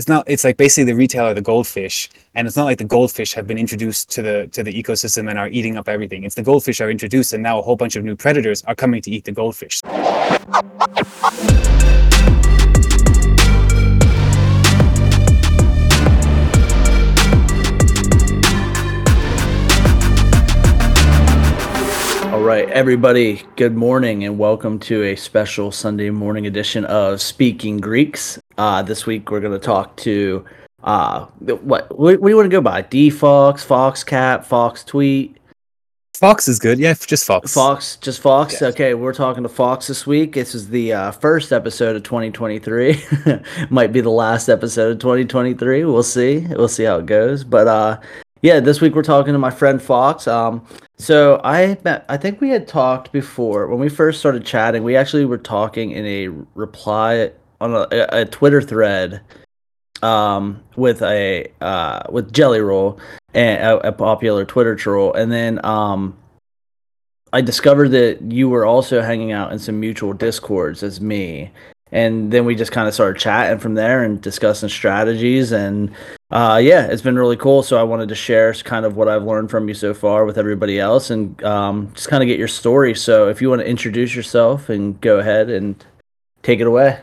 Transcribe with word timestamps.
it's 0.00 0.08
not 0.08 0.24
it's 0.26 0.44
like 0.44 0.56
basically 0.56 0.84
the 0.84 0.96
retailer 0.96 1.34
the 1.34 1.42
goldfish 1.42 2.08
and 2.34 2.46
it's 2.46 2.56
not 2.56 2.64
like 2.64 2.78
the 2.78 2.84
goldfish 2.84 3.34
have 3.34 3.46
been 3.46 3.58
introduced 3.58 4.10
to 4.10 4.22
the 4.22 4.46
to 4.46 4.62
the 4.62 4.72
ecosystem 4.72 5.28
and 5.28 5.38
are 5.38 5.48
eating 5.48 5.76
up 5.76 5.90
everything 5.90 6.24
it's 6.24 6.36
the 6.36 6.42
goldfish 6.42 6.80
are 6.80 6.90
introduced 6.90 7.34
and 7.34 7.42
now 7.42 7.58
a 7.58 7.62
whole 7.62 7.76
bunch 7.76 7.96
of 7.96 8.02
new 8.02 8.16
predators 8.16 8.64
are 8.64 8.74
coming 8.74 9.02
to 9.02 9.10
eat 9.10 9.26
the 9.26 9.32
goldfish 9.32 9.82
All 22.32 22.46
right, 22.46 22.70
everybody, 22.70 23.42
good 23.56 23.76
morning 23.76 24.24
and 24.24 24.38
welcome 24.38 24.78
to 24.78 25.02
a 25.02 25.14
special 25.14 25.70
Sunday 25.70 26.08
morning 26.08 26.46
edition 26.46 26.86
of 26.86 27.20
Speaking 27.20 27.76
Greeks. 27.76 28.39
Uh, 28.58 28.82
this 28.82 29.06
week 29.06 29.30
we're 29.30 29.40
going 29.40 29.52
to 29.52 29.58
talk 29.58 29.96
to 29.96 30.44
uh, 30.82 31.26
what, 31.38 31.62
what, 31.62 31.90
what 31.98 32.20
do 32.22 32.28
you 32.28 32.36
want 32.36 32.46
to 32.46 32.54
go 32.54 32.60
by? 32.60 32.82
D 32.82 33.10
Fox, 33.10 33.62
Fox 33.62 34.02
Cat, 34.02 34.46
Fox 34.46 34.84
Tweet? 34.84 35.36
Fox 36.14 36.48
is 36.48 36.58
good. 36.58 36.78
Yeah, 36.78 36.92
just 36.92 37.26
Fox. 37.26 37.54
Fox, 37.54 37.96
just 37.96 38.20
Fox. 38.20 38.54
Yes. 38.54 38.62
Okay, 38.62 38.92
we're 38.92 39.14
talking 39.14 39.42
to 39.42 39.48
Fox 39.48 39.86
this 39.86 40.06
week. 40.06 40.34
This 40.34 40.54
is 40.54 40.68
the 40.68 40.92
uh, 40.92 41.10
first 41.12 41.50
episode 41.50 41.96
of 41.96 42.02
2023. 42.02 43.02
Might 43.70 43.92
be 43.92 44.02
the 44.02 44.10
last 44.10 44.50
episode 44.50 44.92
of 44.92 44.98
2023. 44.98 45.84
We'll 45.84 46.02
see. 46.02 46.46
We'll 46.50 46.68
see 46.68 46.84
how 46.84 46.98
it 46.98 47.06
goes. 47.06 47.42
But 47.42 47.68
uh, 47.68 48.00
yeah, 48.42 48.60
this 48.60 48.82
week 48.82 48.94
we're 48.94 49.02
talking 49.02 49.32
to 49.32 49.38
my 49.38 49.50
friend 49.50 49.80
Fox. 49.80 50.28
Um, 50.28 50.66
so 50.98 51.40
I 51.42 51.78
met, 51.84 52.04
I 52.10 52.18
think 52.18 52.42
we 52.42 52.50
had 52.50 52.68
talked 52.68 53.12
before 53.12 53.68
when 53.68 53.78
we 53.78 53.88
first 53.88 54.20
started 54.20 54.44
chatting. 54.44 54.84
We 54.84 54.96
actually 54.96 55.24
were 55.24 55.38
talking 55.38 55.92
in 55.92 56.04
a 56.04 56.28
reply 56.54 57.32
on 57.60 57.74
a, 57.74 57.86
a 57.90 58.24
Twitter 58.24 58.62
thread 58.62 59.20
um, 60.02 60.62
with 60.76 61.02
a 61.02 61.52
uh, 61.60 62.02
with 62.10 62.32
Jelly 62.32 62.60
Roll 62.60 62.98
and 63.34 63.62
a, 63.62 63.88
a, 63.88 63.92
popular 63.92 64.44
Twitter 64.44 64.74
troll, 64.74 65.12
and 65.12 65.30
then 65.30 65.64
um, 65.64 66.16
I 67.32 67.40
discovered 67.42 67.88
that 67.88 68.22
you 68.22 68.48
were 68.48 68.64
also 68.64 69.02
hanging 69.02 69.32
out 69.32 69.52
in 69.52 69.58
some 69.58 69.78
mutual 69.78 70.12
discords 70.12 70.82
as 70.82 71.00
me, 71.00 71.50
and 71.92 72.32
then 72.32 72.44
we 72.44 72.54
just 72.54 72.72
kind 72.72 72.88
of 72.88 72.94
started 72.94 73.20
chatting 73.20 73.58
from 73.58 73.74
there 73.74 74.02
and 74.02 74.20
discussing 74.20 74.68
strategies. 74.68 75.52
And 75.52 75.90
uh, 76.30 76.60
yeah 76.62 76.86
it's 76.86 77.02
been 77.02 77.18
really 77.18 77.36
cool. 77.36 77.62
So 77.62 77.76
i 77.76 77.82
wanted 77.82 78.08
to 78.08 78.14
share 78.14 78.54
kind 78.54 78.86
of 78.86 78.96
what 78.96 79.08
i've 79.08 79.24
learned 79.24 79.50
from 79.50 79.66
you 79.68 79.74
so 79.74 79.92
far 79.92 80.24
with 80.24 80.38
everybody 80.38 80.78
else 80.78 81.10
and 81.10 81.42
um, 81.42 81.92
just 81.94 82.08
kind 82.08 82.22
of 82.22 82.26
get 82.26 82.38
your 82.38 82.48
story. 82.48 82.94
So 82.94 83.28
if 83.28 83.42
you 83.42 83.50
want 83.50 83.60
to 83.60 83.68
introduce 83.68 84.14
yourself 84.14 84.70
and 84.70 84.98
go 85.00 85.18
ahead 85.18 85.50
and 85.50 85.84
take 86.42 86.60
it 86.60 86.66
away 86.66 87.00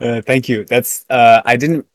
uh, 0.00 0.22
thank 0.22 0.48
you. 0.48 0.64
That's 0.64 1.04
uh, 1.10 1.42
i 1.44 1.56
didn't 1.56 1.86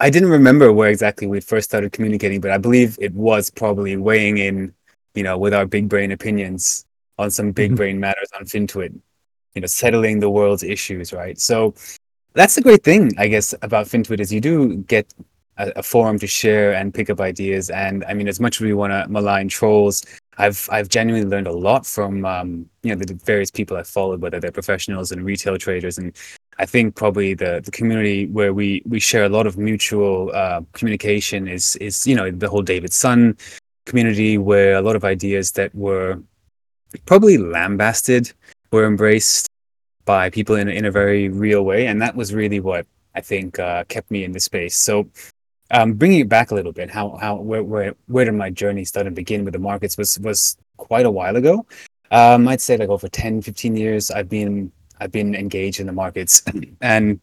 i 0.00 0.10
didn't 0.10 0.30
remember 0.30 0.72
where 0.72 0.90
exactly 0.90 1.26
we 1.26 1.40
first 1.40 1.68
started 1.68 1.92
communicating 1.92 2.40
but 2.40 2.50
i 2.50 2.58
believe 2.58 2.96
it 3.00 3.12
was 3.14 3.50
probably 3.50 3.96
weighing 3.96 4.38
in 4.38 4.72
you 5.14 5.22
know 5.22 5.36
with 5.36 5.52
our 5.54 5.66
big 5.66 5.88
brain 5.88 6.12
opinions 6.12 6.86
on 7.18 7.30
some 7.30 7.52
big 7.52 7.70
mm-hmm. 7.70 7.76
brain 7.76 8.00
matters 8.00 8.28
on 8.38 8.44
fintwit 8.44 8.92
you 9.54 9.60
know 9.60 9.66
settling 9.66 10.20
the 10.20 10.30
world's 10.30 10.62
issues 10.62 11.12
right? 11.12 11.38
So 11.38 11.74
that's 12.34 12.54
the 12.54 12.60
great 12.60 12.84
thing 12.84 13.10
i 13.18 13.26
guess 13.26 13.54
about 13.62 13.86
fintwit 13.86 14.20
is 14.20 14.32
you 14.32 14.40
do 14.40 14.76
get 14.94 15.12
a, 15.58 15.72
a 15.76 15.82
forum 15.82 16.18
to 16.18 16.26
share 16.26 16.74
and 16.74 16.94
pick 16.94 17.10
up 17.10 17.20
ideas. 17.20 17.68
And 17.70 18.04
i 18.04 18.14
mean 18.14 18.28
as 18.28 18.40
much 18.40 18.56
as 18.58 18.60
we 18.60 18.72
want 18.72 18.92
to 18.92 19.08
malign 19.08 19.48
trolls 19.48 20.04
i've 20.38 20.68
i've 20.70 20.88
genuinely 20.88 21.28
learned 21.28 21.48
a 21.48 21.52
lot 21.52 21.84
from 21.84 22.24
um, 22.24 22.68
you 22.82 22.94
know 22.94 23.04
the 23.04 23.14
various 23.24 23.50
people 23.50 23.76
i've 23.76 23.88
followed 23.88 24.20
whether 24.20 24.38
they're 24.40 24.52
professionals 24.52 25.12
and 25.12 25.24
retail 25.24 25.58
traders 25.58 25.98
and 25.98 26.16
I 26.58 26.66
think 26.66 26.96
probably 26.96 27.34
the, 27.34 27.60
the 27.64 27.70
community 27.70 28.26
where 28.26 28.52
we, 28.52 28.82
we 28.84 28.98
share 28.98 29.24
a 29.24 29.28
lot 29.28 29.46
of 29.46 29.56
mutual 29.56 30.30
uh, 30.34 30.62
communication 30.72 31.46
is 31.46 31.76
is 31.76 32.06
you 32.06 32.16
know 32.16 32.30
the 32.30 32.48
whole 32.48 32.62
David 32.62 32.92
Sun 32.92 33.36
community 33.86 34.38
where 34.38 34.74
a 34.74 34.82
lot 34.82 34.96
of 34.96 35.04
ideas 35.04 35.52
that 35.52 35.74
were 35.74 36.20
probably 37.06 37.38
lambasted 37.38 38.32
were 38.70 38.86
embraced 38.86 39.48
by 40.04 40.30
people 40.30 40.56
in, 40.56 40.68
in 40.68 40.84
a 40.84 40.90
very 40.90 41.28
real 41.28 41.64
way. 41.64 41.86
And 41.86 42.00
that 42.00 42.14
was 42.14 42.34
really 42.34 42.60
what 42.60 42.86
I 43.14 43.20
think 43.20 43.58
uh, 43.58 43.84
kept 43.84 44.10
me 44.10 44.24
in 44.24 44.32
the 44.32 44.40
space. 44.40 44.76
So 44.76 45.08
um, 45.70 45.94
bringing 45.94 46.20
it 46.20 46.28
back 46.28 46.50
a 46.50 46.54
little 46.54 46.72
bit, 46.72 46.90
how, 46.90 47.16
how, 47.20 47.36
where, 47.36 47.62
where, 47.62 47.94
where 48.06 48.24
did 48.24 48.32
my 48.32 48.50
journey 48.50 48.84
start 48.84 49.06
and 49.06 49.14
begin 49.14 49.44
with 49.44 49.52
the 49.52 49.58
markets 49.58 49.98
was, 49.98 50.18
was 50.20 50.56
quite 50.76 51.04
a 51.04 51.10
while 51.10 51.36
ago. 51.36 51.66
Um, 52.10 52.48
I'd 52.48 52.60
say 52.60 52.78
like 52.78 52.88
over 52.88 53.08
10, 53.08 53.42
15 53.42 53.76
years, 53.76 54.10
I've 54.10 54.30
been, 54.30 54.72
I've 55.00 55.12
been 55.12 55.34
engaged 55.34 55.80
in 55.80 55.86
the 55.86 55.92
markets 55.92 56.42
and 56.80 57.20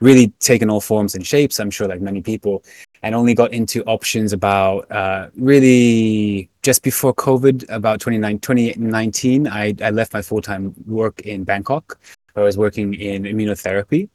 really 0.00 0.28
taken 0.40 0.70
all 0.70 0.80
forms 0.80 1.14
and 1.14 1.26
shapes. 1.26 1.58
I'm 1.58 1.70
sure 1.70 1.88
like 1.88 2.00
many 2.00 2.22
people 2.22 2.62
and 3.02 3.14
only 3.14 3.34
got 3.34 3.52
into 3.52 3.82
options 3.84 4.32
about 4.32 4.90
uh, 4.90 5.28
really 5.36 6.48
just 6.62 6.82
before 6.82 7.14
COVID, 7.14 7.68
about 7.68 8.00
2019. 8.00 9.48
I, 9.48 9.74
I 9.82 9.90
left 9.90 10.12
my 10.12 10.22
full 10.22 10.42
time 10.42 10.74
work 10.86 11.20
in 11.22 11.44
Bangkok. 11.44 11.98
I 12.36 12.42
was 12.42 12.56
working 12.56 12.94
in 12.94 13.24
immunotherapy 13.24 14.08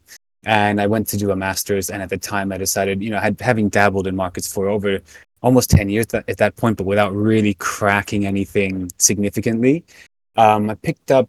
and 0.46 0.80
I 0.80 0.86
went 0.86 1.06
to 1.08 1.16
do 1.16 1.30
a 1.30 1.36
master's. 1.36 1.90
And 1.90 2.02
at 2.02 2.08
the 2.10 2.18
time, 2.18 2.52
I 2.52 2.58
decided, 2.58 3.02
you 3.02 3.10
know, 3.10 3.20
had, 3.20 3.40
having 3.40 3.68
dabbled 3.68 4.06
in 4.06 4.16
markets 4.16 4.52
for 4.52 4.68
over 4.68 5.00
almost 5.42 5.70
10 5.70 5.90
years 5.90 6.06
at 6.14 6.38
that 6.38 6.56
point, 6.56 6.78
but 6.78 6.86
without 6.86 7.14
really 7.14 7.54
cracking 7.54 8.26
anything 8.26 8.90
significantly. 8.98 9.84
Um, 10.36 10.70
I 10.70 10.74
picked 10.74 11.10
up 11.10 11.28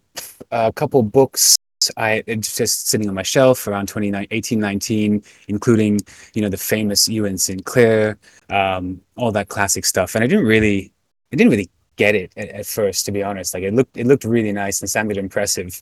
a 0.51 0.71
couple 0.73 1.03
books 1.03 1.57
I 1.97 2.23
just 2.39 2.87
sitting 2.87 3.07
on 3.07 3.15
my 3.15 3.23
shelf 3.23 3.67
around 3.67 3.87
2018, 3.87 4.59
19, 4.59 5.23
including 5.47 5.99
you 6.33 6.41
know 6.41 6.49
the 6.49 6.57
famous 6.57 7.07
Euan 7.07 7.39
Sinclair, 7.39 8.17
um, 8.49 9.01
all 9.17 9.31
that 9.31 9.49
classic 9.49 9.85
stuff. 9.85 10.15
And 10.15 10.23
I 10.23 10.27
didn't 10.27 10.45
really, 10.45 10.91
I 11.31 11.35
didn't 11.35 11.51
really 11.51 11.69
get 11.95 12.15
it 12.15 12.33
at, 12.37 12.49
at, 12.49 12.65
first, 12.65 13.05
to 13.05 13.11
be 13.11 13.23
honest. 13.23 13.53
Like 13.53 13.63
it 13.63 13.73
looked, 13.73 13.97
it 13.97 14.07
looked 14.07 14.23
really 14.23 14.51
nice 14.51 14.81
and 14.81 14.89
sounded 14.89 15.17
impressive. 15.17 15.81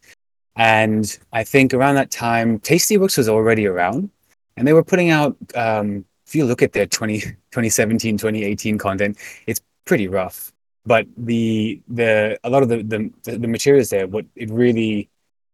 And 0.56 1.17
I 1.31 1.44
think 1.44 1.73
around 1.73 1.95
that 1.95 2.12
time, 2.12 2.59
Tasty 2.59 2.97
Works 2.97 3.17
was 3.17 3.29
already 3.29 3.66
around, 3.66 4.09
and 4.57 4.67
they 4.67 4.73
were 4.73 4.83
putting 4.83 5.09
out. 5.09 5.35
Um, 5.56 6.06
if 6.25 6.33
you 6.35 6.45
look 6.45 6.62
at 6.62 6.72
their 6.72 6.85
20, 6.85 7.19
2017, 7.22 8.17
2018 8.17 8.78
content, 8.78 9.17
it's 9.45 9.62
pretty 9.85 10.07
rough. 10.07 10.52
But 10.85 11.07
the 11.17 11.81
the 11.88 12.39
a 12.44 12.49
lot 12.49 12.63
of 12.63 12.69
the 12.69 12.83
the, 13.23 13.38
the 13.38 13.47
materials 13.47 13.89
there, 13.89 14.07
what 14.07 14.25
it 14.35 14.49
really 14.49 15.09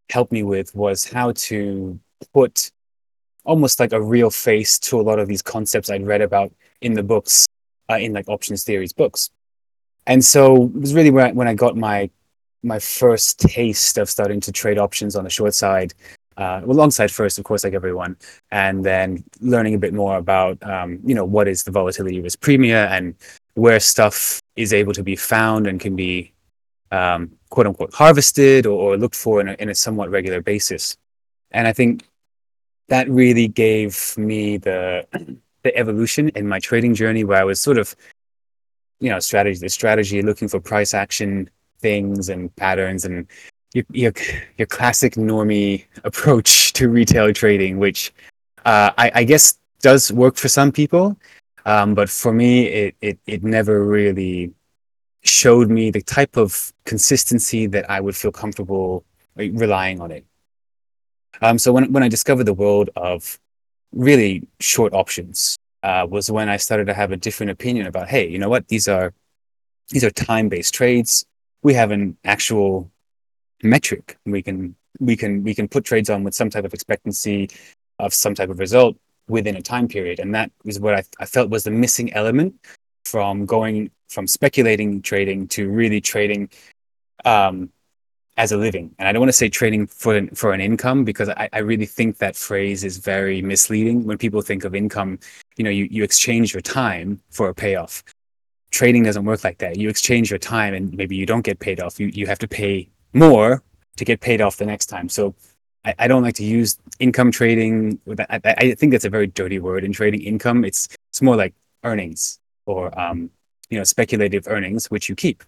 helped 0.09 0.31
me 0.31 0.44
with 0.44 0.73
was 0.75 1.06
how 1.06 1.31
to 1.34 2.00
put 2.34 2.72
almost 3.44 3.79
like 3.79 3.94
a 3.94 4.01
real 4.01 4.29
face 4.29 4.79
to 4.79 5.00
a 5.00 5.03
lot 5.03 5.19
of 5.19 5.28
these 5.28 5.41
concepts 5.41 5.90
I'd 5.90 6.06
read 6.06 6.22
about 6.22 6.51
in 6.81 6.94
the 6.94 7.03
books, 7.03 7.47
uh, 7.90 7.95
in 7.95 8.13
like 8.13 8.28
options 8.28 8.63
theories 8.63 8.94
books. 8.94 9.29
And 10.07 10.23
so 10.23 10.66
it 10.66 10.73
was 10.73 10.94
really 10.94 11.12
when 11.12 11.25
I, 11.25 11.31
when 11.31 11.47
I 11.47 11.53
got 11.53 11.78
my 11.78 12.09
my 12.61 12.79
first 12.79 13.40
taste 13.40 13.97
of 13.97 14.09
starting 14.09 14.40
to 14.41 14.51
trade 14.51 14.78
options 14.78 15.16
on 15.16 15.23
the 15.23 15.29
short 15.29 15.53
side, 15.53 15.94
uh, 16.35 16.61
alongside 16.66 17.11
first, 17.11 17.38
of 17.38 17.46
course, 17.46 17.63
like 17.63 17.73
everyone, 17.73 18.17
and 18.51 18.84
then 18.84 19.23
learning 19.40 19.75
a 19.75 19.78
bit 19.78 19.94
more 19.94 20.17
about 20.17 20.61
um, 20.63 21.00
you 21.06 21.16
know 21.16 21.25
what 21.25 21.47
is 21.47 21.63
the 21.63 21.72
volatility 21.72 22.19
risk 22.22 22.40
premia 22.40 22.90
and 22.90 23.16
where 23.59 23.80
stuff 23.80 24.42
is 24.56 24.74
able 24.74 24.94
to 24.94 25.03
be 25.03 25.16
found 25.16 25.68
and 25.68 25.80
can 25.80 25.96
be 25.96 26.34
um, 26.92 27.31
quote 27.50 27.68
unquote 27.68 27.94
harvested 27.94 28.66
or, 28.66 28.94
or 28.94 28.97
looked 28.97 29.16
for 29.16 29.42
in 29.42 29.50
a, 29.50 29.53
in 29.53 29.70
a 29.70 29.75
somewhat 29.75 30.09
regular 30.09 30.42
basis. 30.42 30.97
And 31.52 31.68
I 31.68 31.74
think 31.74 32.03
that 32.88 33.09
really 33.09 33.47
gave 33.47 34.18
me 34.18 34.58
the 34.58 35.06
the 35.64 35.75
evolution 35.75 36.30
in 36.30 36.47
my 36.47 36.59
trading 36.59 36.94
journey 36.94 37.24
where 37.24 37.40
I 37.40 37.44
was 37.44 37.62
sort 37.62 37.78
of, 37.78 37.94
you 39.02 39.09
know, 39.09 39.20
strategy, 39.20 39.59
the 39.59 39.70
strategy, 39.70 40.22
looking 40.22 40.47
for 40.47 40.59
price 40.59 40.94
action 40.94 41.50
things 41.80 42.30
and 42.30 42.53
patterns 42.56 43.06
and 43.06 43.28
your, 43.74 43.86
your, 43.91 44.14
your 44.58 44.68
classic 44.68 45.16
normie 45.16 45.86
approach 46.03 46.74
to 46.78 46.90
retail 46.90 47.31
trading, 47.34 47.78
which 47.78 48.14
uh, 48.66 48.91
I, 48.97 49.12
I, 49.16 49.24
guess 49.24 49.58
does 49.81 50.12
work 50.12 50.36
for 50.36 50.47
some 50.47 50.72
people. 50.72 51.17
Um, 51.66 51.94
but 51.94 52.09
for 52.09 52.34
me, 52.34 52.67
it, 52.67 52.96
it, 53.02 53.20
it 53.26 53.44
never 53.44 53.84
really 53.84 54.53
showed 55.22 55.70
me 55.70 55.91
the 55.91 56.02
type 56.02 56.38
of 56.38 56.73
consistency 56.85 57.67
that 57.67 57.90
I 57.90 58.00
would 58.00 58.16
feel 58.16 58.32
comfortable 58.32 59.03
relying 59.35 60.02
on 60.02 60.11
it. 60.11 60.26
Um, 61.41 61.58
so 61.58 61.72
when 61.72 61.91
when 61.94 62.03
I 62.03 62.09
discovered 62.09 62.46
the 62.46 62.53
world 62.53 62.90
of 62.96 63.40
really 63.94 64.47
short 64.59 64.94
options 64.94 65.58
uh, 65.84 66.06
was 66.09 66.29
when 66.29 66.50
I 66.50 66.58
started 66.58 66.88
to 66.88 66.94
have 66.94 67.11
a 67.11 67.17
different 67.17 67.52
opinion 67.52 67.88
about 67.88 68.09
hey, 68.09 68.28
you 68.28 68.40
know 68.40 68.50
what 68.50 68.67
these 68.67 68.88
are 68.88 69.14
these 69.90 70.03
are 70.03 70.12
time 70.12 70.50
based 70.50 70.73
trades. 70.73 71.26
We 71.64 71.73
have 71.76 71.91
an 71.91 72.17
actual 72.26 72.91
metric 73.64 74.17
we 74.26 74.41
can 74.41 74.76
we 75.00 75.16
can 75.16 75.44
we 75.44 75.53
can 75.53 75.67
put 75.67 75.84
trades 75.84 76.09
on 76.09 76.23
with 76.23 76.34
some 76.34 76.50
type 76.50 76.66
of 76.66 76.73
expectancy 76.73 77.50
of 78.00 78.14
some 78.14 78.34
type 78.34 78.50
of 78.50 78.59
result 78.59 78.97
within 79.29 79.55
a 79.55 79.61
time 79.61 79.87
period 79.87 80.20
and 80.20 80.34
that 80.35 80.52
was 80.66 80.79
what 80.79 80.96
I, 80.96 81.03
I 81.20 81.26
felt 81.26 81.49
was 81.49 81.64
the 81.64 81.72
missing 81.72 82.11
element 82.14 82.55
from 83.05 83.46
going 83.46 83.91
from 84.09 84.28
speculating 84.28 85.02
trading 85.02 85.47
to 85.47 85.70
really 85.70 86.02
trading 86.02 86.49
um, 87.26 87.70
as 88.37 88.52
a 88.52 88.58
living. 88.58 88.96
And 88.97 89.08
I 89.08 89.11
don't 89.11 89.20
want 89.20 89.29
to 89.29 89.34
say 89.37 89.49
trading 89.49 89.85
for 89.85 90.16
an, 90.16 90.29
for 90.29 90.53
an 90.53 90.61
income 90.61 91.03
because 91.03 91.29
I, 91.29 91.49
I 91.53 91.59
really 91.59 91.85
think 91.85 92.17
that 92.17 92.35
phrase 92.35 92.84
is 92.84 92.97
very 92.97 93.41
misleading. 93.41 94.05
When 94.05 94.17
people 94.17 94.41
think 94.41 94.64
of 94.64 94.73
income, 94.73 95.20
you 95.58 95.64
know, 95.64 95.70
you, 95.70 95.87
you 95.91 96.03
exchange 96.03 96.53
your 96.53 96.61
time 96.61 97.20
for 97.29 97.49
a 97.49 97.53
payoff. 97.53 98.03
Trading 98.72 99.03
doesn't 99.03 99.26
work 99.26 99.43
like 99.43 99.58
that. 99.59 99.78
You 99.78 99.90
exchange 99.90 100.29
your 100.29 100.40
time 100.40 100.73
and 100.73 100.93
maybe 100.93 101.16
you 101.16 101.26
don't 101.26 101.41
get 101.41 101.59
paid 101.59 101.81
off. 101.81 101.99
You, 101.99 102.08
you 102.08 102.28
have 102.28 102.40
to 102.40 102.47
pay 102.47 102.90
more 103.14 103.61
to 103.97 104.05
get 104.05 104.22
paid 104.22 104.41
off 104.41 104.58
the 104.58 104.66
next 104.66 104.85
time. 104.85 105.09
So 105.09 105.35
I, 105.85 105.96
I 105.99 106.08
don't 106.08 106.23
like 106.23 106.35
to 106.35 106.43
use 106.43 106.78
income 106.99 107.31
trading. 107.31 107.99
I, 108.29 108.40
I 108.43 108.76
think 108.76 108.91
that's 108.91 109.05
a 109.05 109.09
very 109.09 109.28
dirty 109.28 109.59
word 109.59 109.84
in 109.84 109.93
trading 109.93 110.22
income. 110.22 110.66
It's, 110.66 110.87
it's 111.09 111.22
more 111.22 111.35
like 111.35 111.53
earnings 111.84 112.40
or, 112.66 112.97
um, 112.99 113.29
you 113.70 113.78
know, 113.78 113.84
speculative 113.84 114.47
earnings, 114.47 114.91
which 114.91 115.09
you 115.09 115.16
keep. 115.16 115.43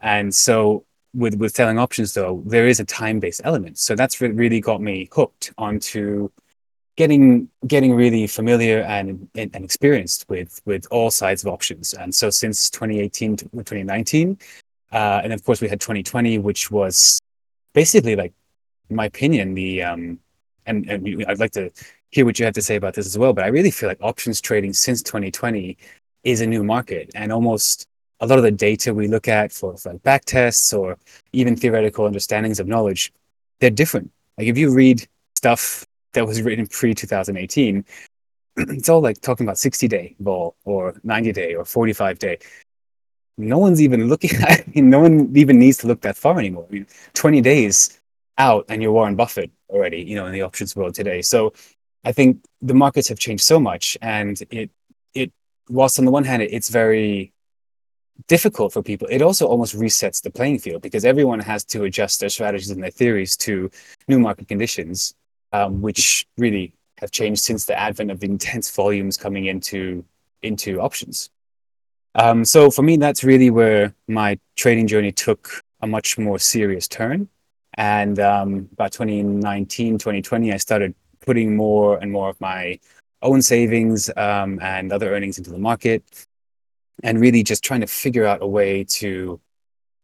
And 0.00 0.34
so 0.34 0.84
with 1.16 1.36
with 1.36 1.54
selling 1.54 1.78
options 1.78 2.12
though 2.12 2.42
there 2.46 2.68
is 2.68 2.78
a 2.78 2.84
time 2.84 3.18
based 3.18 3.40
element 3.44 3.78
so 3.78 3.94
that's 3.94 4.20
what 4.20 4.34
really 4.34 4.60
got 4.60 4.80
me 4.80 5.08
hooked 5.12 5.52
onto 5.56 6.28
getting 6.96 7.48
getting 7.66 7.94
really 7.94 8.26
familiar 8.26 8.80
and, 8.82 9.28
and, 9.34 9.50
and 9.54 9.64
experienced 9.64 10.26
with 10.28 10.60
with 10.64 10.86
all 10.90 11.10
sides 11.10 11.42
of 11.42 11.52
options 11.52 11.94
and 11.94 12.14
so 12.14 12.28
since 12.30 12.70
2018 12.70 13.36
to 13.36 13.44
2019 13.46 14.38
uh, 14.92 15.20
and 15.24 15.32
of 15.32 15.42
course 15.44 15.60
we 15.60 15.68
had 15.68 15.80
2020 15.80 16.38
which 16.38 16.70
was 16.70 17.18
basically 17.72 18.14
like 18.14 18.32
in 18.90 18.96
my 18.96 19.06
opinion 19.06 19.54
the 19.54 19.82
um 19.82 20.18
and, 20.66 20.88
and 20.90 21.24
i'd 21.28 21.38
like 21.38 21.52
to 21.52 21.70
hear 22.10 22.24
what 22.24 22.38
you 22.38 22.44
have 22.44 22.54
to 22.54 22.62
say 22.62 22.76
about 22.76 22.94
this 22.94 23.06
as 23.06 23.18
well 23.18 23.32
but 23.32 23.44
i 23.44 23.48
really 23.48 23.70
feel 23.70 23.88
like 23.88 23.98
options 24.00 24.40
trading 24.40 24.72
since 24.72 25.02
2020 25.02 25.76
is 26.24 26.40
a 26.40 26.46
new 26.46 26.64
market 26.64 27.10
and 27.14 27.32
almost 27.32 27.86
a 28.20 28.26
lot 28.26 28.38
of 28.38 28.44
the 28.44 28.50
data 28.50 28.94
we 28.94 29.08
look 29.08 29.28
at 29.28 29.52
for, 29.52 29.76
for 29.76 29.92
like 29.92 30.02
back 30.02 30.24
tests 30.24 30.72
or 30.72 30.98
even 31.32 31.56
theoretical 31.56 32.06
understandings 32.06 32.60
of 32.60 32.66
knowledge, 32.66 33.12
they're 33.60 33.70
different. 33.70 34.10
Like 34.38 34.46
if 34.46 34.56
you 34.58 34.72
read 34.72 35.06
stuff 35.34 35.86
that 36.12 36.26
was 36.26 36.42
written 36.42 36.66
pre 36.66 36.94
2018, 36.94 37.84
it's 38.56 38.88
all 38.88 39.00
like 39.00 39.20
talking 39.20 39.46
about 39.46 39.58
60 39.58 39.88
day 39.88 40.16
vol 40.20 40.56
or 40.64 40.94
90 41.04 41.32
day 41.32 41.54
or 41.54 41.64
45 41.64 42.18
day. 42.18 42.38
No 43.38 43.58
one's 43.58 43.82
even 43.82 44.08
looking 44.08 44.30
I 44.42 44.64
mean, 44.74 44.88
no 44.88 45.00
one 45.00 45.30
even 45.36 45.58
needs 45.58 45.78
to 45.78 45.86
look 45.86 46.00
that 46.02 46.16
far 46.16 46.38
anymore. 46.38 46.66
I 46.70 46.72
mean, 46.72 46.86
20 47.14 47.40
days 47.42 48.00
out 48.38 48.66
and 48.68 48.82
you're 48.82 48.92
Warren 48.92 49.16
Buffett 49.16 49.50
already, 49.68 50.02
you 50.02 50.16
know, 50.16 50.26
in 50.26 50.32
the 50.32 50.42
options 50.42 50.76
world 50.76 50.94
today. 50.94 51.22
So 51.22 51.52
I 52.04 52.12
think 52.12 52.44
the 52.60 52.74
markets 52.74 53.08
have 53.08 53.18
changed 53.18 53.44
so 53.44 53.58
much 53.58 53.96
and 54.00 54.40
it, 54.50 54.70
it, 55.14 55.32
whilst 55.68 55.98
on 55.98 56.04
the 56.04 56.10
one 56.10 56.24
hand, 56.24 56.42
it's 56.42 56.68
very 56.68 57.32
difficult 58.28 58.72
for 58.72 58.82
people, 58.82 59.08
it 59.10 59.22
also 59.22 59.46
almost 59.46 59.76
resets 59.76 60.22
the 60.22 60.30
playing 60.30 60.58
field 60.58 60.82
because 60.82 61.04
everyone 61.04 61.40
has 61.40 61.64
to 61.64 61.84
adjust 61.84 62.20
their 62.20 62.28
strategies 62.28 62.70
and 62.70 62.82
their 62.82 62.90
theories 62.90 63.36
to 63.36 63.70
new 64.08 64.18
market 64.18 64.48
conditions, 64.48 65.14
um, 65.52 65.82
which 65.82 66.26
really 66.38 66.72
have 66.98 67.10
changed 67.10 67.42
since 67.42 67.66
the 67.66 67.78
advent 67.78 68.10
of 68.10 68.24
intense 68.24 68.70
volumes 68.70 69.16
coming 69.16 69.46
into 69.46 70.04
into 70.42 70.80
options. 70.80 71.30
Um, 72.14 72.44
so 72.44 72.70
for 72.70 72.82
me, 72.82 72.96
that's 72.96 73.24
really 73.24 73.50
where 73.50 73.94
my 74.08 74.38
trading 74.54 74.86
journey 74.86 75.12
took 75.12 75.62
a 75.80 75.86
much 75.86 76.16
more 76.16 76.38
serious 76.38 76.88
turn. 76.88 77.28
And 77.76 78.18
um, 78.20 78.68
about 78.72 78.92
2019, 78.92 79.98
2020, 79.98 80.52
I 80.52 80.56
started 80.56 80.94
putting 81.20 81.56
more 81.56 81.98
and 81.98 82.10
more 82.10 82.30
of 82.30 82.40
my 82.40 82.78
own 83.22 83.42
savings 83.42 84.10
um, 84.16 84.58
and 84.62 84.92
other 84.92 85.14
earnings 85.14 85.38
into 85.38 85.50
the 85.50 85.58
market 85.58 86.26
and 87.02 87.20
really 87.20 87.42
just 87.42 87.62
trying 87.62 87.80
to 87.80 87.86
figure 87.86 88.26
out 88.26 88.42
a 88.42 88.46
way 88.46 88.84
to 88.84 89.40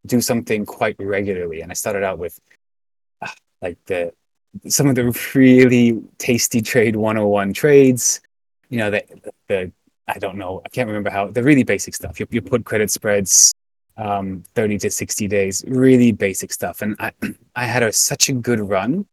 do 0.05 0.21
something 0.21 0.65
quite 0.65 0.95
regularly. 0.99 1.61
And 1.61 1.71
I 1.71 1.73
started 1.73 2.03
out 2.03 2.19
with 2.19 2.39
uh, 3.21 3.27
like 3.61 3.77
the 3.85 4.13
some 4.67 4.87
of 4.87 4.95
the 4.95 5.31
really 5.33 5.99
tasty 6.19 6.61
trade 6.61 6.95
101 6.95 7.53
trades, 7.53 8.21
you 8.69 8.77
know, 8.77 8.91
the, 8.91 9.03
the 9.47 9.71
I 10.07 10.19
don't 10.19 10.37
know, 10.37 10.61
I 10.63 10.69
can't 10.69 10.87
remember 10.87 11.09
how 11.09 11.27
the 11.27 11.41
really 11.41 11.63
basic 11.63 11.95
stuff. 11.95 12.19
You, 12.19 12.27
you 12.29 12.41
put 12.41 12.65
credit 12.65 12.91
spreads 12.91 13.53
um, 13.97 14.43
30 14.55 14.77
to 14.79 14.89
60 14.89 15.27
days, 15.27 15.63
really 15.67 16.11
basic 16.11 16.51
stuff. 16.51 16.81
And 16.81 16.95
I, 16.99 17.11
I 17.55 17.65
had 17.65 17.83
a, 17.83 17.91
such 17.91 18.29
a 18.29 18.33
good 18.33 18.59
run, 18.59 19.05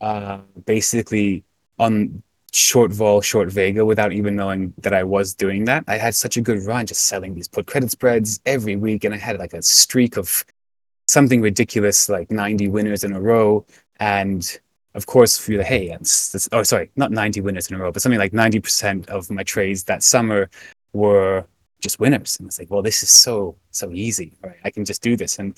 uh, 0.00 0.38
basically 0.64 1.44
on 1.78 2.22
short 2.52 2.92
vol, 2.92 3.20
short 3.20 3.50
Vega 3.50 3.84
without 3.84 4.12
even 4.12 4.36
knowing 4.36 4.72
that 4.78 4.94
I 4.94 5.02
was 5.02 5.34
doing 5.34 5.64
that. 5.64 5.84
I 5.88 5.96
had 5.96 6.14
such 6.14 6.36
a 6.36 6.40
good 6.40 6.62
run 6.62 6.86
just 6.86 7.06
selling 7.06 7.34
these 7.34 7.48
put 7.48 7.66
credit 7.66 7.90
spreads 7.90 8.40
every 8.46 8.76
week. 8.76 9.04
And 9.04 9.12
I 9.12 9.18
had 9.18 9.38
like 9.38 9.54
a 9.54 9.62
streak 9.62 10.16
of 10.16 10.44
something 11.06 11.40
ridiculous, 11.40 12.08
like 12.08 12.30
90 12.30 12.68
winners 12.68 13.02
in 13.04 13.12
a 13.12 13.20
row. 13.20 13.66
And 13.98 14.58
of 14.94 15.06
course, 15.06 15.36
for 15.36 15.56
the 15.56 15.64
hey, 15.64 15.90
it's, 15.90 16.34
it's, 16.34 16.48
oh, 16.52 16.62
sorry, 16.62 16.90
not 16.94 17.10
90 17.10 17.40
winners 17.40 17.68
in 17.68 17.74
a 17.74 17.78
row, 17.78 17.90
but 17.90 18.00
something 18.00 18.18
like 18.18 18.32
90% 18.32 19.08
of 19.08 19.28
my 19.30 19.42
trades 19.42 19.84
that 19.84 20.04
summer 20.04 20.48
were 20.92 21.44
just 21.84 22.00
winners. 22.00 22.36
And 22.38 22.48
it's 22.48 22.58
like, 22.58 22.70
well, 22.70 22.82
this 22.82 23.02
is 23.04 23.10
so, 23.10 23.56
so 23.70 23.86
easy. 23.92 24.32
Right? 24.42 24.58
I 24.64 24.70
can 24.70 24.84
just 24.84 25.02
do 25.02 25.16
this. 25.16 25.38
And 25.38 25.56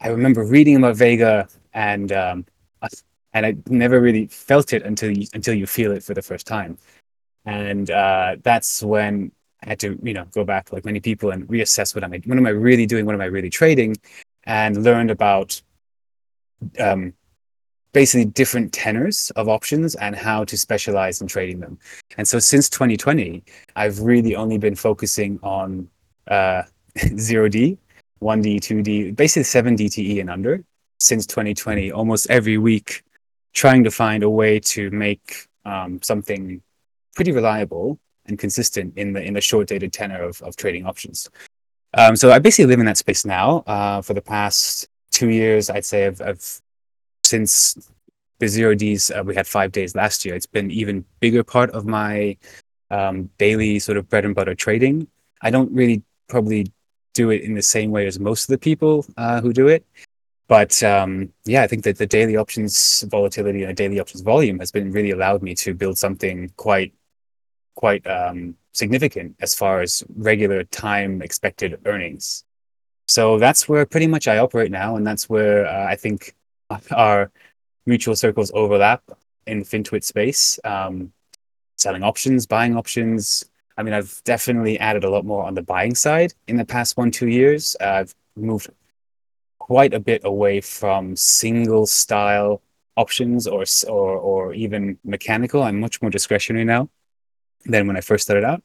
I 0.00 0.08
remember 0.08 0.44
reading 0.44 0.76
about 0.76 0.96
Vega 0.96 1.48
and 1.72 2.12
um, 2.12 2.44
and 3.36 3.44
I 3.44 3.54
never 3.68 4.00
really 4.00 4.26
felt 4.28 4.72
it 4.72 4.82
until 4.82 5.10
you, 5.10 5.26
until 5.34 5.52
you 5.54 5.66
feel 5.66 5.92
it 5.92 6.02
for 6.02 6.14
the 6.14 6.22
first 6.22 6.46
time, 6.46 6.78
and 7.44 7.90
uh, 7.90 8.36
that's 8.42 8.82
when 8.82 9.30
I 9.62 9.68
had 9.70 9.80
to 9.80 9.98
you 10.02 10.14
know 10.14 10.24
go 10.32 10.42
back 10.42 10.72
like 10.72 10.86
many 10.86 11.00
people 11.00 11.30
and 11.30 11.46
reassess 11.46 11.94
what 11.94 12.02
am 12.02 12.14
I 12.14 12.22
what 12.24 12.38
am 12.38 12.46
I 12.46 12.50
really 12.50 12.86
doing, 12.86 13.04
what 13.04 13.14
am 13.14 13.20
I 13.20 13.26
really 13.26 13.50
trading, 13.50 13.94
and 14.44 14.82
learned 14.82 15.10
about 15.10 15.60
um, 16.80 17.12
basically 17.96 18.26
different 18.26 18.74
tenors 18.74 19.32
of 19.36 19.48
options 19.48 19.94
and 19.94 20.14
how 20.14 20.44
to 20.44 20.54
specialize 20.58 21.22
in 21.22 21.26
trading 21.26 21.60
them. 21.60 21.78
And 22.18 22.28
so 22.28 22.38
since 22.38 22.68
2020, 22.68 23.42
I've 23.74 24.00
really 24.00 24.36
only 24.36 24.58
been 24.58 24.74
focusing 24.74 25.40
on 25.42 25.88
uh, 26.28 26.64
zero 27.16 27.48
D, 27.48 27.78
1D, 28.20 28.56
2D, 28.60 29.16
basically 29.16 29.44
7 29.44 29.78
DTE 29.78 30.20
and 30.20 30.28
under 30.28 30.62
since 31.00 31.24
2020. 31.24 31.90
Almost 31.90 32.28
every 32.28 32.58
week, 32.58 33.02
trying 33.54 33.82
to 33.84 33.90
find 33.90 34.22
a 34.22 34.28
way 34.28 34.60
to 34.60 34.90
make 34.90 35.48
um, 35.64 35.98
something 36.02 36.60
pretty 37.14 37.32
reliable 37.32 37.98
and 38.26 38.38
consistent 38.38 38.92
in 38.98 39.14
the 39.14 39.22
in 39.22 39.32
the 39.32 39.40
short 39.40 39.68
dated 39.68 39.94
tenor 39.94 40.22
of, 40.22 40.42
of 40.42 40.54
trading 40.56 40.84
options. 40.84 41.30
Um, 41.94 42.14
so 42.14 42.30
I 42.30 42.40
basically 42.40 42.66
live 42.66 42.80
in 42.80 42.84
that 42.90 42.98
space 42.98 43.24
now. 43.24 43.64
Uh, 43.66 44.02
for 44.02 44.12
the 44.12 44.20
past 44.20 44.86
two 45.10 45.30
years, 45.30 45.70
I'd 45.70 45.86
say 45.86 46.04
I've, 46.04 46.20
I've 46.20 46.60
since 47.26 47.90
the 48.38 48.48
zero 48.48 48.74
Ds 48.74 49.10
uh, 49.10 49.22
we 49.24 49.34
had 49.34 49.46
five 49.46 49.72
days 49.72 49.94
last 49.94 50.24
year. 50.24 50.34
It's 50.34 50.46
been 50.46 50.70
even 50.70 51.04
bigger 51.20 51.42
part 51.42 51.70
of 51.70 51.86
my 51.86 52.36
um, 52.90 53.30
daily 53.38 53.78
sort 53.78 53.98
of 53.98 54.08
bread 54.08 54.24
and 54.24 54.34
butter 54.34 54.54
trading. 54.54 55.08
I 55.42 55.50
don't 55.50 55.72
really 55.72 56.02
probably 56.28 56.72
do 57.14 57.30
it 57.30 57.42
in 57.42 57.54
the 57.54 57.62
same 57.62 57.90
way 57.90 58.06
as 58.06 58.18
most 58.18 58.44
of 58.44 58.48
the 58.48 58.58
people 58.58 59.06
uh, 59.16 59.40
who 59.40 59.52
do 59.52 59.68
it. 59.68 59.84
But 60.48 60.80
um, 60.82 61.32
yeah, 61.44 61.62
I 61.62 61.66
think 61.66 61.82
that 61.84 61.98
the 61.98 62.06
daily 62.06 62.36
options 62.36 63.02
volatility 63.08 63.62
and 63.62 63.70
the 63.70 63.74
daily 63.74 63.98
options 63.98 64.22
volume 64.22 64.58
has 64.60 64.70
been 64.70 64.92
really 64.92 65.10
allowed 65.10 65.42
me 65.42 65.54
to 65.56 65.74
build 65.74 65.98
something 65.98 66.52
quite 66.56 66.92
quite 67.74 68.06
um, 68.06 68.54
significant 68.72 69.36
as 69.40 69.54
far 69.54 69.80
as 69.80 70.04
regular 70.16 70.64
time 70.64 71.20
expected 71.20 71.78
earnings. 71.84 72.44
So 73.08 73.38
that's 73.38 73.68
where 73.68 73.84
pretty 73.86 74.06
much 74.06 74.28
I 74.28 74.38
operate 74.38 74.70
now, 74.70 74.96
and 74.96 75.06
that's 75.06 75.28
where 75.28 75.66
uh, 75.66 75.86
I 75.86 75.96
think 75.96 76.34
our 76.90 77.30
mutual 77.86 78.16
circles 78.16 78.50
overlap 78.54 79.02
in 79.46 79.62
FinTwit 79.62 80.04
space. 80.04 80.58
Um, 80.64 81.12
selling 81.76 82.02
options, 82.02 82.46
buying 82.46 82.76
options. 82.76 83.44
I 83.76 83.82
mean, 83.82 83.94
I've 83.94 84.22
definitely 84.24 84.78
added 84.78 85.04
a 85.04 85.10
lot 85.10 85.24
more 85.24 85.44
on 85.44 85.54
the 85.54 85.62
buying 85.62 85.94
side 85.94 86.32
in 86.48 86.56
the 86.56 86.64
past 86.64 86.96
one 86.96 87.10
two 87.10 87.28
years. 87.28 87.76
Uh, 87.80 87.84
I've 87.84 88.14
moved 88.34 88.70
quite 89.58 89.92
a 89.94 90.00
bit 90.00 90.22
away 90.24 90.60
from 90.60 91.16
single 91.16 91.86
style 91.86 92.62
options 92.96 93.46
or 93.46 93.64
or 93.88 94.16
or 94.16 94.54
even 94.54 94.98
mechanical. 95.04 95.62
I'm 95.62 95.78
much 95.78 96.00
more 96.00 96.10
discretionary 96.10 96.64
now 96.64 96.88
than 97.66 97.86
when 97.86 97.96
I 97.96 98.00
first 98.00 98.24
started 98.24 98.44
out. 98.44 98.62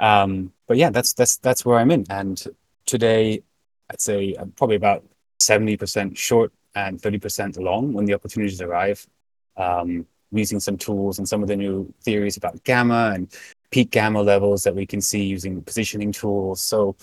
Um, 0.00 0.52
but 0.66 0.76
yeah, 0.76 0.90
that's 0.90 1.12
that's 1.12 1.36
that's 1.36 1.64
where 1.64 1.78
I'm 1.78 1.90
in. 1.90 2.04
And 2.10 2.42
today, 2.86 3.42
I'd 3.90 4.00
say 4.00 4.34
I'm 4.38 4.50
probably 4.52 4.76
about 4.76 5.04
seventy 5.38 5.76
percent 5.76 6.18
short 6.18 6.52
and 6.74 7.00
thirty 7.00 7.18
percent 7.18 7.56
long 7.56 7.92
when 7.92 8.04
the 8.04 8.14
opportunities 8.14 8.60
arrive. 8.60 9.06
Um, 9.56 10.06
using 10.32 10.60
some 10.60 10.76
tools 10.76 11.18
and 11.18 11.28
some 11.28 11.42
of 11.42 11.48
the 11.48 11.56
new 11.56 11.92
theories 12.02 12.36
about 12.36 12.62
gamma 12.62 13.12
and 13.14 13.34
peak 13.70 13.90
gamma 13.90 14.22
levels 14.22 14.62
that 14.62 14.74
we 14.74 14.86
can 14.86 15.00
see 15.00 15.24
using 15.24 15.60
positioning 15.62 16.12
tools. 16.12 16.60
So 16.60 16.94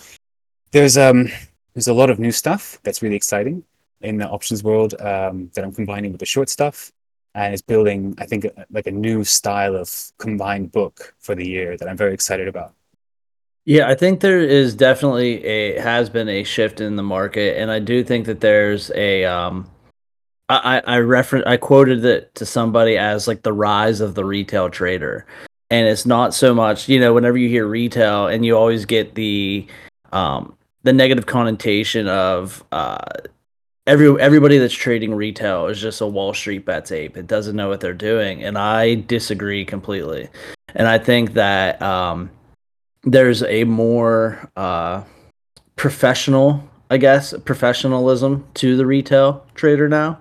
there's 0.70 0.96
um 0.96 1.28
there's 1.74 1.88
a 1.88 1.92
lot 1.92 2.10
of 2.10 2.18
new 2.18 2.32
stuff 2.32 2.78
that's 2.82 3.02
really 3.02 3.16
exciting 3.16 3.62
in 4.00 4.16
the 4.16 4.28
options 4.28 4.62
world 4.64 4.94
um, 5.00 5.50
that 5.54 5.64
I'm 5.64 5.72
combining 5.72 6.12
with 6.12 6.20
the 6.20 6.26
short 6.26 6.48
stuff. 6.48 6.90
And 7.34 7.52
it's 7.52 7.62
building, 7.62 8.14
I 8.18 8.26
think, 8.26 8.46
like 8.70 8.86
a 8.86 8.90
new 8.90 9.22
style 9.22 9.76
of 9.76 9.88
combined 10.18 10.72
book 10.72 11.14
for 11.18 11.34
the 11.34 11.46
year 11.46 11.76
that 11.76 11.88
I'm 11.88 11.96
very 11.96 12.14
excited 12.14 12.48
about. 12.48 12.74
Yeah, 13.68 13.86
I 13.86 13.96
think 13.96 14.20
there 14.20 14.40
is 14.40 14.74
definitely 14.74 15.44
a 15.44 15.78
has 15.78 16.08
been 16.08 16.26
a 16.26 16.42
shift 16.42 16.80
in 16.80 16.96
the 16.96 17.02
market, 17.02 17.60
and 17.60 17.70
I 17.70 17.80
do 17.80 18.02
think 18.02 18.24
that 18.24 18.40
there's 18.40 18.90
a 18.94 19.26
um, 19.26 19.70
I 20.48 20.80
I 20.86 20.96
refer 20.96 21.42
I 21.46 21.58
quoted 21.58 22.02
it 22.02 22.34
to 22.36 22.46
somebody 22.46 22.96
as 22.96 23.28
like 23.28 23.42
the 23.42 23.52
rise 23.52 24.00
of 24.00 24.14
the 24.14 24.24
retail 24.24 24.70
trader, 24.70 25.26
and 25.68 25.86
it's 25.86 26.06
not 26.06 26.32
so 26.32 26.54
much 26.54 26.88
you 26.88 26.98
know 26.98 27.12
whenever 27.12 27.36
you 27.36 27.50
hear 27.50 27.66
retail 27.66 28.26
and 28.26 28.42
you 28.42 28.56
always 28.56 28.86
get 28.86 29.14
the 29.14 29.66
um 30.12 30.56
the 30.84 30.94
negative 30.94 31.26
connotation 31.26 32.08
of 32.08 32.64
uh 32.72 33.04
every 33.86 34.18
everybody 34.18 34.56
that's 34.56 34.72
trading 34.72 35.14
retail 35.14 35.66
is 35.66 35.78
just 35.78 36.00
a 36.00 36.06
Wall 36.06 36.32
Street 36.32 36.64
bets 36.64 36.90
ape. 36.90 37.18
It 37.18 37.26
doesn't 37.26 37.54
know 37.54 37.68
what 37.68 37.80
they're 37.80 37.92
doing, 37.92 38.42
and 38.42 38.56
I 38.56 38.94
disagree 38.94 39.66
completely. 39.66 40.30
And 40.74 40.88
I 40.88 40.96
think 40.96 41.34
that 41.34 41.82
um, 41.82 42.30
there's 43.02 43.42
a 43.42 43.64
more 43.64 44.50
uh, 44.56 45.02
professional, 45.76 46.68
I 46.90 46.98
guess, 46.98 47.34
professionalism 47.44 48.46
to 48.54 48.76
the 48.76 48.86
retail 48.86 49.46
trader 49.54 49.88
now. 49.88 50.18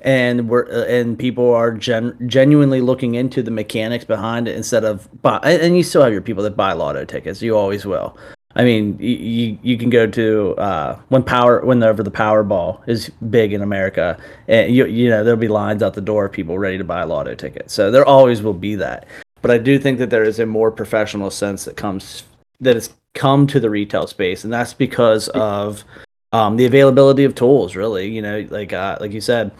And 0.00 0.48
we're 0.48 0.66
uh, 0.66 0.84
and 0.84 1.18
people 1.18 1.52
are 1.52 1.72
gen- 1.72 2.16
genuinely 2.28 2.80
looking 2.80 3.16
into 3.16 3.42
the 3.42 3.50
mechanics 3.50 4.04
behind 4.04 4.46
it 4.46 4.54
instead 4.54 4.84
of 4.84 5.08
buy 5.22 5.38
and 5.42 5.76
you 5.76 5.82
still 5.82 6.02
have 6.02 6.12
your 6.12 6.22
people 6.22 6.44
that 6.44 6.56
buy 6.56 6.72
lotto 6.72 7.04
tickets. 7.04 7.42
You 7.42 7.56
always 7.56 7.84
will. 7.84 8.16
I 8.54 8.62
mean 8.62 8.96
you 9.00 9.58
you 9.60 9.76
can 9.76 9.90
go 9.90 10.06
to 10.06 10.54
uh, 10.56 11.00
when 11.08 11.24
power 11.24 11.64
whenever 11.64 12.04
the 12.04 12.12
powerball 12.12 12.80
is 12.88 13.10
big 13.30 13.52
in 13.52 13.60
america 13.60 14.16
and 14.46 14.72
you 14.72 14.86
you 14.86 15.10
know 15.10 15.24
there'll 15.24 15.38
be 15.38 15.48
lines 15.48 15.82
out 15.82 15.94
the 15.94 16.00
door 16.00 16.26
of 16.26 16.32
people 16.32 16.58
ready 16.58 16.78
to 16.78 16.84
buy 16.84 17.02
lotto 17.02 17.34
tickets. 17.34 17.74
So 17.74 17.90
there 17.90 18.04
always 18.04 18.40
will 18.40 18.54
be 18.54 18.76
that 18.76 19.04
but 19.42 19.50
i 19.50 19.58
do 19.58 19.78
think 19.78 19.98
that 19.98 20.10
there 20.10 20.24
is 20.24 20.38
a 20.38 20.46
more 20.46 20.70
professional 20.70 21.30
sense 21.30 21.64
that 21.64 21.76
comes 21.76 22.24
that 22.60 22.74
has 22.74 22.92
come 23.14 23.46
to 23.46 23.60
the 23.60 23.70
retail 23.70 24.06
space 24.06 24.44
and 24.44 24.52
that's 24.52 24.74
because 24.74 25.28
of 25.28 25.84
um, 26.32 26.56
the 26.56 26.66
availability 26.66 27.24
of 27.24 27.34
tools 27.34 27.74
really 27.74 28.08
you 28.08 28.20
know 28.20 28.46
like 28.50 28.72
uh, 28.72 28.98
like 29.00 29.12
you 29.12 29.20
said 29.20 29.50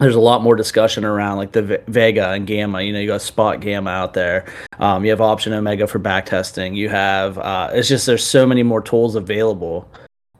there's 0.00 0.14
a 0.14 0.20
lot 0.20 0.42
more 0.42 0.56
discussion 0.56 1.04
around 1.04 1.36
like 1.36 1.52
the 1.52 1.82
Vega 1.86 2.30
and 2.30 2.46
Gamma. 2.46 2.80
You 2.80 2.92
know, 2.92 3.00
you 3.00 3.06
got 3.06 3.20
Spot 3.20 3.60
Gamma 3.60 3.90
out 3.90 4.14
there. 4.14 4.46
Um, 4.78 5.04
you 5.04 5.10
have 5.10 5.20
Option 5.20 5.52
Omega 5.52 5.86
for 5.86 5.98
back 5.98 6.24
testing. 6.26 6.74
You 6.74 6.88
have 6.88 7.36
uh, 7.36 7.70
it's 7.72 7.88
just 7.88 8.06
there's 8.06 8.26
so 8.26 8.46
many 8.46 8.62
more 8.62 8.80
tools 8.80 9.14
available 9.14 9.88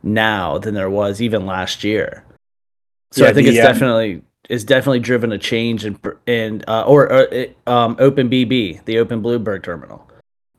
now 0.03 0.57
than 0.59 0.75
there 0.75 0.89
was 0.89 1.21
even 1.21 1.45
last 1.45 1.85
year. 1.85 2.25
So 3.13 3.25
yeah, 3.25 3.31
I 3.31 3.35
think 3.35 3.49
the, 3.49 3.57
it's 3.57 3.67
um, 3.67 3.73
definitely 3.73 4.23
it's 4.51 4.65
definitely 4.65 5.01
driven 5.01 5.33
a 5.33 5.39
change 5.39 5.85
in 5.85 5.99
in 6.27 6.65
uh, 6.69 6.83
or, 6.83 7.11
or 7.13 7.47
um, 7.67 7.97
Open 7.99 8.29
BB, 8.29 8.85
the 8.85 8.99
Open 8.99 9.23
Bluebird 9.23 9.65
terminal. 9.65 10.07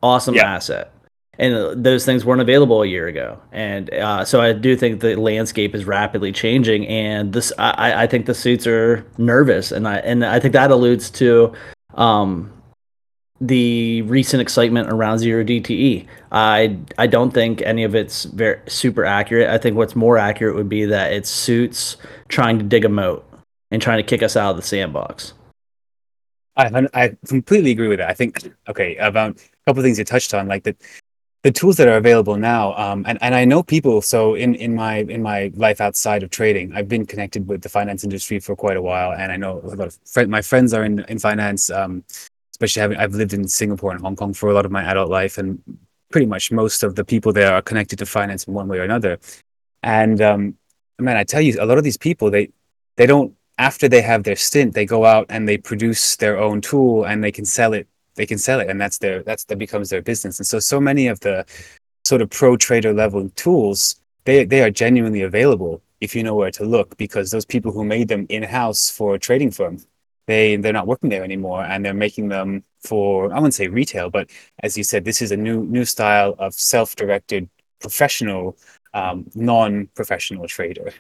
Awesome 0.02 0.34
yeah. 0.34 0.56
asset 0.56 0.92
and 1.42 1.84
those 1.84 2.06
things 2.06 2.24
weren't 2.24 2.42
available 2.42 2.84
a 2.84 2.86
year 2.86 3.08
ago. 3.08 3.42
And 3.52 3.92
uh, 3.94 4.24
so 4.26 4.42
I 4.42 4.54
do 4.54 4.76
think 4.76 5.02
the 5.02 5.16
landscape 5.16 5.74
is 5.74 5.86
rapidly 5.86 6.32
changing, 6.32 6.88
and 6.88 7.34
this 7.34 7.52
I, 7.58 8.04
I 8.04 8.08
think 8.08 8.28
the 8.28 8.36
suits 8.36 8.68
are 8.68 9.06
nervous, 9.18 9.72
and 9.72 9.88
I 9.88 9.98
and 9.98 10.24
I 10.24 10.40
think 10.40 10.54
that 10.54 10.70
alludes 10.70 11.10
to 11.12 11.54
um, 11.96 12.54
the 13.40 14.04
recent 14.04 14.40
excitement 14.40 14.90
around 14.92 15.18
zero 15.18 15.44
DTE. 15.44 16.06
I 16.32 16.78
I 17.00 17.08
don't 17.08 17.32
think 17.32 17.62
any 17.64 17.84
of 17.84 17.96
it's 17.96 18.26
very 18.26 18.60
super 18.68 19.04
accurate. 19.04 19.50
I 19.50 19.58
think 19.58 19.76
what's 19.78 19.96
more 19.96 20.18
accurate 20.20 20.56
would 20.56 20.70
be 20.70 20.86
that 20.86 21.12
it's 21.12 21.30
suits 21.30 21.98
trying 22.28 22.60
to 22.60 22.64
dig 22.64 22.86
a 22.86 22.90
moat 22.90 23.26
and 23.72 23.82
trying 23.82 23.98
to 23.98 24.04
kick 24.04 24.22
us 24.22 24.36
out 24.36 24.52
of 24.52 24.58
the 24.58 24.64
sandbox. 24.64 25.34
I 26.56 26.88
I 26.94 27.16
completely 27.26 27.72
agree 27.72 27.88
with 27.88 28.00
that. 28.00 28.10
I 28.10 28.14
think 28.14 28.52
okay 28.68 28.98
about 28.98 29.32
a 29.38 29.66
couple 29.66 29.80
of 29.80 29.86
things 29.86 29.98
you 29.98 30.06
touched 30.06 30.34
on, 30.34 30.48
like 30.48 30.64
that 30.64 30.78
the 31.44 31.52
tools 31.52 31.78
that 31.78 31.88
are 31.88 31.98
available 31.98 32.36
now 32.38 32.76
um, 32.76 33.04
and, 33.08 33.18
and 33.22 33.34
i 33.34 33.44
know 33.44 33.64
people 33.64 34.02
so 34.02 34.36
in, 34.36 34.56
in 34.56 34.76
my 34.76 34.98
in 34.98 35.22
my 35.22 35.52
life 35.56 35.82
outside 35.82 36.24
of 36.24 36.30
trading 36.30 36.72
i've 36.76 36.88
been 36.88 37.06
connected 37.06 37.48
with 37.48 37.62
the 37.62 37.70
finance 37.70 38.04
industry 38.04 38.40
for 38.40 38.56
quite 38.56 38.78
a 38.78 38.82
while 38.82 39.12
and 39.14 39.32
i 39.32 39.38
know 39.38 39.60
a 39.64 39.76
lot 39.76 39.88
of 39.88 39.98
friend, 40.06 40.30
my 40.30 40.42
friends 40.42 40.74
are 40.74 40.84
in, 40.84 41.00
in 41.06 41.18
finance 41.18 41.70
um, 41.70 42.04
especially 42.52 42.82
having 42.82 42.98
i've 42.98 43.16
lived 43.16 43.34
in 43.34 43.48
singapore 43.48 43.92
and 43.92 44.02
hong 44.02 44.16
kong 44.16 44.34
for 44.34 44.50
a 44.50 44.54
lot 44.54 44.66
of 44.66 44.72
my 44.72 44.84
adult 44.84 45.10
life 45.10 45.38
and 45.38 45.62
pretty 46.12 46.28
much 46.28 46.52
most 46.52 46.84
of 46.84 46.96
the 46.96 47.04
people 47.04 47.34
there 47.34 47.54
are 47.54 47.62
connected 47.62 47.98
to 47.98 48.06
finance 48.06 48.44
in 48.44 48.54
one 48.54 48.68
way 48.68 48.78
or 48.78 48.84
another 48.84 49.18
and 49.84 50.22
um, 50.22 50.56
man 51.00 51.18
i 51.18 51.24
tell 51.24 51.42
you 51.42 51.58
a 51.60 51.66
lot 51.66 51.78
of 51.78 51.84
these 51.84 51.98
people 51.98 52.30
they 52.30 52.50
they 52.98 53.06
don't 53.06 53.34
after 53.58 53.88
they 53.88 54.02
have 54.02 54.24
their 54.24 54.36
stint 54.36 54.74
they 54.74 54.86
go 54.86 55.06
out 55.06 55.26
and 55.30 55.48
they 55.48 55.58
produce 55.58 56.16
their 56.16 56.38
own 56.38 56.62
tool 56.62 57.06
and 57.06 57.24
they 57.24 57.32
can 57.32 57.46
sell 57.46 57.74
it 57.74 57.88
they 58.16 58.26
can 58.26 58.38
sell 58.38 58.60
it 58.60 58.70
and 58.70 58.80
that's 58.80 58.98
their 58.98 59.24
that's 59.24 59.46
that 59.46 59.58
becomes 59.58 59.90
their 59.90 60.02
business. 60.02 60.40
And 60.40 60.48
so 60.48 60.60
so 60.60 60.80
many 60.80 61.08
of 61.08 61.20
the 61.22 61.46
sort 62.04 62.22
of 62.22 62.30
pro 62.30 62.58
trader 62.58 62.94
level 62.94 63.30
tools 63.36 64.02
they 64.26 64.46
they 64.46 64.62
are 64.62 64.70
genuinely 64.70 65.22
available 65.22 65.82
if 66.02 66.16
you 66.16 66.24
know 66.24 66.36
where 66.36 66.52
to 66.52 66.66
look 66.66 66.98
because 66.98 67.32
those 67.32 67.46
people 67.46 67.72
who 67.72 67.84
made 67.86 68.08
them 68.08 68.26
in 68.30 68.44
house 68.44 68.90
for 68.90 69.16
a 69.16 69.20
trading 69.20 69.52
firm 69.52 69.78
they 70.28 70.56
they're 70.56 70.74
not 70.74 70.88
working 70.88 71.10
there 71.10 71.24
anymore 71.24 71.64
and 71.64 71.86
they're 71.86 71.94
making 71.94 72.28
them 72.28 72.64
for 72.84 73.32
i 73.32 73.36
wouldn't 73.36 73.54
say 73.54 73.68
retail 73.68 74.10
but 74.10 74.30
as 74.64 74.78
you 74.78 74.84
said 74.84 75.06
this 75.06 75.22
is 75.22 75.32
a 75.32 75.38
new 75.38 75.64
new 75.66 75.86
style 75.86 76.36
of 76.40 76.54
self-directed 76.54 77.50
professional 77.80 78.58
um, 78.94 79.26
non-professional 79.36 80.48
trader 80.48 80.92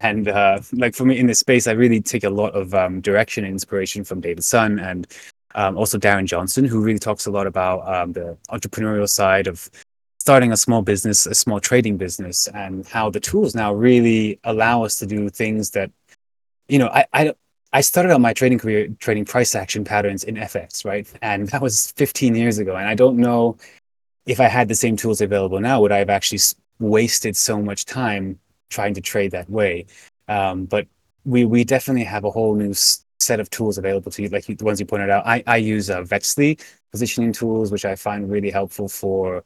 and 0.00 0.28
uh, 0.28 0.60
like 0.72 0.94
for 0.94 1.04
me 1.04 1.18
in 1.18 1.26
this 1.26 1.40
space 1.40 1.66
i 1.66 1.72
really 1.72 2.00
take 2.00 2.24
a 2.24 2.30
lot 2.30 2.54
of 2.54 2.74
um, 2.74 3.00
direction 3.00 3.44
and 3.44 3.52
inspiration 3.52 4.04
from 4.04 4.20
david 4.20 4.44
sun 4.44 4.78
and 4.78 5.06
um, 5.54 5.76
also 5.76 5.98
Darren 5.98 6.26
Johnson, 6.26 6.64
who 6.64 6.80
really 6.80 6.98
talks 6.98 7.26
a 7.26 7.30
lot 7.30 7.46
about 7.46 7.86
um, 7.88 8.12
the 8.12 8.36
entrepreneurial 8.50 9.08
side 9.08 9.46
of 9.46 9.68
starting 10.18 10.52
a 10.52 10.56
small 10.56 10.82
business, 10.82 11.26
a 11.26 11.34
small 11.34 11.58
trading 11.60 11.96
business, 11.96 12.48
and 12.48 12.86
how 12.86 13.10
the 13.10 13.20
tools 13.20 13.54
now 13.54 13.72
really 13.72 14.38
allow 14.44 14.84
us 14.84 14.98
to 14.98 15.06
do 15.06 15.28
things 15.30 15.70
that, 15.70 15.90
you 16.68 16.78
know, 16.78 16.88
I, 16.88 17.06
I, 17.12 17.34
I 17.72 17.80
started 17.80 18.12
out 18.12 18.20
my 18.20 18.32
trading 18.32 18.58
career 18.58 18.88
trading 18.98 19.24
price 19.24 19.54
action 19.54 19.84
patterns 19.84 20.24
in 20.24 20.36
FX, 20.36 20.84
right? 20.84 21.10
And 21.22 21.48
that 21.48 21.62
was 21.62 21.92
15 21.92 22.34
years 22.34 22.58
ago. 22.58 22.76
And 22.76 22.86
I 22.86 22.94
don't 22.94 23.16
know 23.16 23.56
if 24.26 24.40
I 24.40 24.48
had 24.48 24.68
the 24.68 24.74
same 24.74 24.96
tools 24.96 25.20
available 25.20 25.60
now, 25.60 25.80
would 25.80 25.92
I 25.92 25.98
have 25.98 26.10
actually 26.10 26.40
wasted 26.78 27.36
so 27.36 27.62
much 27.62 27.84
time 27.86 28.38
trying 28.68 28.94
to 28.94 29.00
trade 29.00 29.30
that 29.32 29.48
way? 29.50 29.86
Um, 30.28 30.64
but 30.66 30.86
we 31.24 31.44
we 31.44 31.64
definitely 31.64 32.04
have 32.04 32.24
a 32.24 32.30
whole 32.30 32.54
new 32.54 32.74
set 33.20 33.40
of 33.40 33.50
tools 33.50 33.78
available 33.78 34.10
to 34.12 34.22
you, 34.22 34.28
like 34.28 34.46
the 34.46 34.64
ones 34.64 34.80
you 34.80 34.86
pointed 34.86 35.10
out. 35.10 35.26
I, 35.26 35.42
I 35.46 35.56
use 35.56 35.90
uh, 35.90 36.04
positioning 36.90 37.32
tools, 37.32 37.70
which 37.70 37.84
I 37.84 37.94
find 37.96 38.30
really 38.30 38.50
helpful 38.50 38.88
for 38.88 39.44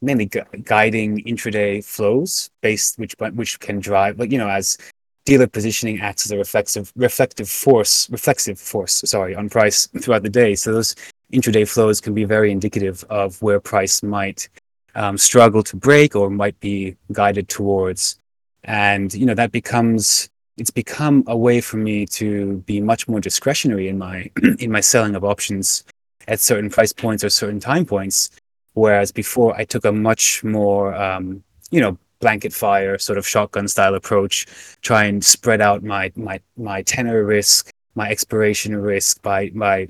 mainly 0.00 0.26
gu- 0.26 0.44
guiding 0.64 1.22
intraday 1.24 1.84
flows 1.84 2.50
based, 2.60 2.98
which 2.98 3.14
which 3.34 3.60
can 3.60 3.80
drive, 3.80 4.18
like 4.18 4.32
you 4.32 4.38
know, 4.38 4.48
as 4.48 4.78
dealer 5.24 5.46
positioning 5.46 6.00
acts 6.00 6.26
as 6.26 6.32
a 6.32 6.36
reflexive 6.36 6.92
reflective 6.96 7.48
force, 7.48 8.10
reflexive 8.10 8.58
force, 8.58 9.02
sorry, 9.04 9.34
on 9.34 9.48
price 9.48 9.86
throughout 10.00 10.22
the 10.22 10.30
day. 10.30 10.54
So 10.54 10.72
those 10.72 10.94
intraday 11.32 11.68
flows 11.68 12.00
can 12.00 12.14
be 12.14 12.24
very 12.24 12.50
indicative 12.50 13.04
of 13.08 13.40
where 13.40 13.60
price 13.60 14.02
might 14.02 14.48
um, 14.94 15.16
struggle 15.16 15.62
to 15.62 15.76
break 15.76 16.14
or 16.16 16.28
might 16.30 16.58
be 16.60 16.96
guided 17.12 17.48
towards. 17.48 18.18
And 18.64 19.12
you 19.14 19.26
know 19.26 19.34
that 19.34 19.52
becomes 19.52 20.28
it's 20.56 20.70
become 20.70 21.24
a 21.26 21.36
way 21.36 21.60
for 21.60 21.78
me 21.78 22.06
to 22.06 22.58
be 22.66 22.80
much 22.80 23.08
more 23.08 23.20
discretionary 23.20 23.88
in 23.88 23.98
my 23.98 24.30
in 24.58 24.70
my 24.70 24.80
selling 24.80 25.14
of 25.14 25.24
options 25.24 25.84
at 26.28 26.40
certain 26.40 26.70
price 26.70 26.92
points 26.92 27.24
or 27.24 27.30
certain 27.30 27.60
time 27.60 27.84
points. 27.84 28.30
Whereas 28.74 29.12
before 29.12 29.54
i 29.56 29.64
took 29.64 29.84
a 29.84 29.92
much 29.92 30.42
more 30.44 30.94
um, 30.94 31.42
you 31.70 31.80
know 31.80 31.98
blanket 32.20 32.52
fire 32.52 32.96
sort 32.98 33.18
of 33.18 33.26
shotgun 33.26 33.66
style 33.68 33.94
approach 33.96 34.46
try 34.80 35.04
and 35.04 35.22
spread 35.24 35.60
out 35.60 35.82
my 35.82 36.10
my 36.14 36.40
my 36.56 36.80
tenor 36.82 37.24
risk 37.24 37.70
my 37.96 38.08
expiration 38.08 38.76
risk 38.76 39.20
by 39.22 39.50
by 39.50 39.88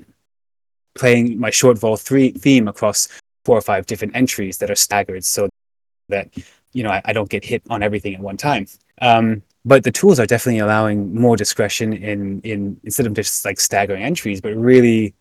playing 0.95 1.39
my 1.39 1.49
short 1.49 1.77
vol 1.77 1.95
three 1.95 2.31
theme 2.31 2.67
across 2.67 3.07
four 3.45 3.57
or 3.57 3.61
five 3.61 3.85
different 3.85 4.15
entries 4.15 4.57
that 4.57 4.71
are 4.71 4.75
staggered 4.75 5.23
so 5.23 5.47
that 6.09 6.29
you 6.73 6.83
know 6.83 6.91
I, 6.91 7.01
I 7.05 7.13
don't 7.13 7.29
get 7.29 7.43
hit 7.43 7.63
on 7.69 7.83
everything 7.83 8.15
at 8.15 8.21
one 8.21 8.37
time. 8.37 8.67
Um, 9.01 9.43
but 9.65 9.83
the 9.83 9.91
tools 9.91 10.19
are 10.19 10.25
definitely 10.25 10.59
allowing 10.59 11.15
more 11.15 11.37
discretion 11.37 11.93
in 11.93 12.41
in 12.41 12.79
instead 12.83 13.05
of 13.05 13.13
just 13.13 13.45
like 13.45 13.59
staggering 13.59 14.03
entries 14.03 14.41
but 14.41 14.55
really 14.55 15.13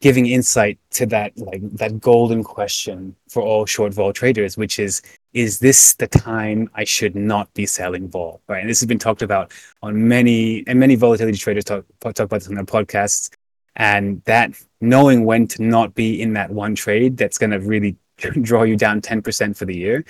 giving 0.00 0.26
insight 0.26 0.78
to 0.90 1.06
that 1.06 1.32
like 1.38 1.62
that 1.72 2.00
golden 2.00 2.44
question 2.44 3.14
for 3.28 3.42
all 3.42 3.64
short 3.64 3.94
vol 3.94 4.12
traders 4.12 4.56
which 4.56 4.78
is 4.78 5.00
is 5.32 5.60
this 5.60 5.94
the 5.94 6.06
time 6.06 6.68
i 6.74 6.84
should 6.84 7.14
not 7.14 7.52
be 7.54 7.64
selling 7.64 8.08
vol 8.08 8.34
right? 8.48 8.60
And 8.60 8.70
this 8.70 8.80
has 8.80 8.86
been 8.86 8.98
talked 8.98 9.22
about 9.22 9.52
on 9.82 10.08
many 10.08 10.64
and 10.66 10.78
many 10.78 10.96
volatility 10.96 11.38
traders 11.38 11.64
talk 11.64 11.84
talk 12.00 12.18
about 12.20 12.40
this 12.40 12.48
on 12.48 12.54
their 12.54 12.64
podcasts. 12.64 13.30
And 13.76 14.22
that 14.24 14.52
knowing 14.80 15.24
when 15.24 15.48
to 15.48 15.62
not 15.62 15.94
be 15.94 16.22
in 16.22 16.34
that 16.34 16.50
one 16.50 16.74
trade 16.74 17.16
that's 17.16 17.38
going 17.38 17.50
to 17.50 17.58
really 17.58 17.96
draw 18.42 18.62
you 18.62 18.76
down 18.76 19.00
10% 19.00 19.56
for 19.56 19.64
the 19.64 19.76
year 19.76 20.04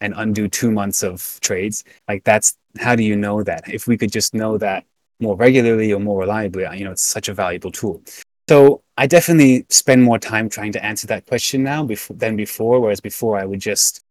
and 0.00 0.14
undo 0.16 0.48
two 0.48 0.70
months 0.70 1.02
of 1.02 1.38
trades 1.40 1.84
like 2.08 2.24
that's 2.24 2.56
how 2.78 2.94
do 2.94 3.02
you 3.02 3.16
know 3.16 3.42
that? 3.42 3.68
If 3.68 3.86
we 3.86 3.96
could 3.96 4.12
just 4.12 4.34
know 4.34 4.58
that 4.58 4.84
more 5.20 5.36
regularly 5.36 5.92
or 5.92 6.00
more 6.00 6.20
reliably 6.20 6.64
you 6.78 6.84
know 6.84 6.92
it's 6.92 7.02
such 7.02 7.28
a 7.28 7.34
valuable 7.34 7.72
tool. 7.72 8.02
So 8.48 8.82
i 8.96 9.06
definitely 9.06 9.66
spend 9.68 10.02
more 10.02 10.18
time 10.18 10.48
trying 10.48 10.72
to 10.72 10.84
answer 10.84 11.06
that 11.08 11.26
question 11.26 11.62
now 11.62 11.84
before, 11.84 12.16
than 12.16 12.36
before 12.36 12.80
whereas 12.80 13.00
before 13.00 13.38
i 13.38 13.44
would 13.44 13.60
just 13.60 14.02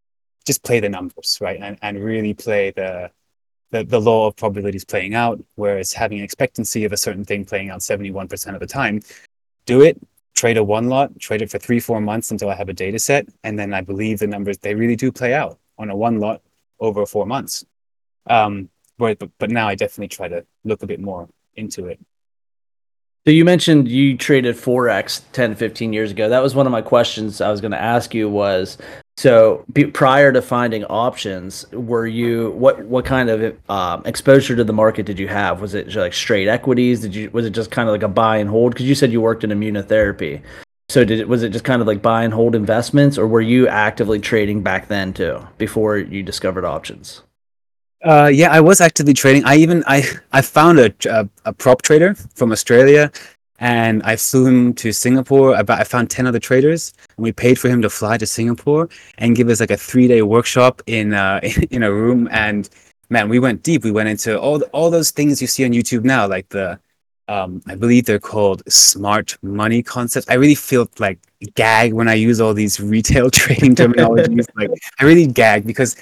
just 0.46 0.63
play 0.63 0.79
the 0.79 0.89
numbers 0.89 1.38
right? 1.41 1.60
And, 1.62 1.77
and 1.82 2.03
really 2.03 2.34
play 2.34 2.72
the 2.72 3.12
the, 3.72 3.84
the 3.84 4.00
law 4.00 4.27
of 4.27 4.36
probabilities 4.38 4.86
playing 4.86 5.13
out, 5.13 5.44
whereas 5.56 5.91
having 5.91 6.20
an 6.20 6.24
expectancy 6.24 6.86
of 6.86 6.94
a 6.94 6.98
certain 6.98 7.25
thing 7.25 7.44
playing 7.44 7.70
out 7.70 7.82
71% 7.82 8.53
of 8.53 8.62
the 8.62 8.65
time, 8.65 9.01
do 9.65 9.82
it, 9.82 10.00
trade 10.36 10.56
a 10.56 10.63
one 10.63 10.88
lot, 10.88 11.20
trade 11.20 11.41
it 11.41 11.51
for 11.51 11.60
three, 11.60 11.82
four 11.82 12.00
months 12.00 12.32
until 12.32 12.50
I 12.50 12.56
have 12.56 12.70
a 12.70 12.74
data 12.74 12.98
set. 12.98 13.27
And 13.44 13.60
then 13.60 13.74
I 13.74 13.82
believe 13.82 14.20
the 14.20 14.27
numbers, 14.27 14.58
they 14.60 14.74
really 14.74 14.96
do 14.96 15.12
play 15.12 15.34
out 15.34 15.60
on 15.77 15.89
a 15.89 15.96
one 15.96 16.19
lot 16.19 16.41
over 16.79 17.05
four 17.05 17.25
months. 17.25 17.65
Um, 18.29 18.69
but, 18.98 19.19
but 19.38 19.50
now 19.51 19.67
I 19.67 19.75
definitely 19.75 20.10
try 20.10 20.27
to 20.27 20.46
look 20.63 20.84
a 20.84 20.88
bit 20.88 21.00
more 21.00 21.29
into 21.55 21.86
it. 21.86 22.00
So 23.25 23.31
you 23.31 23.43
mentioned 23.43 23.89
you 23.89 24.15
traded 24.15 24.55
Forex 24.55 25.22
10, 25.34 25.55
15 25.55 25.91
years 25.91 26.12
ago. 26.12 26.29
That 26.29 26.41
was 26.41 26.55
one 26.55 26.65
of 26.65 26.72
my 26.72 26.81
questions 26.81 27.41
I 27.41 27.51
was 27.51 27.60
going 27.60 27.72
to 27.72 27.81
ask 27.81 28.13
you 28.13 28.29
was 28.29 28.77
so 29.17 29.65
prior 29.93 30.31
to 30.31 30.41
finding 30.41 30.86
options, 30.86 31.69
were 31.72 32.05
you 32.05 32.51
what 32.51 32.86
what 32.86 33.03
kind 33.03 33.29
of 33.29 33.57
um, 33.69 34.03
exposure 34.05 34.55
to 34.55 34.63
the 34.63 34.72
market 34.72 35.07
did 35.07 35.17
you 35.17 35.27
have? 35.27 35.60
Was 35.60 35.74
it 35.74 35.93
like 35.96 36.13
straight 36.13 36.48
equities? 36.48 37.01
Did 37.01 37.15
you 37.15 37.29
was 37.31 37.46
it 37.46 37.50
just 37.50 37.72
kind 37.72 37.89
of 37.89 37.93
like 37.93 38.03
a 38.03 38.07
buy 38.07 38.38
and 38.38 38.50
hold? 38.50 38.74
Because 38.74 38.86
you 38.86 38.96
said 38.96 39.12
you 39.12 39.19
worked 39.19 39.43
in 39.43 39.50
immunotherapy. 39.50 40.41
So 40.89 41.03
did 41.03 41.20
it 41.20 41.27
was 41.27 41.44
it 41.44 41.50
just 41.50 41.65
kind 41.65 41.82
of 41.82 41.88
like 41.88 42.01
buy 42.01 42.24
and 42.24 42.34
hold 42.34 42.56
investments, 42.56 43.17
or 43.17 43.27
were 43.27 43.41
you 43.41 43.67
actively 43.67 44.20
trading 44.20 44.62
back 44.62 44.88
then 44.88 45.13
too 45.13 45.46
before 45.58 45.98
you 45.98 46.24
discovered 46.24 46.63
options? 46.63 47.24
Uh, 48.03 48.29
yeah, 48.34 48.51
I 48.51 48.62
was 48.62 48.79
actively 48.79 49.13
trading. 49.13 49.44
I 49.44 49.58
even 49.58 49.84
I 49.86 50.03
I 50.32 50.41
found 50.41 50.79
a, 50.79 50.94
a, 51.10 51.27
a 51.46 51.53
prop 51.53 51.82
trader 51.82 52.15
from 52.36 52.51
Australia 52.51 53.12
and 53.60 54.03
I 54.03 54.15
flew 54.15 54.46
him 54.46 54.74
to 54.75 54.94
Singapore. 54.94 55.56
About 55.56 55.82
I 55.82 55.84
found 55.84 56.10
ten 56.10 56.25
other 56.25 56.39
traders, 56.39 56.94
and 57.17 57.24
we 57.24 57.32
paid 57.32 57.60
for 57.60 57.70
him 57.70 57.82
to 57.82 57.89
fly 57.89 58.17
to 58.17 58.25
Singapore 58.25 58.88
and 59.17 59.36
give 59.36 59.50
us 59.50 59.60
like 59.60 59.72
a 59.72 59.77
three 59.77 60.08
day 60.08 60.22
workshop 60.22 60.82
in 60.88 61.13
uh, 61.13 61.41
in 61.70 61.84
a 61.84 61.91
room. 61.91 62.29
And 62.32 62.70
man, 63.10 63.27
we 63.29 63.39
went 63.39 63.63
deep. 63.63 63.84
We 63.84 63.91
went 63.91 64.10
into 64.10 64.39
all 64.39 64.62
all 64.74 64.89
those 64.89 65.12
things 65.12 65.41
you 65.41 65.48
see 65.48 65.65
on 65.65 65.72
YouTube 65.72 66.03
now, 66.03 66.27
like 66.27 66.50
the 66.50 66.79
um, 67.27 67.62
I 67.67 67.75
believe 67.75 68.05
they're 68.05 68.19
called 68.19 68.63
smart 68.72 69.38
money 69.41 69.84
concepts. 69.84 70.27
I 70.29 70.36
really 70.36 70.55
feel 70.55 70.89
like 71.00 71.19
gag 71.55 71.93
when 71.93 72.07
I 72.07 72.13
use 72.13 72.39
all 72.39 72.53
these 72.53 72.79
retail 72.79 73.29
trading 73.31 73.75
terminologies. 73.75 74.48
like 74.55 74.72
I 75.00 75.05
really 75.05 75.27
gag 75.27 75.65
because 75.67 75.96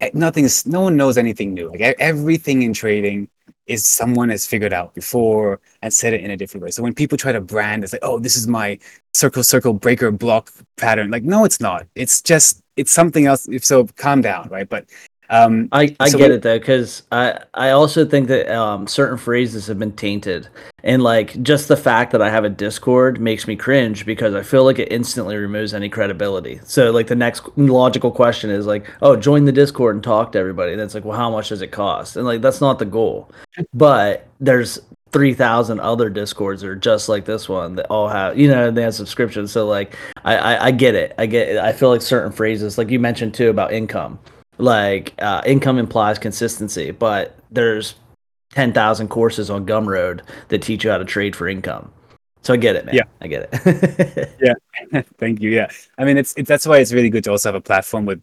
eh, 0.00 0.10
nothing 0.14 0.44
is 0.44 0.66
no 0.66 0.80
one 0.80 0.96
knows 0.96 1.18
anything 1.18 1.54
new. 1.54 1.70
Like 1.70 1.80
everything 1.98 2.62
in 2.62 2.72
trading 2.72 3.28
is 3.66 3.88
someone 3.88 4.28
has 4.28 4.46
figured 4.46 4.72
out 4.72 4.92
before 4.94 5.60
and 5.82 5.92
said 5.92 6.12
it 6.12 6.20
in 6.22 6.30
a 6.32 6.36
different 6.36 6.64
way. 6.64 6.70
So 6.70 6.82
when 6.82 6.94
people 6.94 7.16
try 7.16 7.32
to 7.32 7.40
brand, 7.40 7.84
it's 7.84 7.92
like, 7.92 8.02
oh, 8.04 8.18
this 8.18 8.36
is 8.36 8.48
my 8.48 8.78
circle, 9.14 9.42
circle, 9.42 9.72
breaker, 9.72 10.10
block 10.10 10.52
pattern. 10.76 11.10
Like, 11.10 11.22
no, 11.22 11.44
it's 11.44 11.60
not. 11.60 11.86
It's 11.94 12.20
just, 12.20 12.60
it's 12.76 12.90
something 12.90 13.26
else. 13.26 13.48
If 13.48 13.64
so, 13.64 13.86
calm 13.96 14.20
down, 14.20 14.48
right? 14.48 14.68
But 14.68 14.86
um, 15.30 15.68
I, 15.72 15.96
I 15.98 16.08
so 16.10 16.18
get 16.18 16.30
we, 16.30 16.36
it 16.36 16.42
though, 16.42 16.58
because 16.58 17.04
I, 17.10 17.38
I 17.54 17.70
also 17.70 18.04
think 18.04 18.28
that 18.28 18.48
um, 18.54 18.86
certain 18.86 19.16
phrases 19.16 19.66
have 19.66 19.78
been 19.78 19.92
tainted. 19.92 20.48
And 20.84 21.02
like 21.02 21.42
just 21.42 21.68
the 21.68 21.76
fact 21.76 22.12
that 22.12 22.20
I 22.20 22.28
have 22.28 22.44
a 22.44 22.50
Discord 22.50 23.20
makes 23.20 23.46
me 23.46 23.56
cringe 23.56 24.04
because 24.04 24.34
I 24.34 24.42
feel 24.42 24.64
like 24.64 24.78
it 24.78 24.92
instantly 24.92 25.36
removes 25.36 25.72
any 25.72 25.88
credibility. 25.88 26.60
So 26.64 26.90
like 26.90 27.06
the 27.06 27.14
next 27.14 27.46
logical 27.56 28.10
question 28.10 28.50
is 28.50 28.66
like, 28.66 28.90
oh, 29.00 29.16
join 29.16 29.44
the 29.46 29.52
Discord 29.52 29.94
and 29.94 30.04
talk 30.04 30.32
to 30.32 30.38
everybody. 30.38 30.72
And 30.72 30.80
it's 30.80 30.94
like, 30.94 31.04
well, 31.04 31.16
how 31.16 31.30
much 31.30 31.48
does 31.48 31.62
it 31.62 31.68
cost? 31.68 32.16
And 32.16 32.26
like 32.26 32.42
that's 32.42 32.60
not 32.60 32.78
the 32.78 32.84
goal. 32.84 33.30
But 33.72 34.26
there's 34.38 34.80
3000 35.12 35.78
other 35.80 36.08
discords 36.08 36.62
that 36.62 36.68
are 36.68 36.76
just 36.76 37.08
like 37.08 37.26
this 37.26 37.48
one 37.48 37.76
that 37.76 37.86
all 37.90 38.08
have 38.08 38.38
you 38.38 38.48
know 38.48 38.70
they 38.70 38.80
have 38.80 38.94
subscriptions 38.94 39.52
so 39.52 39.66
like 39.66 39.94
I, 40.24 40.36
I, 40.36 40.64
I 40.66 40.70
get 40.70 40.94
it 40.94 41.14
i 41.18 41.26
get 41.26 41.50
it. 41.50 41.58
i 41.58 41.70
feel 41.70 41.90
like 41.90 42.00
certain 42.00 42.32
phrases 42.32 42.78
like 42.78 42.88
you 42.88 42.98
mentioned 42.98 43.34
too 43.34 43.50
about 43.50 43.74
income 43.74 44.18
like 44.62 45.14
uh, 45.18 45.42
income 45.44 45.78
implies 45.78 46.18
consistency, 46.18 46.92
but 46.92 47.36
there's 47.50 47.96
ten 48.50 48.72
thousand 48.72 49.08
courses 49.08 49.50
on 49.50 49.66
Gumroad 49.66 50.20
that 50.48 50.62
teach 50.62 50.84
you 50.84 50.90
how 50.90 50.98
to 50.98 51.04
trade 51.04 51.34
for 51.34 51.48
income. 51.48 51.92
So 52.42 52.54
I 52.54 52.56
get 52.56 52.76
it, 52.76 52.84
man. 52.86 52.94
Yeah, 52.94 53.04
I 53.20 53.26
get 53.28 53.48
it. 53.52 54.34
yeah, 54.40 55.02
thank 55.18 55.40
you. 55.40 55.50
Yeah, 55.50 55.68
I 55.98 56.04
mean, 56.04 56.16
it's, 56.16 56.34
it's 56.36 56.48
that's 56.48 56.66
why 56.66 56.78
it's 56.78 56.92
really 56.92 57.10
good 57.10 57.24
to 57.24 57.30
also 57.30 57.48
have 57.48 57.54
a 57.54 57.60
platform 57.60 58.04
with, 58.04 58.22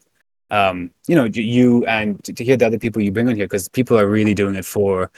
um, 0.52 0.92
you 1.08 1.16
know, 1.16 1.26
you 1.26 1.86
and 1.86 2.22
to, 2.24 2.34
to 2.34 2.44
hear 2.44 2.58
the 2.58 2.66
other 2.66 2.80
people 2.80 3.02
you 3.02 3.12
bring 3.12 3.30
on 3.30 3.36
here 3.36 3.46
because 3.46 3.70
people 3.70 3.98
are 3.98 4.08
really 4.08 4.34
doing 4.34 4.56
it 4.56 4.66
for, 4.66 5.12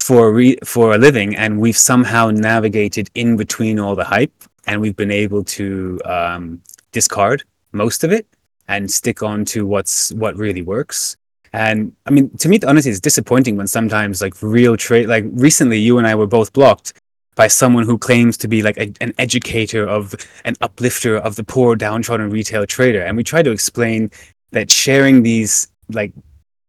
for 0.00 0.32
re, 0.32 0.58
for 0.64 0.94
a 0.94 0.98
living, 0.98 1.36
and 1.36 1.60
we've 1.60 1.76
somehow 1.76 2.30
navigated 2.30 3.10
in 3.14 3.36
between 3.36 3.78
all 3.78 3.94
the 3.94 4.04
hype, 4.04 4.44
and 4.66 4.80
we've 4.80 4.96
been 4.96 5.10
able 5.10 5.44
to 5.44 5.98
um, 6.04 6.60
discard 6.92 7.44
most 7.72 8.04
of 8.04 8.12
it 8.12 8.26
and 8.68 8.90
stick 8.90 9.22
on 9.22 9.44
to 9.46 9.66
what's 9.66 10.12
what 10.12 10.36
really 10.36 10.62
works. 10.62 11.16
And 11.52 11.92
I 12.06 12.10
mean, 12.10 12.30
to 12.38 12.48
me, 12.48 12.60
honestly, 12.66 12.90
it's 12.90 13.00
disappointing 13.00 13.56
when 13.56 13.66
sometimes 13.66 14.20
like 14.20 14.34
real 14.42 14.76
trade, 14.76 15.08
like 15.08 15.24
recently, 15.32 15.78
you 15.78 15.98
and 15.98 16.06
I 16.06 16.14
were 16.14 16.26
both 16.26 16.52
blocked 16.52 16.92
by 17.34 17.46
someone 17.46 17.84
who 17.84 17.96
claims 17.96 18.36
to 18.36 18.48
be 18.48 18.62
like 18.62 18.76
a, 18.76 18.92
an 19.00 19.14
educator 19.18 19.86
of 19.88 20.14
an 20.44 20.56
uplifter 20.60 21.16
of 21.16 21.36
the 21.36 21.44
poor, 21.44 21.76
downtrodden 21.76 22.30
retail 22.30 22.66
trader. 22.66 23.02
And 23.02 23.16
we 23.16 23.24
try 23.24 23.42
to 23.42 23.50
explain 23.50 24.10
that 24.50 24.70
sharing 24.70 25.22
these 25.22 25.68
like 25.90 26.12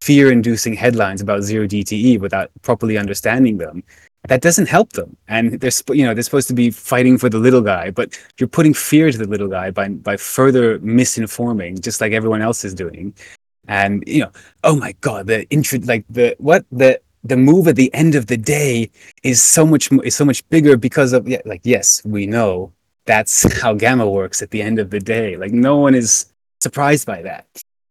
fear-inducing 0.02 0.76
headlines 0.76 1.22
about 1.22 1.42
zero 1.42 1.68
DTE 1.68 2.20
without 2.20 2.52
properly 2.62 2.98
understanding 2.98 3.58
them 3.58 3.84
that 4.30 4.42
doesn't 4.42 4.70
help 4.70 4.94
them. 4.94 5.18
And 5.28 5.60
they're 5.60 5.72
you 5.90 6.06
know 6.06 6.14
they're 6.14 6.24
supposed 6.24 6.48
to 6.48 6.54
be 6.54 6.70
fighting 6.72 7.18
for 7.18 7.30
the 7.30 7.40
little 7.40 7.62
guy, 7.62 7.90
but 7.92 8.18
you're 8.38 8.48
putting 8.48 8.74
fear 8.74 9.12
to 9.12 9.18
the 9.18 9.28
little 9.28 9.48
guy 9.48 9.72
by 9.72 9.90
by 9.90 10.18
further 10.18 10.80
misinforming, 10.80 11.82
just 11.82 12.00
like 12.00 12.14
everyone 12.14 12.42
else 12.42 12.64
is 12.64 12.74
doing. 12.74 13.14
And 13.68 14.04
you 14.08 14.22
know, 14.22 14.32
oh 14.64 14.76
my 14.76 14.94
god, 15.02 15.28
the 15.28 15.50
intro 15.50 15.80
like 15.84 16.06
the 16.10 16.36
what 16.40 16.66
the 16.72 17.02
the 17.24 17.38
move 17.38 17.68
at 17.68 17.76
the 17.76 17.94
end 17.94 18.16
of 18.16 18.28
the 18.28 18.38
day 18.38 18.90
is 19.24 19.42
so 19.42 19.66
much 19.66 19.92
is 20.04 20.16
so 20.16 20.26
much 20.26 20.48
bigger 20.50 20.78
because 20.78 21.12
of 21.12 21.28
yeah, 21.28 21.42
like 21.46 21.62
yes, 21.64 22.02
we 22.06 22.28
know 22.28 22.72
that's 23.06 23.62
how 23.62 23.74
gamma 23.74 24.08
works 24.08 24.42
at 24.44 24.52
the 24.52 24.62
end 24.62 24.78
of 24.80 24.92
the 24.92 25.00
day. 25.00 25.38
Like 25.38 25.52
no 25.52 25.78
one 25.78 25.96
is 25.96 26.32
surprised 26.62 27.08
by 27.08 27.24
that. 27.24 27.48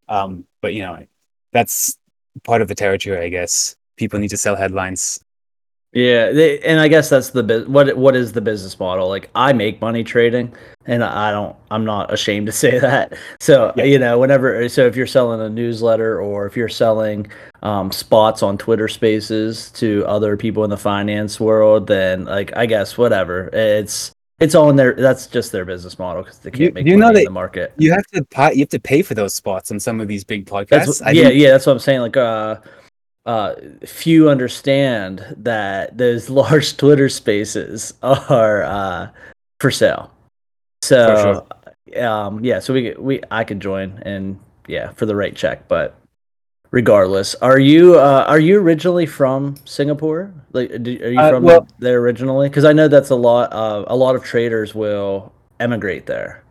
Um, 0.09 0.47
but 0.63 0.73
you 0.73 0.83
know, 0.83 1.05
that's 1.53 1.99
part 2.45 2.63
of 2.63 2.69
the 2.69 2.75
territory, 2.77 3.19
I 3.19 3.29
guess. 3.29 3.77
People 3.97 4.21
need 4.21 4.31
to 4.31 4.37
sell 4.37 4.55
headlines 4.55 5.21
yeah, 5.99 6.31
they, 6.31 6.61
and 6.61 6.79
I 6.79 6.87
guess 6.87 7.09
that's 7.09 7.31
the 7.31 7.65
what 7.67 7.97
what 7.97 8.15
is 8.15 8.31
the 8.31 8.41
business 8.41 8.79
model? 8.79 9.09
Like 9.09 9.31
I 9.35 9.53
make 9.53 9.81
money 9.81 10.05
trading, 10.05 10.55
and 10.87 11.03
I 11.03 11.33
don't. 11.33 11.57
I'm 11.73 11.85
not 11.85 12.13
ashamed 12.13 12.47
to 12.47 12.53
say 12.65 12.79
that. 12.79 13.15
So 13.41 13.73
yeah. 13.77 13.83
you 13.83 13.99
know, 13.99 14.17
whenever 14.19 14.69
so 14.69 14.87
if 14.87 14.95
you're 14.95 15.09
selling 15.09 15.41
a 15.41 15.49
newsletter 15.49 16.21
or 16.21 16.47
if 16.47 16.57
you're 16.57 16.69
selling 16.69 17.27
um, 17.63 17.91
spots 17.91 18.45
on 18.45 18.59
Twitter 18.59 18.87
Spaces 18.87 19.73
to 19.73 20.05
other 20.07 20.37
people 20.37 20.63
in 20.63 20.71
the 20.71 20.77
finance 20.77 21.41
world, 21.41 21.89
then 21.89 22.27
like 22.27 22.57
I 22.57 22.67
guess 22.67 22.97
whatever. 22.97 23.49
It's 23.53 24.13
it's 24.39 24.55
all 24.55 24.71
in 24.71 24.77
there. 24.77 24.95
That's 24.95 25.27
just 25.27 25.51
their 25.51 25.65
business 25.65 25.99
model 25.99 26.23
because 26.23 26.39
they 26.39 26.53
can't 26.53 26.61
you, 26.61 26.73
make 26.73 26.87
you 26.87 26.97
money 26.97 27.13
know 27.13 27.19
in 27.19 27.25
the 27.25 27.31
market. 27.33 27.73
You 27.77 27.91
have 27.91 28.07
to 28.15 28.25
pay, 28.25 28.55
you 28.55 28.61
have 28.61 28.69
to 28.69 28.79
pay 28.79 29.03
for 29.03 29.15
those 29.15 29.35
spots 29.35 29.73
on 29.73 29.81
some 29.81 30.01
of 30.01 30.07
these 30.07 30.23
big 30.23 30.47
podcasts. 30.47 31.03
yeah, 31.13 31.29
yeah, 31.29 31.51
that's 31.51 31.67
what 31.67 31.73
I'm 31.73 31.81
saying. 31.81 32.03
Like 32.03 32.17
uh 32.17 32.59
uh, 33.29 33.55
few 33.85 34.31
understand 34.31 35.23
that 35.37 35.97
those 35.99 36.31
large 36.43 36.77
Twitter 36.79 37.11
spaces 37.11 37.93
are 38.03 38.63
uh, 38.65 39.09
for 39.61 39.71
sale. 39.71 40.11
So, 40.83 41.45
for 41.87 41.93
sure. 41.93 42.05
um, 42.05 42.43
yeah, 42.43 42.59
so 42.59 42.73
we 42.73 42.95
we 42.99 43.21
I 43.31 43.45
could 43.45 43.61
join 43.61 44.03
and 44.03 44.41
yeah 44.67 44.93
for 44.93 45.05
the 45.05 45.15
right 45.15 45.37
check, 45.37 45.69
but 45.69 45.95
regardless, 46.71 47.35
are 47.37 47.59
you 47.59 47.99
uh, 47.99 48.25
are 48.27 48.41
you 48.41 48.59
originally 48.61 49.05
from 49.05 49.57
Singapore? 49.67 50.33
Like, 50.53 50.71
are 50.71 50.79
you 50.79 51.21
uh, 51.21 51.29
from 51.31 51.43
well, 51.43 51.69
there 51.79 52.01
originally? 52.01 52.49
Because 52.49 52.65
I 52.65 52.73
know 52.73 52.89
that's 52.89 53.11
a 53.11 53.17
lot. 53.17 53.53
Uh, 53.53 53.85
a 53.89 53.97
lot 53.97 54.17
of 54.17 54.25
traders 54.25 54.75
will 54.75 55.35
emigrate 55.61 56.07
there. 56.07 56.45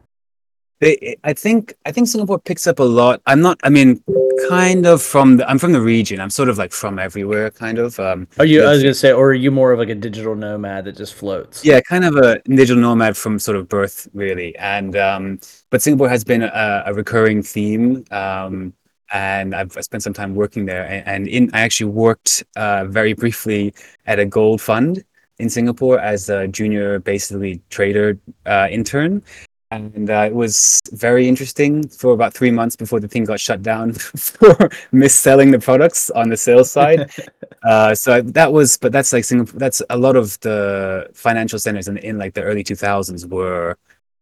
They, 0.79 1.17
I 1.23 1.33
think 1.33 1.73
I 1.87 1.91
think 1.91 2.07
Singapore 2.07 2.37
picks 2.37 2.67
up 2.67 2.77
a 2.77 2.83
lot. 2.83 3.19
I'm 3.25 3.41
not. 3.41 3.59
I 3.63 3.69
mean, 3.69 4.03
kind 4.49 4.85
of 4.85 5.01
from 5.01 5.37
the. 5.37 5.49
I'm 5.49 5.59
from 5.59 5.71
the 5.71 5.81
region. 5.81 6.19
I'm 6.19 6.29
sort 6.29 6.49
of 6.49 6.57
like 6.57 6.71
from 6.71 6.99
everywhere, 6.99 7.49
kind 7.51 7.77
of. 7.77 7.99
Um, 7.99 8.27
are 8.39 8.45
you? 8.45 8.63
I 8.63 8.71
was 8.71 8.81
gonna 8.81 8.93
say, 8.93 9.11
or 9.11 9.29
are 9.29 9.33
you 9.33 9.51
more 9.51 9.71
of 9.71 9.79
like 9.79 9.89
a 9.89 9.95
digital 9.95 10.35
nomad 10.35 10.85
that 10.85 10.97
just 10.97 11.13
floats? 11.13 11.63
Yeah, 11.63 11.79
kind 11.81 12.05
of 12.05 12.15
a 12.15 12.39
digital 12.43 12.81
nomad 12.81 13.17
from 13.17 13.39
sort 13.39 13.57
of 13.57 13.67
birth, 13.67 14.07
really. 14.13 14.55
And 14.57 14.95
um, 14.95 15.39
but 15.69 15.81
Singapore 15.81 16.09
has 16.09 16.23
been 16.23 16.43
a, 16.43 16.83
a 16.85 16.93
recurring 16.93 17.43
theme. 17.43 18.05
Um, 18.11 18.73
and 19.11 19.55
I've 19.55 19.75
I 19.77 19.81
spent 19.81 20.03
some 20.03 20.13
time 20.13 20.35
working 20.35 20.65
there. 20.65 20.85
And, 20.85 21.07
and 21.07 21.27
in 21.27 21.49
I 21.53 21.61
actually 21.61 21.91
worked 21.91 22.43
uh, 22.55 22.85
very 22.85 23.13
briefly 23.13 23.73
at 24.05 24.19
a 24.19 24.25
gold 24.25 24.61
fund 24.61 25.03
in 25.39 25.49
Singapore 25.49 25.99
as 25.99 26.29
a 26.29 26.47
junior, 26.47 26.99
basically 26.99 27.61
trader 27.69 28.17
uh, 28.45 28.67
intern 28.69 29.23
and 29.71 30.09
uh, 30.09 30.25
it 30.27 30.33
was 30.33 30.81
very 30.93 31.27
interesting 31.27 31.87
for 31.87 32.13
about 32.13 32.33
three 32.33 32.51
months 32.51 32.75
before 32.75 32.99
the 32.99 33.07
thing 33.07 33.25
got 33.25 33.39
shut 33.39 33.61
down 33.61 33.93
for 33.93 34.69
mis-selling 34.91 35.51
the 35.51 35.59
products 35.59 36.09
on 36.11 36.29
the 36.29 36.37
sales 36.37 36.71
side. 36.71 37.11
uh, 37.63 37.93
so 37.93 38.21
that 38.21 38.51
was, 38.53 38.77
but 38.77 38.91
that's 38.91 39.11
like 39.13 39.25
Singapore. 39.25 39.59
That's 39.59 39.81
a 39.89 39.97
lot 39.97 40.15
of 40.15 40.39
the 40.41 41.09
financial 41.13 41.59
centers 41.59 41.87
in, 41.87 41.97
in 41.97 42.17
like 42.17 42.33
the 42.33 42.43
early 42.43 42.63
2000s 42.63 43.29
were 43.29 43.77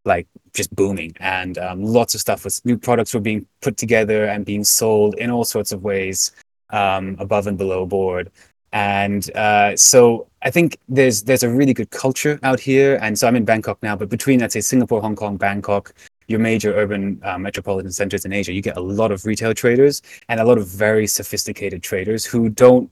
like 0.06 0.28
just 0.54 0.76
booming, 0.76 1.14
and 1.20 1.58
um, 1.58 1.84
lots 1.84 2.16
of 2.16 2.22
stuff 2.22 2.44
was 2.44 2.64
new 2.66 2.78
products 2.78 3.14
were 3.14 3.20
being 3.20 3.46
put 3.62 3.78
together 3.78 4.26
and 4.26 4.46
being 4.46 4.64
sold 4.64 5.16
in 5.16 5.32
all 5.32 5.46
sorts 5.46 5.72
of 5.72 5.84
ways. 5.84 6.32
um, 6.72 7.16
above 7.20 7.48
and 7.48 7.58
below 7.58 7.86
board. 7.86 8.32
And 8.76 9.34
uh, 9.38 9.78
so 9.78 10.28
I 10.42 10.52
think 10.52 10.78
there's 10.90 11.24
there's 11.24 11.44
a 11.44 11.50
really 11.50 11.74
good 11.74 11.92
culture 11.92 12.38
out 12.44 12.60
here. 12.60 13.00
And 13.02 13.18
so 13.18 13.26
I'm 13.26 13.38
in 13.38 13.46
Bangkok 13.46 13.82
now, 13.82 13.96
but 13.96 14.10
between 14.10 14.42
let's 14.42 14.54
say 14.54 14.60
Singapore, 14.60 15.02
Hong 15.02 15.16
Kong, 15.16 15.38
Bangkok, 15.38 15.94
your 16.28 16.40
major 16.40 16.74
urban 16.76 17.22
uh, 17.24 17.38
metropolitan 17.38 17.94
centers 17.94 18.26
in 18.26 18.34
Asia, 18.34 18.52
you 18.52 18.62
get 18.62 18.76
a 18.76 18.82
lot 18.82 19.14
of 19.14 19.26
retail 19.26 19.54
traders 19.54 20.02
and 20.28 20.42
a 20.42 20.44
lot 20.44 20.58
of 20.58 20.68
very 20.68 21.08
sophisticated 21.08 21.84
traders 21.84 22.26
who 22.26 22.50
don't 22.50 22.92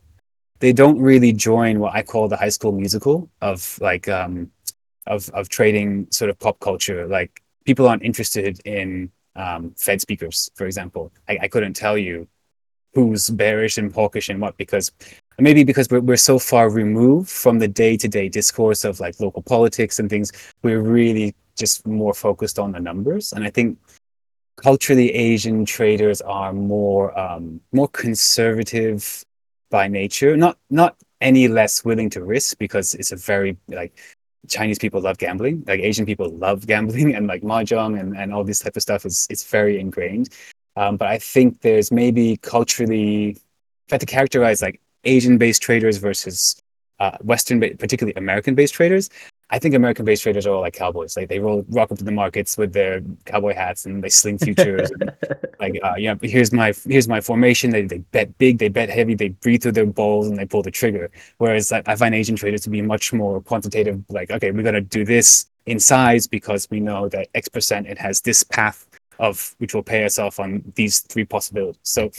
they 0.59 0.71
don't 0.71 0.97
really 1.01 1.33
join 1.33 1.81
what 1.81 1.93
I 1.93 2.01
call 2.01 2.29
the 2.29 2.37
high 2.37 2.53
school 2.57 2.71
musical 2.71 3.29
of 3.41 3.77
like 3.81 4.07
um, 4.07 4.49
of 5.05 5.29
of 5.31 5.49
trading 5.49 6.07
sort 6.11 6.29
of 6.29 6.39
pop 6.39 6.61
culture. 6.61 7.07
Like 7.07 7.43
people 7.65 7.89
aren't 7.89 8.03
interested 8.03 8.61
in 8.63 9.11
um, 9.35 9.75
Fed 9.77 9.99
speakers, 9.99 10.49
for 10.55 10.65
example. 10.65 11.11
I, 11.27 11.39
I 11.41 11.47
couldn't 11.49 11.73
tell 11.73 11.97
you 11.97 12.25
who's 12.93 13.29
bearish 13.29 13.77
and 13.77 13.93
hawkish 13.93 14.29
and 14.29 14.39
what 14.39 14.55
because 14.57 14.91
maybe 15.39 15.63
because 15.63 15.87
we're, 15.89 15.99
we're 15.99 16.17
so 16.17 16.37
far 16.37 16.69
removed 16.69 17.29
from 17.29 17.59
the 17.59 17.67
day-to-day 17.67 18.29
discourse 18.29 18.83
of 18.83 18.99
like 18.99 19.19
local 19.19 19.41
politics 19.41 19.99
and 19.99 20.09
things 20.09 20.31
we're 20.61 20.81
really 20.81 21.33
just 21.55 21.85
more 21.87 22.13
focused 22.13 22.59
on 22.59 22.71
the 22.71 22.79
numbers. 22.79 23.33
And 23.33 23.43
i 23.43 23.49
think 23.49 23.77
culturally 24.57 25.11
asian 25.13 25.65
traders 25.65 26.21
are 26.21 26.53
more 26.53 27.17
um, 27.19 27.59
more 27.71 27.87
conservative 27.87 29.25
by 29.73 29.87
nature. 29.87 30.37
Not 30.37 30.57
not 30.69 30.95
any 31.19 31.47
less 31.47 31.83
willing 31.83 32.09
to 32.11 32.23
risk 32.23 32.57
because 32.59 32.93
it's 32.93 33.11
a 33.11 33.17
very 33.17 33.57
like 33.67 33.97
Chinese 34.47 34.77
people 34.77 35.01
love 35.01 35.17
gambling, 35.17 35.63
like 35.67 35.79
Asian 35.79 36.05
people 36.05 36.29
love 36.29 36.67
gambling 36.67 37.15
and 37.15 37.27
like 37.27 37.41
mahjong 37.41 37.99
and, 37.99 38.15
and 38.15 38.33
all 38.33 38.43
this 38.45 38.59
type 38.59 38.77
of 38.77 38.83
stuff 38.83 39.05
is 39.05 39.27
it's 39.29 39.43
very 39.43 39.79
ingrained. 39.79 40.29
Um, 40.75 40.97
but 40.97 41.07
I 41.07 41.17
think 41.19 41.61
there's 41.61 41.91
maybe 41.91 42.37
culturally, 42.37 43.29
if 43.31 43.91
I 43.91 43.95
had 43.95 44.01
to 44.01 44.05
characterize 44.05 44.61
like 44.61 44.81
Asian-based 45.03 45.61
traders 45.61 45.97
versus 45.97 46.61
uh, 46.99 47.17
Western, 47.21 47.59
particularly 47.59 48.13
American-based 48.15 48.73
traders, 48.73 49.09
I 49.49 49.59
think 49.59 49.75
American-based 49.75 50.23
traders 50.23 50.47
are 50.47 50.53
all 50.55 50.61
like 50.61 50.73
cowboys. 50.73 51.15
Like 51.15 51.29
they 51.29 51.37
roll, 51.37 51.63
rock 51.69 51.91
up 51.91 51.99
to 51.99 52.03
the 52.03 52.11
markets 52.11 52.57
with 52.57 52.73
their 52.73 53.01
cowboy 53.25 53.53
hats 53.53 53.85
and 53.85 54.03
they 54.03 54.09
sling 54.09 54.39
futures. 54.39 54.89
and, 54.89 55.15
like, 55.59 55.77
uh, 55.83 55.93
yeah, 55.95 56.15
here's 56.23 56.51
my 56.51 56.73
here's 56.87 57.07
my 57.07 57.21
formation. 57.21 57.69
They 57.69 57.83
they 57.83 57.99
bet 57.99 58.35
big, 58.39 58.57
they 58.57 58.69
bet 58.69 58.89
heavy, 58.89 59.13
they 59.13 59.29
breathe 59.29 59.61
through 59.61 59.73
their 59.73 59.85
balls 59.85 60.27
and 60.27 60.39
they 60.39 60.45
pull 60.45 60.63
the 60.63 60.71
trigger. 60.71 61.11
Whereas 61.37 61.71
like, 61.71 61.87
I 61.87 61.95
find 61.95 62.15
Asian 62.15 62.35
traders 62.35 62.61
to 62.61 62.71
be 62.71 62.81
much 62.81 63.13
more 63.13 63.41
quantitative. 63.41 64.03
Like, 64.09 64.31
okay, 64.31 64.49
we 64.49 64.63
got 64.63 64.71
to 64.71 64.81
do 64.81 65.05
this 65.05 65.45
in 65.67 65.79
size 65.79 66.25
because 66.25 66.67
we 66.71 66.79
know 66.79 67.07
that 67.09 67.27
X 67.35 67.47
percent 67.47 67.85
it 67.85 67.99
has 67.99 68.21
this 68.21 68.43
path 68.43 68.87
of 69.19 69.55
which 69.59 69.73
will 69.73 69.83
pay 69.83 70.03
us 70.03 70.19
off 70.19 70.39
on 70.39 70.63
these 70.75 70.99
three 70.99 71.25
possibilities. 71.25 71.79
So 71.83 72.11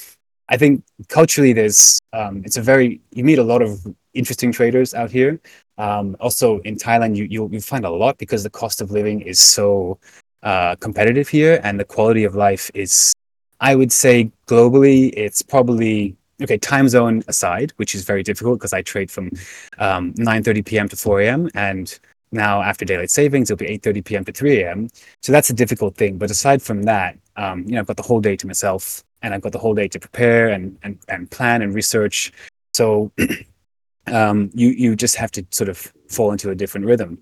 I 0.48 0.57
think 0.57 0.85
culturally, 1.09 1.52
there's 1.52 1.98
um, 2.12 2.42
it's 2.44 2.57
a 2.57 2.62
very 2.62 3.00
you 3.12 3.24
meet 3.24 3.38
a 3.38 3.42
lot 3.42 3.62
of 3.62 3.87
interesting 4.12 4.52
traders 4.52 4.94
out 4.94 5.11
here. 5.11 5.40
Um, 5.78 6.16
also 6.20 6.61
in 6.61 6.76
Thailand, 6.76 7.16
you 7.16 7.24
you 7.24 7.48
you 7.50 7.61
find 7.61 7.85
a 7.85 7.90
lot 7.90 8.18
because 8.18 8.42
the 8.42 8.50
cost 8.50 8.80
of 8.80 8.90
living 8.90 9.20
is 9.22 9.40
so 9.40 9.98
uh, 10.42 10.76
competitive 10.76 11.28
here, 11.28 11.61
and 11.64 11.80
the 11.80 11.85
quality 11.85 12.24
of 12.24 12.35
life 12.35 12.70
is, 12.74 13.14
I 13.61 13.74
would 13.74 13.90
say, 13.90 14.30
globally, 14.46 15.12
it's 15.16 15.40
probably 15.40 16.16
okay. 16.42 16.59
Time 16.59 16.88
zone 16.88 17.22
aside, 17.26 17.72
which 17.76 17.94
is 17.94 18.04
very 18.04 18.22
difficult 18.22 18.59
because 18.59 18.74
I 18.74 18.83
trade 18.83 19.11
from 19.11 19.30
um, 19.78 20.12
9:30 20.14 20.64
p.m. 20.64 20.88
to 20.90 20.96
4 20.96 21.22
a.m. 21.22 21.48
and 21.54 21.98
now 22.35 22.61
after 22.62 22.85
daylight 22.85 23.11
savings 23.11 23.51
it'll 23.51 23.64
be 23.66 23.79
8.30 23.79 24.05
p.m 24.05 24.25
to 24.25 24.33
3 24.33 24.62
a.m 24.62 24.88
so 25.23 25.33
that's 25.33 25.51
a 25.51 25.55
difficult 25.55 25.97
thing 25.97 26.18
but 26.18 26.31
aside 26.31 26.61
from 26.61 26.83
that 26.83 27.16
um, 27.37 27.64
you 27.64 27.73
know 27.73 27.81
i've 27.81 27.87
got 27.87 27.97
the 27.97 28.03
whole 28.03 28.20
day 28.20 28.37
to 28.37 28.47
myself 28.47 29.05
and 29.23 29.33
i've 29.35 29.40
got 29.40 29.53
the 29.53 29.59
whole 29.59 29.75
day 29.75 29.88
to 29.88 29.99
prepare 29.99 30.49
and 30.49 30.77
and, 30.83 30.99
and 31.09 31.31
plan 31.31 31.62
and 31.62 31.75
research. 31.75 32.33
So 32.73 33.12
um, 34.07 34.51
you 34.55 34.68
you 34.68 34.97
just 34.97 35.16
have 35.16 35.31
to 35.33 35.44
sort 35.51 35.68
of 35.68 35.92
fall 36.09 36.33
into 36.33 36.51
a 36.51 36.55
different 36.55 36.87
rhythm. 36.87 37.18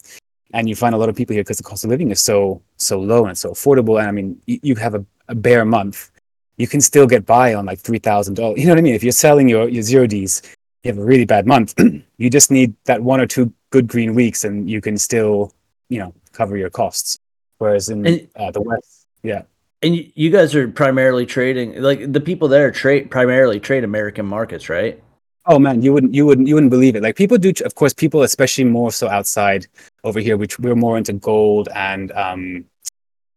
And 0.54 0.68
you 0.68 0.76
find 0.76 0.94
a 0.94 0.98
lot 0.98 1.08
of 1.08 1.16
people 1.16 1.32
here 1.32 1.42
because 1.42 1.56
the 1.56 1.62
cost 1.62 1.84
of 1.84 1.90
living 1.90 2.10
is 2.10 2.20
so 2.20 2.62
so 2.76 3.00
low 3.00 3.26
and 3.26 3.36
so 3.36 3.50
affordable. 3.50 3.98
And 3.98 4.08
i 4.08 4.12
mean 4.12 4.40
you, 4.46 4.58
you 4.62 4.74
have 4.76 4.94
a, 4.94 5.04
a 5.28 5.34
bare 5.34 5.64
month. 5.64 6.10
You 6.58 6.68
can 6.68 6.80
still 6.80 7.06
get 7.06 7.24
by 7.24 7.54
on 7.54 7.64
like 7.64 7.80
$3000 7.80 8.58
you 8.58 8.66
know 8.66 8.72
what 8.72 8.78
i 8.78 8.82
mean? 8.82 8.94
If 8.94 9.02
you're 9.02 9.12
selling 9.12 9.48
your 9.48 9.68
your 9.68 9.82
zero 9.82 10.06
d's 10.06 10.42
you 10.82 10.90
have 10.90 10.98
a 10.98 11.04
really 11.04 11.24
bad 11.24 11.46
month. 11.46 11.74
You 12.22 12.30
just 12.30 12.52
need 12.52 12.74
that 12.84 13.02
one 13.02 13.20
or 13.20 13.26
two 13.26 13.52
good 13.72 13.86
green 13.88 14.14
weeks 14.14 14.44
and 14.44 14.70
you 14.70 14.80
can 14.80 14.96
still 14.96 15.52
you 15.88 15.98
know 15.98 16.14
cover 16.32 16.56
your 16.56 16.70
costs. 16.70 17.18
Whereas 17.58 17.88
in 17.88 18.06
And- 18.06 18.28
uh, 18.36 18.50
the 18.52 18.62
west 18.62 19.06
yeah. 19.24 19.42
And 19.84 19.96
you 20.14 20.30
guys 20.30 20.54
are 20.54 20.68
primarily 20.68 21.26
trading, 21.26 21.68
like 21.82 22.12
the 22.12 22.20
people 22.20 22.46
there 22.46 22.70
trade 22.70 23.10
primarily 23.10 23.58
trade 23.58 23.82
American 23.82 24.26
markets, 24.26 24.68
right? 24.68 25.02
oh 25.46 25.58
man 25.58 25.82
you 25.82 25.92
wouldn't 25.92 26.14
you 26.14 26.24
wouldn't 26.24 26.46
you 26.46 26.54
wouldn't 26.54 26.70
believe 26.70 26.94
it. 26.94 27.02
Like 27.02 27.16
people 27.16 27.36
do 27.36 27.50
of 27.64 27.74
course 27.74 27.92
people 27.92 28.22
especially 28.22 28.62
more 28.78 28.92
so 28.92 29.08
outside 29.08 29.66
over 30.04 30.20
here 30.26 30.36
which 30.36 30.54
we're 30.60 30.76
more 30.86 30.96
into 30.96 31.14
gold 31.14 31.68
and 31.74 32.12
um 32.12 32.64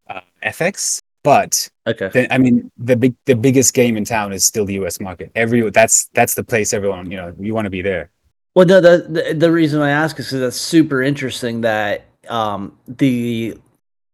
uh, 0.08 0.22
fx 0.58 1.02
but 1.24 1.68
Okay. 1.88 2.10
the, 2.16 2.22
i 2.32 2.38
mean 2.38 2.72
the 2.90 2.96
big 2.96 3.14
the 3.26 3.34
biggest 3.48 3.74
game 3.74 3.98
in 3.98 4.06
town 4.06 4.34
is 4.34 4.46
still 4.46 4.66
the 4.66 4.76
us 4.88 5.00
market. 5.00 5.32
Every 5.44 5.68
that's 5.72 5.96
that's 6.18 6.36
the 6.40 6.44
place 6.52 6.74
everyone 6.78 7.10
you 7.10 7.18
know 7.18 7.34
you 7.40 7.56
want 7.58 7.66
to 7.66 7.72
be 7.80 7.82
there 7.82 8.12
Well, 8.56 8.66
no, 8.66 8.80
the, 8.80 9.06
the 9.10 9.34
the 9.34 9.52
reason 9.52 9.82
I 9.82 9.90
ask 9.92 10.18
is 10.20 10.28
because 10.28 10.40
that's 10.40 10.58
super 10.62 11.02
interesting 11.02 11.62
that 11.62 12.06
um 12.30 12.78
the 12.88 13.58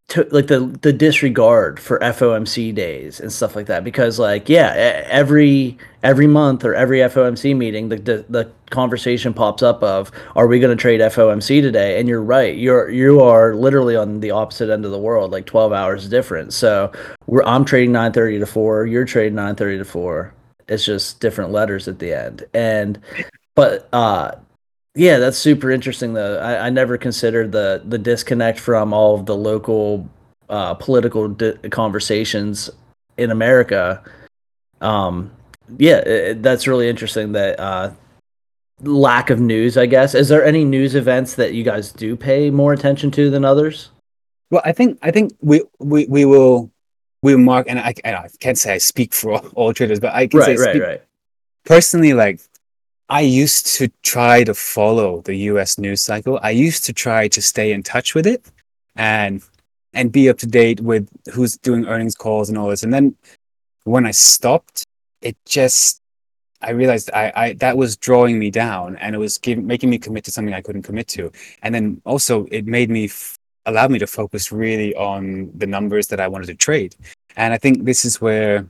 to, 0.10 0.28
like 0.32 0.48
the 0.48 0.60
the 0.82 0.94
disregard 0.94 1.80
for 1.80 2.00
FOMC 2.00 2.76
days 2.76 3.20
and 3.20 3.32
stuff 3.32 3.56
like 3.56 3.68
that 3.68 3.84
because 3.84 4.20
like 4.20 4.50
yeah 4.50 4.74
every 5.10 5.78
every 6.04 6.28
month 6.28 6.66
or 6.66 6.76
every 6.76 7.00
FOMC 7.00 7.56
meeting 7.56 7.90
the 7.90 7.98
the, 7.98 8.26
the 8.30 8.52
conversation 8.72 9.34
pops 9.34 9.64
up 9.64 9.84
of 9.84 10.12
are 10.36 10.48
we 10.48 10.60
going 10.60 10.76
to 10.76 10.82
trade 10.82 11.02
FOMC 11.02 11.62
today? 11.62 12.00
And 12.00 12.10
you're 12.10 12.24
right 12.24 12.56
you're 12.58 12.90
you 12.90 13.22
are 13.22 13.56
literally 13.56 13.96
on 13.96 14.20
the 14.22 14.32
opposite 14.32 14.70
end 14.72 14.86
of 14.86 14.92
the 14.92 15.00
world 15.00 15.32
like 15.32 15.46
12 15.46 15.74
hours 15.74 16.10
different. 16.10 16.54
So 16.54 16.92
we're 17.28 17.44
I'm 17.44 17.66
trading 17.66 17.94
9:30 17.94 18.40
to 18.40 18.46
4 18.48 18.88
you're 18.88 19.06
trading 19.06 19.36
9:30 19.36 19.80
to 19.80 19.86
4 19.86 20.34
it's 20.68 20.86
just 20.86 21.20
different 21.20 21.52
letters 21.52 21.88
at 21.88 22.00
the 22.00 22.14
end. 22.14 22.46
And 22.54 23.00
but 23.56 23.88
uh 23.94 24.32
yeah 24.96 25.18
that's 25.20 25.38
super 25.38 25.72
interesting 25.72 26.14
though. 26.14 26.40
I, 26.40 26.68
I 26.68 26.70
never 26.70 26.98
considered 26.98 27.52
the 27.52 27.82
the 27.86 27.98
disconnect 27.98 28.60
from 28.60 28.94
all 28.94 29.16
of 29.16 29.26
the 29.26 29.36
local 29.36 30.10
uh 30.50 30.74
political 30.76 31.30
di- 31.30 31.58
conversations 31.70 32.70
in 33.18 33.32
america. 33.32 34.04
Um 34.82 35.32
yeah 35.78 35.98
it, 35.98 36.44
that's 36.44 36.68
really 36.68 36.90
interesting 36.90 37.32
that 37.34 37.60
uh 37.60 37.92
lack 38.82 39.30
of 39.30 39.40
news 39.40 39.78
i 39.78 39.86
guess. 39.86 40.16
Is 40.16 40.28
there 40.28 40.44
any 40.44 40.66
news 40.66 40.96
events 40.96 41.36
that 41.36 41.54
you 41.54 41.64
guys 41.64 41.92
do 41.92 42.16
pay 42.16 42.50
more 42.50 42.74
attention 42.74 43.12
to 43.12 43.30
than 43.30 43.46
others? 43.46 43.90
Well, 44.52 44.62
I 44.66 44.74
think 44.74 45.00
I 45.02 45.12
think 45.12 45.32
we 45.42 45.64
we, 45.80 46.06
we 46.08 46.26
will 46.26 46.70
we 47.24 47.34
will 47.34 47.42
mark, 47.42 47.68
and 47.70 47.80
I, 47.80 47.94
I 48.04 48.28
can't 48.40 48.58
say 48.58 48.74
I 48.74 48.80
speak 48.80 49.14
for 49.14 49.32
all, 49.32 49.46
all 49.56 49.74
traders, 49.74 50.00
but 50.00 50.14
I 50.14 50.28
can 50.28 50.42
say 50.42 50.56
right 50.56 50.60
right 50.60 50.70
speak- 50.72 50.84
right. 50.84 51.02
personally. 51.66 52.14
Like 52.14 52.42
I 53.12 53.20
used 53.20 53.68
to 53.76 53.90
try 54.04 54.46
to 54.46 54.54
follow 54.54 55.20
the 55.20 55.36
U.S. 55.52 55.78
news 55.78 56.02
cycle. 56.02 56.40
I 56.42 56.52
used 56.52 56.86
to 56.86 56.94
try 56.94 57.28
to 57.28 57.42
stay 57.42 57.74
in 57.74 57.84
touch 57.84 58.16
with 58.16 58.26
it, 58.26 58.50
and 58.96 59.44
and 59.94 60.14
be 60.14 60.30
up 60.30 60.38
to 60.38 60.48
date 60.48 60.80
with 60.80 61.10
who's 61.34 61.58
doing 61.58 61.86
earnings 61.88 62.16
calls 62.16 62.48
and 62.48 62.58
all 62.58 62.70
this. 62.70 62.84
And 62.84 62.94
then 62.94 63.18
when 63.84 64.06
I 64.06 64.12
stopped, 64.12 64.86
it 65.22 65.36
just 65.46 66.00
I 66.62 66.72
realized 66.72 67.12
I, 67.14 67.34
I 67.36 67.54
that 67.56 67.76
was 67.76 67.98
drawing 67.98 68.40
me 68.40 68.50
down, 68.50 68.96
and 68.96 69.14
it 69.14 69.18
was 69.18 69.38
giving, 69.38 69.68
making 69.68 69.90
me 69.90 69.98
commit 69.98 70.24
to 70.26 70.32
something 70.32 70.54
I 70.54 70.62
couldn't 70.62 70.84
commit 70.84 71.10
to. 71.10 71.34
And 71.64 71.76
then 71.76 72.02
also 72.06 72.46
it 72.50 72.66
made 72.66 72.90
me 72.90 73.06
f- 73.06 73.38
allowed 73.66 73.92
me 73.92 74.00
to 74.00 74.08
focus 74.08 74.54
really 74.54 74.96
on 74.96 75.52
the 75.54 75.68
numbers 75.68 76.08
that 76.08 76.22
I 76.22 76.30
wanted 76.30 76.48
to 76.48 76.56
trade. 76.56 76.96
And 77.36 77.54
I 77.54 77.58
think 77.58 77.84
this 77.84 78.06
is 78.06 78.22
where 78.22 78.66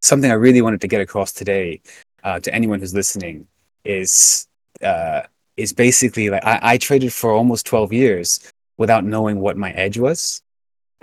something 0.00 0.30
I 0.30 0.34
really 0.34 0.62
wanted 0.62 0.80
to 0.82 0.88
get 0.88 1.00
across 1.00 1.32
today 1.32 1.80
uh, 2.22 2.40
to 2.40 2.54
anyone 2.54 2.80
who's 2.80 2.94
listening 2.94 3.46
is 3.84 4.46
uh, 4.82 5.22
is 5.56 5.72
basically 5.72 6.30
like 6.30 6.44
I, 6.44 6.58
I 6.62 6.78
traded 6.78 7.12
for 7.12 7.32
almost 7.32 7.66
12 7.66 7.92
years 7.92 8.52
without 8.78 9.04
knowing 9.04 9.40
what 9.40 9.56
my 9.56 9.70
edge 9.72 9.98
was. 9.98 10.42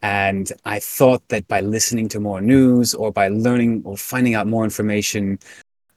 And 0.01 0.51
I 0.65 0.79
thought 0.79 1.27
that 1.27 1.47
by 1.47 1.61
listening 1.61 2.07
to 2.09 2.19
more 2.19 2.41
news 2.41 2.93
or 2.93 3.11
by 3.11 3.27
learning 3.27 3.81
or 3.85 3.97
finding 3.97 4.33
out 4.33 4.47
more 4.47 4.63
information, 4.63 5.39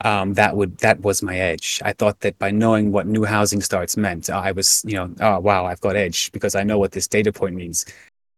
um, 0.05 0.35
that 0.35 0.57
would 0.57 0.79
that 0.79 1.01
was 1.01 1.23
my 1.23 1.39
edge. 1.39 1.81
I 1.85 1.93
thought 1.93 2.21
that 2.21 2.39
by 2.39 2.51
knowing 2.51 2.91
what 2.91 3.07
new 3.07 3.25
housing 3.25 3.61
starts 3.61 3.97
meant, 3.97 4.29
I 4.29 4.51
was, 4.53 4.85
you 4.87 4.95
know, 4.95 5.15
oh 5.21 5.39
wow, 5.39 5.67
I've 5.67 5.81
got 5.81 5.95
edge 5.95 6.33
because 6.33 6.57
I 6.57 6.65
know 6.65 6.79
what 6.79 6.93
this 6.93 7.07
data 7.07 7.33
point 7.33 7.55
means. 7.55 7.85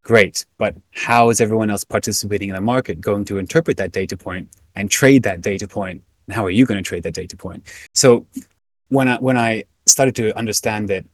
Great, 0.02 0.44
but 0.58 0.76
how 0.92 1.30
is 1.30 1.40
everyone 1.40 1.70
else 1.70 1.82
participating 1.82 2.50
in 2.50 2.54
the 2.54 2.60
market 2.60 3.00
going 3.00 3.24
to 3.24 3.38
interpret 3.38 3.78
that 3.78 3.92
data 3.92 4.18
point 4.18 4.50
and 4.74 4.90
trade 4.90 5.22
that 5.22 5.40
data 5.40 5.66
point? 5.66 6.02
How 6.30 6.44
are 6.44 6.50
you 6.50 6.66
going 6.66 6.82
to 6.82 6.88
trade 6.88 7.02
that 7.04 7.14
data 7.14 7.36
point? 7.36 7.66
So 7.94 8.26
when 8.88 9.08
I 9.08 9.16
when 9.18 9.36
I 9.36 9.64
started 9.86 10.14
to 10.16 10.36
understand 10.36 10.88
that 10.88 11.04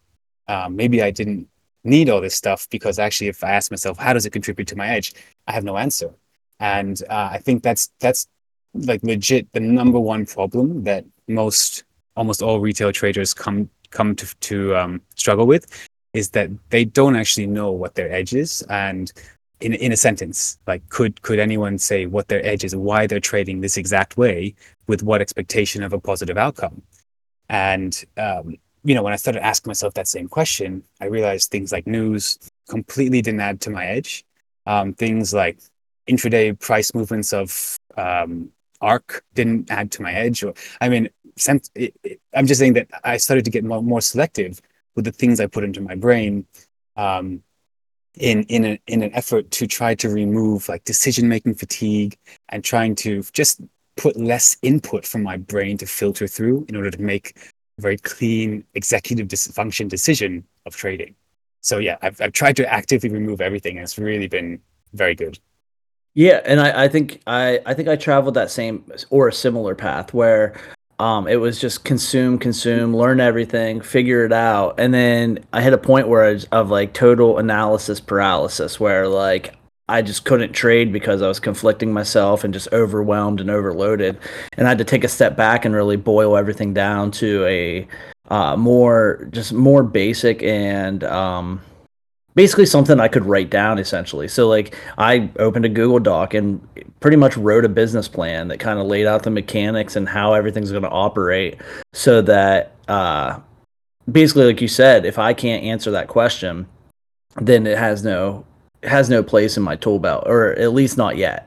um, 0.48 0.76
maybe 0.76 1.02
I 1.02 1.10
didn't 1.10 1.48
need 1.84 2.10
all 2.10 2.20
this 2.20 2.34
stuff 2.34 2.68
because 2.70 2.98
actually, 2.98 3.28
if 3.28 3.42
I 3.42 3.50
ask 3.50 3.70
myself, 3.70 3.98
how 3.98 4.12
does 4.12 4.26
it 4.26 4.30
contribute 4.30 4.68
to 4.68 4.76
my 4.76 4.88
edge, 4.88 5.14
I 5.46 5.52
have 5.52 5.64
no 5.64 5.76
answer. 5.76 6.12
And 6.58 7.02
uh, 7.08 7.30
I 7.32 7.38
think 7.38 7.62
that's 7.62 7.90
that's 8.00 8.28
like 8.74 9.02
legit 9.02 9.52
the 9.52 9.60
number 9.60 9.98
one 9.98 10.26
problem 10.26 10.84
that 10.84 11.04
most 11.26 11.84
almost 12.16 12.42
all 12.42 12.60
retail 12.60 12.92
traders 12.92 13.32
come 13.34 13.68
come 13.90 14.14
to 14.16 14.36
to 14.40 14.76
um, 14.76 15.00
struggle 15.16 15.46
with 15.46 15.88
is 16.12 16.30
that 16.30 16.50
they 16.70 16.84
don't 16.84 17.16
actually 17.16 17.46
know 17.46 17.70
what 17.70 17.94
their 17.94 18.12
edge 18.12 18.34
is 18.34 18.62
and 18.68 19.12
in 19.60 19.74
in 19.74 19.92
a 19.92 19.96
sentence 19.96 20.58
like 20.66 20.88
could 20.88 21.20
could 21.22 21.38
anyone 21.38 21.78
say 21.78 22.06
what 22.06 22.28
their 22.28 22.44
edge 22.44 22.64
is 22.64 22.74
why 22.74 23.06
they're 23.06 23.20
trading 23.20 23.60
this 23.60 23.76
exact 23.76 24.16
way 24.16 24.54
with 24.86 25.02
what 25.02 25.20
expectation 25.20 25.82
of 25.82 25.92
a 25.92 26.00
positive 26.00 26.38
outcome? 26.38 26.82
And 27.48 28.04
um, 28.16 28.56
you 28.84 28.94
know 28.94 29.02
when 29.02 29.12
i 29.12 29.16
started 29.16 29.44
asking 29.44 29.68
myself 29.70 29.92
that 29.94 30.08
same 30.08 30.26
question 30.26 30.82
i 31.00 31.04
realized 31.04 31.50
things 31.50 31.70
like 31.70 31.86
news 31.86 32.38
completely 32.68 33.20
didn't 33.20 33.40
add 33.40 33.60
to 33.62 33.70
my 33.70 33.86
edge. 33.86 34.24
Um, 34.66 34.94
things 34.94 35.34
like 35.34 35.58
intraday 36.08 36.58
price 36.58 36.94
movements 36.94 37.32
of 37.32 37.78
um, 37.96 38.50
arc 38.80 39.24
didn't 39.34 39.70
add 39.70 39.90
to 39.92 40.02
my 40.02 40.12
edge 40.12 40.42
or 40.42 40.54
i 40.80 40.88
mean 40.88 41.08
it, 41.74 41.94
it, 42.02 42.20
i'm 42.34 42.46
just 42.46 42.58
saying 42.60 42.74
that 42.74 42.88
i 43.04 43.16
started 43.16 43.44
to 43.44 43.50
get 43.50 43.64
more, 43.64 43.82
more 43.82 44.00
selective 44.00 44.60
with 44.94 45.04
the 45.04 45.12
things 45.12 45.40
i 45.40 45.46
put 45.46 45.64
into 45.64 45.80
my 45.80 45.94
brain. 45.94 46.46
Um, 46.96 47.42
in 48.18 48.42
in 48.44 48.64
a, 48.64 48.80
in 48.86 49.02
an 49.02 49.14
effort 49.14 49.50
to 49.52 49.66
try 49.66 49.94
to 49.94 50.08
remove 50.08 50.68
like 50.68 50.84
decision 50.84 51.28
making 51.28 51.54
fatigue 51.54 52.16
and 52.48 52.64
trying 52.64 52.94
to 52.96 53.22
just 53.32 53.60
put 53.96 54.16
less 54.16 54.56
input 54.62 55.06
from 55.06 55.22
my 55.22 55.36
brain 55.36 55.76
to 55.78 55.86
filter 55.86 56.26
through 56.26 56.64
in 56.68 56.76
order 56.76 56.90
to 56.90 57.00
make 57.00 57.36
a 57.78 57.82
very 57.82 57.98
clean 57.98 58.64
executive 58.74 59.28
dysfunction 59.28 59.88
decision 59.88 60.44
of 60.66 60.74
trading. 60.74 61.14
So 61.60 61.78
yeah 61.78 61.98
I've, 62.02 62.20
I've 62.20 62.32
tried 62.32 62.56
to 62.56 62.72
actively 62.72 63.10
remove 63.10 63.40
everything 63.40 63.76
and 63.76 63.84
it's 63.84 63.98
really 63.98 64.28
been 64.28 64.60
very 64.92 65.14
good. 65.14 65.38
Yeah, 66.14 66.40
and 66.44 66.60
I, 66.60 66.84
I 66.84 66.88
think 66.88 67.20
I, 67.26 67.60
I 67.64 67.74
think 67.74 67.88
I 67.88 67.94
traveled 67.94 68.34
that 68.34 68.50
same 68.50 68.90
or 69.10 69.28
a 69.28 69.32
similar 69.32 69.74
path 69.76 70.12
where 70.12 70.60
um, 71.00 71.26
it 71.26 71.36
was 71.36 71.58
just 71.58 71.82
consume, 71.82 72.38
consume, 72.38 72.94
learn 72.94 73.20
everything, 73.20 73.80
figure 73.80 74.26
it 74.26 74.34
out, 74.34 74.78
and 74.78 74.92
then 74.92 75.42
I 75.50 75.62
hit 75.62 75.72
a 75.72 75.78
point 75.78 76.08
where 76.08 76.24
I 76.24 76.32
was, 76.34 76.44
of 76.52 76.68
like 76.68 76.92
total 76.92 77.38
analysis 77.38 78.00
paralysis, 78.00 78.78
where 78.78 79.08
like 79.08 79.56
I 79.88 80.02
just 80.02 80.26
couldn't 80.26 80.52
trade 80.52 80.92
because 80.92 81.22
I 81.22 81.28
was 81.28 81.40
conflicting 81.40 81.90
myself 81.90 82.44
and 82.44 82.52
just 82.52 82.68
overwhelmed 82.74 83.40
and 83.40 83.50
overloaded, 83.50 84.18
and 84.58 84.66
I 84.66 84.70
had 84.70 84.78
to 84.78 84.84
take 84.84 85.02
a 85.02 85.08
step 85.08 85.38
back 85.38 85.64
and 85.64 85.74
really 85.74 85.96
boil 85.96 86.36
everything 86.36 86.74
down 86.74 87.12
to 87.12 87.46
a 87.46 87.88
uh, 88.28 88.56
more 88.58 89.26
just 89.30 89.54
more 89.54 89.82
basic 89.82 90.42
and 90.42 91.02
um, 91.04 91.62
basically 92.40 92.64
something 92.64 92.98
I 92.98 93.09
could 93.09 93.26
write 93.26 93.50
down 93.50 93.79
essentially. 93.79 94.26
So 94.26 94.48
like 94.48 94.74
I 94.96 95.29
opened 95.38 95.66
a 95.66 95.68
Google 95.68 95.98
Doc 95.98 96.33
and 96.33 96.66
pretty 97.00 97.18
much 97.18 97.37
wrote 97.37 97.66
a 97.66 97.68
business 97.68 98.09
plan 98.09 98.48
that 98.48 98.59
kind 98.59 98.79
of 98.79 98.87
laid 98.87 99.05
out 99.05 99.24
the 99.24 99.31
mechanics 99.31 99.94
and 99.94 100.09
how 100.09 100.33
everything's 100.33 100.70
going 100.70 100.85
to 100.85 100.88
operate 100.88 101.61
so 101.92 102.22
that 102.22 102.72
uh 102.88 103.38
basically 104.11 104.46
like 104.46 104.62
you 104.62 104.68
said, 104.68 105.05
if 105.05 105.18
I 105.18 105.35
can't 105.35 105.62
answer 105.64 105.90
that 105.90 106.09
question, 106.09 106.66
then 107.37 107.66
it 107.66 107.76
has 107.76 108.05
no 108.05 108.46
has 108.85 109.11
no 109.11 109.22
place 109.22 109.59
in 109.59 109.62
my 109.62 109.76
tool 109.76 109.98
belt 109.98 110.24
or 110.26 110.53
at 110.53 110.72
least 110.72 110.96
not 110.96 111.18
yet. 111.18 111.46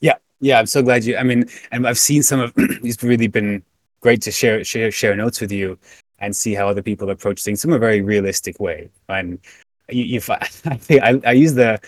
Yeah. 0.00 0.16
Yeah, 0.40 0.58
I'm 0.58 0.64
so 0.64 0.82
glad 0.82 1.04
you 1.04 1.18
I 1.18 1.22
mean 1.22 1.44
and 1.70 1.86
I've 1.86 1.98
seen 1.98 2.22
some 2.22 2.40
of 2.40 2.54
it's 2.56 3.02
really 3.02 3.26
been 3.26 3.62
great 4.00 4.22
to 4.22 4.30
share 4.30 4.64
share 4.64 4.90
share 4.90 5.14
notes 5.14 5.42
with 5.42 5.52
you 5.52 5.78
and 6.18 6.34
see 6.34 6.54
how 6.54 6.66
other 6.68 6.82
people 6.82 7.10
approach 7.10 7.42
things 7.42 7.60
from 7.60 7.74
a 7.74 7.78
very 7.78 8.00
realistic 8.00 8.58
way. 8.58 8.88
And 9.08 9.38
you, 9.88 10.20
I 10.28 10.46
think 10.46 11.02
I, 11.02 11.20
I 11.24 11.32
use 11.32 11.54
the 11.54 11.80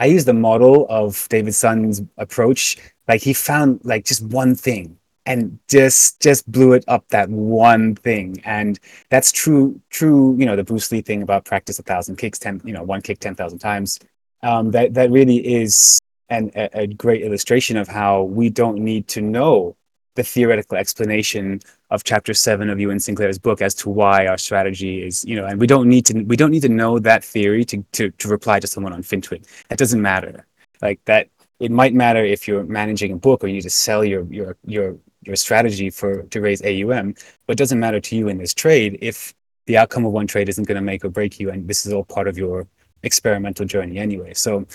I 0.00 0.06
use 0.06 0.24
the 0.24 0.34
model 0.34 0.86
of 0.88 1.26
David 1.28 1.54
Sun's 1.54 2.02
approach. 2.16 2.78
Like 3.08 3.22
he 3.22 3.32
found 3.32 3.80
like 3.84 4.04
just 4.04 4.22
one 4.22 4.54
thing 4.54 4.96
and 5.26 5.58
just 5.68 6.20
just 6.20 6.50
blew 6.50 6.72
it 6.72 6.84
up 6.88 7.06
that 7.08 7.28
one 7.28 7.94
thing. 7.96 8.40
And 8.44 8.78
that's 9.10 9.32
true, 9.32 9.80
true, 9.90 10.36
you 10.38 10.46
know, 10.46 10.56
the 10.56 10.64
Bruce 10.64 10.90
Lee 10.92 11.02
thing 11.02 11.22
about 11.22 11.44
practice 11.44 11.78
a 11.78 11.82
thousand 11.82 12.16
kicks, 12.16 12.38
ten, 12.38 12.60
you 12.64 12.72
know, 12.72 12.82
one 12.82 13.02
kick 13.02 13.18
ten 13.18 13.34
thousand 13.34 13.58
times. 13.58 13.98
Um, 14.42 14.70
that 14.70 14.94
that 14.94 15.10
really 15.10 15.36
is 15.36 15.98
an, 16.28 16.50
a, 16.54 16.68
a 16.72 16.86
great 16.86 17.22
illustration 17.22 17.76
of 17.76 17.88
how 17.88 18.22
we 18.22 18.50
don't 18.50 18.78
need 18.78 19.08
to 19.08 19.20
know 19.20 19.76
the 20.14 20.22
theoretical 20.22 20.76
explanation 20.76 21.60
of 21.90 22.04
chapter 22.04 22.34
seven 22.34 22.68
of 22.68 22.78
Euan 22.78 23.00
Sinclair's 23.00 23.38
book 23.38 23.62
as 23.62 23.74
to 23.76 23.88
why 23.88 24.26
our 24.26 24.36
strategy 24.36 25.02
is, 25.02 25.24
you 25.24 25.36
know, 25.36 25.46
and 25.46 25.58
we 25.58 25.66
don't 25.66 25.88
need 25.88 26.04
to 26.06 26.22
we 26.24 26.36
don't 26.36 26.50
need 26.50 26.62
to 26.62 26.68
know 26.68 26.98
that 26.98 27.24
theory 27.24 27.64
to 27.64 27.82
to, 27.92 28.10
to 28.10 28.28
reply 28.28 28.60
to 28.60 28.66
someone 28.66 28.92
on 28.92 29.02
FinTwit. 29.02 29.46
That 29.68 29.78
doesn't 29.78 30.02
matter. 30.02 30.46
Like 30.82 31.00
that, 31.06 31.28
it 31.60 31.70
might 31.70 31.94
matter 31.94 32.24
if 32.24 32.46
you're 32.46 32.64
managing 32.64 33.12
a 33.12 33.16
book 33.16 33.42
or 33.42 33.48
you 33.48 33.54
need 33.54 33.62
to 33.62 33.70
sell 33.70 34.04
your 34.04 34.24
your 34.32 34.56
your 34.66 34.96
your 35.22 35.36
strategy 35.36 35.90
for 35.90 36.22
to 36.24 36.40
raise 36.40 36.62
AUM, 36.62 37.14
but 37.46 37.52
it 37.52 37.58
doesn't 37.58 37.80
matter 37.80 38.00
to 38.00 38.16
you 38.16 38.28
in 38.28 38.38
this 38.38 38.54
trade 38.54 38.98
if 39.00 39.34
the 39.66 39.76
outcome 39.76 40.04
of 40.04 40.12
one 40.12 40.26
trade 40.26 40.48
isn't 40.48 40.64
going 40.64 40.76
to 40.76 40.82
make 40.82 41.04
or 41.04 41.10
break 41.10 41.40
you, 41.40 41.50
and 41.50 41.68
this 41.68 41.86
is 41.86 41.92
all 41.92 42.04
part 42.04 42.28
of 42.28 42.38
your 42.38 42.66
experimental 43.02 43.66
journey 43.66 43.98
anyway. 43.98 44.34
So. 44.34 44.66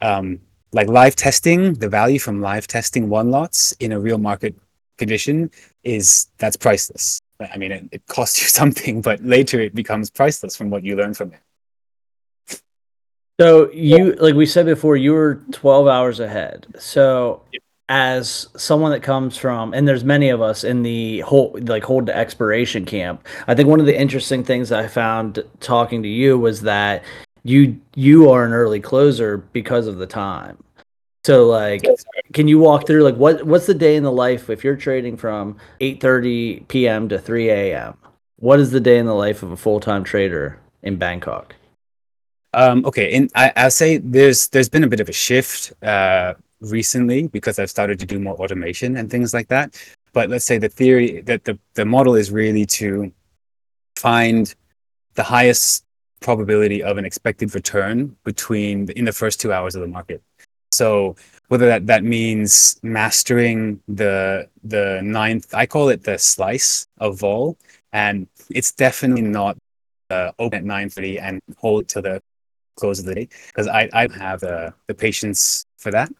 Um, 0.00 0.40
like 0.74 0.88
live 0.88 1.14
testing, 1.14 1.74
the 1.74 1.88
value 1.88 2.18
from 2.18 2.40
live 2.40 2.66
testing 2.66 3.10
one 3.10 3.30
lots 3.30 3.72
in 3.72 3.92
a 3.92 4.00
real 4.00 4.16
market 4.16 4.54
condition 4.98 5.50
is 5.84 6.28
that's 6.38 6.56
priceless. 6.56 7.20
I 7.40 7.56
mean, 7.56 7.72
it, 7.72 7.88
it 7.92 8.06
costs 8.06 8.40
you 8.40 8.48
something, 8.60 9.00
but 9.00 9.22
later 9.22 9.60
it 9.60 9.74
becomes 9.74 10.10
priceless 10.10 10.56
from 10.56 10.70
what 10.70 10.84
you 10.84 10.96
learn 10.96 11.14
from 11.14 11.32
it. 11.32 12.60
So 13.40 13.70
you, 13.72 14.12
like 14.14 14.34
we 14.34 14.46
said 14.46 14.66
before, 14.66 14.96
you 14.96 15.12
were 15.12 15.42
12 15.52 15.88
hours 15.88 16.20
ahead. 16.20 16.66
So 16.78 17.42
as 17.88 18.48
someone 18.56 18.92
that 18.92 19.02
comes 19.02 19.36
from, 19.36 19.74
and 19.74 19.88
there's 19.88 20.04
many 20.04 20.28
of 20.28 20.40
us 20.40 20.64
in 20.64 20.82
the 20.82 21.20
whole, 21.20 21.56
like 21.62 21.82
hold 21.82 22.06
to 22.06 22.16
expiration 22.16 22.84
camp. 22.84 23.26
I 23.48 23.54
think 23.54 23.68
one 23.68 23.80
of 23.80 23.86
the 23.86 23.98
interesting 23.98 24.44
things 24.44 24.70
I 24.70 24.86
found 24.86 25.42
talking 25.60 26.02
to 26.02 26.08
you 26.08 26.38
was 26.38 26.60
that 26.62 27.04
you, 27.42 27.80
you 27.96 28.30
are 28.30 28.44
an 28.44 28.52
early 28.52 28.80
closer 28.80 29.38
because 29.38 29.86
of 29.86 29.98
the 29.98 30.06
time. 30.06 30.62
So 31.24 31.46
like 31.46 31.84
can 32.32 32.48
you 32.48 32.58
walk 32.58 32.86
through 32.86 33.02
like 33.02 33.16
what 33.16 33.44
what's 33.44 33.66
the 33.66 33.74
day 33.74 33.96
in 33.96 34.02
the 34.02 34.12
life 34.12 34.50
if 34.50 34.64
you're 34.64 34.76
trading 34.76 35.16
from 35.16 35.56
8:30 35.80 36.68
p.m. 36.68 37.08
to 37.08 37.18
3 37.18 37.50
a.m. 37.50 37.96
What 38.36 38.60
is 38.60 38.70
the 38.70 38.80
day 38.80 38.98
in 38.98 39.06
the 39.06 39.14
life 39.14 39.42
of 39.42 39.52
a 39.52 39.56
full-time 39.56 40.02
trader 40.04 40.58
in 40.82 40.96
Bangkok? 40.96 41.54
Um, 42.54 42.84
okay, 42.84 43.14
and 43.14 43.30
I, 43.34 43.52
I'll 43.56 43.70
say 43.70 43.98
there's 43.98 44.48
there's 44.48 44.68
been 44.68 44.84
a 44.84 44.88
bit 44.88 45.00
of 45.00 45.08
a 45.08 45.12
shift 45.12 45.72
uh, 45.82 46.34
recently 46.60 47.28
because 47.28 47.58
I've 47.58 47.70
started 47.70 47.98
to 48.00 48.06
do 48.06 48.18
more 48.18 48.34
automation 48.34 48.96
and 48.96 49.10
things 49.10 49.32
like 49.32 49.48
that. 49.48 49.80
But 50.12 50.28
let's 50.28 50.44
say 50.44 50.58
the 50.58 50.68
theory 50.68 51.22
that 51.22 51.44
the, 51.44 51.58
the 51.74 51.86
model 51.86 52.14
is 52.14 52.30
really 52.30 52.66
to 52.66 53.12
find 53.96 54.54
the 55.14 55.22
highest 55.22 55.84
probability 56.20 56.82
of 56.82 56.98
an 56.98 57.04
expected 57.04 57.54
return 57.54 58.16
between 58.24 58.90
in 58.90 59.04
the 59.04 59.12
first 59.12 59.40
two 59.40 59.52
hours 59.52 59.74
of 59.74 59.80
the 59.80 59.88
market. 59.88 60.22
So 60.70 61.16
whether 61.52 61.66
that, 61.66 61.86
that 61.86 62.02
means 62.02 62.80
mastering 62.82 63.78
the 63.86 64.48
the 64.64 65.02
ninth, 65.04 65.52
I 65.52 65.66
call 65.66 65.90
it 65.90 66.02
the 66.02 66.16
slice 66.16 66.86
of 66.96 67.18
vol, 67.18 67.58
and 67.92 68.26
it's 68.48 68.72
definitely 68.72 69.20
not 69.20 69.58
uh, 70.08 70.32
open 70.38 70.60
at 70.60 70.64
nine 70.64 70.88
thirty 70.88 71.18
and 71.18 71.42
hold 71.58 71.88
to 71.88 72.00
the 72.00 72.22
close 72.76 73.00
of 73.00 73.04
the 73.04 73.14
day 73.14 73.28
because 73.48 73.68
I 73.68 73.82
I 73.92 74.08
have 74.16 74.42
uh, 74.42 74.70
the 74.86 74.94
patience 74.94 75.66
for 75.76 75.90
that, 75.90 76.10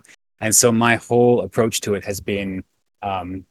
and 0.43 0.55
so 0.55 0.71
my 0.71 0.97
whole 0.97 1.41
approach 1.41 1.81
to 1.85 1.95
it 1.95 2.05
has 2.05 2.21
been 2.21 2.63
um, 3.01 3.47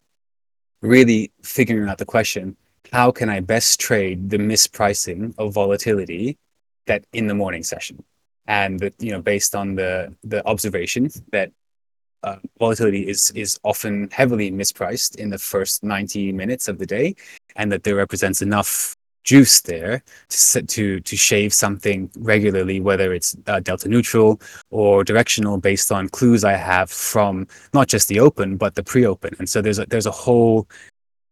really 0.84 1.32
figuring 1.42 1.90
out 1.90 1.98
the 1.98 2.06
question: 2.06 2.56
How 2.94 3.10
can 3.10 3.28
I 3.28 3.40
best 3.40 3.80
trade 3.80 4.30
the 4.30 4.38
mispricing 4.38 5.34
of 5.40 5.56
volatility 5.56 6.38
that 6.86 7.06
in 7.12 7.26
the 7.26 7.34
morning 7.34 7.64
session? 7.64 8.04
and 8.48 8.80
that 8.80 8.94
you 9.00 9.12
know 9.12 9.22
based 9.22 9.54
on 9.56 9.76
the 9.76 10.14
the 10.24 10.46
observation 10.48 11.10
that 11.32 11.52
volatility 12.60 13.08
is 13.08 13.32
is 13.32 13.60
often 13.64 14.10
heavily 14.12 14.52
mispriced 14.52 15.16
in 15.16 15.30
the 15.30 15.38
first 15.38 15.84
90 15.84 16.32
minutes 16.32 16.68
of 16.68 16.78
the 16.78 16.86
day 16.86 17.16
and 17.56 17.72
that 17.72 17.84
there 17.84 17.96
represents 17.96 18.42
enough 18.42 18.96
juice 19.24 19.62
there 19.62 20.04
to 20.30 20.62
to 20.64 21.00
to 21.02 21.16
shave 21.16 21.54
something 21.54 22.10
regularly 22.18 22.80
whether 22.80 23.14
it's 23.14 23.36
uh, 23.48 23.60
delta 23.60 23.88
neutral 23.88 24.42
or 24.72 25.04
directional 25.04 25.58
based 25.58 25.92
on 25.92 26.10
clues 26.10 26.44
i 26.44 26.54
have 26.54 26.90
from 26.90 27.48
not 27.74 27.88
just 27.88 28.08
the 28.08 28.20
open 28.20 28.58
but 28.58 28.74
the 28.74 28.84
pre-open 28.84 29.36
and 29.38 29.48
so 29.48 29.62
there's 29.62 29.78
a, 29.78 29.86
there's 29.86 30.08
a 30.08 30.12
whole 30.12 30.68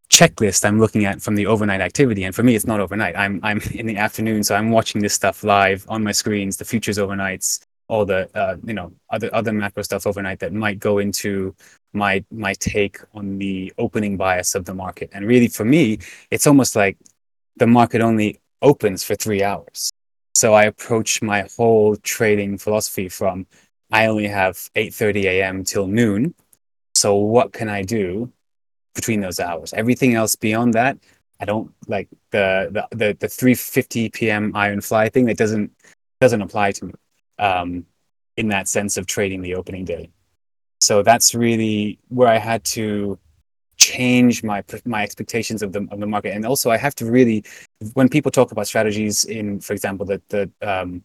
checklist 0.10 0.66
I'm 0.66 0.80
looking 0.80 1.06
at 1.06 1.22
from 1.22 1.36
the 1.36 1.46
overnight 1.46 1.82
activity. 1.82 2.24
And 2.24 2.34
for 2.34 2.42
me, 2.44 2.56
it's 2.56 2.66
not 2.66 2.80
overnight. 2.80 3.16
I'm 3.16 3.40
I'm 3.44 3.62
in 3.74 3.86
the 3.86 3.98
afternoon, 3.98 4.44
so 4.44 4.56
I'm 4.56 4.72
watching 4.72 5.02
this 5.02 5.14
stuff 5.14 5.44
live 5.44 5.86
on 5.88 6.04
my 6.04 6.12
screens, 6.12 6.58
the 6.58 6.66
futures 6.66 6.98
overnights, 6.98 7.60
all 7.90 8.06
the 8.06 8.30
uh, 8.38 8.58
you 8.66 8.76
know 8.76 8.94
other 9.12 9.30
other 9.36 9.54
macro 9.54 9.84
stuff 9.84 10.08
overnight 10.08 10.40
that 10.42 10.54
might 10.54 10.80
go 10.80 11.00
into 11.00 11.56
my 11.94 12.24
my 12.32 12.54
take 12.56 13.00
on 13.16 13.40
the 13.40 13.74
opening 13.80 14.18
bias 14.18 14.56
of 14.56 14.66
the 14.66 14.76
market. 14.76 15.12
And 15.14 15.28
really, 15.28 15.50
for 15.50 15.66
me, 15.66 16.00
it's 16.32 16.48
almost 16.48 16.76
like 16.78 16.98
the 17.58 17.68
market 17.68 18.02
only 18.02 18.40
opens 18.62 19.04
for 19.04 19.16
three 19.16 19.44
hours. 19.44 19.92
So 20.36 20.56
I 20.56 20.66
approach 20.66 21.22
my 21.24 21.48
whole 21.58 21.98
trading 21.98 22.58
philosophy 22.60 23.10
from 23.10 23.48
I 23.92 24.08
only 24.08 24.28
have 24.30 24.58
8:30 24.76 25.26
a.m. 25.26 25.66
till 25.66 25.88
noon 25.88 26.36
So 26.96 27.16
what 27.16 27.54
can 27.54 27.70
I 27.70 27.84
do 27.84 28.32
between 28.96 29.22
those 29.22 29.40
hours? 29.40 29.74
Everything 29.74 30.16
else 30.16 30.36
beyond 30.36 30.76
that, 30.76 30.98
I 31.42 31.46
don't 31.46 31.74
like 31.88 32.10
the 32.32 32.70
the 32.72 32.98
the, 32.98 33.18
the 33.20 33.28
3:50 33.30 34.10
p.m. 34.14 34.54
iron 34.56 34.82
fly 34.82 35.10
thing. 35.10 35.26
That 35.28 35.38
doesn't 35.38 35.72
doesn't 36.22 36.42
apply 36.44 36.74
to 36.74 36.88
me 36.88 36.94
um, 37.40 37.86
in 38.38 38.50
that 38.50 38.68
sense 38.68 38.98
of 38.98 39.06
trading 39.06 39.42
the 39.42 39.56
opening 39.56 39.86
day. 39.86 40.12
So 40.80 41.04
that's 41.04 41.34
really 41.36 42.00
where 42.08 42.28
I 42.28 42.38
had 42.38 42.64
to 42.76 43.20
change 43.78 44.44
my 44.44 44.64
my 44.86 45.04
expectations 45.04 45.62
of 45.62 45.72
the 45.72 45.88
of 45.92 46.00
the 46.00 46.06
market, 46.06 46.34
and 46.36 46.46
also 46.46 46.70
I 46.70 46.78
have 46.78 46.96
to 46.96 47.06
really, 47.06 47.44
when 47.94 48.10
people 48.10 48.32
talk 48.32 48.52
about 48.52 48.68
strategies 48.68 49.26
in, 49.26 49.60
for 49.60 49.74
example, 49.74 50.06
the 50.06 50.22
the 50.30 50.52
um, 50.62 51.04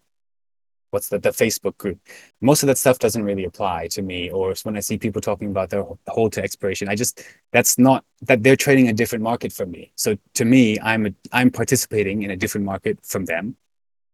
what's 0.95 1.09
the, 1.09 1.19
the 1.19 1.31
Facebook 1.31 1.77
group. 1.77 1.99
Most 2.41 2.63
of 2.63 2.69
that 2.69 2.79
stuff 2.79 2.99
doesn't 3.01 3.25
really 3.25 3.45
apply 3.45 3.89
to 3.89 4.01
me. 4.01 4.31
Or 4.31 4.55
when 4.63 4.77
I 4.77 4.81
see 4.81 4.97
people 4.97 5.21
talking 5.21 5.51
about 5.51 5.69
their 5.71 5.85
hold 6.07 6.33
to 6.35 6.43
expiration, 6.43 6.89
I 6.89 6.95
just 6.95 7.23
that's 7.53 7.79
not 7.79 8.05
that 8.23 8.43
they're 8.43 8.57
trading 8.57 8.89
a 8.89 8.93
different 8.93 9.25
market 9.25 9.53
from 9.53 9.73
me. 9.73 9.93
So 9.97 10.17
to 10.35 10.45
me, 10.45 10.79
I'm 10.81 11.07
a, 11.07 11.13
I'm 11.33 11.51
participating 11.51 12.23
in 12.23 12.31
a 12.31 12.37
different 12.37 12.65
market 12.65 12.99
from 13.05 13.25
them, 13.25 13.57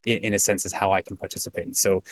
in, 0.05 0.35
a 0.35 0.39
sense 0.39 0.65
is 0.65 0.73
how 0.73 0.93
I 0.93 1.03
can 1.03 1.17
participate. 1.17 1.77
So 1.77 2.03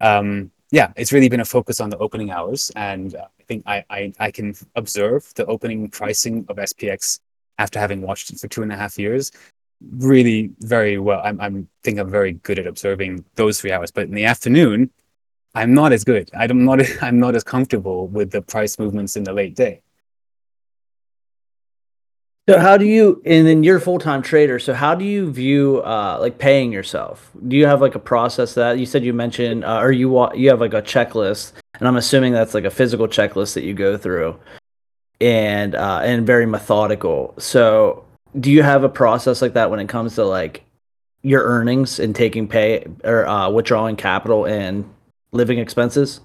um, 0.00 0.50
yeah, 0.70 0.92
it's 0.96 1.12
really 1.12 1.28
been 1.28 1.40
a 1.40 1.44
focus 1.44 1.80
on 1.80 1.90
the 1.90 1.98
opening 1.98 2.30
hours, 2.30 2.70
and 2.74 3.14
uh, 3.14 3.26
I 3.40 3.42
think 3.44 3.62
I, 3.66 3.84
I 3.88 4.12
I 4.18 4.30
can 4.30 4.54
observe 4.74 5.32
the 5.34 5.46
opening 5.46 5.88
pricing 5.88 6.44
of 6.48 6.56
SPX 6.56 7.20
after 7.58 7.78
having 7.78 8.02
watched 8.02 8.30
it 8.30 8.38
for 8.38 8.48
two 8.48 8.62
and 8.62 8.72
a 8.72 8.76
half 8.76 8.98
years 8.98 9.30
really 9.98 10.50
very 10.60 10.98
well. 10.98 11.20
I'm, 11.24 11.40
I'm 11.40 11.68
think 11.82 11.98
I'm 11.98 12.10
very 12.10 12.32
good 12.32 12.58
at 12.58 12.66
observing 12.66 13.24
those 13.34 13.60
three 13.60 13.72
hours. 13.72 13.90
But 13.90 14.04
in 14.04 14.14
the 14.14 14.24
afternoon, 14.24 14.90
I'm 15.54 15.74
not 15.74 15.92
as 15.92 16.04
good. 16.04 16.30
I'm 16.34 16.64
not 16.64 16.80
I'm 17.02 17.18
not 17.18 17.34
as 17.34 17.44
comfortable 17.44 18.08
with 18.08 18.30
the 18.30 18.42
price 18.42 18.78
movements 18.78 19.16
in 19.16 19.24
the 19.24 19.32
late 19.32 19.54
day. 19.54 19.82
So 22.48 22.60
how 22.60 22.76
do 22.76 22.84
you 22.84 23.20
and 23.26 23.44
then 23.44 23.64
you're 23.64 23.78
a 23.78 23.80
full-time 23.80 24.22
trader, 24.22 24.60
so 24.60 24.72
how 24.72 24.94
do 24.94 25.04
you 25.04 25.32
view 25.32 25.82
uh 25.82 26.18
like 26.20 26.38
paying 26.38 26.70
yourself? 26.72 27.32
Do 27.48 27.56
you 27.56 27.66
have 27.66 27.80
like 27.80 27.96
a 27.96 27.98
process 27.98 28.54
that 28.54 28.78
you 28.78 28.86
said 28.86 29.04
you 29.04 29.12
mentioned 29.12 29.64
uh, 29.64 29.80
or 29.80 29.90
you 29.90 30.32
you 30.34 30.48
have 30.50 30.60
like 30.60 30.72
a 30.74 30.80
checklist 30.82 31.54
and 31.80 31.88
I'm 31.88 31.96
assuming 31.96 32.32
that's 32.32 32.54
like 32.54 32.64
a 32.64 32.70
physical 32.70 33.08
checklist 33.08 33.54
that 33.54 33.64
you 33.64 33.74
go 33.74 33.96
through 33.96 34.38
and 35.20 35.74
uh 35.74 36.02
and 36.04 36.24
very 36.24 36.46
methodical. 36.46 37.34
So 37.38 38.04
do 38.38 38.52
you 38.52 38.62
have 38.62 38.84
a 38.84 38.88
process 38.88 39.42
like 39.42 39.54
that 39.54 39.68
when 39.70 39.80
it 39.80 39.88
comes 39.88 40.14
to 40.14 40.24
like 40.24 40.62
your 41.22 41.42
earnings 41.42 41.98
and 41.98 42.14
taking 42.14 42.46
pay 42.46 42.86
or 43.02 43.26
uh, 43.26 43.50
withdrawing 43.50 43.96
capital 43.96 44.46
and 44.46 44.88
living 45.32 45.58
expenses? 45.58 46.20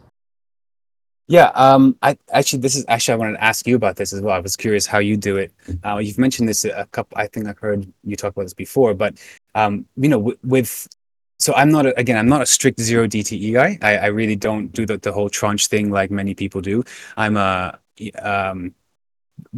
Yeah, 1.31 1.49
um, 1.55 1.95
I 2.01 2.17
actually 2.33 2.59
this 2.59 2.75
is 2.75 2.83
actually 2.89 3.13
I 3.13 3.15
wanted 3.15 3.33
to 3.37 3.43
ask 3.43 3.65
you 3.65 3.77
about 3.77 3.95
this 3.95 4.11
as 4.11 4.19
well. 4.19 4.35
I 4.35 4.39
was 4.39 4.57
curious 4.57 4.85
how 4.85 4.99
you 4.99 5.15
do 5.15 5.37
it. 5.37 5.53
Uh, 5.85 5.99
you've 5.99 6.17
mentioned 6.17 6.49
this 6.49 6.65
a 6.65 6.85
couple. 6.91 7.17
I 7.17 7.27
think 7.27 7.47
I've 7.47 7.57
heard 7.57 7.87
you 8.03 8.17
talk 8.17 8.33
about 8.33 8.43
this 8.43 8.53
before, 8.53 8.93
but 8.93 9.17
um, 9.55 9.85
you 9.95 10.09
know, 10.09 10.33
with, 10.43 10.89
so 11.39 11.53
I'm 11.53 11.71
not 11.71 11.85
a, 11.85 11.97
again 11.97 12.17
I'm 12.17 12.27
not 12.27 12.41
a 12.41 12.45
strict 12.45 12.81
zero 12.81 13.07
DTE 13.07 13.53
guy. 13.53 13.79
I, 13.81 13.97
I 13.97 14.05
really 14.07 14.35
don't 14.35 14.73
do 14.73 14.85
the, 14.85 14.97
the 14.97 15.13
whole 15.13 15.29
tranche 15.29 15.67
thing 15.67 15.89
like 15.89 16.11
many 16.11 16.33
people 16.33 16.59
do. 16.59 16.83
I'm 17.15 17.37
a 17.37 17.79
um, 18.21 18.75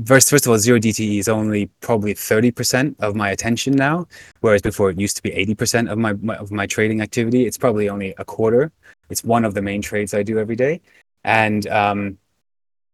first 0.06 0.30
first 0.30 0.46
of 0.46 0.52
all, 0.52 0.60
zero 0.60 0.78
DTE 0.78 1.18
is 1.18 1.28
only 1.28 1.72
probably 1.82 2.14
thirty 2.14 2.52
percent 2.52 2.96
of 3.00 3.16
my 3.16 3.32
attention 3.32 3.74
now, 3.74 4.06
whereas 4.42 4.62
before 4.62 4.92
it 4.92 5.00
used 5.00 5.16
to 5.16 5.24
be 5.24 5.32
eighty 5.32 5.56
percent 5.56 5.90
of 5.90 5.98
my, 5.98 6.14
my, 6.14 6.36
of 6.36 6.52
my 6.52 6.68
trading 6.68 7.02
activity. 7.02 7.48
It's 7.48 7.58
probably 7.58 7.90
only 7.90 8.14
a 8.20 8.26
quarter. 8.26 8.72
It's 9.10 9.24
one 9.24 9.44
of 9.44 9.54
the 9.54 9.62
main 9.62 9.82
trades 9.82 10.14
I 10.14 10.24
do 10.24 10.40
every 10.40 10.56
day, 10.56 10.82
and 11.24 11.68
um, 11.68 12.18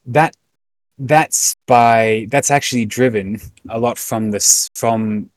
that 0.06 0.36
that's 0.98 1.56
by 1.68 2.28
that's 2.30 2.52
actually 2.52 2.86
driven 2.86 3.40
a 3.70 3.80
lot 3.80 3.98
from 3.98 4.32
this 4.32 4.70
from 4.76 5.30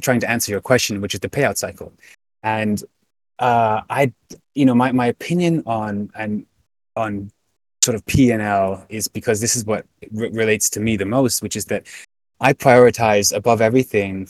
trying 0.00 0.20
to 0.20 0.30
answer 0.30 0.52
your 0.52 0.60
question, 0.60 1.00
which 1.00 1.14
is 1.14 1.20
the 1.20 1.28
payout 1.28 1.56
cycle, 1.56 1.92
and 2.42 2.82
uh, 3.38 3.82
I 3.90 4.12
you 4.54 4.64
know 4.64 4.74
my 4.74 4.92
my 4.92 5.06
opinion 5.06 5.62
on 5.66 6.10
and 6.14 6.46
on 6.96 7.30
sort 7.82 7.96
of 7.96 8.06
P&L 8.06 8.86
is 8.88 9.08
because 9.08 9.40
this 9.40 9.56
is 9.56 9.64
what 9.64 9.84
relates 10.12 10.70
to 10.70 10.80
me 10.80 10.96
the 10.96 11.04
most, 11.04 11.42
which 11.42 11.56
is 11.56 11.64
that 11.64 11.84
I 12.40 12.52
prioritize 12.52 13.34
above 13.34 13.60
everything 13.60 14.28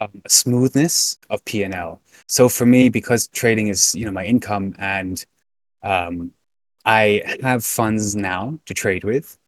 um, 0.00 0.22
smoothness 0.26 1.18
of 1.28 1.44
P&L. 1.44 2.00
So 2.26 2.48
for 2.48 2.64
me, 2.64 2.88
because 2.88 3.28
trading 3.28 3.68
is 3.68 3.94
you 3.94 4.06
know 4.06 4.12
my 4.12 4.24
income 4.24 4.74
and 4.78 5.24
um, 5.82 6.32
I 6.84 7.38
have 7.42 7.64
funds 7.64 8.14
now 8.14 8.58
to 8.66 8.74
trade 8.74 9.04
with, 9.04 9.38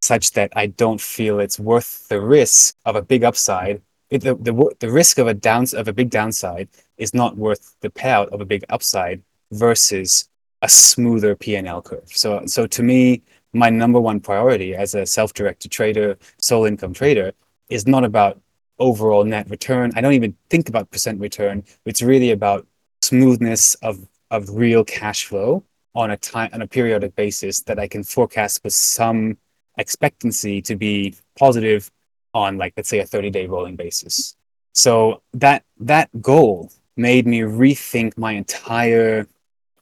such 0.00 0.32
that 0.32 0.52
I 0.54 0.66
don't 0.66 1.00
feel 1.00 1.40
it's 1.40 1.58
worth 1.58 2.08
the 2.08 2.20
risk 2.20 2.74
of 2.84 2.96
a 2.96 3.02
big 3.02 3.24
upside. 3.24 3.82
It, 4.10 4.22
the, 4.22 4.34
the 4.34 4.74
the 4.80 4.90
risk 4.90 5.18
of 5.18 5.26
a 5.26 5.34
downs 5.34 5.72
of 5.72 5.88
a 5.88 5.92
big 5.92 6.10
downside 6.10 6.68
is 6.98 7.14
not 7.14 7.36
worth 7.36 7.76
the 7.80 7.88
payout 7.90 8.28
of 8.28 8.40
a 8.40 8.44
big 8.44 8.64
upside 8.68 9.22
versus 9.50 10.28
a 10.60 10.68
smoother 10.68 11.34
P&L 11.34 11.82
curve. 11.82 12.08
So, 12.12 12.44
so 12.46 12.66
to 12.66 12.82
me, 12.82 13.22
my 13.52 13.68
number 13.70 14.00
one 14.00 14.20
priority 14.20 14.74
as 14.74 14.94
a 14.94 15.04
self-directed 15.04 15.70
trader, 15.70 16.18
sole 16.38 16.66
income 16.66 16.92
trader, 16.92 17.32
is 17.68 17.86
not 17.86 18.04
about 18.04 18.40
overall 18.78 19.24
net 19.24 19.48
return. 19.50 19.92
I 19.96 20.00
don't 20.00 20.12
even 20.12 20.36
think 20.50 20.68
about 20.68 20.90
percent 20.90 21.20
return. 21.20 21.64
It's 21.84 22.02
really 22.02 22.30
about 22.30 22.66
smoothness 23.00 23.74
of 23.76 24.06
of 24.30 24.48
real 24.50 24.84
cash 24.84 25.26
flow 25.26 25.64
on 25.94 26.10
a 26.10 26.16
time 26.16 26.50
on 26.52 26.62
a 26.62 26.66
periodic 26.66 27.14
basis 27.16 27.60
that 27.62 27.78
I 27.78 27.88
can 27.88 28.02
forecast 28.02 28.62
with 28.64 28.72
some 28.72 29.36
expectancy 29.78 30.62
to 30.62 30.76
be 30.76 31.14
positive 31.38 31.90
on 32.34 32.56
like 32.58 32.74
let's 32.76 32.88
say 32.88 33.00
a 33.00 33.06
30 33.06 33.30
day 33.30 33.46
rolling 33.46 33.76
basis. 33.76 34.36
So 34.72 35.22
that 35.34 35.64
that 35.80 36.08
goal 36.20 36.70
made 36.96 37.26
me 37.26 37.40
rethink 37.40 38.16
my 38.16 38.32
entire 38.32 39.26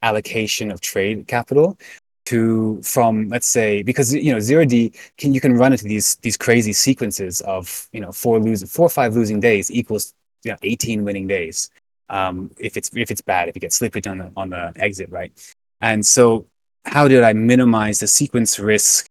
allocation 0.02 0.70
of 0.70 0.80
trade 0.80 1.26
capital 1.28 1.78
to 2.26 2.80
from 2.82 3.28
let's 3.28 3.48
say 3.48 3.82
because 3.82 4.14
you 4.14 4.32
know 4.32 4.40
zero 4.40 4.64
D 4.64 4.92
can 5.16 5.34
you 5.34 5.40
can 5.40 5.56
run 5.56 5.72
into 5.72 5.84
these 5.84 6.16
these 6.16 6.36
crazy 6.36 6.72
sequences 6.72 7.40
of 7.42 7.88
you 7.92 8.00
know 8.00 8.12
four 8.12 8.38
losing 8.38 8.68
four 8.68 8.86
or 8.86 8.90
five 8.90 9.14
losing 9.14 9.40
days 9.40 9.70
equals 9.70 10.14
you 10.44 10.50
know 10.50 10.56
18 10.62 11.04
winning 11.04 11.26
days 11.26 11.70
um, 12.08 12.50
if 12.58 12.76
it's 12.76 12.90
if 12.94 13.10
it's 13.10 13.20
bad 13.20 13.48
if 13.48 13.56
you 13.56 13.60
get 13.60 13.72
slippage 13.72 14.10
on 14.10 14.18
the 14.18 14.32
on 14.36 14.50
the 14.50 14.72
exit 14.76 15.10
right 15.10 15.32
and 15.80 16.04
so 16.04 16.46
how 16.84 17.08
did 17.08 17.22
I 17.22 17.32
minimize 17.32 18.00
the 18.00 18.06
sequence 18.06 18.58
risk 18.58 19.08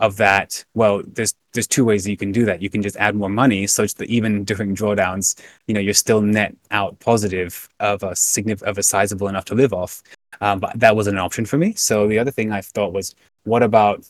of 0.00 0.16
that? 0.18 0.64
Well 0.74 1.02
there's 1.06 1.34
there's 1.52 1.66
two 1.66 1.84
ways 1.84 2.04
that 2.04 2.10
you 2.10 2.16
can 2.16 2.32
do 2.32 2.44
that. 2.44 2.62
You 2.62 2.70
can 2.70 2.82
just 2.82 2.96
add 2.96 3.16
more 3.16 3.28
money 3.28 3.66
such 3.66 3.94
that 3.94 4.08
even 4.08 4.44
during 4.44 4.74
drawdowns 4.74 5.40
you 5.66 5.74
know 5.74 5.80
you're 5.80 5.94
still 5.94 6.20
net 6.20 6.54
out 6.70 6.98
positive 7.00 7.68
of 7.80 8.02
a 8.02 8.14
significant 8.16 8.68
of 8.70 8.78
a 8.78 8.82
sizable 8.82 9.28
enough 9.28 9.44
to 9.46 9.54
live 9.54 9.72
off. 9.72 10.02
Um, 10.40 10.60
but 10.60 10.78
that 10.78 10.94
wasn't 10.94 11.16
an 11.16 11.24
option 11.24 11.46
for 11.46 11.58
me. 11.58 11.74
So 11.74 12.06
the 12.08 12.18
other 12.18 12.30
thing 12.30 12.52
i 12.52 12.60
thought 12.60 12.92
was 12.92 13.14
what 13.44 13.62
about 13.62 14.06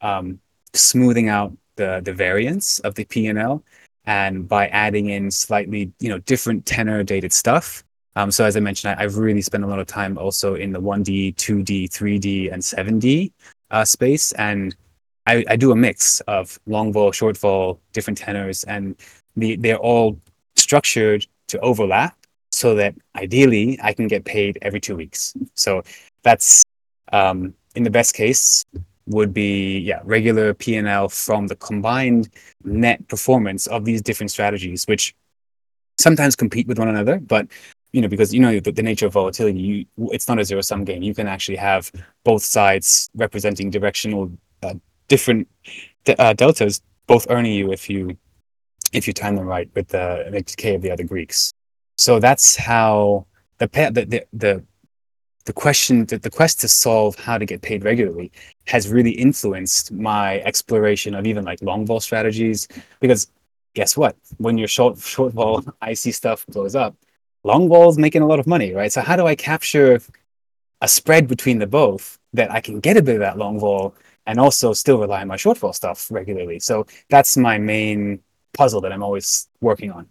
um, 0.00 0.38
smoothing 0.74 1.28
out 1.28 1.52
the 1.76 2.00
the 2.04 2.12
variance 2.12 2.78
of 2.80 2.94
the 2.94 3.04
p&l 3.04 3.62
and 4.06 4.48
by 4.48 4.68
adding 4.68 5.10
in 5.10 5.30
slightly 5.30 5.92
you 6.00 6.08
know 6.08 6.18
different 6.20 6.64
tenor 6.66 7.02
dated 7.02 7.32
stuff 7.32 7.83
um, 8.16 8.30
so 8.30 8.44
as 8.44 8.56
i 8.56 8.60
mentioned 8.60 8.94
I, 8.98 9.02
have 9.02 9.16
really 9.16 9.42
spent 9.42 9.64
a 9.64 9.66
lot 9.66 9.78
of 9.78 9.86
time 9.86 10.18
also 10.18 10.54
in 10.54 10.72
the 10.72 10.80
1d 10.80 11.34
2d 11.36 11.90
3d 11.90 12.52
and 12.52 12.62
7d 12.62 13.32
uh, 13.70 13.84
space 13.84 14.32
and 14.32 14.74
I, 15.26 15.44
I 15.48 15.56
do 15.56 15.72
a 15.72 15.76
mix 15.76 16.20
of 16.22 16.58
long 16.66 16.92
vol, 16.92 17.12
short 17.12 17.38
vol, 17.38 17.80
different 17.92 18.18
tenors, 18.18 18.64
and 18.64 18.96
the, 19.36 19.56
they're 19.56 19.78
all 19.78 20.20
structured 20.54 21.26
to 21.48 21.58
overlap 21.60 22.16
so 22.50 22.74
that 22.74 22.94
ideally 23.16 23.78
I 23.82 23.92
can 23.92 24.06
get 24.06 24.24
paid 24.24 24.58
every 24.62 24.80
two 24.80 24.96
weeks. 24.96 25.34
So 25.54 25.82
that's 26.22 26.62
um, 27.12 27.54
in 27.74 27.82
the 27.82 27.90
best 27.90 28.14
case 28.14 28.64
would 29.06 29.34
be 29.34 29.78
yeah 29.80 30.00
regular 30.04 30.54
P&L 30.54 31.08
from 31.10 31.46
the 31.46 31.56
combined 31.56 32.30
net 32.64 33.06
performance 33.08 33.66
of 33.66 33.84
these 33.84 34.00
different 34.00 34.30
strategies, 34.30 34.84
which 34.86 35.14
sometimes 35.98 36.36
compete 36.36 36.66
with 36.66 36.78
one 36.78 36.88
another, 36.88 37.18
but 37.18 37.46
you 37.94 38.02
know 38.02 38.08
because 38.08 38.34
you 38.34 38.40
know 38.40 38.58
the, 38.58 38.72
the 38.72 38.82
nature 38.82 39.06
of 39.06 39.12
volatility, 39.12 39.60
you, 39.60 39.86
it's 40.12 40.26
not 40.26 40.40
a 40.40 40.44
zero 40.44 40.60
sum 40.60 40.84
game. 40.84 41.02
You 41.02 41.14
can 41.14 41.28
actually 41.28 41.56
have 41.56 41.92
both 42.24 42.42
sides 42.42 43.08
representing 43.14 43.70
directional 43.70 44.32
uh, 44.62 44.74
different 45.08 45.46
uh, 46.18 46.32
deltas 46.32 46.82
both 47.06 47.26
earning 47.30 47.52
you 47.52 47.70
if 47.72 47.88
you 47.88 48.16
if 48.92 49.06
you 49.06 49.12
time 49.12 49.36
them 49.36 49.46
right 49.46 49.68
with 49.74 49.88
the, 49.88 50.28
the 50.30 50.40
decay 50.40 50.74
of 50.74 50.82
the 50.82 50.90
other 50.90 51.04
Greeks. 51.04 51.52
So 51.96 52.18
that's 52.18 52.56
how 52.56 53.26
the 53.58 53.68
the 53.68 54.26
the, 54.32 54.64
the 55.44 55.52
question 55.52 56.06
the, 56.06 56.18
the 56.18 56.30
quest 56.30 56.60
to 56.62 56.68
solve 56.68 57.14
how 57.16 57.38
to 57.38 57.46
get 57.46 57.62
paid 57.62 57.84
regularly 57.84 58.32
has 58.66 58.88
really 58.88 59.12
influenced 59.12 59.92
my 59.92 60.40
exploration 60.40 61.14
of 61.14 61.26
even 61.26 61.44
like 61.44 61.62
long 61.62 61.86
vol 61.86 62.00
strategies 62.00 62.66
because 62.98 63.30
guess 63.74 63.96
what 63.96 64.16
when 64.38 64.56
your 64.58 64.68
short 64.68 64.98
short 64.98 65.32
vol 65.32 65.62
ic 65.88 66.14
stuff 66.14 66.44
blows 66.46 66.74
up 66.74 66.96
long 67.44 67.68
vol's 67.68 67.98
making 67.98 68.22
a 68.22 68.26
lot 68.26 68.38
of 68.38 68.46
money 68.46 68.72
right 68.72 68.92
so 68.92 69.00
how 69.00 69.16
do 69.16 69.26
i 69.26 69.34
capture 69.34 70.00
a 70.80 70.88
spread 70.88 71.28
between 71.28 71.58
the 71.58 71.66
both 71.66 72.18
that 72.32 72.50
i 72.50 72.60
can 72.60 72.80
get 72.80 72.96
a 72.96 73.02
bit 73.02 73.14
of 73.14 73.20
that 73.20 73.38
long 73.38 73.58
vol 73.58 73.94
and 74.26 74.40
also 74.40 74.72
still 74.72 74.98
rely 74.98 75.20
on 75.20 75.28
my 75.28 75.36
short 75.36 75.58
vol 75.58 75.72
stuff 75.72 76.10
regularly. 76.10 76.58
So 76.60 76.86
that's 77.10 77.36
my 77.36 77.58
main 77.58 78.20
puzzle 78.52 78.80
that 78.82 78.92
I'm 78.92 79.02
always 79.02 79.48
working 79.60 79.90
on. 79.90 80.08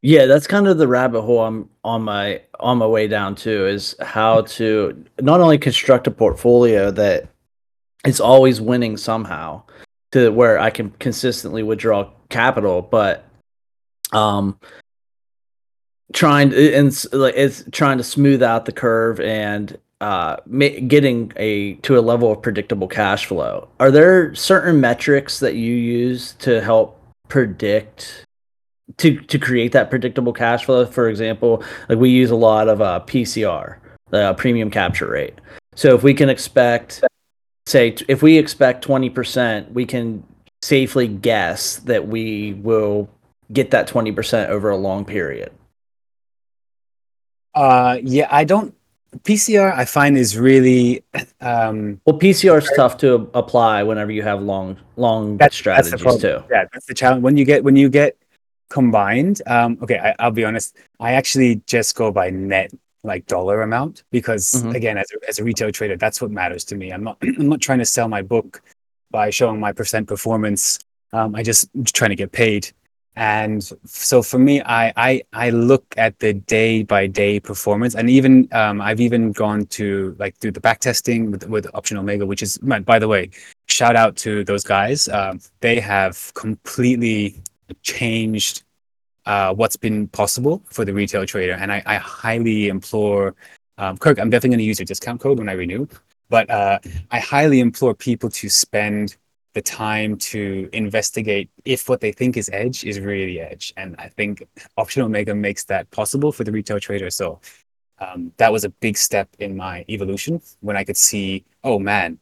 Yeah, 0.00 0.26
that's 0.26 0.46
kind 0.46 0.68
of 0.68 0.78
the 0.78 0.86
rabbit 0.86 1.22
hole 1.22 1.40
I'm 1.40 1.70
on 1.82 2.02
my 2.02 2.42
on 2.60 2.78
my 2.78 2.86
way 2.86 3.08
down 3.08 3.34
to 3.36 3.66
is 3.66 3.96
how 4.00 4.42
to 4.42 5.04
not 5.20 5.40
only 5.40 5.58
construct 5.58 6.06
a 6.06 6.12
portfolio 6.12 6.92
that 6.92 7.28
is 8.04 8.20
always 8.20 8.60
winning 8.60 8.96
somehow 8.96 9.62
to 10.12 10.30
where 10.30 10.58
I 10.58 10.70
can 10.70 10.90
consistently 11.00 11.64
withdraw 11.64 12.10
capital, 12.28 12.80
but 12.80 13.24
um 14.12 14.58
trying 16.12 16.50
to 16.50 16.74
and 16.74 17.04
like 17.12 17.34
it's 17.36 17.64
trying 17.70 17.98
to 17.98 18.04
smooth 18.04 18.42
out 18.42 18.64
the 18.64 18.72
curve 18.72 19.20
and 19.20 19.78
uh 20.00 20.36
getting 20.86 21.32
a 21.36 21.74
to 21.76 21.98
a 21.98 22.00
level 22.00 22.32
of 22.32 22.42
predictable 22.42 22.88
cash 22.88 23.26
flow. 23.26 23.68
Are 23.80 23.90
there 23.90 24.34
certain 24.34 24.80
metrics 24.80 25.40
that 25.40 25.54
you 25.54 25.74
use 25.74 26.32
to 26.40 26.60
help 26.60 26.98
predict 27.28 28.24
to 28.96 29.20
to 29.20 29.38
create 29.38 29.72
that 29.72 29.90
predictable 29.90 30.32
cash 30.32 30.64
flow. 30.64 30.86
For 30.86 31.08
example, 31.08 31.62
like 31.88 31.98
we 31.98 32.10
use 32.10 32.30
a 32.30 32.36
lot 32.36 32.68
of 32.68 32.80
uh, 32.80 33.00
PCR, 33.06 33.76
the 34.10 34.30
uh, 34.30 34.34
premium 34.34 34.70
capture 34.70 35.08
rate. 35.08 35.34
So 35.74 35.94
if 35.94 36.02
we 36.02 36.14
can 36.14 36.28
expect, 36.28 37.04
say, 37.66 37.96
if 38.08 38.22
we 38.22 38.38
expect 38.38 38.82
twenty 38.82 39.10
percent, 39.10 39.72
we 39.72 39.86
can 39.86 40.24
safely 40.62 41.06
guess 41.06 41.76
that 41.76 42.08
we 42.08 42.54
will 42.54 43.08
get 43.52 43.70
that 43.70 43.86
twenty 43.86 44.12
percent 44.12 44.50
over 44.50 44.70
a 44.70 44.76
long 44.76 45.04
period. 45.04 45.52
Uh, 47.54 47.98
yeah, 48.02 48.28
I 48.30 48.44
don't. 48.44 48.74
PCR 49.22 49.74
I 49.74 49.86
find 49.86 50.18
is 50.18 50.36
really 50.36 51.02
um, 51.40 52.00
well. 52.04 52.18
PCR 52.18 52.58
is 52.58 52.70
tough 52.76 52.98
to 52.98 53.30
apply 53.32 53.82
whenever 53.82 54.12
you 54.12 54.22
have 54.22 54.42
long 54.42 54.76
long 54.96 55.38
that's, 55.38 55.56
strategies 55.56 56.02
that's 56.02 56.20
too. 56.20 56.42
Yeah, 56.50 56.66
that's 56.72 56.84
the 56.86 56.94
challenge. 56.94 57.22
When 57.22 57.36
you 57.36 57.46
get 57.46 57.64
when 57.64 57.74
you 57.74 57.88
get 57.88 58.18
combined 58.68 59.40
um 59.46 59.78
okay 59.82 60.14
I, 60.18 60.26
will 60.26 60.32
be 60.32 60.44
honest 60.44 60.76
i 61.00 61.12
actually 61.12 61.62
just 61.66 61.94
go 61.94 62.10
by 62.10 62.30
net 62.30 62.72
like 63.02 63.26
dollar 63.26 63.62
amount 63.62 64.04
because 64.10 64.50
mm-hmm. 64.50 64.70
again 64.70 64.98
as 64.98 65.06
a, 65.10 65.28
as 65.28 65.38
a 65.38 65.44
retail 65.44 65.72
trader 65.72 65.96
that's 65.96 66.20
what 66.20 66.30
matters 66.30 66.64
to 66.64 66.76
me 66.76 66.92
i'm 66.92 67.02
not 67.02 67.16
i'm 67.22 67.48
not 67.48 67.60
trying 67.60 67.78
to 67.78 67.84
sell 67.84 68.08
my 68.08 68.20
book 68.20 68.62
by 69.10 69.30
showing 69.30 69.58
my 69.58 69.72
percent 69.72 70.06
performance 70.06 70.78
um 71.12 71.34
i 71.34 71.42
just 71.42 71.68
trying 71.86 72.10
to 72.10 72.16
get 72.16 72.30
paid 72.30 72.70
and 73.16 73.72
so 73.84 74.22
for 74.22 74.38
me 74.38 74.62
i 74.62 74.92
i 74.96 75.22
i 75.32 75.50
look 75.50 75.84
at 75.96 76.18
the 76.20 76.32
day 76.32 76.82
by 76.82 77.06
day 77.06 77.40
performance 77.40 77.94
and 77.94 78.08
even 78.08 78.48
um 78.52 78.80
i've 78.80 79.00
even 79.00 79.32
gone 79.32 79.66
to 79.66 80.14
like 80.18 80.38
do 80.38 80.50
the 80.50 80.60
back 80.60 80.78
testing 80.78 81.30
with, 81.30 81.48
with 81.48 81.66
option 81.74 81.96
omega 81.96 82.24
which 82.24 82.42
is 82.42 82.58
by 82.58 82.98
the 82.98 83.08
way 83.08 83.28
shout 83.66 83.96
out 83.96 84.14
to 84.16 84.44
those 84.44 84.62
guys 84.62 85.08
um, 85.08 85.40
they 85.60 85.80
have 85.80 86.32
completely 86.34 87.42
changed 87.82 88.62
uh, 89.28 89.52
what's 89.52 89.76
been 89.76 90.08
possible 90.08 90.62
for 90.70 90.84
the 90.84 90.92
retail 90.92 91.26
trader. 91.26 91.52
And 91.52 91.70
I, 91.70 91.82
I 91.84 91.96
highly 91.96 92.68
implore, 92.68 93.34
um, 93.76 93.98
Kirk, 93.98 94.18
I'm 94.18 94.30
definitely 94.30 94.56
going 94.56 94.58
to 94.60 94.64
use 94.64 94.78
your 94.78 94.86
discount 94.86 95.20
code 95.20 95.38
when 95.38 95.50
I 95.50 95.52
renew, 95.52 95.86
but 96.30 96.48
uh, 96.50 96.78
I 97.10 97.20
highly 97.20 97.60
implore 97.60 97.94
people 97.94 98.30
to 98.30 98.48
spend 98.48 99.16
the 99.54 99.62
time 99.62 100.16
to 100.16 100.68
investigate 100.72 101.50
if 101.64 101.88
what 101.88 102.00
they 102.00 102.12
think 102.12 102.36
is 102.36 102.50
edge 102.52 102.84
is 102.84 103.00
really 103.00 103.40
edge. 103.40 103.72
And 103.76 103.96
I 103.98 104.08
think 104.08 104.46
Option 104.76 105.02
Omega 105.02 105.34
makes 105.34 105.64
that 105.64 105.90
possible 105.90 106.32
for 106.32 106.44
the 106.44 106.52
retail 106.52 106.78
trader. 106.78 107.10
So 107.10 107.40
um, 107.98 108.32
that 108.36 108.52
was 108.52 108.64
a 108.64 108.68
big 108.68 108.96
step 108.96 109.28
in 109.38 109.56
my 109.56 109.84
evolution 109.88 110.40
when 110.60 110.76
I 110.76 110.84
could 110.84 110.96
see, 110.96 111.44
oh 111.64 111.78
man, 111.78 112.18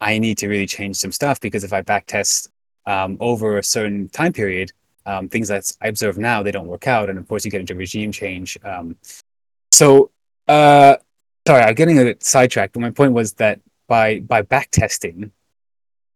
I 0.00 0.18
need 0.18 0.38
to 0.38 0.48
really 0.48 0.66
change 0.66 0.96
some 0.96 1.12
stuff 1.12 1.40
because 1.40 1.64
if 1.64 1.72
I 1.72 1.82
backtest 1.82 2.48
um, 2.86 3.16
over 3.20 3.58
a 3.58 3.62
certain 3.62 4.08
time 4.08 4.32
period, 4.32 4.72
um, 5.04 5.28
things 5.28 5.48
that 5.48 5.70
I 5.80 5.88
observe 5.88 6.18
now, 6.18 6.42
they 6.42 6.50
don't 6.50 6.66
work 6.66 6.86
out. 6.86 7.08
And 7.08 7.18
of 7.18 7.28
course, 7.28 7.44
you 7.44 7.50
get 7.50 7.60
into 7.60 7.74
regime 7.74 8.12
change. 8.12 8.58
Um, 8.64 8.96
so, 9.70 10.10
uh, 10.48 10.96
sorry, 11.46 11.62
I'm 11.62 11.74
getting 11.74 11.98
a 11.98 12.04
bit 12.04 12.22
sidetracked. 12.22 12.72
But 12.74 12.80
my 12.80 12.90
point 12.90 13.12
was 13.12 13.34
that 13.34 13.60
by 13.86 14.20
by 14.20 14.42
back 14.42 14.70
testing, 14.70 15.30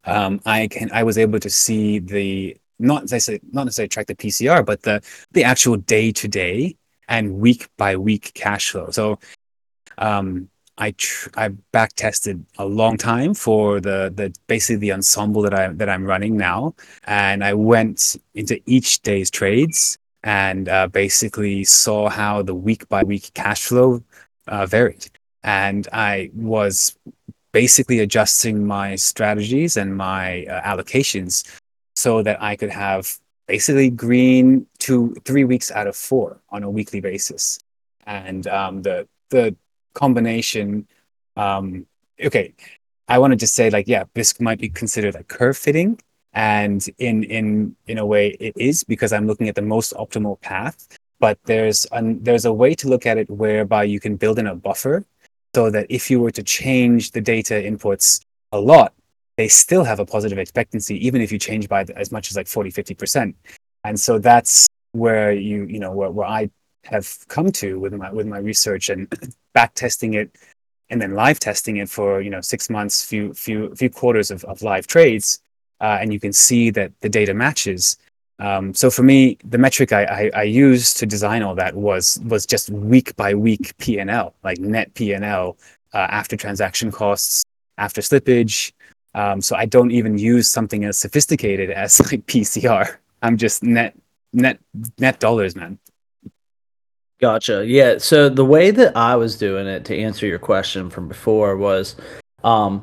um, 0.04 0.40
I 0.46 0.66
can 0.68 0.90
I 0.92 1.02
was 1.02 1.18
able 1.18 1.40
to 1.40 1.50
see 1.50 1.98
the 1.98 2.56
not 2.78 3.02
necessarily 3.02 3.42
not 3.52 3.64
necessarily 3.64 3.88
track 3.88 4.06
the 4.06 4.14
PCR, 4.14 4.64
but 4.64 4.82
the 4.82 5.02
the 5.32 5.44
actual 5.44 5.76
day 5.76 6.12
to 6.12 6.28
day 6.28 6.76
and 7.08 7.38
week 7.38 7.68
by 7.76 7.96
week 7.96 8.32
cash 8.34 8.70
flow. 8.70 8.90
So 8.90 9.18
um, 9.98 10.48
I 10.78 10.92
tr- 10.92 11.28
I 11.36 11.48
back 11.72 11.92
tested 11.94 12.44
a 12.58 12.64
long 12.64 12.96
time 12.96 13.34
for 13.34 13.80
the 13.80 14.12
the 14.14 14.34
basically 14.46 14.76
the 14.76 14.92
ensemble 14.92 15.42
that 15.42 15.54
I 15.54 15.68
that 15.68 15.90
I'm 15.90 16.04
running 16.04 16.36
now, 16.36 16.74
and 17.04 17.44
I 17.44 17.54
went 17.54 18.16
into 18.34 18.60
each 18.66 19.02
day's 19.02 19.30
trades 19.30 19.98
and 20.22 20.68
uh, 20.68 20.86
basically 20.88 21.64
saw 21.64 22.08
how 22.08 22.42
the 22.42 22.54
week 22.54 22.88
by 22.88 23.02
week 23.02 23.30
cash 23.34 23.64
flow 23.66 24.02
uh, 24.48 24.64
varied, 24.66 25.10
and 25.44 25.86
I 25.92 26.30
was 26.34 26.96
basically 27.52 28.00
adjusting 28.00 28.66
my 28.66 28.96
strategies 28.96 29.76
and 29.76 29.96
my 29.96 30.44
uh, 30.46 30.62
allocations 30.62 31.44
so 31.94 32.22
that 32.22 32.40
I 32.42 32.56
could 32.56 32.70
have 32.70 33.18
basically 33.46 33.90
green 33.90 34.66
two 34.78 35.14
three 35.24 35.44
weeks 35.44 35.70
out 35.70 35.86
of 35.86 35.96
four 35.96 36.40
on 36.50 36.62
a 36.62 36.70
weekly 36.70 37.00
basis, 37.00 37.58
and 38.06 38.46
um, 38.46 38.82
the 38.82 39.08
the 39.30 39.56
combination. 39.94 40.86
Um, 41.36 41.86
okay, 42.22 42.54
I 43.08 43.18
want 43.18 43.32
to 43.32 43.36
just 43.36 43.54
say 43.54 43.70
like, 43.70 43.88
yeah, 43.88 44.04
this 44.14 44.40
might 44.40 44.60
be 44.60 44.68
considered 44.68 45.14
like 45.14 45.28
curve 45.28 45.56
fitting, 45.56 45.98
and 46.32 46.86
in 46.98 47.24
in 47.24 47.76
in 47.86 47.98
a 47.98 48.06
way 48.06 48.30
it 48.40 48.54
is 48.56 48.84
because 48.84 49.12
I'm 49.12 49.26
looking 49.26 49.48
at 49.48 49.56
the 49.56 49.62
most 49.62 49.92
optimal 49.94 50.40
path. 50.40 50.98
But 51.18 51.38
there's 51.44 51.84
an, 51.92 52.22
there's 52.22 52.46
a 52.46 52.52
way 52.52 52.74
to 52.76 52.88
look 52.88 53.04
at 53.04 53.18
it 53.18 53.28
whereby 53.28 53.84
you 53.84 54.00
can 54.00 54.16
build 54.16 54.38
in 54.38 54.46
a 54.46 54.54
buffer 54.54 55.04
so 55.54 55.70
that 55.70 55.86
if 55.88 56.10
you 56.10 56.20
were 56.20 56.30
to 56.30 56.42
change 56.42 57.10
the 57.12 57.20
data 57.20 57.54
inputs 57.54 58.20
a 58.52 58.60
lot, 58.60 58.92
they 59.36 59.48
still 59.48 59.84
have 59.84 60.00
a 60.00 60.06
positive 60.06 60.38
expectancy, 60.38 61.04
even 61.06 61.20
if 61.20 61.32
you 61.32 61.38
change 61.38 61.68
by 61.68 61.84
as 61.96 62.12
much 62.12 62.30
as 62.30 62.36
like 62.36 62.46
40, 62.46 62.70
50%. 62.70 63.34
And 63.84 63.98
so 63.98 64.18
that's 64.18 64.68
where 64.92 65.32
you, 65.32 65.64
you 65.64 65.78
know, 65.78 65.92
where, 65.92 66.10
where 66.10 66.26
I 66.26 66.50
have 66.84 67.16
come 67.28 67.52
to 67.52 67.78
with 67.78 67.92
my 67.92 68.10
with 68.12 68.26
my 68.26 68.38
research 68.38 68.88
and 68.88 69.06
back 69.54 69.74
testing 69.74 70.14
it 70.14 70.36
and 70.88 71.00
then 71.00 71.14
live 71.14 71.38
testing 71.38 71.76
it 71.76 71.88
for 71.88 72.20
you 72.20 72.30
know 72.30 72.40
six 72.40 72.70
months 72.70 73.04
few 73.04 73.34
few 73.34 73.74
few 73.74 73.90
quarters 73.90 74.30
of, 74.30 74.44
of 74.44 74.62
live 74.62 74.86
trades 74.86 75.40
uh, 75.80 75.98
and 76.00 76.12
you 76.12 76.20
can 76.20 76.32
see 76.32 76.70
that 76.70 76.92
the 77.00 77.08
data 77.08 77.34
matches 77.34 77.96
um, 78.40 78.74
so 78.74 78.90
for 78.90 79.02
me 79.02 79.38
the 79.44 79.58
metric 79.58 79.92
I, 79.92 80.04
I, 80.04 80.30
I 80.34 80.42
used 80.42 80.96
to 80.98 81.06
design 81.06 81.42
all 81.42 81.54
that 81.56 81.74
was 81.74 82.18
was 82.24 82.46
just 82.46 82.70
week 82.70 83.14
by 83.16 83.34
week 83.34 83.76
p&l 83.78 84.34
like 84.42 84.58
net 84.58 84.92
p&l 84.94 85.56
uh, 85.92 85.96
after 85.96 86.36
transaction 86.36 86.90
costs 86.90 87.44
after 87.78 88.00
slippage 88.00 88.72
um, 89.14 89.40
so 89.40 89.56
i 89.56 89.66
don't 89.66 89.90
even 89.90 90.18
use 90.18 90.48
something 90.48 90.84
as 90.84 90.98
sophisticated 90.98 91.70
as 91.84 92.00
like 92.00 92.24
pcr 92.26 92.96
i'm 93.22 93.36
just 93.36 93.62
net 93.62 93.94
net 94.32 94.58
net 94.98 95.20
dollars 95.20 95.54
man 95.54 95.78
Gotcha. 97.20 97.66
Yeah. 97.66 97.98
So 97.98 98.30
the 98.30 98.44
way 98.46 98.70
that 98.70 98.96
I 98.96 99.14
was 99.16 99.36
doing 99.36 99.66
it 99.66 99.84
to 99.86 99.98
answer 99.98 100.26
your 100.26 100.38
question 100.38 100.88
from 100.88 101.06
before 101.06 101.56
was, 101.56 101.96
um, 102.42 102.82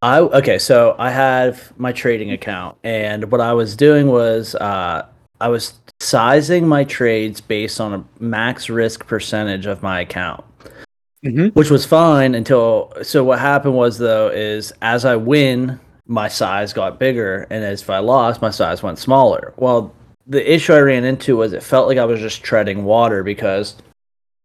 I 0.00 0.20
okay. 0.20 0.58
So 0.58 0.94
I 0.98 1.10
have 1.10 1.72
my 1.78 1.92
trading 1.92 2.30
account, 2.30 2.76
and 2.84 3.30
what 3.30 3.40
I 3.40 3.52
was 3.52 3.74
doing 3.74 4.06
was, 4.08 4.54
uh, 4.54 5.06
I 5.40 5.48
was 5.48 5.74
sizing 6.00 6.68
my 6.68 6.84
trades 6.84 7.40
based 7.40 7.80
on 7.80 7.94
a 7.94 8.04
max 8.22 8.68
risk 8.68 9.06
percentage 9.06 9.66
of 9.66 9.82
my 9.82 10.00
account, 10.00 10.44
mm-hmm. 11.24 11.48
which 11.48 11.70
was 11.70 11.84
fine 11.84 12.34
until. 12.34 12.92
So 13.02 13.24
what 13.24 13.40
happened 13.40 13.74
was 13.74 13.98
though 13.98 14.28
is 14.28 14.72
as 14.82 15.04
I 15.04 15.16
win, 15.16 15.80
my 16.06 16.28
size 16.28 16.72
got 16.72 17.00
bigger, 17.00 17.46
and 17.50 17.64
as 17.64 17.82
if 17.82 17.90
I 17.90 17.98
lost, 17.98 18.40
my 18.40 18.50
size 18.50 18.82
went 18.82 18.98
smaller. 18.98 19.52
Well, 19.56 19.92
the 20.28 20.54
issue 20.54 20.74
I 20.74 20.80
ran 20.80 21.04
into 21.04 21.38
was 21.38 21.52
it 21.52 21.62
felt 21.62 21.88
like 21.88 21.98
I 21.98 22.04
was 22.04 22.20
just 22.20 22.44
treading 22.44 22.84
water 22.84 23.24
because 23.24 23.74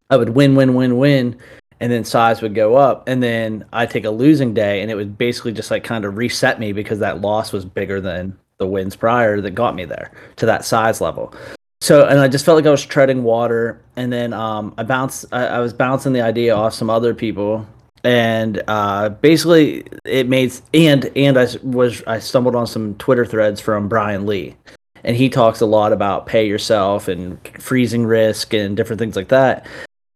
I 0.10 0.18
would 0.18 0.30
win, 0.30 0.56
win, 0.56 0.74
win, 0.74 0.98
win, 0.98 1.38
and 1.80 1.92
then 1.92 2.04
size 2.04 2.42
would 2.42 2.56
go 2.56 2.76
up, 2.76 3.08
and 3.08 3.22
then 3.22 3.66
I 3.74 3.86
take 3.86 4.06
a 4.06 4.10
losing 4.10 4.54
day, 4.54 4.82
and 4.82 4.90
it 4.90 4.96
would 4.96 5.18
basically 5.18 5.52
just 5.52 5.72
like 5.72 5.84
kind 5.84 6.06
of 6.06 6.18
reset 6.18 6.60
me 6.60 6.74
because 6.74 7.00
that 7.00 7.22
loss 7.22 7.52
was 7.52 7.66
bigger 7.66 8.00
than 8.02 8.38
the 8.58 8.68
wins 8.68 8.96
prior 8.96 9.42
that 9.42 9.52
got 9.52 9.76
me 9.76 9.86
there 9.86 10.12
to 10.38 10.46
that 10.46 10.66
size 10.66 11.02
level. 11.02 11.34
So, 11.82 12.06
and 12.06 12.20
I 12.20 12.30
just 12.30 12.46
felt 12.46 12.56
like 12.56 12.66
I 12.66 12.72
was 12.72 12.86
treading 12.86 13.24
water, 13.24 13.82
and 13.98 14.12
then 14.12 14.32
um, 14.32 14.74
I 14.78 14.84
bounced. 14.84 15.26
I, 15.34 15.48
I 15.48 15.60
was 15.60 15.74
bouncing 15.74 16.14
the 16.14 16.22
idea 16.22 16.56
off 16.56 16.74
some 16.74 16.90
other 16.90 17.14
people, 17.14 17.68
and 18.04 18.64
uh, 18.68 19.10
basically 19.10 19.84
it 20.06 20.30
made 20.30 20.54
and 20.74 21.12
and 21.18 21.38
I 21.38 21.48
was 21.62 22.02
I 22.08 22.20
stumbled 22.20 22.56
on 22.56 22.68
some 22.68 22.96
Twitter 22.96 23.26
threads 23.26 23.60
from 23.60 23.90
Brian 23.90 24.26
Lee, 24.26 24.56
and 25.04 25.18
he 25.18 25.28
talks 25.30 25.60
a 25.60 25.66
lot 25.66 25.92
about 25.92 26.26
pay 26.26 26.48
yourself 26.48 27.10
and 27.10 27.38
freezing 27.60 28.06
risk 28.06 28.54
and 28.54 28.78
different 28.78 29.00
things 29.00 29.18
like 29.18 29.28
that. 29.30 29.66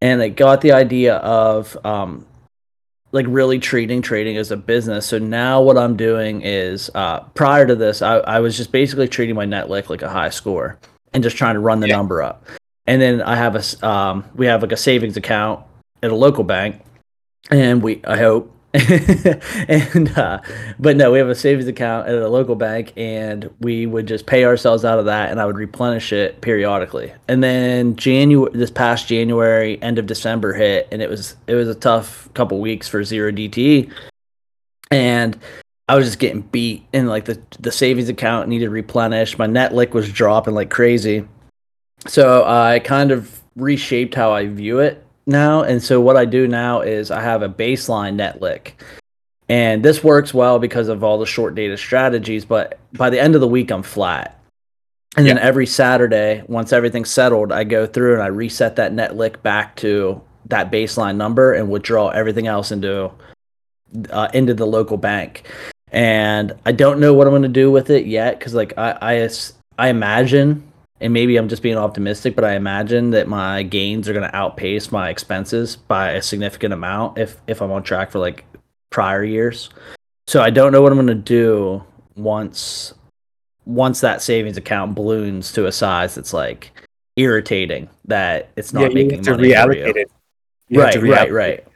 And 0.01 0.21
it 0.21 0.31
got 0.31 0.61
the 0.61 0.73
idea 0.73 1.15
of 1.15 1.77
um, 1.85 2.25
like 3.11 3.25
really 3.29 3.59
treating 3.59 4.01
trading 4.01 4.37
as 4.37 4.51
a 4.51 4.57
business. 4.57 5.05
So 5.07 5.17
now 5.17 5.61
what 5.61 5.77
I'm 5.77 5.95
doing 5.95 6.41
is 6.41 6.91
uh, 6.93 7.21
prior 7.33 7.65
to 7.65 7.75
this, 7.75 8.01
I, 8.01 8.17
I 8.17 8.39
was 8.39 8.55
just 8.55 8.71
basically 8.71 9.07
treating 9.07 9.35
my 9.35 9.45
net 9.45 9.67
liq 9.67 9.89
like 9.89 10.01
a 10.01 10.09
high 10.09 10.29
score 10.29 10.77
and 11.13 11.23
just 11.23 11.37
trying 11.37 11.55
to 11.55 11.59
run 11.59 11.79
the 11.79 11.87
yeah. 11.87 11.95
number 11.95 12.21
up. 12.21 12.45
And 12.85 13.01
then 13.01 13.21
I 13.21 13.35
have 13.35 13.55
a 13.55 13.87
um, 13.87 14.25
we 14.35 14.45
have 14.45 14.61
like 14.61 14.71
a 14.71 14.77
savings 14.77 15.17
account 15.17 15.65
at 16.01 16.11
a 16.11 16.15
local 16.15 16.43
bank, 16.43 16.81
and 17.51 17.81
we 17.81 18.01
I 18.05 18.17
hope 18.17 18.53
and 19.67 20.15
uh, 20.17 20.39
but 20.77 20.97
no, 20.97 21.11
we 21.11 21.17
have 21.17 21.29
a 21.29 21.35
savings 21.35 21.67
account 21.67 22.07
at 22.07 22.15
a 22.15 22.27
local 22.27 22.55
bank, 22.55 22.93
and 22.95 23.49
we 23.59 23.87
would 23.87 24.07
just 24.07 24.27
pay 24.27 24.45
ourselves 24.45 24.85
out 24.85 24.99
of 24.99 25.05
that, 25.05 25.31
and 25.31 25.41
I 25.41 25.45
would 25.45 25.55
replenish 25.55 26.13
it 26.13 26.41
periodically. 26.41 27.11
And 27.27 27.43
then 27.43 27.95
January, 27.95 28.51
this 28.53 28.69
past 28.69 29.07
January, 29.07 29.81
end 29.81 29.97
of 29.97 30.05
December 30.05 30.53
hit, 30.53 30.87
and 30.91 31.01
it 31.01 31.09
was 31.09 31.35
it 31.47 31.55
was 31.55 31.67
a 31.67 31.75
tough 31.75 32.31
couple 32.35 32.59
weeks 32.59 32.87
for 32.87 33.03
zero 33.03 33.31
DTE, 33.31 33.91
and 34.91 35.39
I 35.87 35.95
was 35.95 36.05
just 36.05 36.19
getting 36.19 36.41
beat, 36.41 36.85
and 36.93 37.07
like 37.07 37.25
the 37.25 37.41
the 37.59 37.71
savings 37.71 38.09
account 38.09 38.47
needed 38.47 38.69
replenished. 38.69 39.39
My 39.39 39.47
net 39.47 39.71
liq 39.71 39.91
was 39.91 40.11
dropping 40.11 40.53
like 40.53 40.69
crazy, 40.69 41.27
so 42.05 42.43
I 42.45 42.79
kind 42.79 43.09
of 43.09 43.41
reshaped 43.55 44.13
how 44.13 44.33
I 44.33 44.45
view 44.45 44.79
it 44.79 45.03
now. 45.27 45.63
And 45.63 45.83
so 45.83 45.99
what 46.01 46.17
I 46.17 46.25
do 46.25 46.47
now 46.47 46.81
is 46.81 47.11
I 47.11 47.21
have 47.21 47.41
a 47.41 47.49
baseline 47.49 48.15
net 48.15 48.39
liq. 48.39 48.71
And 49.49 49.83
this 49.83 50.03
works 50.03 50.33
well 50.33 50.59
because 50.59 50.89
of 50.89 51.03
all 51.03 51.19
the 51.19 51.25
short 51.25 51.55
dated 51.55 51.79
strategies, 51.79 52.43
but 52.45 52.79
by 52.93 53.09
the 53.09 53.19
end 53.19 53.35
of 53.35 53.41
the 53.41 53.47
week 53.47 53.71
I'm 53.71 53.83
flat. 53.83 54.33
And 55.15 55.25
then 55.25 55.39
every 55.39 55.65
Saturday, 55.65 56.43
once 56.47 56.71
everything's 56.71 57.09
settled, 57.09 57.51
I 57.51 57.63
go 57.63 57.87
through 57.87 58.13
and 58.13 58.21
I 58.21 58.27
reset 58.27 58.75
that 58.75 58.93
net 58.93 59.13
liq 59.13 59.41
back 59.41 59.75
to 59.77 60.21
that 60.45 60.71
baseline 60.71 61.15
number 61.15 61.53
and 61.53 61.69
withdraw 61.69 62.09
everything 62.09 62.47
else 62.47 62.71
into 62.71 63.11
uh, 64.11 64.27
into 64.33 64.53
the 64.53 64.67
local 64.67 64.97
bank. 64.97 65.49
And 65.91 66.53
I 66.65 66.71
don't 66.71 66.99
know 66.99 67.13
what 67.13 67.25
I'm 67.25 67.31
going 67.31 67.41
to 67.43 67.47
do 67.47 67.71
with 67.71 67.89
it 67.89 68.05
yet 68.05 68.37
because 68.37 68.53
like 68.53 68.77
I, 68.77 68.97
I 69.01 69.29
I 69.79 69.89
imagine 69.89 70.71
and 70.99 71.13
maybe 71.13 71.37
I'm 71.37 71.47
just 71.47 71.61
being 71.61 71.77
optimistic, 71.77 72.35
but 72.35 72.43
I 72.43 72.55
imagine 72.55 73.11
that 73.11 73.27
my 73.27 73.63
gains 73.63 74.09
are 74.09 74.13
going 74.13 74.27
to 74.27 74.35
outpace 74.35 74.91
my 74.91 75.09
expenses 75.09 75.75
by 75.75 76.11
a 76.11 76.21
significant 76.21 76.73
amount 76.73 77.17
if 77.17 77.37
if 77.47 77.61
I'm 77.61 77.71
on 77.71 77.83
track 77.83 78.11
for 78.11 78.19
like 78.19 78.45
prior 78.89 79.23
years. 79.23 79.69
So 80.27 80.41
I 80.41 80.49
don't 80.49 80.71
know 80.71 80.81
what 80.81 80.91
I'm 80.91 80.97
going 80.97 81.07
to 81.07 81.15
do 81.15 81.83
once 82.15 82.93
once 83.65 83.99
that 83.99 84.21
savings 84.21 84.57
account 84.57 84.95
balloons 84.95 85.51
to 85.51 85.67
a 85.67 85.71
size 85.71 86.15
that's 86.15 86.33
like 86.33 86.71
irritating 87.15 87.89
that 88.05 88.49
it's 88.55 88.73
not 88.73 88.83
yeah, 88.83 89.03
making 89.03 89.25
money. 89.25 89.49
Reallocate 89.49 89.95
it. 89.95 90.09
right, 90.71 91.01
right, 91.01 91.31
right. 91.31 91.67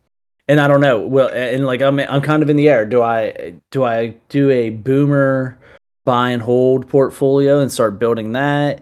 And 0.48 0.60
I 0.60 0.68
don't 0.68 0.82
know. 0.82 1.00
Well, 1.00 1.30
and 1.30 1.66
like 1.66 1.82
I'm 1.82 2.00
I'm 2.00 2.22
kind 2.22 2.42
of 2.42 2.50
in 2.50 2.56
the 2.56 2.70
air. 2.70 2.86
Do 2.86 3.04
I 3.04 3.54
do 3.70 3.84
I 3.84 4.16
do 4.30 4.50
a 4.50 4.70
boomer 4.70 5.58
buy 6.04 6.32
and 6.32 6.42
hold 6.42 6.90
portfolio 6.90 7.60
and 7.60 7.72
start 7.72 8.00
building 8.00 8.32
that? 8.34 8.82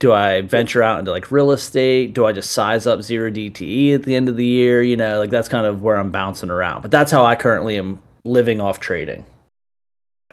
Do 0.00 0.12
I 0.12 0.40
venture 0.40 0.82
out 0.82 0.98
into 0.98 1.12
like 1.12 1.30
real 1.30 1.52
estate? 1.52 2.14
Do 2.14 2.26
I 2.26 2.32
just 2.32 2.50
size 2.50 2.86
up 2.86 3.02
zero 3.02 3.30
DTE 3.30 3.94
at 3.94 4.02
the 4.02 4.16
end 4.16 4.28
of 4.28 4.36
the 4.36 4.46
year? 4.46 4.82
You 4.82 4.96
know, 4.96 5.18
like 5.18 5.30
that's 5.30 5.48
kind 5.48 5.66
of 5.66 5.82
where 5.82 5.96
I'm 5.96 6.10
bouncing 6.10 6.50
around. 6.50 6.82
But 6.82 6.90
that's 6.90 7.12
how 7.12 7.24
I 7.24 7.36
currently 7.36 7.78
am 7.78 8.02
living 8.24 8.60
off 8.60 8.80
trading. 8.80 9.24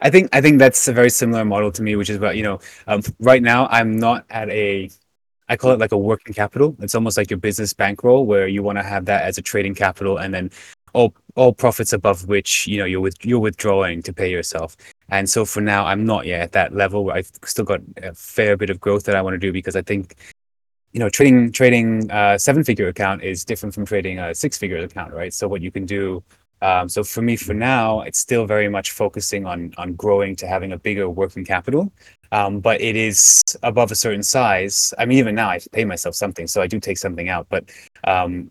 I 0.01 0.09
think 0.09 0.30
I 0.34 0.41
think 0.41 0.59
that's 0.59 0.88
a 0.88 0.93
very 0.93 1.09
similar 1.09 1.43
model 1.43 1.72
to 1.74 1.84
me, 1.84 1.95
which 1.95 2.09
is 2.09 2.15
about 2.15 2.38
you 2.38 2.43
know, 2.43 2.59
um, 2.88 3.01
right 3.20 3.43
now 3.43 3.68
I'm 3.68 3.99
not 3.99 4.26
at 4.30 4.49
a, 4.49 4.89
I 5.49 5.57
call 5.57 5.72
it 5.72 5.80
like 5.80 5.91
a 5.91 5.97
working 5.97 6.34
capital. 6.34 6.76
It's 6.80 6.95
almost 6.95 7.18
like 7.18 7.30
your 7.30 7.39
business 7.39 7.74
bankroll 7.74 8.26
where 8.26 8.47
you 8.47 8.63
want 8.63 8.78
to 8.78 8.84
have 8.84 9.05
that 9.05 9.24
as 9.24 9.38
a 9.38 9.41
trading 9.41 9.76
capital, 9.76 10.18
and 10.18 10.34
then 10.34 10.49
all 10.93 11.13
all 11.35 11.53
profits 11.53 11.93
above 11.93 12.27
which 12.27 12.67
you 12.67 12.77
know 12.79 12.85
you're 12.85 13.01
with, 13.01 13.15
you're 13.23 13.39
withdrawing 13.39 14.01
to 14.03 14.13
pay 14.13 14.29
yourself. 14.29 14.75
And 15.09 15.29
so 15.29 15.45
for 15.45 15.61
now, 15.61 15.85
I'm 15.85 16.05
not 16.05 16.25
yet 16.25 16.41
at 16.41 16.51
that 16.53 16.73
level 16.73 17.11
I've 17.11 17.31
still 17.45 17.65
got 17.65 17.81
a 18.01 18.13
fair 18.13 18.57
bit 18.57 18.69
of 18.69 18.79
growth 18.79 19.03
that 19.05 19.15
I 19.15 19.21
want 19.21 19.35
to 19.35 19.38
do 19.38 19.53
because 19.53 19.75
I 19.75 19.81
think, 19.81 20.15
you 20.93 20.99
know, 20.99 21.09
trading 21.09 21.51
trading 21.51 22.09
a 22.11 22.39
seven 22.39 22.63
figure 22.63 22.88
account 22.88 23.23
is 23.23 23.45
different 23.45 23.75
from 23.75 23.85
trading 23.85 24.19
a 24.19 24.33
six 24.35 24.57
figure 24.57 24.77
account, 24.77 25.13
right? 25.13 25.33
So 25.33 25.47
what 25.47 25.61
you 25.61 25.71
can 25.71 25.85
do. 25.85 26.23
Um, 26.59 26.89
so 26.89 27.03
for 27.03 27.21
me, 27.21 27.35
for 27.35 27.53
now, 27.53 28.01
it's 28.01 28.17
still 28.17 28.47
very 28.47 28.67
much 28.67 28.91
focusing 28.91 29.45
on 29.45 29.73
on 29.77 29.93
growing 29.93 30.35
to 30.38 30.47
having 30.47 30.71
a 30.71 30.77
bigger 30.79 31.07
working 31.09 31.45
capital. 31.45 31.91
Um, 32.31 32.59
but 32.59 32.81
it 32.81 32.95
is 32.95 33.43
above 33.63 33.91
a 33.91 33.95
certain 33.95 34.23
size. 34.23 34.93
I 34.97 35.05
mean, 35.05 35.19
even 35.19 35.35
now, 35.35 35.49
I 35.49 35.59
pay 35.71 35.85
myself 35.85 36.15
something, 36.15 36.47
so 36.47 36.61
I 36.61 36.67
do 36.67 36.79
take 36.79 36.97
something 36.97 37.29
out. 37.29 37.47
But 37.49 37.69
um, 38.03 38.49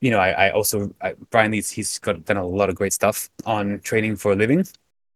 you 0.00 0.10
know, 0.10 0.18
I, 0.18 0.30
I 0.30 0.50
also 0.50 0.94
I, 1.00 1.14
Brian 1.30 1.52
Leeds, 1.52 1.70
he's 1.70 1.98
got 1.98 2.24
done 2.24 2.36
a 2.36 2.46
lot 2.46 2.68
of 2.68 2.76
great 2.76 2.92
stuff 2.92 3.28
on 3.44 3.80
trading 3.80 4.16
for 4.16 4.32
a 4.32 4.36
living. 4.36 4.64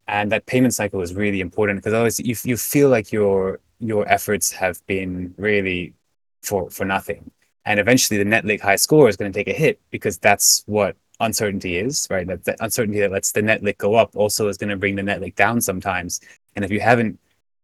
And 0.09 0.33
that 0.33 0.47
payment 0.47 0.74
cycle 0.74 1.01
is 1.01 1.14
really 1.14 1.41
important 1.41 1.78
because 1.78 1.93
otherwise 1.95 2.18
you, 2.18 2.35
you 2.45 2.57
feel 2.57 2.89
like 2.89 3.12
your 3.12 3.61
your 3.78 4.07
efforts 4.09 4.51
have 4.53 4.85
been 4.87 5.35
really 5.39 5.95
for 6.43 6.70
for 6.70 6.85
nothing. 6.85 7.30
And 7.64 7.78
eventually 7.78 8.18
the 8.18 8.24
net 8.24 8.45
liq 8.45 8.61
high 8.61 8.76
score 8.76 9.09
is 9.09 9.16
going 9.16 9.33
to 9.33 9.39
take 9.39 9.49
a 9.49 9.57
hit 9.57 9.80
because 9.91 10.18
that's 10.18 10.64
what 10.66 10.97
uncertainty 11.20 11.76
is 11.76 12.09
right? 12.11 12.26
That, 12.26 12.45
that 12.45 12.57
uncertainty 12.61 13.01
that 13.01 13.12
lets 13.12 13.30
the 13.33 13.43
net 13.43 13.62
liq 13.62 13.78
go 13.78 13.95
up 13.95 14.11
also 14.16 14.49
is 14.49 14.59
going 14.59 14.70
to 14.70 14.76
bring 14.76 14.97
the 14.97 15.03
net 15.05 15.20
liq 15.20 15.37
down 15.37 15.61
sometimes. 15.61 16.20
And 16.57 16.64
if 16.64 16.72
you 16.72 16.80
haven't 16.80 17.18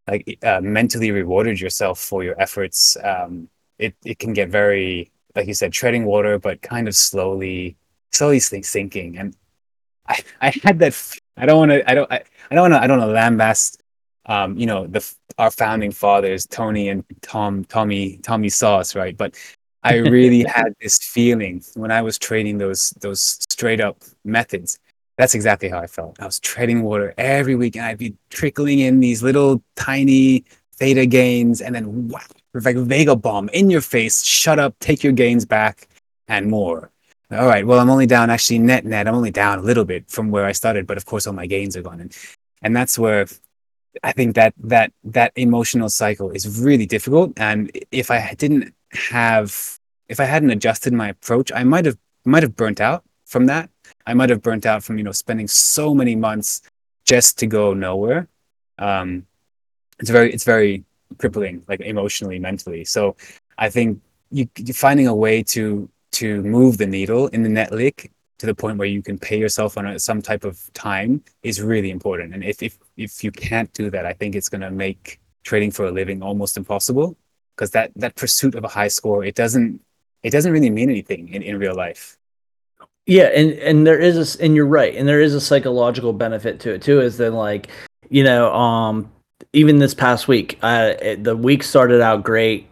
like 0.07 0.39
uh, 0.45 0.61
mentally 0.63 1.11
rewarded 1.11 1.61
yourself 1.61 1.99
for 1.99 2.23
your 2.23 2.41
efforts 2.41 2.97
um, 3.03 3.49
it, 3.79 3.95
it 4.05 4.19
can 4.19 4.33
get 4.33 4.49
very 4.49 5.11
like 5.39 5.49
you 5.49 5.55
said 5.55 5.73
treading 5.73 6.05
water 6.05 6.39
but 6.39 6.61
kind 6.61 6.89
of 6.89 6.95
slowly 6.95 7.77
slowly 8.13 8.41
sinking 8.41 9.17
and 9.17 9.35
I, 10.07 10.21
I 10.41 10.53
had 10.63 10.79
that 10.81 10.95
I 11.39 11.47
don't 11.47 11.59
want 11.59 11.71
to. 11.71 11.91
I 11.91 11.95
don't. 11.95 12.13
I, 12.13 12.23
I 12.51 12.55
don't 12.55 12.71
want 12.71 12.75
to. 12.75 12.83
I 12.83 12.87
don't 12.87 12.99
want 12.99 13.11
to 13.11 13.15
lambast. 13.15 13.79
Um, 14.27 14.59
you 14.59 14.67
know, 14.67 14.87
the 14.87 15.09
our 15.39 15.51
founding 15.51 15.93
fathers, 15.93 16.47
Tony 16.47 16.89
and 16.89 17.05
Tom, 17.23 17.65
Tommy, 17.65 18.19
Tommy 18.19 18.49
Sauce, 18.49 18.97
right? 18.97 19.17
But 19.17 19.37
I 19.83 19.97
really 19.97 20.45
had 20.49 20.75
this 20.81 20.99
feeling 20.99 21.63
when 21.75 21.91
I 21.93 22.03
was 22.03 22.19
trading 22.19 22.59
those 22.59 22.91
those 23.01 23.21
straight 23.51 23.81
up 23.81 24.03
methods. 24.25 24.79
That's 25.17 25.35
exactly 25.35 25.69
how 25.69 25.79
I 25.79 25.87
felt. 25.87 26.21
I 26.21 26.27
was 26.27 26.41
trading 26.41 26.83
water 26.83 27.15
every 27.19 27.55
week, 27.55 27.77
and 27.77 27.85
I'd 27.85 27.99
be 27.99 28.15
trickling 28.31 28.81
in 28.81 29.01
these 29.01 29.23
little 29.23 29.63
tiny 29.77 30.45
theta 30.75 31.07
gains, 31.07 31.61
and 31.61 31.75
then 31.75 32.09
wow, 32.09 32.21
like 32.65 32.77
Vega 32.77 33.17
bomb 33.17 33.49
in 33.51 33.71
your 33.71 33.81
face. 33.81 34.25
Shut 34.25 34.59
up, 34.59 34.79
take 34.81 35.03
your 35.03 35.13
gains 35.13 35.45
back, 35.45 35.89
and 36.29 36.49
more 36.49 36.91
all 37.31 37.47
right, 37.47 37.67
well, 37.67 37.79
I'm 37.79 37.91
only 37.91 38.07
down 38.07 38.31
actually 38.31 38.59
net 38.59 38.85
net. 38.87 39.07
I'm 39.07 39.15
only 39.15 39.31
down 39.31 39.59
a 39.59 39.63
little 39.63 39.85
bit 39.85 40.11
from 40.11 40.31
where 40.31 40.47
I 40.47 40.53
started, 40.53 40.87
but 40.87 40.97
of 40.97 41.05
course, 41.05 41.27
all 41.27 41.35
my 41.35 41.47
gains 41.47 41.77
are 41.77 41.83
gone, 41.83 42.01
and 42.01 42.17
and 42.63 42.75
that's 42.75 42.99
where 42.99 43.27
I 44.03 44.13
think 44.13 44.35
that 44.37 44.55
that 44.65 44.93
that 45.05 45.33
emotional 45.37 45.91
cycle 45.91 46.31
is 46.31 46.61
really 46.61 46.87
difficult. 46.87 47.33
And 47.37 47.71
if 47.91 48.11
I 48.11 48.35
didn't 48.39 48.75
have, 48.93 49.79
if 50.09 50.21
I 50.21 50.25
hadn't 50.25 50.51
adjusted 50.51 50.95
my 50.95 51.09
approach, 51.11 51.53
I 51.55 51.65
might 51.65 51.85
have 51.85 51.99
might 52.25 52.43
have 52.43 52.57
burnt 52.57 52.81
out 52.81 53.05
from 53.27 53.45
that. 53.47 53.69
I 54.07 54.15
might 54.15 54.31
have 54.31 54.41
burnt 54.41 54.65
out 54.65 54.83
from 54.83 54.97
you 54.97 55.05
know 55.05 55.13
spending 55.13 55.49
so 55.49 55.95
many 55.95 56.17
months 56.17 56.63
just 57.05 57.39
to 57.41 57.47
go 57.47 57.75
nowhere. 57.75 58.29
Um, 58.79 59.27
it's 59.99 60.11
very 60.11 60.33
it's 60.33 60.45
very 60.45 60.85
crippling, 61.17 61.65
like 61.69 61.81
emotionally, 61.81 62.39
mentally. 62.39 62.85
So 62.85 63.17
I 63.57 63.71
think 63.71 64.01
you 64.31 64.47
finding 64.75 65.07
a 65.07 65.15
way 65.15 65.43
to 65.43 65.89
to 66.13 66.43
move 66.43 66.79
the 66.79 66.87
needle 66.87 67.29
in 67.29 67.43
the 67.43 67.49
net 67.49 67.71
liq 67.71 68.11
to 68.39 68.47
the 68.47 68.55
point 68.55 68.79
where 68.79 68.89
you 68.89 69.03
can 69.03 69.19
pay 69.19 69.39
yourself 69.39 69.77
on 69.77 69.99
some 69.99 70.23
type 70.23 70.45
of 70.45 70.73
time 70.73 71.23
is 71.43 71.61
really 71.61 71.91
important. 71.91 72.35
And 72.35 72.45
if, 72.45 72.63
if, 72.63 72.79
if 72.97 73.25
you 73.25 73.33
can't 73.33 73.73
do 73.73 73.91
that, 73.91 74.07
I 74.07 74.13
think 74.13 74.35
it's 74.35 74.49
going 74.49 74.61
to 74.61 74.71
make 74.71 75.21
trading 75.43 75.71
for 75.71 75.87
a 75.87 75.91
living 75.91 76.23
almost 76.23 76.57
impossible 76.57 77.17
because 77.57 77.73
that, 77.73 77.91
that 77.97 78.15
pursuit 78.15 78.55
of 78.55 78.65
a 78.65 78.69
high 78.69 78.89
score, 78.89 79.25
it 79.25 79.35
doesn't, 79.35 79.81
it 80.23 80.31
doesn't 80.31 80.53
really 80.53 80.71
mean 80.71 80.89
anything 80.89 81.29
in, 81.29 81.43
in 81.43 81.59
real 81.59 81.75
life. 81.75 82.17
Yeah. 83.07 83.25
And, 83.25 83.53
and 83.55 83.87
there 83.87 83.99
is 83.99 84.37
a, 84.37 84.45
and 84.45 84.55
you're 84.55 84.67
right. 84.67 84.95
And 84.95 85.09
there 85.09 85.21
is 85.21 85.35
a 85.35 85.41
psychological 85.41 86.13
benefit 86.13 86.61
to 86.61 86.75
it 86.75 86.83
too, 86.83 87.01
is 87.01 87.19
that 87.19 87.33
like, 87.33 87.69
you 88.09 88.23
know, 88.23 88.55
um, 88.55 89.11
even 89.53 89.79
this 89.79 89.95
past 89.95 90.29
week, 90.29 90.59
uh, 90.63 90.95
it, 91.01 91.25
the 91.25 91.37
week 91.37 91.63
started 91.63 92.01
out 92.01 92.23
great 92.23 92.69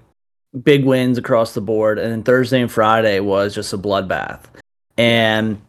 big 0.63 0.85
wins 0.85 1.19
across 1.19 1.55
the 1.55 1.61
board, 1.61 1.99
and 1.99 2.11
then 2.11 2.23
Thursday 2.23 2.61
and 2.61 2.71
Friday 2.71 3.21
was 3.21 3.55
just 3.55 3.73
a 3.73 3.79
bloodbath. 3.79 4.41
And 4.97 5.61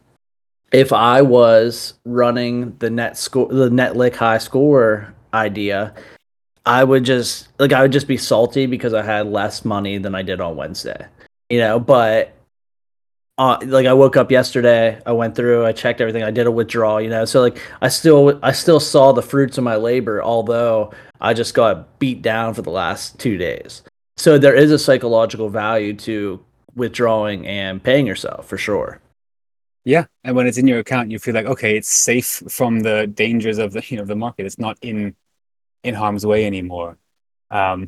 if 0.72 0.92
I 0.92 1.22
was 1.22 1.94
running 2.04 2.76
the 2.78 2.90
net 2.90 3.16
score, 3.16 3.48
the 3.48 3.70
net 3.70 3.94
liq 3.94 4.14
high 4.14 4.38
score 4.38 5.14
idea, 5.32 5.94
I 6.66 6.84
would 6.84 7.04
just 7.04 7.48
like 7.58 7.72
I 7.72 7.82
would 7.82 7.92
just 7.92 8.08
be 8.08 8.16
salty 8.16 8.66
because 8.66 8.94
I 8.94 9.02
had 9.02 9.26
less 9.26 9.64
money 9.64 9.98
than 9.98 10.14
I 10.14 10.22
did 10.22 10.40
on 10.40 10.56
Wednesday, 10.56 11.06
you 11.48 11.58
know. 11.58 11.80
But 11.80 12.34
uh, 13.38 13.58
like 13.66 13.86
I 13.86 13.92
woke 13.92 14.16
up 14.16 14.30
yesterday, 14.30 15.00
I 15.06 15.12
went 15.12 15.36
through, 15.36 15.64
I 15.64 15.72
checked 15.72 16.00
everything, 16.00 16.24
I 16.24 16.30
did 16.30 16.46
a 16.46 16.50
withdrawal, 16.50 17.00
you 17.00 17.08
know. 17.08 17.24
So 17.24 17.40
like 17.40 17.58
I 17.80 17.88
still 17.88 18.38
I 18.42 18.52
still 18.52 18.80
saw 18.80 19.12
the 19.12 19.22
fruits 19.22 19.58
of 19.58 19.64
my 19.64 19.76
labor, 19.76 20.22
although 20.22 20.92
I 21.20 21.34
just 21.34 21.54
got 21.54 21.98
beat 21.98 22.22
down 22.22 22.54
for 22.54 22.62
the 22.62 22.70
last 22.70 23.18
two 23.18 23.38
days 23.38 23.82
so 24.18 24.36
there 24.36 24.54
is 24.54 24.72
a 24.72 24.78
psychological 24.78 25.48
value 25.48 25.94
to 25.94 26.44
withdrawing 26.74 27.46
and 27.46 27.82
paying 27.82 28.06
yourself 28.06 28.48
for 28.48 28.58
sure. 28.58 29.00
Yeah, 29.84 30.06
and 30.24 30.36
when 30.36 30.46
it's 30.46 30.58
in 30.58 30.66
your 30.66 30.80
account, 30.80 31.10
you 31.10 31.18
feel 31.18 31.34
like 31.34 31.46
okay, 31.46 31.76
it's 31.76 31.88
safe 31.88 32.42
from 32.48 32.80
the 32.80 33.06
dangers 33.06 33.58
of 33.58 33.72
the 33.72 33.82
you 33.86 33.96
know 33.96 34.04
the 34.04 34.16
market. 34.16 34.44
It's 34.44 34.58
not 34.58 34.76
in 34.82 35.14
in 35.84 35.94
harm's 35.94 36.26
way 36.26 36.44
anymore. 36.44 36.98
Um, 37.50 37.86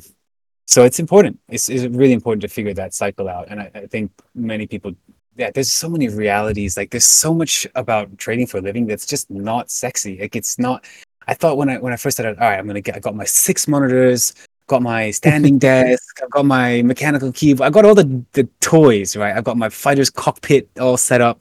so 0.65 0.85
it's 0.85 0.99
important. 0.99 1.39
It's, 1.49 1.67
it's 1.69 1.83
really 1.83 2.13
important 2.13 2.41
to 2.43 2.47
figure 2.47 2.73
that 2.75 2.93
cycle 2.93 3.27
out. 3.27 3.49
And 3.49 3.59
I, 3.59 3.71
I 3.75 3.87
think 3.87 4.11
many 4.33 4.67
people, 4.67 4.93
yeah, 5.37 5.51
there's 5.53 5.71
so 5.71 5.89
many 5.89 6.07
realities. 6.09 6.77
Like 6.77 6.91
there's 6.91 7.05
so 7.05 7.33
much 7.33 7.65
about 7.75 8.17
trading 8.17 8.47
for 8.47 8.57
a 8.57 8.61
living 8.61 8.85
that's 8.85 9.05
just 9.05 9.29
not 9.29 9.71
sexy. 9.71 10.19
Like 10.19 10.35
it's 10.35 10.59
not. 10.59 10.85
I 11.27 11.33
thought 11.33 11.57
when 11.57 11.69
I 11.69 11.77
when 11.77 11.93
I 11.93 11.95
first 11.95 12.17
started, 12.17 12.39
all 12.39 12.49
right, 12.49 12.59
I'm 12.59 12.67
gonna 12.67 12.81
get. 12.81 12.95
I 12.95 12.99
got 12.99 13.15
my 13.15 13.25
six 13.25 13.67
monitors, 13.67 14.33
got 14.67 14.81
my 14.81 15.11
standing 15.11 15.57
desk, 15.59 16.21
I've 16.21 16.31
got 16.31 16.45
my 16.45 16.81
mechanical 16.81 17.31
keyboard, 17.31 17.67
I 17.67 17.69
got 17.69 17.85
all 17.85 17.95
the 17.95 18.23
the 18.33 18.47
toys, 18.59 19.15
right? 19.15 19.35
I've 19.35 19.43
got 19.43 19.57
my 19.57 19.69
fighter's 19.69 20.09
cockpit 20.09 20.69
all 20.79 20.97
set 20.97 21.21
up. 21.21 21.39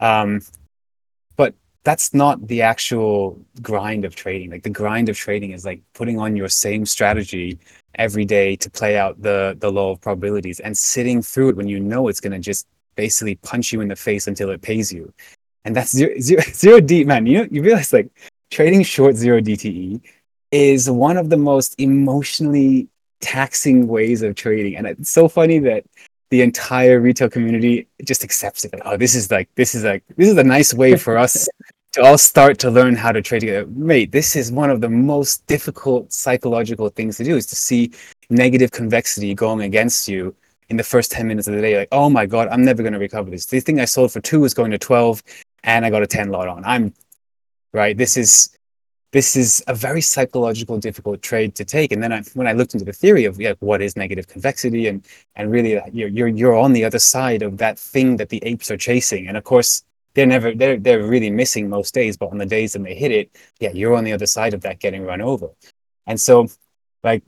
Um, 0.00 0.42
but 1.36 1.54
that's 1.82 2.14
not 2.14 2.46
the 2.46 2.62
actual 2.62 3.38
grind 3.62 4.04
of 4.04 4.14
trading. 4.14 4.50
Like 4.50 4.62
the 4.62 4.70
grind 4.70 5.08
of 5.08 5.16
trading 5.16 5.52
is 5.52 5.64
like 5.64 5.80
putting 5.94 6.18
on 6.18 6.36
your 6.36 6.48
same 6.48 6.86
strategy 6.86 7.58
every 7.96 8.24
day 8.24 8.56
to 8.56 8.70
play 8.70 8.96
out 8.96 9.20
the 9.20 9.56
the 9.60 9.70
law 9.70 9.90
of 9.92 10.00
probabilities 10.00 10.60
and 10.60 10.76
sitting 10.76 11.20
through 11.20 11.50
it 11.50 11.56
when 11.56 11.68
you 11.68 11.80
know 11.80 12.08
it's 12.08 12.20
to 12.20 12.38
just 12.38 12.66
basically 12.98 13.36
punch 13.36 13.72
you 13.72 13.80
in 13.80 13.88
the 13.88 13.96
face 13.96 14.26
until 14.26 14.50
it 14.50 14.60
pays 14.60 14.92
you. 14.92 15.14
And 15.64 15.74
that's 15.74 15.92
zero, 15.96 16.12
zero, 16.18 16.42
zero 16.62 16.80
D, 16.80 17.04
man. 17.04 17.26
You 17.26 17.38
know, 17.38 17.48
you 17.50 17.62
realize 17.62 17.92
like 17.92 18.08
trading 18.50 18.82
short 18.82 19.14
zero 19.14 19.40
DTE 19.40 20.00
is 20.50 20.90
one 20.90 21.16
of 21.16 21.30
the 21.30 21.36
most 21.36 21.70
emotionally 21.78 22.88
taxing 23.20 23.86
ways 23.86 24.22
of 24.22 24.34
trading. 24.34 24.76
And 24.76 24.86
it's 24.86 25.10
so 25.10 25.28
funny 25.28 25.60
that 25.60 25.84
the 26.30 26.42
entire 26.42 27.00
retail 27.00 27.30
community 27.30 27.86
just 28.04 28.24
accepts 28.24 28.64
it. 28.64 28.72
Like, 28.72 28.82
oh, 28.84 28.96
this 28.96 29.14
is 29.14 29.30
like 29.30 29.48
this 29.54 29.74
is 29.76 29.84
like 29.84 30.02
this 30.16 30.28
is 30.28 30.36
a 30.36 30.44
nice 30.44 30.74
way 30.74 30.96
for 30.96 31.16
us 31.16 31.48
to 31.92 32.02
all 32.02 32.18
start 32.18 32.58
to 32.64 32.70
learn 32.70 32.96
how 32.96 33.12
to 33.12 33.22
trade 33.22 33.40
together. 33.40 33.66
Mate, 33.68 34.10
this 34.10 34.34
is 34.34 34.50
one 34.50 34.70
of 34.70 34.80
the 34.80 34.88
most 34.88 35.46
difficult 35.46 36.12
psychological 36.12 36.88
things 36.88 37.16
to 37.18 37.24
do 37.24 37.36
is 37.36 37.46
to 37.46 37.56
see 37.56 37.92
negative 38.28 38.72
convexity 38.72 39.34
going 39.34 39.62
against 39.62 40.08
you 40.08 40.34
in 40.68 40.76
the 40.76 40.84
first 40.84 41.10
10 41.12 41.26
minutes 41.26 41.48
of 41.48 41.54
the 41.54 41.60
day. 41.60 41.78
Like, 41.78 41.88
oh 41.92 42.10
my 42.10 42.26
God, 42.26 42.48
I'm 42.48 42.64
never 42.64 42.82
going 42.82 42.92
to 42.92 42.98
recover 42.98 43.30
this. 43.30 43.46
This 43.46 43.64
thing 43.64 43.80
I 43.80 43.84
sold 43.84 44.12
for 44.12 44.20
two 44.20 44.44
is 44.44 44.54
going 44.54 44.70
to 44.70 44.78
12 44.78 45.22
and 45.64 45.84
I 45.84 45.90
got 45.90 46.02
a 46.02 46.06
10 46.06 46.30
lot 46.30 46.48
on. 46.48 46.64
I'm 46.64 46.94
right. 47.72 47.96
This 47.96 48.16
is 48.16 48.50
this 49.12 49.36
is 49.36 49.64
a 49.66 49.74
very 49.74 50.00
psychological 50.00 50.78
difficult 50.78 51.22
trade 51.22 51.54
to 51.54 51.64
take 51.64 51.92
and 51.92 52.02
then 52.02 52.12
I, 52.12 52.22
when 52.34 52.46
i 52.46 52.52
looked 52.52 52.74
into 52.74 52.84
the 52.84 52.92
theory 52.92 53.24
of 53.24 53.40
yeah, 53.40 53.54
what 53.60 53.80
is 53.80 53.96
negative 53.96 54.28
convexity 54.28 54.86
and 54.86 55.04
and 55.34 55.50
really 55.50 55.78
uh, 55.78 55.86
you're, 55.92 56.08
you're 56.08 56.28
you're 56.28 56.56
on 56.56 56.72
the 56.72 56.84
other 56.84 56.98
side 56.98 57.42
of 57.42 57.56
that 57.58 57.78
thing 57.78 58.16
that 58.18 58.28
the 58.28 58.42
apes 58.44 58.70
are 58.70 58.76
chasing 58.76 59.28
and 59.28 59.36
of 59.36 59.44
course 59.44 59.82
they're 60.14 60.26
never 60.26 60.54
they're 60.54 60.76
they're 60.76 61.02
really 61.02 61.30
missing 61.30 61.68
most 61.68 61.94
days 61.94 62.16
but 62.16 62.30
on 62.30 62.38
the 62.38 62.46
days 62.46 62.74
that 62.74 62.82
they 62.82 62.94
hit 62.94 63.10
it 63.10 63.30
yeah 63.60 63.70
you're 63.72 63.94
on 63.94 64.04
the 64.04 64.12
other 64.12 64.26
side 64.26 64.52
of 64.52 64.60
that 64.60 64.78
getting 64.78 65.04
run 65.04 65.20
over 65.20 65.48
and 66.06 66.20
so 66.20 66.46
like 67.02 67.22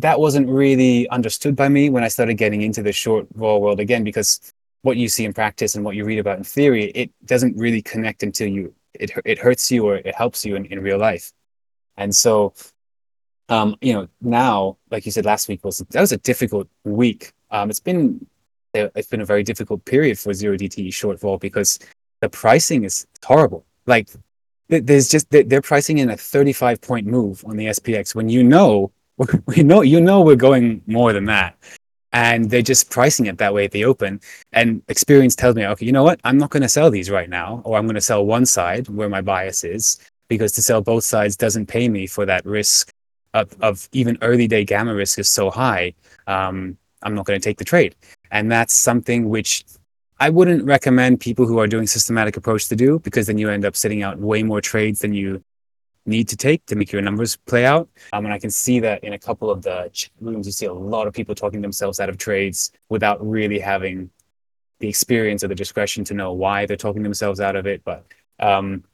that 0.00 0.18
wasn't 0.18 0.48
really 0.48 1.08
understood 1.08 1.54
by 1.56 1.68
me 1.68 1.90
when 1.90 2.04
i 2.04 2.08
started 2.08 2.34
getting 2.34 2.62
into 2.62 2.82
the 2.82 2.92
short 2.92 3.26
vol 3.34 3.60
world 3.60 3.80
again 3.80 4.04
because 4.04 4.52
what 4.82 4.96
you 4.96 5.08
see 5.08 5.24
in 5.24 5.32
practice 5.32 5.74
and 5.74 5.84
what 5.84 5.96
you 5.96 6.04
read 6.04 6.18
about 6.18 6.38
in 6.38 6.44
theory 6.44 6.84
it 6.94 7.10
doesn't 7.24 7.56
really 7.56 7.82
connect 7.82 8.22
until 8.22 8.48
you 8.48 8.72
it 8.94 9.10
it 9.24 9.38
hurts 9.38 9.70
you 9.70 9.86
or 9.86 9.96
it 9.96 10.14
helps 10.14 10.44
you 10.44 10.56
in, 10.56 10.66
in 10.66 10.80
real 10.82 10.98
life. 10.98 11.32
And 11.96 12.14
so, 12.14 12.54
um, 13.48 13.76
you 13.80 13.92
know, 13.92 14.08
now, 14.20 14.76
like 14.90 15.06
you 15.06 15.12
said 15.12 15.24
last 15.24 15.48
week 15.48 15.64
was 15.64 15.78
that 15.90 16.00
was 16.00 16.12
a 16.12 16.18
difficult 16.18 16.68
week. 16.84 17.32
Um, 17.50 17.70
it's 17.70 17.80
been 17.80 18.26
it's 18.74 19.08
been 19.08 19.22
a 19.22 19.26
very 19.26 19.42
difficult 19.42 19.84
period 19.84 20.18
for 20.18 20.32
zero 20.34 20.56
DTE 20.56 20.92
short 20.92 21.18
vol 21.18 21.38
because 21.38 21.78
the 22.20 22.28
pricing 22.28 22.84
is 22.84 23.06
horrible. 23.24 23.64
Like 23.86 24.08
there's 24.68 25.08
just 25.08 25.30
they're 25.30 25.62
pricing 25.62 25.98
in 25.98 26.10
a 26.10 26.16
35 26.16 26.80
point 26.80 27.06
move 27.06 27.42
on 27.46 27.56
the 27.56 27.66
SPX 27.66 28.14
when 28.14 28.28
you 28.28 28.44
know 28.44 28.92
we 29.46 29.62
know 29.62 29.82
you 29.82 30.00
know 30.00 30.22
we're 30.22 30.36
going 30.36 30.82
more 30.86 31.12
than 31.12 31.26
that 31.26 31.56
and 32.12 32.50
they're 32.50 32.62
just 32.62 32.90
pricing 32.90 33.26
it 33.26 33.38
that 33.38 33.52
way 33.52 33.64
at 33.64 33.70
the 33.72 33.84
open. 33.84 34.20
And 34.52 34.82
experience 34.88 35.34
tells 35.36 35.56
me, 35.56 35.66
okay, 35.66 35.84
you 35.84 35.92
know 35.92 36.04
what? 36.04 36.20
I'm 36.24 36.38
not 36.38 36.50
going 36.50 36.62
to 36.62 36.68
sell 36.68 36.90
these 36.90 37.10
right 37.10 37.28
now, 37.28 37.60
or 37.64 37.76
I'm 37.76 37.84
going 37.84 37.96
to 37.96 38.00
sell 38.00 38.24
one 38.24 38.46
side 38.46 38.88
where 38.88 39.08
my 39.08 39.20
bias 39.20 39.64
is, 39.64 39.98
because 40.28 40.52
to 40.52 40.62
sell 40.62 40.80
both 40.80 41.04
sides 41.04 41.36
doesn't 41.36 41.66
pay 41.66 41.88
me 41.88 42.06
for 42.06 42.24
that 42.26 42.44
risk 42.46 42.90
of, 43.34 43.54
of 43.60 43.88
even 43.92 44.16
early 44.22 44.46
day 44.46 44.64
gamma 44.64 44.94
risk 44.94 45.18
is 45.18 45.28
so 45.28 45.50
high. 45.50 45.92
Um, 46.26 46.78
I'm 47.02 47.14
not 47.14 47.26
going 47.26 47.38
to 47.38 47.44
take 47.44 47.58
the 47.58 47.64
trade. 47.64 47.94
And 48.30 48.50
that's 48.50 48.74
something 48.74 49.28
which 49.28 49.64
I 50.18 50.30
wouldn't 50.30 50.64
recommend 50.64 51.20
people 51.20 51.46
who 51.46 51.58
are 51.58 51.66
doing 51.66 51.86
systematic 51.86 52.36
approach 52.36 52.68
to 52.68 52.76
do 52.76 52.98
because 53.00 53.26
then 53.26 53.38
you 53.38 53.50
end 53.50 53.64
up 53.64 53.76
sitting 53.76 54.02
out 54.02 54.18
way 54.18 54.42
more 54.42 54.60
trades 54.60 55.00
than 55.00 55.12
you 55.12 55.42
need 56.08 56.26
to 56.28 56.36
take 56.36 56.64
to 56.66 56.74
make 56.74 56.90
your 56.90 57.02
numbers 57.02 57.36
play 57.36 57.64
out. 57.64 57.88
Um, 58.12 58.24
and 58.24 58.34
I 58.34 58.38
can 58.38 58.50
see 58.50 58.80
that 58.80 59.04
in 59.04 59.12
a 59.12 59.18
couple 59.18 59.50
of 59.50 59.62
the 59.62 59.90
rooms, 60.20 60.46
you 60.46 60.52
see 60.52 60.66
a 60.66 60.72
lot 60.72 61.06
of 61.06 61.12
people 61.12 61.34
talking 61.34 61.60
themselves 61.60 62.00
out 62.00 62.08
of 62.08 62.18
trades 62.18 62.72
without 62.88 63.24
really 63.24 63.58
having 63.58 64.10
the 64.80 64.88
experience 64.88 65.44
or 65.44 65.48
the 65.48 65.54
discretion 65.54 66.04
to 66.04 66.14
know 66.14 66.32
why 66.32 66.66
they're 66.66 66.76
talking 66.76 67.02
themselves 67.02 67.40
out 67.40 67.56
of 67.56 67.66
it. 67.66 67.82
But 67.84 68.06
um, 68.40 68.84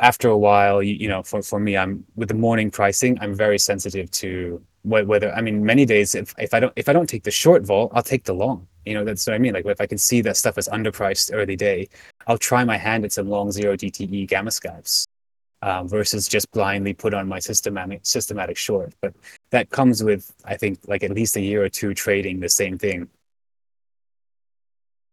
after 0.00 0.28
a 0.28 0.36
while, 0.36 0.82
you, 0.82 0.94
you, 0.94 1.08
know, 1.08 1.22
for, 1.22 1.42
for 1.42 1.58
me, 1.58 1.76
I'm 1.76 2.04
with 2.14 2.28
the 2.28 2.34
morning 2.34 2.70
pricing, 2.70 3.18
I'm 3.20 3.34
very 3.34 3.58
sensitive 3.58 4.10
to 4.12 4.62
whether, 4.82 5.32
I 5.32 5.40
mean, 5.40 5.64
many 5.64 5.86
days, 5.86 6.14
if, 6.14 6.34
if 6.36 6.52
I 6.52 6.60
don't, 6.60 6.72
if 6.76 6.90
I 6.90 6.92
don't 6.92 7.08
take 7.08 7.22
the 7.22 7.30
short 7.30 7.64
vol, 7.64 7.90
I'll 7.94 8.02
take 8.02 8.24
the 8.24 8.34
long, 8.34 8.66
you 8.84 8.92
know, 8.92 9.02
that's 9.02 9.26
what 9.26 9.32
I 9.32 9.38
mean. 9.38 9.54
Like 9.54 9.64
if 9.64 9.80
I 9.80 9.86
can 9.86 9.96
see 9.96 10.20
that 10.22 10.36
stuff 10.36 10.58
is 10.58 10.68
underpriced 10.68 11.30
early 11.32 11.56
day, 11.56 11.88
I'll 12.26 12.36
try 12.36 12.64
my 12.64 12.76
hand 12.76 13.04
at 13.06 13.12
some 13.12 13.30
long 13.30 13.50
zero 13.50 13.78
DTE 13.78 14.28
gamma 14.28 14.50
scalps 14.50 15.06
um, 15.64 15.88
versus 15.88 16.28
just 16.28 16.50
blindly 16.52 16.92
put 16.92 17.14
on 17.14 17.26
my 17.26 17.38
systematic 17.38 18.00
systematic 18.04 18.56
short. 18.58 18.92
But 19.00 19.14
that 19.50 19.70
comes 19.70 20.04
with, 20.04 20.30
I 20.44 20.56
think, 20.56 20.78
like 20.86 21.02
at 21.02 21.10
least 21.10 21.36
a 21.36 21.40
year 21.40 21.64
or 21.64 21.70
two 21.70 21.94
trading 21.94 22.38
the 22.38 22.50
same 22.50 22.76
thing. 22.76 23.08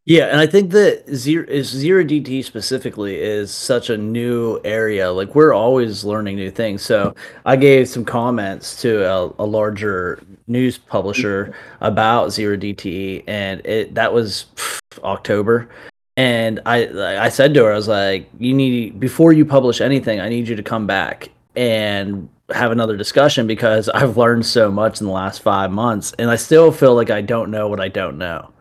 Yeah, 0.04 0.26
and 0.26 0.39
I 0.39 0.47
think 0.47 0.72
that 0.72 1.06
zero 1.16 1.62
zero 1.62 2.04
DT 2.04 2.43
specifically 2.43 3.22
is 3.22 3.54
such 3.54 3.89
a 3.89 3.97
new 3.97 4.60
area. 4.66 5.10
Like 5.12 5.36
we're 5.36 5.54
always 5.54 6.04
learning 6.04 6.36
new 6.36 6.52
things. 6.52 6.82
So 6.82 7.16
I 7.45 7.56
gave 7.56 7.88
some 7.88 8.04
comments 8.04 8.82
to 8.82 9.06
a, 9.06 9.34
a 9.39 9.45
larger 9.45 10.22
news 10.47 10.78
publisher 10.78 11.54
about 11.80 12.32
zero 12.32 12.58
DT, 12.58 13.24
and 13.28 13.66
it 13.66 13.93
that 13.93 14.12
was 14.12 14.47
pff, 14.56 14.80
October, 15.04 15.70
and 16.18 16.59
I 16.66 17.26
I 17.26 17.30
said 17.30 17.53
to 17.53 17.66
her, 17.66 17.72
I 17.72 17.76
was 17.76 17.88
like, 17.88 18.30
you 18.39 18.53
need 18.53 18.99
before 18.99 19.34
you 19.34 19.45
publish 19.45 19.82
anything, 19.82 20.20
I 20.20 20.30
need 20.30 20.47
you 20.47 20.55
to 20.55 20.64
come 20.64 20.88
back 20.88 21.30
and 21.55 22.30
have 22.53 22.72
another 22.72 22.97
discussion 22.97 23.47
because 23.47 23.89
I've 23.93 24.18
learned 24.18 24.45
so 24.45 24.72
much 24.72 24.99
in 24.99 25.07
the 25.07 25.14
last 25.14 25.41
five 25.41 25.72
months, 25.72 26.14
and 26.20 26.30
I 26.30 26.36
still 26.36 26.72
feel 26.72 26.95
like 26.95 27.09
I 27.09 27.22
don't 27.22 27.51
know 27.51 27.68
what 27.68 27.80
I 27.80 27.88
don't 27.88 28.18
know. 28.18 28.51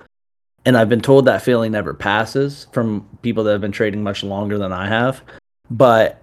And 0.66 0.76
I've 0.76 0.90
been 0.90 1.00
told 1.00 1.24
that 1.24 1.42
feeling 1.42 1.72
never 1.72 1.94
passes 1.94 2.66
from 2.72 3.08
people 3.22 3.44
that 3.44 3.52
have 3.52 3.62
been 3.62 3.72
trading 3.72 4.02
much 4.02 4.22
longer 4.22 4.58
than 4.58 4.72
I 4.72 4.88
have. 4.88 5.22
But 5.70 6.19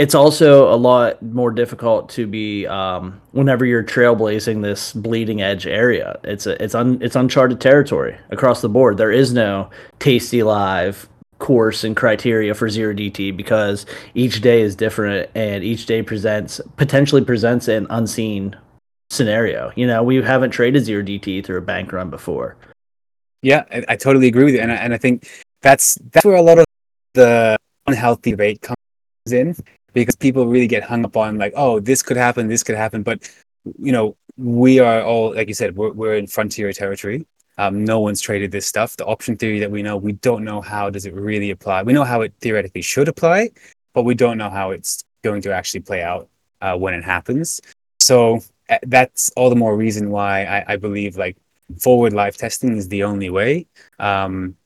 it's 0.00 0.14
also 0.14 0.72
a 0.72 0.76
lot 0.76 1.20
more 1.20 1.50
difficult 1.50 2.08
to 2.08 2.26
be 2.26 2.66
um, 2.66 3.20
whenever 3.32 3.66
you're 3.66 3.84
trailblazing 3.84 4.62
this 4.62 4.94
bleeding 4.94 5.42
edge 5.42 5.66
area. 5.66 6.18
It's 6.24 6.46
a, 6.46 6.62
it's 6.64 6.74
un, 6.74 6.96
it's 7.02 7.16
uncharted 7.16 7.60
territory 7.60 8.16
across 8.30 8.62
the 8.62 8.70
board. 8.70 8.96
There 8.96 9.12
is 9.12 9.34
no 9.34 9.68
tasty 9.98 10.42
live 10.42 11.06
course 11.38 11.84
and 11.84 11.94
criteria 11.94 12.54
for 12.54 12.70
zero 12.70 12.94
DT 12.94 13.36
because 13.36 13.84
each 14.14 14.40
day 14.40 14.62
is 14.62 14.74
different 14.74 15.28
and 15.34 15.62
each 15.62 15.84
day 15.84 16.02
presents 16.02 16.62
potentially 16.78 17.22
presents 17.22 17.68
an 17.68 17.86
unseen 17.90 18.56
scenario. 19.10 19.70
You 19.76 19.86
know, 19.86 20.02
we 20.02 20.16
haven't 20.22 20.52
traded 20.52 20.82
zero 20.82 21.02
DT 21.02 21.44
through 21.44 21.58
a 21.58 21.62
bank 21.62 21.92
run 21.92 22.08
before. 22.08 22.56
Yeah, 23.42 23.64
I, 23.70 23.84
I 23.88 23.96
totally 23.96 24.28
agree 24.28 24.44
with 24.44 24.54
you, 24.54 24.60
and 24.60 24.72
I, 24.72 24.76
and 24.76 24.94
I 24.94 24.98
think 24.98 25.28
that's 25.60 25.98
that's 26.10 26.24
where 26.24 26.36
a 26.36 26.42
lot 26.42 26.58
of 26.58 26.64
the 27.12 27.58
unhealthy 27.86 28.34
rate 28.34 28.62
comes 28.62 28.76
in 29.30 29.54
because 29.92 30.16
people 30.16 30.46
really 30.46 30.66
get 30.66 30.82
hung 30.82 31.04
up 31.04 31.16
on 31.16 31.38
like, 31.38 31.52
oh, 31.56 31.80
this 31.80 32.02
could 32.02 32.16
happen, 32.16 32.48
this 32.48 32.62
could 32.62 32.76
happen. 32.76 33.02
But 33.02 33.30
you 33.78 33.92
know, 33.92 34.16
we 34.36 34.78
are 34.78 35.02
all 35.02 35.34
like 35.34 35.48
you 35.48 35.54
said, 35.54 35.76
we're 35.76 35.92
we're 35.92 36.14
in 36.14 36.26
frontier 36.26 36.72
territory. 36.72 37.26
Um, 37.58 37.84
no 37.84 38.00
one's 38.00 38.22
traded 38.22 38.52
this 38.52 38.66
stuff. 38.66 38.96
The 38.96 39.04
option 39.04 39.36
theory 39.36 39.58
that 39.60 39.70
we 39.70 39.82
know, 39.82 39.96
we 39.96 40.12
don't 40.12 40.44
know 40.44 40.62
how 40.62 40.88
does 40.88 41.04
it 41.04 41.12
really 41.14 41.50
apply. 41.50 41.82
We 41.82 41.92
know 41.92 42.04
how 42.04 42.22
it 42.22 42.32
theoretically 42.40 42.80
should 42.80 43.06
apply, 43.06 43.50
but 43.92 44.04
we 44.04 44.14
don't 44.14 44.38
know 44.38 44.48
how 44.48 44.70
it's 44.70 45.04
going 45.22 45.42
to 45.42 45.52
actually 45.52 45.80
play 45.80 46.02
out 46.02 46.28
uh, 46.62 46.76
when 46.76 46.94
it 46.94 47.04
happens. 47.04 47.60
So 47.98 48.40
uh, 48.70 48.78
that's 48.84 49.30
all 49.36 49.50
the 49.50 49.56
more 49.56 49.76
reason 49.76 50.10
why 50.10 50.44
I, 50.44 50.72
I 50.72 50.76
believe 50.76 51.18
like 51.18 51.36
forward 51.78 52.14
live 52.14 52.36
testing 52.36 52.76
is 52.76 52.88
the 52.88 53.02
only 53.02 53.28
way. 53.28 53.66
Um, 53.98 54.56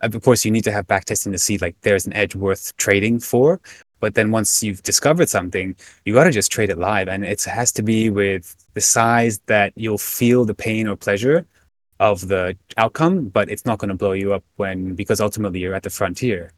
of 0.00 0.22
course, 0.22 0.44
you 0.44 0.50
need 0.50 0.64
to 0.64 0.72
have 0.72 0.86
back 0.86 1.04
testing 1.04 1.32
to 1.32 1.38
see 1.38 1.58
like 1.58 1.76
there's 1.82 2.06
an 2.06 2.12
edge 2.14 2.34
worth 2.34 2.76
trading 2.76 3.20
for. 3.20 3.60
But 4.00 4.14
then 4.14 4.30
once 4.30 4.62
you've 4.62 4.82
discovered 4.82 5.28
something, 5.28 5.76
you 6.04 6.14
got 6.14 6.24
to 6.24 6.30
just 6.30 6.50
trade 6.50 6.70
it 6.70 6.78
live. 6.78 7.08
And 7.08 7.24
it 7.24 7.42
has 7.44 7.70
to 7.72 7.82
be 7.82 8.10
with 8.10 8.56
the 8.74 8.80
size 8.80 9.40
that 9.46 9.72
you'll 9.76 9.98
feel 9.98 10.44
the 10.44 10.54
pain 10.54 10.88
or 10.88 10.96
pleasure 10.96 11.46
of 12.00 12.28
the 12.28 12.56
outcome, 12.78 13.28
but 13.28 13.50
it's 13.50 13.66
not 13.66 13.78
going 13.78 13.90
to 13.90 13.94
blow 13.94 14.12
you 14.12 14.32
up 14.32 14.42
when 14.56 14.94
because 14.94 15.20
ultimately 15.20 15.60
you're 15.60 15.74
at 15.74 15.82
the 15.82 15.90
frontier. 15.90 16.52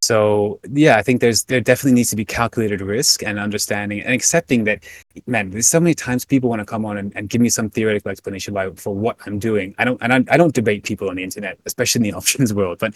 So 0.00 0.60
yeah, 0.70 0.98
I 0.98 1.02
think 1.02 1.20
there's 1.20 1.44
there 1.44 1.60
definitely 1.60 1.94
needs 1.94 2.10
to 2.10 2.16
be 2.16 2.24
calculated 2.24 2.80
risk 2.80 3.22
and 3.22 3.38
understanding 3.38 4.00
and 4.00 4.14
accepting 4.14 4.64
that 4.64 4.84
man, 5.26 5.50
there's 5.50 5.66
so 5.66 5.80
many 5.80 5.94
times 5.94 6.24
people 6.24 6.48
want 6.48 6.60
to 6.60 6.64
come 6.64 6.84
on 6.86 6.96
and, 6.96 7.12
and 7.16 7.28
give 7.28 7.40
me 7.40 7.48
some 7.48 7.68
theoretical 7.70 8.10
explanation 8.10 8.54
by, 8.54 8.70
for 8.70 8.94
what 8.94 9.16
I'm 9.26 9.38
doing. 9.38 9.74
I 9.78 9.84
don't 9.84 10.00
and 10.00 10.12
I, 10.12 10.34
I 10.34 10.36
don't 10.36 10.54
debate 10.54 10.84
people 10.84 11.10
on 11.10 11.16
the 11.16 11.24
internet, 11.24 11.58
especially 11.66 12.00
in 12.00 12.02
the 12.04 12.12
options 12.16 12.54
world, 12.54 12.78
but 12.78 12.94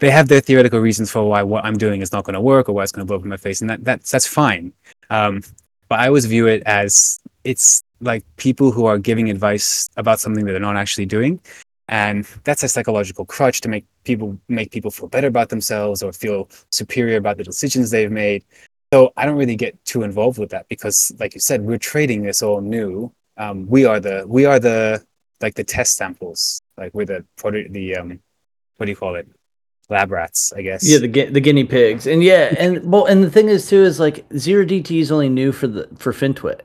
they 0.00 0.10
have 0.10 0.28
their 0.28 0.40
theoretical 0.40 0.80
reasons 0.80 1.10
for 1.10 1.28
why 1.28 1.42
what 1.42 1.64
I'm 1.64 1.76
doing 1.76 2.00
is 2.00 2.12
not 2.12 2.24
going 2.24 2.34
to 2.34 2.40
work 2.40 2.68
or 2.68 2.72
why 2.72 2.82
it's 2.82 2.92
going 2.92 3.06
to 3.06 3.06
blow 3.06 3.16
up 3.16 3.22
in 3.22 3.28
my 3.28 3.36
face, 3.36 3.60
and 3.60 3.70
that 3.70 3.84
that's 3.84 4.10
that's 4.10 4.26
fine. 4.26 4.72
Um, 5.10 5.42
but 5.88 6.00
I 6.00 6.06
always 6.08 6.26
view 6.26 6.46
it 6.46 6.62
as 6.66 7.20
it's 7.44 7.82
like 8.00 8.24
people 8.36 8.70
who 8.70 8.86
are 8.86 8.98
giving 8.98 9.30
advice 9.30 9.88
about 9.96 10.20
something 10.20 10.44
that 10.46 10.52
they're 10.52 10.60
not 10.60 10.76
actually 10.76 11.06
doing, 11.06 11.40
and 11.88 12.24
that's 12.44 12.62
a 12.62 12.68
psychological 12.68 13.24
crutch 13.24 13.60
to 13.62 13.68
make 13.68 13.84
people 14.04 14.38
make 14.48 14.70
people 14.72 14.90
feel 14.90 15.08
better 15.08 15.28
about 15.28 15.50
themselves 15.50 16.02
or 16.02 16.12
feel 16.12 16.48
superior 16.70 17.18
about 17.18 17.36
the 17.36 17.44
decisions 17.44 17.90
they've 17.90 18.10
made. 18.10 18.44
So 18.92 19.12
I 19.16 19.24
don't 19.26 19.36
really 19.36 19.56
get 19.56 19.82
too 19.84 20.02
involved 20.02 20.38
with 20.38 20.50
that 20.50 20.66
because, 20.68 21.12
like 21.20 21.34
you 21.34 21.40
said, 21.40 21.62
we're 21.62 21.78
trading 21.78 22.22
this 22.22 22.42
all 22.42 22.60
new. 22.60 23.12
Um, 23.36 23.66
we 23.68 23.84
are 23.84 24.00
the 24.00 24.24
we 24.26 24.46
are 24.46 24.58
the 24.58 25.04
like 25.40 25.54
the 25.54 25.64
test 25.64 25.96
samples. 25.96 26.60
Like 26.76 26.92
we're 26.94 27.06
the 27.06 27.24
the 27.70 27.96
um, 27.96 28.20
what 28.78 28.86
do 28.86 28.90
you 28.90 28.96
call 28.96 29.14
it? 29.16 29.28
Lab 29.90 30.10
rats, 30.10 30.52
I 30.56 30.62
guess. 30.62 30.88
Yeah, 30.88 30.98
the 30.98 31.08
the 31.26 31.40
guinea 31.40 31.64
pigs, 31.64 32.06
and 32.06 32.22
yeah, 32.22 32.54
and 32.58 32.90
well, 32.90 33.06
and 33.06 33.22
the 33.22 33.30
thing 33.30 33.48
is 33.48 33.68
too 33.68 33.82
is 33.82 34.00
like 34.00 34.24
zero 34.36 34.64
DT 34.64 35.00
is 35.00 35.12
only 35.12 35.28
new 35.28 35.52
for 35.52 35.66
the 35.66 35.88
for 35.96 36.12
FinTwit. 36.12 36.60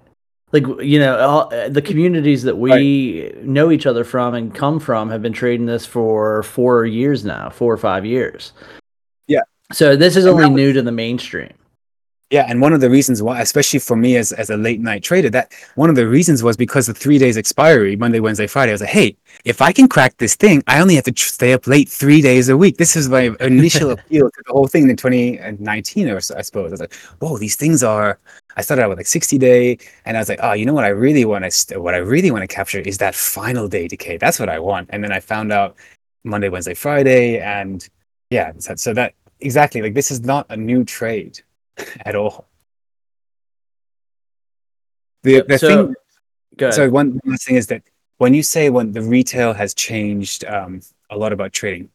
Like 0.52 0.64
you 0.82 1.00
know, 1.00 1.18
all, 1.18 1.70
the 1.70 1.82
communities 1.82 2.44
that 2.44 2.58
we 2.58 2.72
right. 3.24 3.44
know 3.44 3.72
each 3.72 3.86
other 3.86 4.04
from 4.04 4.36
and 4.36 4.54
come 4.54 4.80
from 4.80 5.10
have 5.10 5.22
been 5.22 5.34
trading 5.34 5.66
this 5.66 5.86
for 5.86 6.44
four 6.44 6.86
years 6.86 7.26
now, 7.26 7.50
four 7.50 7.74
or 7.74 7.78
five 7.78 8.06
years. 8.06 8.54
Yeah. 9.28 9.42
So 9.74 9.96
this 9.96 10.16
is 10.16 10.26
and 10.26 10.36
only 10.36 10.46
was, 10.46 10.56
new 10.56 10.74
to 10.74 10.82
the 10.82 10.92
mainstream. 10.92 11.54
Yeah, 12.32 12.48
and 12.50 12.60
one 12.60 12.74
of 12.74 12.82
the 12.82 12.90
reasons 12.90 13.22
why, 13.22 13.40
especially 13.42 13.78
for 13.78 13.96
me 13.96 14.16
as, 14.16 14.32
as 14.32 14.50
a 14.50 14.58
late 14.58 14.80
night 14.80 15.04
trader, 15.04 15.30
that 15.30 15.54
one 15.76 15.92
of 15.92 15.96
the 15.96 16.08
reasons 16.08 16.42
was 16.42 16.58
because 16.58 16.88
the 16.88 16.94
three 16.94 17.20
days 17.20 17.38
expiry, 17.38 17.96
Monday, 17.96 18.20
Wednesday, 18.20 18.48
Friday. 18.48 18.72
I 18.72 18.74
was 18.74 18.82
like, 18.82 18.90
hey, 18.90 19.16
if 19.44 19.62
I 19.62 19.72
can 19.72 19.88
crack 19.88 20.18
this 20.18 20.36
thing, 20.36 20.64
I 20.66 20.82
only 20.82 20.96
have 20.96 21.04
to 21.04 21.14
stay 21.16 21.54
up 21.54 21.68
late 21.68 21.88
three 21.88 22.24
days 22.24 22.50
a 22.50 22.58
week. 22.58 22.78
This 22.78 22.96
is 22.96 23.10
my 23.10 23.36
initial 23.42 23.92
appeal 23.92 24.32
to 24.32 24.44
the 24.44 24.54
whole 24.54 24.66
thing 24.66 24.90
in 24.90 24.96
2019 24.96 26.10
uh, 26.10 26.14
or 26.14 26.20
so, 26.20 26.36
I 26.36 26.42
suppose. 26.42 26.72
I 26.72 26.74
was 26.74 26.80
like, 26.80 26.96
whoa, 27.20 27.38
these 27.38 27.56
things 27.56 27.84
are. 27.84 28.20
I 28.58 28.62
started 28.62 28.84
out 28.84 28.90
with 28.90 28.98
like 28.98 29.06
60 29.06 29.38
day, 29.38 29.78
and 30.06 30.18
I 30.18 30.20
was 30.20 30.30
like, 30.30 30.40
oh, 30.42 30.54
you 30.54 30.66
know 30.66 30.74
what 30.74 30.86
I 30.86 30.90
really 30.90 31.26
want 31.26 31.50
to 31.50 31.80
what 31.80 31.94
I 31.94 31.98
really 31.98 32.32
want 32.32 32.42
to 32.42 32.48
capture 32.48 32.80
is 32.80 32.98
that 32.98 33.14
final 33.14 33.68
day 33.68 33.88
decay. 33.88 34.18
That's 34.18 34.40
what 34.40 34.50
I 34.50 34.58
want. 34.58 34.90
And 34.92 35.04
then 35.04 35.12
I 35.12 35.20
found 35.20 35.52
out 35.52 35.76
Monday, 36.24 36.50
Wednesday, 36.50 36.74
Friday, 36.74 37.40
and 37.40 37.88
yeah, 38.32 38.52
so 38.58 38.94
that 38.96 39.14
exactly 39.42 39.84
like 39.84 39.94
this 39.94 40.10
is 40.10 40.22
not 40.22 40.48
a 40.50 40.58
new 40.58 40.84
trade 40.84 41.42
at 42.06 42.16
all. 42.16 42.48
The, 45.24 45.44
the 45.48 45.58
so, 45.58 45.94
thing, 46.58 46.72
so 46.72 46.90
one 46.90 47.20
last 47.26 47.48
thing 47.48 47.56
is 47.56 47.68
that 47.68 47.82
when 48.18 48.34
you 48.34 48.44
say 48.44 48.70
when 48.70 48.92
the 48.92 49.02
retail 49.02 49.54
has 49.54 49.74
changed 49.74 50.46
um, 50.46 50.82
a 51.10 51.18
lot 51.18 51.34
about 51.34 51.52
trading, 51.52 51.90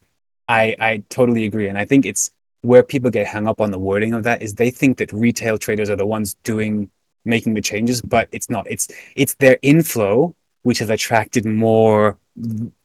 I, 0.49 0.74
I 0.81 1.03
totally 1.09 1.45
agree. 1.45 1.68
And 1.68 1.78
I 1.78 1.85
think 1.85 2.05
it's 2.05 2.31
where 2.62 2.83
people 2.83 3.11
get 3.11 3.26
hung 3.26 3.47
up 3.47 3.61
on 3.61 3.70
the 3.70 3.78
wording 3.78 4.12
of 4.12 4.24
that 4.24 4.43
is 4.43 4.55
they 4.55 4.70
think 4.70 4.99
that 4.99 5.12
retail 5.12 5.57
traders 5.57 5.89
are 5.89 5.97
the 5.97 6.07
ones 6.07 6.35
doing 6.43 6.91
making 7.24 7.55
the 7.55 7.61
changes, 7.61 8.03
but 8.03 8.28
it's 8.33 8.51
not. 8.51 8.66
It's 8.68 8.89
it's 9.14 9.35
their 9.35 9.59
inflow 9.62 10.35
which 10.62 10.78
has 10.78 10.91
attracted 10.91 11.47
more 11.47 12.18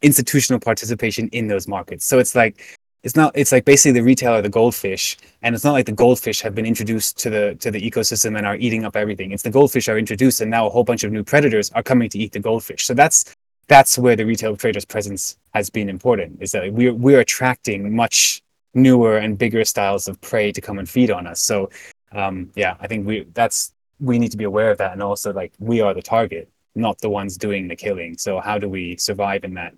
institutional 0.01 0.59
participation 0.59 1.27
in 1.29 1.47
those 1.47 1.67
markets. 1.67 2.05
So 2.05 2.19
it's 2.19 2.35
like 2.35 2.77
it's 3.05 3.15
not 3.15 3.31
it's 3.35 3.51
like 3.51 3.65
basically 3.65 3.93
the 3.99 4.03
retailer 4.03 4.41
the 4.41 4.49
goldfish 4.49 5.15
and 5.43 5.53
it's 5.53 5.63
not 5.63 5.73
like 5.73 5.85
the 5.85 5.91
goldfish 5.91 6.41
have 6.41 6.55
been 6.55 6.65
introduced 6.65 7.19
to 7.19 7.29
the 7.29 7.55
to 7.59 7.69
the 7.69 7.79
ecosystem 7.79 8.35
and 8.35 8.45
are 8.47 8.57
eating 8.57 8.83
up 8.83 8.95
everything. 8.95 9.31
It's 9.31 9.43
the 9.43 9.51
goldfish 9.51 9.87
are 9.87 9.97
introduced 9.97 10.41
and 10.41 10.49
now 10.49 10.65
a 10.65 10.69
whole 10.71 10.83
bunch 10.83 11.03
of 11.03 11.11
new 11.11 11.23
predators 11.23 11.69
are 11.71 11.83
coming 11.83 12.09
to 12.09 12.17
eat 12.17 12.31
the 12.31 12.39
goldfish. 12.39 12.83
So 12.85 12.95
that's 12.95 13.35
that's 13.67 13.97
where 13.97 14.15
the 14.15 14.25
retail 14.25 14.57
traders 14.57 14.85
presence 14.85 15.37
has 15.53 15.69
been 15.69 15.87
important 15.87 16.41
is 16.41 16.51
that 16.53 16.73
we're 16.73 16.95
we're 16.95 17.19
attracting 17.19 17.95
much 17.95 18.41
newer 18.73 19.17
and 19.17 19.37
bigger 19.37 19.63
styles 19.63 20.07
of 20.07 20.19
prey 20.21 20.51
to 20.51 20.59
come 20.59 20.79
and 20.79 20.89
feed 20.89 21.11
on 21.11 21.27
us. 21.27 21.39
So 21.39 21.69
um 22.11 22.51
yeah 22.55 22.75
i 22.79 22.87
think 22.87 23.05
we 23.05 23.25
that's 23.33 23.73
we 23.99 24.19
need 24.19 24.31
to 24.31 24.37
be 24.37 24.43
aware 24.45 24.71
of 24.71 24.77
that 24.77 24.93
and 24.93 25.01
also 25.03 25.33
like 25.33 25.51
we 25.59 25.81
are 25.81 25.93
the 25.93 26.01
target 26.01 26.47
not 26.75 26.99
the 26.99 27.09
ones 27.09 27.37
doing 27.37 27.67
the 27.67 27.75
killing. 27.75 28.17
So 28.17 28.39
how 28.41 28.57
do 28.57 28.67
we 28.67 28.97
survive 28.97 29.43
in 29.45 29.53
that 29.53 29.73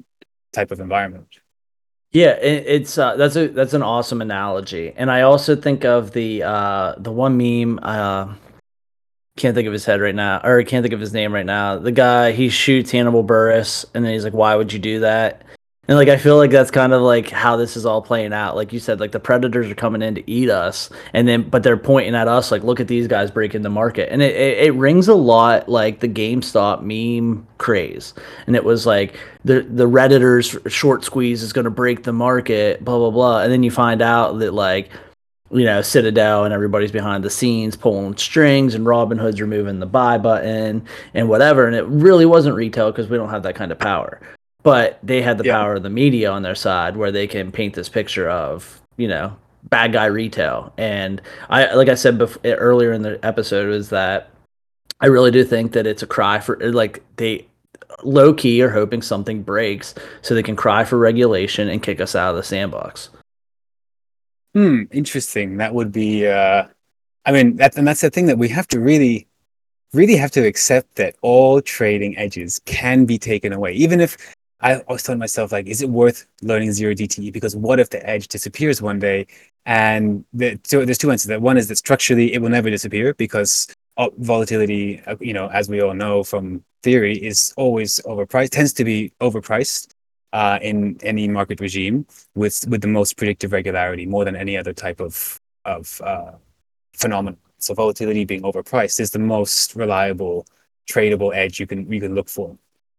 type 0.51 0.71
of 0.71 0.79
environment 0.79 1.27
yeah, 2.17 2.31
it, 2.31 2.63
it's 2.65 2.97
uh, 2.97 3.15
that's 3.15 3.35
a 3.35 3.47
that's 3.47 3.75
an 3.75 3.83
awesome 3.83 4.21
analogy, 4.21 4.91
and 4.97 5.11
I 5.11 5.21
also 5.21 5.55
think 5.55 5.85
of 5.85 6.13
the 6.13 6.41
uh, 6.41 6.95
the 6.97 7.11
one 7.11 7.37
meme. 7.37 7.79
Uh, 7.83 8.33
can't 9.37 9.53
think 9.53 9.67
of 9.67 9.73
his 9.73 9.85
head 9.85 10.01
right 10.01 10.15
now, 10.15 10.41
or 10.43 10.63
can't 10.63 10.83
think 10.83 10.95
of 10.95 10.99
his 10.99 11.13
name 11.13 11.31
right 11.31 11.45
now. 11.45 11.77
The 11.77 11.91
guy 11.91 12.31
he 12.31 12.49
shoots 12.49 12.89
Hannibal 12.89 13.23
Buress, 13.23 13.85
and 13.93 14.03
then 14.03 14.13
he's 14.13 14.23
like, 14.23 14.33
"Why 14.33 14.55
would 14.55 14.73
you 14.73 14.79
do 14.79 15.01
that?" 15.01 15.43
And 15.87 15.97
like 15.97 16.09
I 16.09 16.17
feel 16.17 16.35
like 16.35 16.51
that's 16.51 16.71
kind 16.71 16.91
of 16.91 17.01
like 17.01 17.29
how 17.29 17.55
this 17.55 17.77
is 17.77 17.85
all 17.85 18.01
playing 18.01 18.33
out. 18.33 18.57
Like 18.57 18.73
you 18.73 18.79
said, 18.79 18.99
like 18.99 19.13
the 19.13 19.21
predators 19.21 19.69
are 19.69 19.75
coming 19.75 20.01
in 20.01 20.15
to 20.15 20.29
eat 20.29 20.49
us, 20.49 20.89
and 21.13 21.27
then 21.27 21.43
but 21.43 21.63
they're 21.63 21.77
pointing 21.77 22.13
at 22.13 22.27
us 22.27 22.51
like, 22.51 22.63
look 22.63 22.81
at 22.81 22.89
these 22.89 23.07
guys 23.07 23.31
breaking 23.31 23.61
the 23.61 23.69
market, 23.69 24.11
and 24.11 24.21
it, 24.21 24.35
it, 24.35 24.67
it 24.67 24.71
rings 24.73 25.07
a 25.07 25.15
lot 25.15 25.69
like 25.69 26.01
the 26.01 26.09
GameStop 26.09 26.81
meme 26.81 27.47
craze, 27.57 28.13
and 28.47 28.55
it 28.55 28.65
was 28.65 28.85
like 28.85 29.17
the 29.45 29.61
the 29.61 29.87
redditors 29.87 30.69
short 30.69 31.05
squeeze 31.05 31.41
is 31.41 31.53
going 31.53 31.65
to 31.65 31.71
break 31.71 32.03
the 32.03 32.13
market, 32.13 32.83
blah 32.83 32.97
blah 32.97 33.11
blah, 33.11 33.41
and 33.41 33.51
then 33.51 33.63
you 33.63 33.71
find 33.71 34.01
out 34.01 34.39
that 34.39 34.53
like 34.53 34.89
you 35.49 35.63
know, 35.63 35.81
Citadel 35.81 36.43
and 36.43 36.53
everybody's 36.53 36.91
behind 36.91 37.23
the 37.23 37.29
scenes 37.29 37.77
pulling 37.77 38.17
strings 38.17 38.75
and 38.75 38.85
Robinhood's 38.85 39.39
removing 39.39 39.79
the 39.79 39.85
buy 39.85 40.17
button 40.17 40.83
and 41.13 41.29
whatever. 41.29 41.65
And 41.65 41.73
it 41.73 41.85
really 41.85 42.25
wasn't 42.25 42.57
retail 42.57 42.91
because 42.91 43.07
we 43.07 43.15
don't 43.15 43.29
have 43.29 43.43
that 43.43 43.55
kind 43.55 43.71
of 43.71 43.79
power 43.79 44.19
but 44.63 44.99
they 45.03 45.21
had 45.21 45.37
the 45.37 45.45
yeah. 45.45 45.57
power 45.57 45.75
of 45.75 45.83
the 45.83 45.89
media 45.89 46.31
on 46.31 46.41
their 46.41 46.55
side 46.55 46.97
where 46.97 47.11
they 47.11 47.27
can 47.27 47.51
paint 47.51 47.73
this 47.73 47.89
picture 47.89 48.29
of 48.29 48.81
you 48.97 49.07
know 49.07 49.35
bad 49.63 49.93
guy 49.93 50.05
retail. 50.05 50.73
And 50.77 51.21
i 51.49 51.73
like 51.73 51.89
i 51.89 51.95
said 51.95 52.17
before, 52.17 52.41
earlier 52.43 52.91
in 52.91 53.01
the 53.01 53.23
episode 53.25 53.73
is 53.73 53.89
that 53.89 54.29
i 55.01 55.07
really 55.07 55.31
do 55.31 55.43
think 55.43 55.73
that 55.73 55.87
it's 55.87 56.03
a 56.03 56.07
cry 56.07 56.39
for 56.39 56.57
like 56.71 57.03
they 57.17 57.47
low 58.03 58.33
key 58.33 58.61
are 58.61 58.69
hoping 58.69 59.01
something 59.01 59.41
breaks 59.41 59.95
so 60.21 60.33
they 60.33 60.43
can 60.43 60.55
cry 60.55 60.83
for 60.83 60.97
regulation 60.97 61.69
and 61.69 61.81
kick 61.81 62.01
us 62.01 62.15
out 62.15 62.31
of 62.31 62.35
the 62.35 62.43
sandbox. 62.43 63.09
Hmm 64.53 64.83
interesting. 64.91 65.57
That 65.57 65.73
would 65.73 65.91
be 65.91 66.27
uh 66.27 66.67
i 67.25 67.31
mean 67.31 67.57
that 67.57 67.77
and 67.77 67.87
that's 67.87 68.01
the 68.01 68.09
thing 68.09 68.25
that 68.27 68.37
we 68.37 68.49
have 68.49 68.67
to 68.67 68.79
really 68.79 69.27
really 69.93 70.17
have 70.17 70.31
to 70.31 70.45
accept 70.45 70.95
that 70.95 71.15
all 71.21 71.61
trading 71.61 72.17
edges 72.17 72.59
can 72.65 73.05
be 73.05 73.17
taken 73.17 73.53
away. 73.53 73.73
Even 73.73 74.01
if 74.01 74.17
I 74.59 74.81
was 74.89 75.03
telling 75.03 75.19
myself, 75.19 75.51
like, 75.51 75.67
is 75.67 75.81
it 75.81 75.89
worth 75.89 76.25
learning 76.41 76.71
zero 76.71 76.93
DTE? 76.93 77.31
Because 77.31 77.55
what 77.55 77.79
if 77.79 77.89
the 77.89 78.07
edge 78.07 78.27
disappears 78.27 78.81
one 78.81 78.99
day? 78.99 79.27
And 79.65 80.25
the, 80.33 80.59
so 80.63 80.83
there's 80.83 80.97
two 80.97 81.11
answers. 81.11 81.27
That 81.27 81.41
one 81.41 81.57
is 81.57 81.67
that 81.67 81.77
structurally 81.77 82.33
it 82.33 82.41
will 82.41 82.49
never 82.49 82.69
disappear 82.69 83.13
because 83.13 83.67
volatility, 84.17 85.01
uh, 85.05 85.15
you 85.19 85.33
know, 85.33 85.47
as 85.47 85.69
we 85.69 85.81
all 85.81 85.93
know 85.93 86.23
from 86.23 86.63
theory, 86.83 87.17
is 87.17 87.53
always 87.57 87.99
overpriced, 88.05 88.49
tends 88.51 88.73
to 88.73 88.83
be 88.83 89.11
overpriced 89.21 89.93
uh, 90.33 90.59
in 90.61 90.97
any 91.03 91.27
market 91.27 91.59
regime 91.59 92.05
with 92.35 92.67
with 92.67 92.81
the 92.81 92.87
most 92.87 93.17
predictive 93.17 93.51
regularity, 93.51 94.05
more 94.05 94.25
than 94.25 94.35
any 94.35 94.57
other 94.57 94.73
type 94.73 94.99
of 94.99 95.39
of 95.65 96.01
uh, 96.03 96.31
phenomenon. 96.93 97.37
So 97.59 97.73
volatility 97.73 98.25
being 98.25 98.43
overpriced 98.43 98.99
is 98.99 99.11
the 99.11 99.19
most 99.19 99.75
reliable 99.75 100.45
tradable 100.89 101.35
edge 101.35 101.59
you 101.59 101.67
can 101.67 101.91
you 101.91 101.99
can 101.99 102.15
look 102.15 102.29
for. 102.29 102.57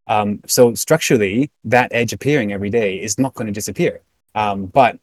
Um, 0.09 0.41
so 0.47 0.75
structurally, 0.75 1.51
that 1.65 1.93
edge 1.93 2.13
appearing 2.13 2.53
every 2.53 2.71
day 2.71 3.01
is 3.01 3.19
not 3.19 3.35
going 3.35 3.47
to 3.47 3.53
disappear. 3.53 4.01
Um, 4.35 4.67
but 4.67 4.99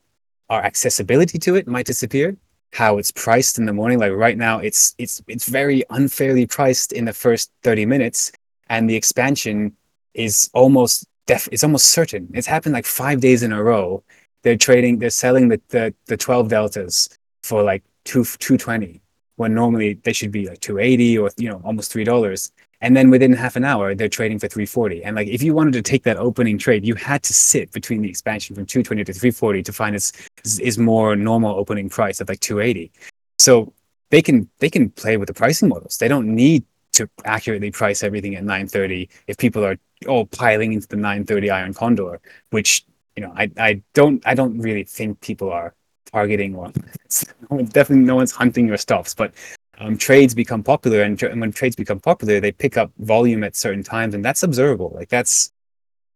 our 0.49 0.61
accessibility 0.61 1.37
to 1.39 1.55
it 1.55 1.67
might 1.67 1.85
disappear. 1.85 2.35
How 2.73 2.97
it's 2.97 3.11
priced 3.11 3.57
in 3.57 3.65
the 3.65 3.73
morning, 3.73 3.99
like 3.99 4.11
right 4.11 4.37
now, 4.37 4.59
it's 4.59 4.95
it's 4.97 5.21
it's 5.27 5.47
very 5.47 5.83
unfairly 5.91 6.45
priced 6.45 6.91
in 6.91 7.05
the 7.05 7.13
first 7.13 7.51
30 7.63 7.85
minutes, 7.85 8.33
and 8.67 8.89
the 8.89 8.95
expansion 8.95 9.77
is 10.13 10.49
almost 10.53 11.07
def- 11.25 11.47
it's 11.51 11.63
almost 11.63 11.87
certain. 11.89 12.29
It's 12.33 12.47
happened 12.47 12.73
like 12.73 12.85
five 12.85 13.21
days 13.21 13.43
in 13.43 13.53
a 13.53 13.63
row. 13.63 14.03
They're 14.43 14.57
trading, 14.57 14.99
they're 14.99 15.09
selling 15.09 15.47
the 15.47 15.61
the, 15.69 15.93
the 16.07 16.17
12 16.17 16.49
deltas 16.49 17.09
for 17.43 17.63
like 17.63 17.83
two 18.03 18.25
220 18.25 19.01
when 19.37 19.53
normally 19.53 19.95
they 20.03 20.13
should 20.13 20.31
be 20.31 20.47
like 20.47 20.59
280 20.59 21.17
or 21.17 21.29
you 21.37 21.49
know 21.49 21.61
almost 21.63 21.91
three 21.91 22.03
dollars 22.03 22.51
and 22.85 22.95
then 22.95 23.09
within 23.09 23.33
half 23.33 23.55
an 23.55 23.65
hour 23.65 23.95
they're 23.95 24.15
trading 24.19 24.39
for 24.39 24.47
340 24.47 25.03
and 25.03 25.15
like 25.15 25.27
if 25.27 25.41
you 25.41 25.53
wanted 25.53 25.73
to 25.73 25.81
take 25.81 26.03
that 26.03 26.17
opening 26.17 26.57
trade 26.57 26.85
you 26.85 26.95
had 26.95 27.21
to 27.23 27.33
sit 27.33 27.71
between 27.71 28.01
the 28.01 28.09
expansion 28.09 28.55
from 28.55 28.65
220 28.65 29.03
to 29.03 29.13
340 29.13 29.63
to 29.63 29.73
find 29.73 29.95
its 29.95 30.13
is 30.69 30.77
more 30.77 31.15
normal 31.15 31.55
opening 31.55 31.89
price 31.89 32.21
of 32.21 32.29
like 32.29 32.39
280 32.39 32.91
so 33.39 33.73
they 34.09 34.21
can 34.21 34.49
they 34.59 34.69
can 34.69 34.89
play 34.91 35.17
with 35.17 35.27
the 35.27 35.33
pricing 35.33 35.69
models. 35.69 35.97
They 35.97 36.07
don't 36.07 36.33
need 36.33 36.63
to 36.93 37.09
accurately 37.25 37.71
price 37.71 38.03
everything 38.03 38.35
at 38.35 38.43
930 38.43 39.09
if 39.27 39.37
people 39.37 39.65
are 39.65 39.77
all 40.07 40.25
piling 40.25 40.73
into 40.73 40.87
the 40.87 40.95
930 40.95 41.49
iron 41.49 41.73
condor 41.73 42.21
which 42.51 42.85
you 43.17 43.21
know 43.23 43.33
i 43.35 43.51
i 43.57 43.81
don't 43.93 44.25
i 44.25 44.33
don't 44.33 44.57
really 44.59 44.85
think 44.85 45.19
people 45.19 45.51
are 45.51 45.75
targeting 46.09 46.55
or 46.55 46.71
definitely 47.65 48.05
no 48.05 48.15
one's 48.15 48.31
hunting 48.31 48.65
your 48.67 48.77
stops 48.77 49.13
but 49.13 49.33
um, 49.79 49.97
trades 49.97 50.33
become 50.33 50.63
popular 50.63 51.01
and, 51.01 51.21
and 51.23 51.41
when 51.41 51.51
trades 51.51 51.75
become 51.75 51.99
popular 51.99 52.39
they 52.39 52.51
pick 52.51 52.77
up 52.77 52.91
volume 52.99 53.43
at 53.43 53.55
certain 53.55 53.83
times 53.83 54.13
and 54.13 54.23
that's 54.23 54.43
observable 54.43 54.91
like 54.95 55.09
that's 55.09 55.51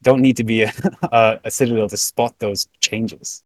don't 0.01 0.21
need 0.21 0.37
to 0.37 0.43
be 0.43 0.63
a, 0.63 0.73
a, 1.11 1.39
a 1.45 1.51
citadel 1.51 1.89
to 1.89 1.97
spot 1.97 2.33
those 2.39 2.67
changes 2.79 3.43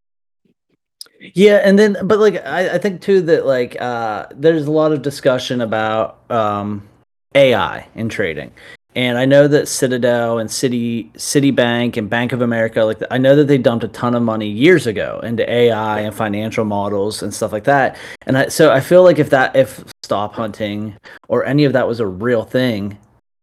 yeah, 1.33 1.61
and 1.63 1.79
then 1.79 1.97
but 2.03 2.19
like 2.19 2.45
I, 2.45 2.75
I 2.75 2.77
think 2.77 3.01
too 3.01 3.21
that 3.21 3.45
like 3.45 3.79
uh 3.79 4.27
there's 4.35 4.65
a 4.65 4.71
lot 4.71 4.91
of 4.91 5.01
discussion 5.01 5.61
about 5.61 6.19
um 6.29 6.87
AI 7.35 7.87
in 7.95 8.09
trading. 8.09 8.51
And 8.95 9.17
I 9.17 9.25
know 9.25 9.47
that 9.47 9.67
Citadel 9.67 10.37
and 10.37 10.49
City 10.51 11.09
Citibank 11.15 11.97
and 11.97 12.09
Bank 12.09 12.31
of 12.31 12.41
America, 12.41 12.83
like 12.83 13.01
I 13.09 13.17
know 13.17 13.35
that 13.35 13.47
they 13.47 13.57
dumped 13.57 13.83
a 13.83 13.87
ton 13.87 14.13
of 14.13 14.21
money 14.21 14.47
years 14.47 14.85
ago 14.85 15.19
into 15.23 15.49
AI 15.51 16.01
and 16.01 16.13
financial 16.13 16.63
models 16.63 17.23
and 17.23 17.33
stuff 17.33 17.51
like 17.51 17.63
that. 17.63 17.97
And 18.27 18.37
I, 18.37 18.47
so 18.49 18.71
I 18.71 18.81
feel 18.81 19.03
like 19.03 19.17
if 19.17 19.31
that 19.31 19.55
if 19.55 19.83
stop 20.03 20.33
hunting 20.35 20.95
or 21.27 21.45
any 21.45 21.63
of 21.63 21.73
that 21.73 21.87
was 21.87 21.99
a 21.99 22.05
real 22.07 22.43
thing, 22.43 22.97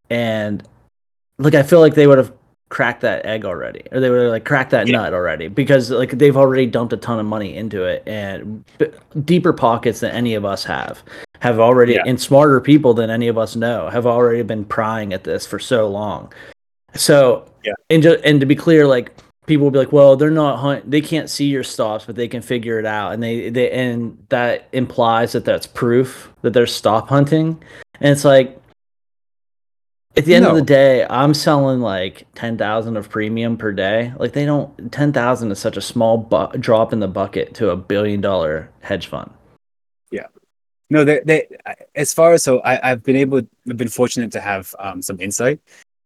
and 0.08 0.62
like 1.38 1.54
I 1.54 1.62
feel 1.62 1.80
like 1.80 1.94
they 1.94 2.06
would 2.06 2.18
have 2.18 2.32
cracked 2.70 3.02
that 3.02 3.26
egg 3.26 3.44
already, 3.44 3.82
or 3.92 4.00
they 4.00 4.08
would 4.08 4.22
have 4.22 4.30
like 4.30 4.44
cracked 4.44 4.70
that 4.70 4.86
yeah. 4.86 4.96
nut 4.96 5.12
already 5.12 5.48
because 5.48 5.90
like 5.90 6.12
they've 6.12 6.36
already 6.36 6.66
dumped 6.66 6.92
a 6.92 6.96
ton 6.96 7.18
of 7.18 7.26
money 7.26 7.54
into 7.54 7.84
it 7.84 8.02
and 8.06 8.64
b- 8.78 8.86
deeper 9.24 9.52
pockets 9.52 10.00
than 10.00 10.12
any 10.12 10.34
of 10.34 10.44
us 10.44 10.64
have 10.64 11.02
have 11.40 11.58
already 11.58 11.94
yeah. 11.94 12.02
and 12.06 12.20
smarter 12.20 12.60
people 12.60 12.94
than 12.94 13.10
any 13.10 13.28
of 13.28 13.36
us 13.36 13.56
know 13.56 13.90
have 13.90 14.06
already 14.06 14.42
been 14.42 14.64
prying 14.64 15.12
at 15.12 15.24
this 15.24 15.46
for 15.46 15.58
so 15.58 15.88
long. 15.88 16.32
So 16.94 17.50
yeah, 17.64 17.74
and 17.90 18.02
just 18.02 18.24
and 18.24 18.40
to 18.40 18.46
be 18.46 18.56
clear, 18.56 18.86
like 18.86 19.12
people 19.46 19.64
will 19.64 19.72
be 19.72 19.78
like, 19.78 19.92
well, 19.92 20.16
they're 20.16 20.30
not 20.30 20.60
hunt, 20.60 20.88
they 20.88 21.00
can't 21.00 21.28
see 21.28 21.46
your 21.46 21.64
stops, 21.64 22.04
but 22.04 22.14
they 22.14 22.28
can 22.28 22.40
figure 22.40 22.78
it 22.78 22.86
out, 22.86 23.12
and 23.12 23.22
they 23.22 23.50
they 23.50 23.70
and 23.72 24.16
that 24.28 24.68
implies 24.72 25.32
that 25.32 25.44
that's 25.44 25.66
proof 25.66 26.32
that 26.42 26.52
they're 26.52 26.66
stop 26.66 27.08
hunting, 27.08 27.60
and 28.00 28.12
it's 28.12 28.24
like. 28.24 28.59
At 30.16 30.24
the 30.24 30.34
end 30.34 30.44
no. 30.44 30.50
of 30.50 30.56
the 30.56 30.62
day, 30.62 31.06
I'm 31.08 31.34
selling 31.34 31.80
like 31.80 32.26
ten 32.34 32.58
thousand 32.58 32.96
of 32.96 33.08
premium 33.08 33.56
per 33.56 33.72
day. 33.72 34.12
Like 34.16 34.32
they 34.32 34.44
don't 34.44 34.90
ten 34.92 35.12
thousand 35.12 35.52
is 35.52 35.58
such 35.60 35.76
a 35.76 35.80
small 35.80 36.18
bu- 36.18 36.58
drop 36.58 36.92
in 36.92 36.98
the 36.98 37.08
bucket 37.08 37.54
to 37.54 37.70
a 37.70 37.76
billion 37.76 38.20
dollar 38.20 38.70
hedge 38.80 39.06
fund. 39.06 39.30
Yeah, 40.10 40.26
no, 40.90 41.04
they, 41.04 41.20
they 41.24 41.46
as 41.94 42.12
far 42.12 42.32
as 42.32 42.42
so 42.42 42.58
I, 42.60 42.90
I've 42.90 43.04
been 43.04 43.16
able, 43.16 43.42
I've 43.68 43.76
been 43.76 43.88
fortunate 43.88 44.32
to 44.32 44.40
have 44.40 44.74
um, 44.80 45.00
some 45.00 45.20
insight 45.20 45.60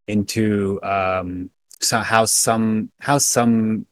into 0.06 0.82
um, 0.82 1.48
so 1.80 1.98
how 1.98 2.26
some 2.26 2.90
how 3.00 3.16
some 3.16 3.86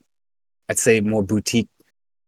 I'd 0.68 0.78
say 0.78 1.00
more 1.00 1.22
boutique 1.22 1.68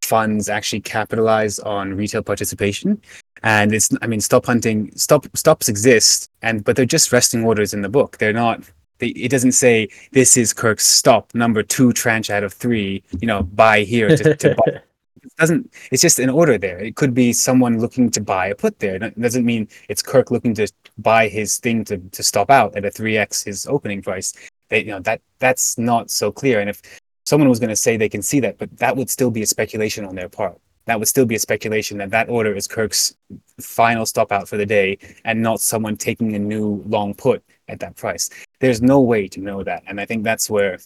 funds 0.05 0.49
actually 0.49 0.81
capitalize 0.81 1.59
on 1.59 1.95
retail 1.95 2.23
participation. 2.23 3.01
And 3.43 3.75
it's 3.75 3.91
I 4.01 4.07
mean 4.07 4.21
stop 4.21 4.47
hunting 4.47 4.91
stop 4.97 5.27
stops 5.37 5.69
exist 5.69 6.31
and 6.43 6.65
but 6.65 6.77
they're 6.77 6.87
just 6.87 7.13
resting 7.13 7.45
orders 7.45 7.75
in 7.75 7.83
the 7.83 7.89
book. 7.89 8.19
They're 8.19 8.33
not 8.33 8.63
they, 8.99 9.09
it 9.09 9.31
doesn't 9.31 9.53
say 9.53 9.89
this 10.13 10.37
is 10.37 10.53
Kirk's 10.53 10.87
stop 10.87 11.35
number 11.35 11.63
two 11.63 11.93
tranche 11.93 12.31
out 12.31 12.45
of 12.45 12.53
three, 12.53 13.03
you 13.21 13.27
know, 13.27 13.43
buy 13.43 13.83
here 13.83 14.09
to, 14.17 14.37
to 14.37 14.55
buy. 14.55 14.81
Doesn't 15.39 15.73
it's 15.91 16.03
just 16.03 16.19
an 16.19 16.31
order 16.31 16.59
there. 16.59 16.79
It 16.79 16.97
could 16.97 17.15
be 17.15 17.33
someone 17.33 17.81
looking 17.81 18.11
to 18.11 18.21
buy 18.21 18.49
a 18.49 18.55
put 18.55 18.79
there. 18.79 19.03
It 19.03 19.19
doesn't 19.19 19.45
mean 19.45 19.69
it's 19.89 20.03
kirk 20.03 20.31
looking 20.31 20.55
to 20.55 20.71
buy 20.99 21.29
his 21.29 21.57
thing 21.59 21.83
to, 21.87 21.97
to 21.99 22.23
stop 22.23 22.51
out 22.51 22.77
at 22.77 22.85
a 22.85 22.91
3x 22.91 23.45
his 23.45 23.67
opening 23.67 24.03
price. 24.03 24.35
They, 24.69 24.81
you 24.81 24.91
know 24.91 25.01
that 25.01 25.23
that's 25.39 25.79
not 25.79 26.11
so 26.11 26.31
clear. 26.31 26.61
And 26.61 26.69
if 26.69 26.83
someone 27.27 27.49
was 27.49 27.61
going 27.61 27.71
to 27.71 27.77
say 27.77 27.97
they 27.97 28.09
can 28.09 28.23
see 28.23 28.41
that 28.41 28.59
but 28.59 28.77
that 28.79 28.97
would 28.97 29.11
still 29.11 29.31
be 29.31 29.43
a 29.43 29.47
speculation 29.47 30.05
on 30.05 30.15
their 30.15 30.29
part. 30.29 30.59
That 30.87 30.99
would 30.99 31.09
still 31.09 31.25
be 31.25 31.35
a 31.35 31.39
speculation 31.39 31.97
that 31.99 32.11
that 32.11 32.29
order 32.29 32.55
is 32.55 32.69
kirk's 32.69 33.17
final 33.61 34.05
stop 34.05 34.33
out 34.33 34.49
for 34.49 34.57
the 34.57 34.67
day 34.67 34.99
and 35.25 35.43
not 35.43 35.61
someone 35.61 35.97
taking 35.97 36.35
a 36.35 36.39
new 36.39 36.83
long 36.87 37.15
put 37.15 37.43
at 37.69 37.81
that 37.81 37.97
price. 37.97 38.29
There's 38.61 38.83
no 38.83 39.01
way 39.01 39.29
to 39.29 39.41
know 39.41 39.63
that 39.63 39.83
and 39.87 40.01
i 40.01 40.05
think 40.05 40.25
that's 40.25 40.51
where 40.51 40.79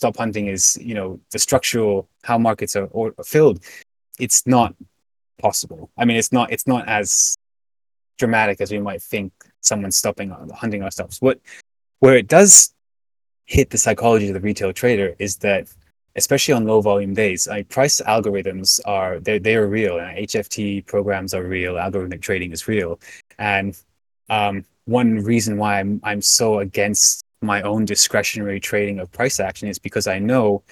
stop 0.00 0.16
hunting 0.16 0.46
is 0.46 0.78
you 0.80 0.94
know 0.94 1.20
the 1.30 1.38
structural 1.38 2.08
how 2.22 2.38
markets 2.38 2.74
are, 2.74 2.86
or, 2.86 3.12
filled. 3.24 3.62
It's 4.18 4.46
not 4.46 4.74
possible. 5.38 5.90
I 5.98 6.06
mean 6.06 6.16
it's 6.16 6.32
not 6.32 6.52
it's 6.52 6.66
not 6.66 6.88
as 6.88 7.36
dramatic 8.18 8.60
as 8.60 8.70
we 8.70 8.80
might 8.80 9.02
think 9.02 9.32
someone 9.60 9.90
stopping 9.90 10.30
hunting 10.54 10.82
our 10.82 10.90
stops. 10.90 11.20
What 11.20 11.38
where 11.98 12.16
it 12.16 12.28
does 12.28 12.72
hit 13.44 13.68
the 13.70 13.78
psychology 13.78 14.28
of 14.28 14.34
the 14.34 14.40
retail 14.40 14.72
trader 14.72 15.14
is 15.18 15.36
that 15.38 15.68
especially 16.16 16.54
on 16.54 16.64
low 16.64 16.80
volume 16.80 17.14
days 17.14 17.46
like 17.46 17.68
price 17.68 18.00
algorithms 18.06 18.80
are 18.84 19.20
they 19.20 19.38
they 19.38 19.54
are 19.54 19.68
real 19.68 19.94
hft 19.94 20.84
programs 20.86 21.32
are 21.34 21.44
real 21.44 21.74
algorithmic 21.74 22.20
trading 22.20 22.52
is 22.52 22.68
real. 22.68 23.00
And 23.38 23.76
um, 24.28 24.64
one 24.84 25.16
reason 25.24 25.56
why 25.56 25.80
I'm 25.80 26.00
I'm 26.04 26.22
so 26.22 26.60
against 26.60 27.24
my 27.42 27.62
own 27.62 27.84
discretionary 27.84 28.60
trading 28.60 28.98
of 28.98 29.10
price 29.12 29.40
action 29.40 29.68
is 29.68 29.78
because 29.78 30.06
I 30.06 30.18
know 30.18 30.62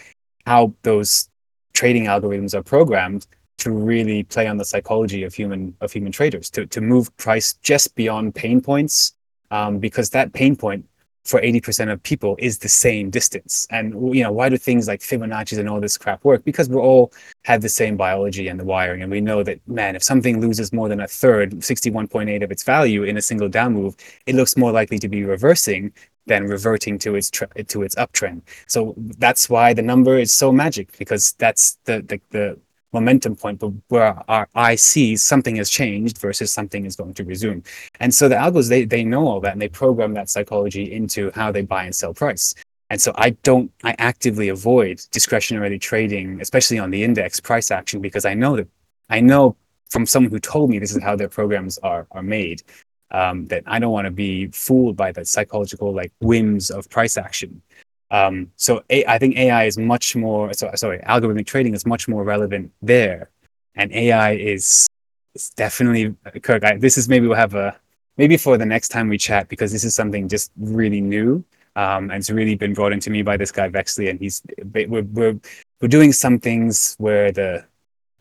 how 0.47 0.75
those 0.83 1.29
trading 1.73 2.05
algorithms 2.05 2.55
are 2.55 2.63
programmed 2.63 3.27
to 3.59 3.71
really 3.71 4.23
play 4.23 4.47
on 4.47 4.57
the 4.57 4.65
psychology 4.65 5.25
of 5.25 5.35
human 5.35 5.75
of 5.81 5.93
human 5.93 6.13
traders 6.13 6.51
to 6.51 6.67
to 6.67 6.81
move 6.81 7.15
price 7.17 7.55
just 7.63 7.95
beyond 7.95 8.35
pain 8.35 8.61
points 8.61 9.15
um, 9.51 9.79
because 9.79 10.11
that 10.11 10.33
pain 10.33 10.55
point 10.57 10.85
for 11.29 11.41
80% 11.41 11.93
of 11.93 12.03
people 12.03 12.37
is 12.39 12.59
the 12.59 12.69
same 12.69 13.11
distance. 13.11 13.67
And 13.71 14.15
you 14.15 14.23
know, 14.23 14.33
why 14.33 14.49
do 14.49 14.57
things 14.57 14.89
like 14.89 15.01
Fibonacci's 15.01 15.59
and 15.59 15.69
all 15.69 15.81
this 15.81 15.99
crap 15.99 16.25
work? 16.25 16.45
Because 16.45 16.69
we 16.69 16.77
all 16.77 17.13
have 17.45 17.61
the 17.61 17.69
same 17.69 17.97
biology 17.97 18.49
and 18.49 18.59
the 18.59 18.65
wiring. 18.65 19.03
And 19.03 19.11
we 19.11 19.21
know 19.21 19.43
that, 19.43 19.61
man, 19.69 19.95
if 19.95 20.03
something 20.03 20.41
loses 20.41 20.73
more 20.73 20.89
than 20.89 21.01
a 21.01 21.07
third, 21.07 21.53
61.8 21.53 22.43
of 22.43 22.51
its 22.51 22.63
value 22.63 23.03
in 23.03 23.17
a 23.17 23.23
single 23.23 23.49
down 23.49 23.75
move, 23.75 23.95
it 24.27 24.35
looks 24.35 24.57
more 24.57 24.73
likely 24.73 24.99
to 24.99 25.09
be 25.09 25.25
reversing 25.25 25.93
than 26.27 26.47
reverting 26.47 26.99
to 26.99 27.15
its 27.17 27.31
to 27.31 27.83
its 27.83 27.95
uptrend. 27.97 28.43
So 28.67 28.95
that's 29.19 29.49
why 29.51 29.73
the 29.73 29.83
number 29.83 30.19
is 30.19 30.33
so 30.33 30.53
magic 30.53 30.97
because 30.99 31.33
that's 31.33 31.79
the 31.85 32.03
the, 32.03 32.21
the 32.31 32.59
momentum 32.93 33.37
point 33.37 33.59
but 33.61 33.73
where 33.89 34.23
our 34.29 34.49
eye 34.55 34.75
sees 34.75 35.23
something 35.23 35.57
has 35.57 35.69
changed 35.69 36.19
versus 36.19 36.53
something 36.53 36.85
is 36.85 36.97
going 36.97 37.15
to 37.15 37.25
resume. 37.25 37.63
And 38.01 38.15
so 38.15 38.29
the 38.29 38.35
algos 38.35 38.69
they 38.69 38.85
they 38.85 39.05
know 39.05 39.27
all 39.27 39.41
that 39.41 39.53
and 39.53 39.61
they 39.61 39.69
program 39.69 40.15
that 40.15 40.31
psychology 40.31 40.93
into 40.93 41.31
how 41.35 41.53
they 41.53 41.63
buy 41.63 41.85
and 41.85 41.95
sell 41.95 42.15
price. 42.15 42.55
And 42.91 43.01
so 43.01 43.13
I 43.17 43.31
don't 43.43 43.71
I 43.85 43.95
actively 43.99 44.49
avoid 44.49 45.01
discretionary 45.11 45.79
trading, 45.79 46.41
especially 46.41 46.79
on 46.79 46.91
the 46.91 47.03
index 47.05 47.41
price 47.41 47.71
action, 47.71 48.01
because 48.01 48.25
I 48.25 48.35
know 48.35 48.57
that 48.57 48.69
I 49.11 49.21
know 49.21 49.57
from 49.91 50.07
someone 50.07 50.31
who 50.31 50.39
told 50.39 50.71
me 50.71 50.79
this 50.79 50.95
is 50.95 51.03
how 51.03 51.17
their 51.17 51.29
programs 51.29 51.79
are 51.79 52.07
are 52.13 52.23
made 52.23 52.63
um, 53.11 53.47
that 53.47 53.63
I 53.67 53.79
don't 53.79 53.93
want 53.93 54.07
to 54.07 54.11
be 54.11 54.49
fooled 54.49 54.97
by 54.97 55.13
the 55.13 55.25
psychological 55.25 55.93
like 55.93 56.13
whims 56.21 56.71
of 56.71 56.89
price 56.89 57.17
action. 57.17 57.63
Um, 58.11 58.51
so 58.57 58.83
A- 58.91 59.05
I 59.07 59.19
think 59.19 59.37
AI 59.37 59.65
is 59.65 59.79
much 59.79 60.17
more. 60.17 60.53
So, 60.55 60.71
sorry, 60.75 60.99
algorithmic 61.01 61.47
trading 61.47 61.75
is 61.75 61.87
much 61.87 62.09
more 62.09 62.25
relevant 62.25 62.73
there, 62.83 63.31
and 63.75 63.93
AI 63.93 64.33
is 64.33 64.87
it's 65.35 65.51
definitely 65.51 66.15
Kirk. 66.43 66.65
I, 66.65 66.77
this 66.77 66.99
is 66.99 67.09
maybe 67.09 67.27
we'll 67.27 67.37
have 67.37 67.55
a 67.55 67.77
maybe 68.17 68.37
for 68.37 68.57
the 68.59 68.67
next 68.67 68.89
time 68.89 69.09
we 69.09 69.19
chat 69.19 69.49
because 69.49 69.73
this 69.73 69.85
is 69.85 69.95
something 69.95 70.29
just 70.29 70.53
really 70.59 71.01
new. 71.01 71.45
Um, 71.77 72.11
and 72.11 72.15
it's 72.15 72.31
really 72.31 72.57
been 72.57 72.75
brought 72.75 72.93
into 72.93 73.09
me 73.11 73.23
by 73.23 73.37
this 73.37 73.53
guy 73.53 73.69
Vexley, 73.69 74.09
and 74.09 74.19
he's 74.19 74.43
we're, 74.73 75.03
we're 75.03 75.39
we're 75.81 75.89
doing 75.89 76.13
some 76.13 76.39
things 76.41 76.97
where 76.99 77.31
the 77.31 77.65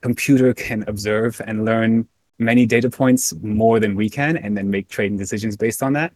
computer 0.02 0.54
can 0.54 0.84
observe 0.88 1.42
and 1.46 1.66
learn 1.66 2.08
many 2.40 2.66
data 2.66 2.90
points 2.90 3.34
more 3.42 3.80
than 3.80 3.96
we 3.96 4.10
can 4.10 4.38
and 4.38 4.56
then 4.56 4.70
make 4.70 4.88
trading 4.90 5.18
decisions 5.18 5.58
based 5.58 5.82
on 5.82 5.94
that. 5.94 6.14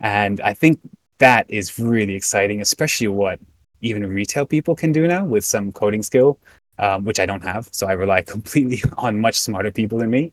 And 0.00 0.40
I 0.40 0.54
think 0.54 0.80
that 1.18 1.46
is 1.48 1.78
really 1.78 2.14
exciting, 2.14 2.60
especially 2.60 3.08
what 3.08 3.40
even 3.80 4.06
retail 4.06 4.46
people 4.46 4.74
can 4.74 4.92
do 4.92 5.06
now 5.06 5.24
with 5.24 5.44
some 5.44 5.72
coding 5.72 6.02
skill, 6.02 6.38
um, 6.78 7.04
which 7.04 7.20
I 7.20 7.26
don't 7.26 7.42
have. 7.42 7.68
So 7.72 7.86
I 7.86 7.92
rely 7.92 8.22
completely 8.34 8.82
on 8.96 9.20
much 9.20 9.38
smarter 9.40 9.70
people 9.70 9.98
than 9.98 10.10
me. 10.10 10.32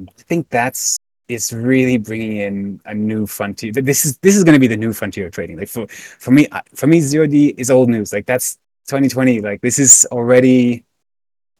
I 0.00 0.22
think 0.22 0.48
that's 0.50 0.98
it's 1.28 1.52
really 1.52 1.96
bringing 1.96 2.36
in 2.36 2.80
a 2.84 2.94
new 2.94 3.26
frontier. 3.26 3.72
This 3.72 4.04
is 4.04 4.18
this 4.18 4.36
is 4.36 4.44
going 4.44 4.54
to 4.54 4.60
be 4.60 4.66
the 4.66 4.76
new 4.76 4.92
frontier 4.92 5.26
of 5.26 5.32
trading. 5.32 5.56
Like 5.58 5.68
for 5.68 5.86
for 5.88 6.30
me, 6.30 6.48
for 6.74 6.86
me, 6.86 7.00
zero 7.00 7.26
D 7.26 7.54
is 7.56 7.70
old 7.70 7.88
news. 7.88 8.12
Like 8.12 8.26
that's 8.26 8.56
2020. 8.88 9.40
Like 9.40 9.60
this 9.60 9.78
is 9.78 10.06
already 10.10 10.84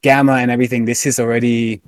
gamma 0.02 0.34
and 0.34 0.50
everything. 0.50 0.84
This 0.84 1.06
is 1.06 1.18
already 1.18 1.80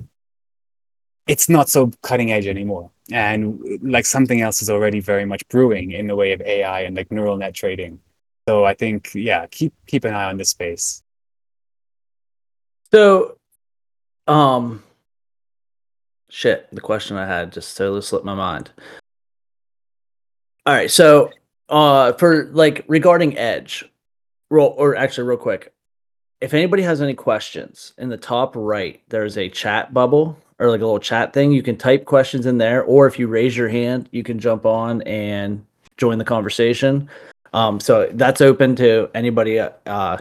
it's 1.27 1.49
not 1.49 1.69
so 1.69 1.91
cutting 2.01 2.31
edge 2.31 2.47
anymore. 2.47 2.89
And 3.11 3.79
like 3.81 4.05
something 4.05 4.41
else 4.41 4.61
is 4.61 4.69
already 4.69 4.99
very 4.99 5.25
much 5.25 5.47
brewing 5.49 5.91
in 5.91 6.07
the 6.07 6.15
way 6.15 6.31
of 6.33 6.41
AI 6.41 6.81
and 6.81 6.95
like 6.95 7.11
neural 7.11 7.37
net 7.37 7.53
trading. 7.53 7.99
So 8.47 8.65
I 8.65 8.73
think, 8.73 9.11
yeah, 9.13 9.45
keep 9.47 9.73
keep 9.87 10.05
an 10.05 10.13
eye 10.13 10.25
on 10.25 10.37
this 10.37 10.49
space. 10.49 11.03
So, 12.93 13.37
um, 14.27 14.83
shit, 16.29 16.67
the 16.71 16.79
question 16.79 17.17
I 17.17 17.25
had 17.25 17.51
just 17.51 17.75
totally 17.75 18.01
slipped 18.01 18.25
my 18.25 18.35
mind. 18.35 18.71
All 20.65 20.73
right, 20.73 20.91
so 20.91 21.31
uh, 21.67 22.13
for 22.13 22.45
like 22.53 22.85
regarding 22.87 23.37
Edge, 23.37 23.83
roll 24.49 24.73
or 24.77 24.95
actually 24.95 25.27
real 25.27 25.37
quick, 25.37 25.73
if 26.39 26.53
anybody 26.53 26.83
has 26.83 27.01
any 27.01 27.13
questions, 27.13 27.93
in 27.97 28.07
the 28.07 28.17
top 28.17 28.53
right 28.55 29.01
there's 29.09 29.37
a 29.37 29.49
chat 29.49 29.93
bubble 29.93 30.37
or 30.59 30.69
like 30.69 30.81
a 30.81 30.85
little 30.85 30.99
chat 30.99 31.33
thing. 31.33 31.51
You 31.51 31.63
can 31.63 31.77
type 31.77 32.05
questions 32.05 32.45
in 32.45 32.57
there, 32.57 32.83
or 32.83 33.07
if 33.07 33.19
you 33.19 33.27
raise 33.27 33.55
your 33.55 33.69
hand, 33.69 34.09
you 34.11 34.23
can 34.23 34.39
jump 34.39 34.65
on 34.65 35.01
and 35.03 35.65
join 35.97 36.17
the 36.17 36.25
conversation. 36.25 37.09
Um, 37.53 37.79
so 37.79 38.09
that's 38.13 38.41
open 38.41 38.75
to 38.77 39.09
anybody 39.13 39.59
uh, 39.59 40.17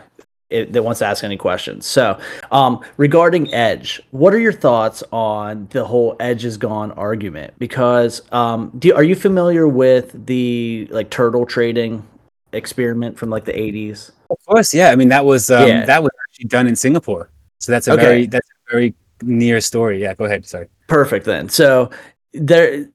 it, 0.49 0.73
that 0.73 0.83
wants 0.83 1.01
to 1.01 1.07
ask 1.07 1.25
any 1.25 1.37
questions. 1.37 1.87
So, 1.87 2.19
um, 2.53 2.85
regarding 2.97 3.53
Edge, 3.53 4.01
what 4.13 4.33
are 4.33 4.39
your 4.39 4.53
thoughts 4.53 5.03
on 5.13 5.67
the 5.71 5.85
whole 5.85 6.17
Edge 6.21 6.45
is 6.45 6.57
gone 6.57 6.93
argument? 6.93 7.55
Because 7.59 8.23
um, 8.33 8.71
do, 8.79 8.95
are 8.95 9.03
you 9.03 9.17
familiar 9.17 9.67
with 9.67 10.27
the 10.27 10.87
like 10.91 11.11
turtle 11.11 11.47
trading 11.47 12.07
experiment 12.53 13.19
from 13.19 13.29
like 13.29 13.45
the 13.45 13.53
80s? 13.53 14.13
Of 14.31 14.39
course, 14.47 14.73
yeah. 14.73 14.91
I 14.91 14.97
mean, 14.97 15.09
that 15.09 15.25
was 15.25 15.51
um, 15.51 15.67
yeah. 15.67 15.85
that 15.85 16.03
was 16.03 16.13
actually 16.29 16.47
done 16.47 16.67
in 16.67 16.77
Singapore, 16.77 17.29
so 17.59 17.73
that's 17.73 17.89
a 17.89 17.93
okay. 17.93 18.03
very 18.03 18.27
that's 18.27 18.49
a 18.49 18.73
very 18.73 18.95
near 19.23 19.61
story. 19.61 20.03
Yeah, 20.03 20.15
go 20.15 20.25
ahead. 20.25 20.47
Sorry. 20.47 20.69
Perfect. 20.89 21.27
Then, 21.27 21.49
so 21.49 21.91
there, 22.33 22.89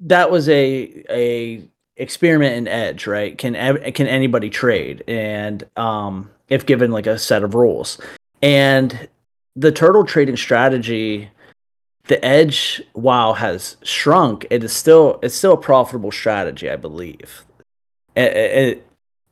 that 0.00 0.30
was 0.30 0.48
a 0.48 1.04
a 1.10 1.62
experiment 1.96 2.56
in 2.56 2.68
Edge, 2.68 3.06
right? 3.06 3.36
Can 3.36 3.54
can 3.92 4.06
anybody 4.06 4.50
trade? 4.50 5.04
And 5.08 5.64
um, 5.76 6.30
if 6.48 6.66
given 6.66 6.90
like 6.90 7.06
a 7.06 7.18
set 7.18 7.42
of 7.42 7.54
rules. 7.54 7.98
And 8.42 9.08
the 9.56 9.72
turtle 9.72 10.04
trading 10.04 10.36
strategy, 10.36 11.30
the 12.06 12.24
edge, 12.24 12.80
while 12.92 13.34
has 13.34 13.76
shrunk, 13.82 14.46
it 14.50 14.62
is 14.62 14.72
still 14.72 15.18
it's 15.22 15.34
still 15.34 15.54
a 15.54 15.60
profitable 15.60 16.12
strategy, 16.12 16.70
I 16.70 16.76
believe. 16.76 17.44
And, 18.14 18.80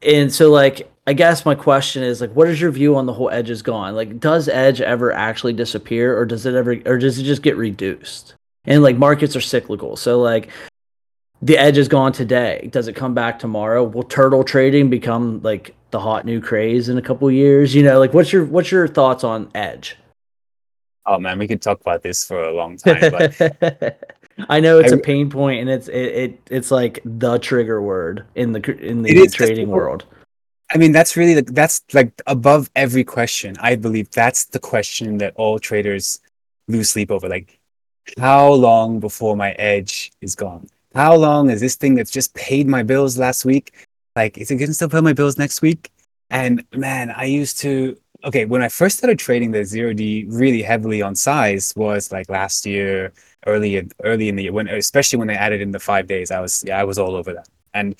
and 0.03 0.33
so, 0.33 0.51
like, 0.51 0.91
I 1.07 1.13
guess 1.13 1.47
my 1.47 1.55
question 1.55 2.03
is 2.03 2.21
like, 2.21 2.33
what 2.33 2.49
is 2.49 2.61
your 2.61 2.73
view 2.73 2.97
on 2.97 3.07
the 3.07 3.13
whole 3.13 3.31
edge 3.31 3.49
is 3.49 3.63
gone? 3.63 3.95
Like, 3.95 4.19
does 4.19 4.49
edge 4.49 4.81
ever 4.81 5.13
actually 5.13 5.53
disappear, 5.53 6.19
or 6.19 6.25
does 6.25 6.47
it 6.47 6.55
ever, 6.55 6.81
or 6.85 6.99
does 6.99 7.19
it 7.19 7.23
just 7.23 7.43
get 7.43 7.57
reduced? 7.57 8.35
And 8.65 8.83
like, 8.83 8.97
markets 8.97 9.37
are 9.37 9.41
cyclical, 9.41 9.97
so 9.97 10.21
like, 10.21 10.51
the 11.43 11.59
edge 11.59 11.79
is 11.79 11.89
gone 11.89 12.13
today. 12.13 12.69
Does 12.73 12.89
it 12.89 12.95
come 12.95 13.15
back 13.15 13.39
tomorrow? 13.39 13.85
Will 13.85 14.03
turtle 14.03 14.43
trading 14.43 14.91
become 14.91 15.43
like 15.43 15.75
the 15.91 16.01
hot 16.01 16.25
new 16.25 16.41
craze 16.41 16.89
in 16.89 16.99
a 16.99 17.03
couple 17.03 17.31
years? 17.31 17.75
You 17.75 17.83
know, 17.83 17.99
like 17.99 18.15
what's 18.15 18.33
your 18.33 18.45
what's 18.45 18.73
your 18.73 18.89
thoughts 18.89 19.23
on 19.23 19.51
edge? 19.55 19.97
Oh 21.05 21.19
man, 21.19 21.39
we 21.39 21.47
could 21.47 21.63
talk 21.63 21.81
about 21.81 22.03
this 22.03 22.25
for 22.25 22.43
a 22.43 22.55
long 22.55 22.79
time. 22.79 23.11
But 23.11 24.17
I 24.49 24.61
know 24.61 24.79
it's 24.79 24.93
I, 24.93 24.97
a 24.97 24.99
pain 24.99 25.31
point, 25.31 25.61
and 25.61 25.71
it's 25.71 25.89
it, 25.89 25.95
it 25.95 26.41
it's 26.51 26.71
like 26.71 27.01
the 27.05 27.39
trigger 27.39 27.81
word 27.81 28.25
in 28.35 28.53
the 28.53 28.79
in 28.79 29.03
the 29.03 29.29
trading 29.29 29.69
world. 29.69 30.05
I 30.73 30.79
mean, 30.79 30.93
that's 30.93 31.17
really 31.17 31.35
the, 31.35 31.43
that's 31.43 31.83
like 31.93 32.21
above 32.27 32.71
every 32.75 33.05
question. 33.05 33.57
I 33.61 33.77
believe 33.77 34.11
that's 34.11 34.47
the 34.47 34.59
question 34.59 35.19
that 35.19 35.35
all 35.37 35.59
traders 35.59 36.21
lose 36.69 36.91
sleep 36.91 37.11
over. 37.11 37.29
Like, 37.29 37.61
how 38.19 38.53
long 38.53 39.01
before 39.01 39.37
my 39.37 39.53
edge 39.53 40.13
is 40.21 40.35
gone? 40.35 40.69
how 40.97 41.15
long 41.15 41.51
is 41.51 41.61
this 41.61 41.77
thing 41.77 41.95
that's 41.95 42.11
just 42.11 42.35
paid 42.35 42.67
my 42.67 42.83
bills 42.83 43.19
last 43.19 43.45
week? 43.45 43.87
Like, 44.17 44.39
is 44.39 44.51
it 44.51 44.57
going 44.57 44.69
to 44.69 44.75
still 44.75 44.89
pay 44.89 45.03
my 45.03 45.13
bills 45.13 45.37
next 45.37 45.61
week? 45.61 45.91
And 46.31 46.65
man, 46.73 47.11
I 47.11 47.25
used 47.25 47.59
to, 47.61 47.99
okay, 48.25 48.47
when 48.47 48.63
I 48.63 48.69
first 48.69 48.97
started 48.97 49.19
trading 49.19 49.51
the 49.51 49.63
zero 49.63 49.93
D 49.93 50.25
really 50.29 50.63
heavily 50.63 51.03
on 51.03 51.15
size 51.15 51.73
was 51.77 52.11
like 52.11 52.31
last 52.31 52.65
year, 52.65 53.13
early, 53.47 53.87
early 54.03 54.31
in 54.31 54.37
the 54.37 54.45
year, 54.45 54.53
when, 54.53 54.69
especially 54.69 55.19
when 55.19 55.29
they 55.29 55.35
added 55.35 55.61
in 55.61 55.71
the 55.71 55.79
five 55.79 56.07
days, 56.07 56.31
I 56.31 56.41
was, 56.41 56.65
yeah, 56.67 56.81
I 56.81 56.85
was 56.85 56.99
all 56.99 57.15
over 57.15 57.35
that. 57.35 57.49
And 57.75 57.95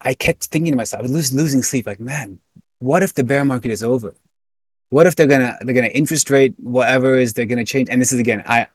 I 0.00 0.14
kept 0.14 0.44
thinking 0.44 0.72
to 0.72 0.76
myself, 0.76 1.00
I 1.00 1.02
was 1.02 1.12
losing, 1.12 1.38
losing 1.38 1.62
sleep, 1.62 1.86
like, 1.86 2.00
man, 2.00 2.38
what 2.78 3.02
if 3.02 3.14
the 3.14 3.24
bear 3.24 3.44
market 3.44 3.70
is 3.70 3.82
over? 3.82 4.14
What 4.90 5.06
if 5.06 5.16
they're 5.16 5.26
gonna 5.26 5.58
they're 5.60 5.74
gonna 5.74 5.88
interest 5.88 6.30
rate 6.30 6.54
whatever 6.58 7.16
is 7.16 7.34
they're 7.34 7.46
gonna 7.46 7.64
change? 7.64 7.88
And 7.90 8.00
this 8.00 8.12
is 8.12 8.20
again, 8.20 8.42
I 8.46 8.68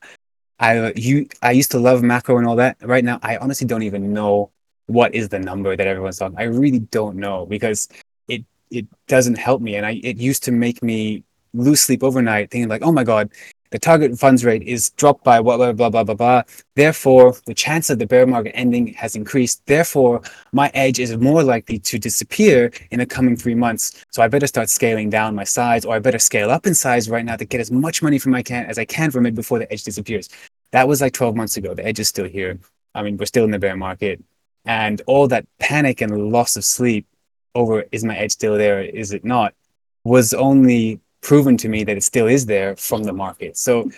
I 0.60 0.94
you 0.96 1.28
I 1.42 1.52
used 1.52 1.72
to 1.72 1.80
love 1.80 2.04
macro 2.04 2.38
and 2.38 2.48
all 2.48 2.56
that. 2.58 2.78
Right 2.82 3.04
now, 3.04 3.20
I 3.24 3.38
honestly 3.38 3.66
don't 3.66 3.84
even 3.84 4.14
know 4.14 4.52
what 4.86 5.16
is 5.16 5.30
the 5.30 5.40
number 5.40 5.76
that 5.76 5.88
everyone's 5.88 6.18
talking. 6.20 6.38
I 6.38 6.44
really 6.44 6.80
don't 6.80 7.18
know 7.18 7.46
because 7.48 7.88
it 8.28 8.46
it 8.70 8.86
doesn't 9.08 9.38
help 9.38 9.62
me, 9.62 9.76
and 9.76 9.86
I 9.86 10.00
it 10.04 10.18
used 10.18 10.44
to 10.44 10.52
make 10.52 10.84
me 10.84 11.24
lose 11.54 11.82
sleep 11.82 12.04
overnight, 12.04 12.52
thinking 12.52 12.70
like, 12.70 12.84
oh 12.84 12.92
my 12.92 13.04
god, 13.04 13.32
the 13.74 13.80
target 13.80 14.16
funds 14.20 14.46
rate 14.46 14.62
is 14.62 14.92
dropped 14.92 15.24
by 15.24 15.42
blah 15.42 15.58
blah 15.58 15.74
blah 15.74 15.90
blah 15.90 16.04
blah 16.04 16.14
blah. 16.14 16.44
Therefore, 16.76 17.36
the 17.48 17.56
chance 17.56 17.90
of 17.90 17.98
the 17.98 18.06
bear 18.06 18.28
market 18.28 18.56
ending 18.56 18.94
has 18.94 19.16
increased. 19.16 19.66
Therefore, 19.66 20.22
my 20.52 20.70
edge 20.76 21.00
is 21.00 21.18
more 21.18 21.42
likely 21.42 21.80
to 21.80 21.98
disappear 21.98 22.72
in 22.92 23.00
the 23.00 23.08
coming 23.08 23.36
three 23.36 23.56
months. 23.56 24.06
So 24.12 24.22
I 24.22 24.28
better 24.28 24.46
start 24.46 24.70
scaling 24.70 25.10
down 25.10 25.34
my 25.34 25.44
size, 25.44 25.86
or 25.86 25.96
I 25.96 26.00
better 26.00 26.20
scale 26.20 26.52
up 26.52 26.68
in 26.68 26.76
size 26.76 27.10
right 27.10 27.26
now 27.26 27.36
to 27.36 27.46
get 27.46 27.62
as 27.62 27.72
much 27.72 28.04
money 28.04 28.20
from 28.20 28.32
my 28.32 28.44
can 28.44 28.68
as 28.68 28.78
I 28.78 28.86
can 28.86 29.10
from 29.10 29.26
it 29.26 29.34
before 29.34 29.58
the 29.58 29.72
edge 29.74 29.84
disappears. 29.84 30.30
That 30.70 30.88
was 30.88 31.02
like 31.02 31.14
12 31.14 31.36
months 31.36 31.58
ago. 31.58 31.74
The 31.74 31.84
edge 31.84 32.00
is 32.00 32.08
still 32.08 32.28
here. 32.28 32.60
I 32.94 33.02
mean, 33.02 33.18
we're 33.18 33.26
still 33.26 33.44
in 33.44 33.50
the 33.50 33.58
bear 33.58 33.76
market, 33.76 34.24
and 34.66 35.02
all 35.08 35.28
that 35.30 35.48
panic 35.58 36.02
and 36.02 36.32
loss 36.32 36.56
of 36.58 36.64
sleep 36.64 37.08
over 37.56 37.86
is 37.92 38.04
my 38.04 38.16
edge 38.16 38.34
still 38.34 38.56
there? 38.56 38.84
Is 38.84 39.14
it 39.14 39.26
not? 39.26 39.56
Was 40.04 40.32
only 40.36 41.00
proven 41.24 41.58
to 41.58 41.70
me 41.70 41.84
that 41.86 41.98
it 41.98 42.04
still 42.04 42.28
is 42.28 42.46
there 42.46 42.76
from 42.76 43.04
the 43.04 43.14
market. 43.14 43.58
So 43.58 43.90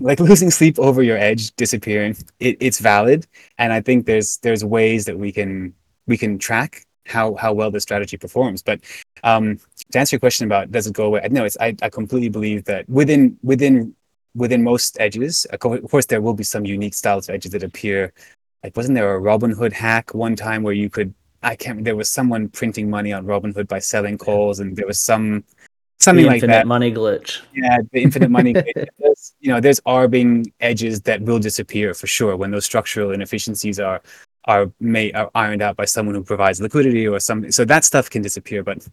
like 0.00 0.18
losing 0.20 0.50
sleep 0.50 0.78
over 0.78 1.02
your 1.02 1.18
edge 1.18 1.54
disappearing, 1.54 2.16
it, 2.40 2.56
it's 2.60 2.80
valid. 2.80 3.26
And 3.58 3.72
I 3.72 3.80
think 3.80 4.06
there's 4.06 4.38
there's 4.38 4.64
ways 4.64 5.04
that 5.04 5.18
we 5.18 5.30
can 5.30 5.74
we 6.06 6.16
can 6.16 6.38
track 6.38 6.84
how 7.06 7.34
how 7.34 7.52
well 7.52 7.70
the 7.70 7.80
strategy 7.80 8.16
performs. 8.16 8.62
But 8.62 8.80
um, 9.22 9.58
to 9.92 9.98
answer 9.98 10.16
your 10.16 10.20
question 10.20 10.46
about 10.46 10.72
does 10.72 10.86
it 10.86 10.94
go 10.94 11.06
away? 11.06 11.26
No, 11.30 11.44
it's 11.44 11.56
I, 11.60 11.76
I 11.82 11.88
completely 11.88 12.30
believe 12.30 12.64
that 12.64 12.88
within 12.88 13.38
within 13.42 13.94
within 14.34 14.62
most 14.62 14.98
edges, 15.00 15.44
of 15.46 15.60
course, 15.60 16.06
there 16.06 16.20
will 16.20 16.34
be 16.34 16.44
some 16.44 16.64
unique 16.64 16.94
styles 16.94 17.28
of 17.28 17.34
edges 17.34 17.52
that 17.52 17.62
appear. 17.62 18.12
Like, 18.62 18.76
wasn't 18.76 18.96
there 18.96 19.14
a 19.14 19.20
Robinhood 19.20 19.72
hack 19.72 20.14
one 20.14 20.36
time 20.36 20.62
where 20.62 20.74
you 20.74 20.90
could? 20.90 21.14
I 21.42 21.54
can't. 21.54 21.84
There 21.84 21.94
was 21.94 22.10
someone 22.10 22.48
printing 22.48 22.90
money 22.90 23.12
on 23.12 23.24
Robinhood 23.26 23.68
by 23.68 23.78
selling 23.78 24.18
calls, 24.18 24.58
and 24.58 24.74
there 24.76 24.86
was 24.86 25.00
some 25.00 25.44
something 26.06 26.24
the 26.24 26.30
like 26.30 26.42
that. 26.42 26.66
money 26.66 26.90
glitch. 26.92 27.42
Yeah, 27.52 27.78
the 27.92 28.02
infinite 28.02 28.30
money 28.30 28.54
glitch. 28.54 29.32
you 29.40 29.50
know, 29.52 29.60
there's 29.60 29.80
arbing 29.84 30.52
edges 30.60 31.02
that 31.02 31.20
will 31.22 31.38
disappear 31.38 31.92
for 31.92 32.06
sure 32.06 32.36
when 32.36 32.50
those 32.50 32.64
structural 32.64 33.12
inefficiencies 33.12 33.78
are 33.78 34.00
are 34.46 34.70
made 34.80 35.14
are 35.14 35.30
ironed 35.34 35.62
out 35.62 35.76
by 35.76 35.84
someone 35.84 36.14
who 36.14 36.22
provides 36.22 36.60
liquidity 36.60 37.06
or 37.06 37.20
something. 37.20 37.52
So 37.52 37.64
that 37.66 37.84
stuff 37.84 38.08
can 38.08 38.22
disappear, 38.22 38.62
but 38.62 38.86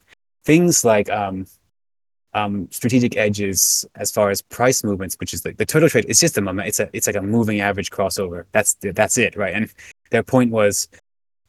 things 0.44 0.84
like 0.84 1.10
um, 1.10 1.46
um, 2.34 2.68
strategic 2.72 3.16
edges 3.18 3.86
as 3.96 4.12
far 4.12 4.30
as 4.30 4.42
price 4.42 4.84
movements, 4.84 5.16
which 5.20 5.34
is 5.34 5.46
like 5.46 5.58
the 5.58 5.66
turtle 5.66 5.90
trade, 5.90 6.06
it's 6.08 6.20
just 6.20 6.38
a 6.38 6.42
moment. 6.42 6.68
It's 6.68 6.80
a 6.80 6.90
it's 6.94 7.08
like 7.08 7.16
a 7.16 7.22
moving 7.22 7.62
average 7.62 7.92
crossover. 7.92 8.46
That's 8.52 8.76
that's 8.82 9.18
it, 9.18 9.36
right? 9.36 9.54
And 9.54 9.72
their 10.10 10.24
point 10.24 10.52
was, 10.52 10.88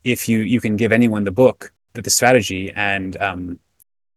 if 0.04 0.28
you 0.28 0.40
you 0.40 0.60
can 0.60 0.76
give 0.76 0.92
anyone 0.92 1.24
the 1.24 1.32
book, 1.32 1.72
the, 1.94 2.02
the 2.02 2.10
strategy, 2.10 2.72
and 2.72 3.16
um, 3.16 3.58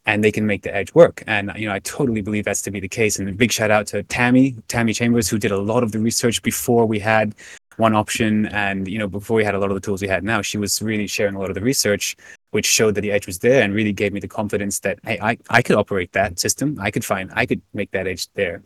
and 0.08 0.24
they 0.24 0.32
can 0.32 0.48
make 0.48 0.64
the 0.64 0.74
edge 0.74 0.94
work. 0.96 1.22
And 1.28 1.52
you 1.56 1.68
know, 1.68 1.74
I 1.74 1.80
totally 1.80 2.22
believe 2.22 2.46
that's 2.46 2.62
to 2.64 2.72
be 2.72 2.80
the 2.80 2.88
case. 2.88 3.20
And 3.20 3.30
a 3.30 3.34
big 3.34 3.52
shout 3.52 3.70
out 3.70 3.86
to 3.88 4.02
Tammy, 4.04 4.56
Tammy 4.70 4.94
Chambers, 4.94 5.30
who 5.30 5.38
did 5.38 5.52
a 5.52 5.58
lot 5.58 5.84
of 5.84 5.92
the 5.92 6.00
research 6.00 6.42
before 6.42 6.86
we 6.86 6.98
had 6.98 7.36
one 7.76 7.94
option, 7.94 8.48
and 8.48 8.88
you 8.88 8.98
know, 8.98 9.08
before 9.08 9.36
we 9.38 9.44
had 9.44 9.54
a 9.54 9.60
lot 9.60 9.70
of 9.70 9.76
the 9.76 9.82
tools 9.82 10.02
we 10.02 10.08
had 10.08 10.24
now. 10.24 10.42
She 10.42 10.58
was 10.58 10.82
really 10.82 11.06
sharing 11.06 11.36
a 11.36 11.40
lot 11.40 11.50
of 11.50 11.56
the 11.56 11.62
research, 11.62 12.16
which 12.52 12.66
showed 12.66 12.96
that 12.96 13.02
the 13.02 13.12
edge 13.12 13.28
was 13.28 13.38
there, 13.40 13.62
and 13.62 13.74
really 13.74 13.94
gave 13.94 14.14
me 14.14 14.20
the 14.20 14.28
confidence 14.28 14.80
that 14.80 14.98
hey, 15.04 15.20
I 15.22 15.38
I 15.50 15.62
could 15.62 15.76
operate 15.76 16.14
that 16.14 16.40
system. 16.40 16.78
I 16.80 16.90
could 16.90 17.06
find, 17.06 17.30
I 17.36 17.46
could 17.46 17.62
make 17.74 17.92
that 17.92 18.08
edge 18.08 18.30
there. 18.34 18.64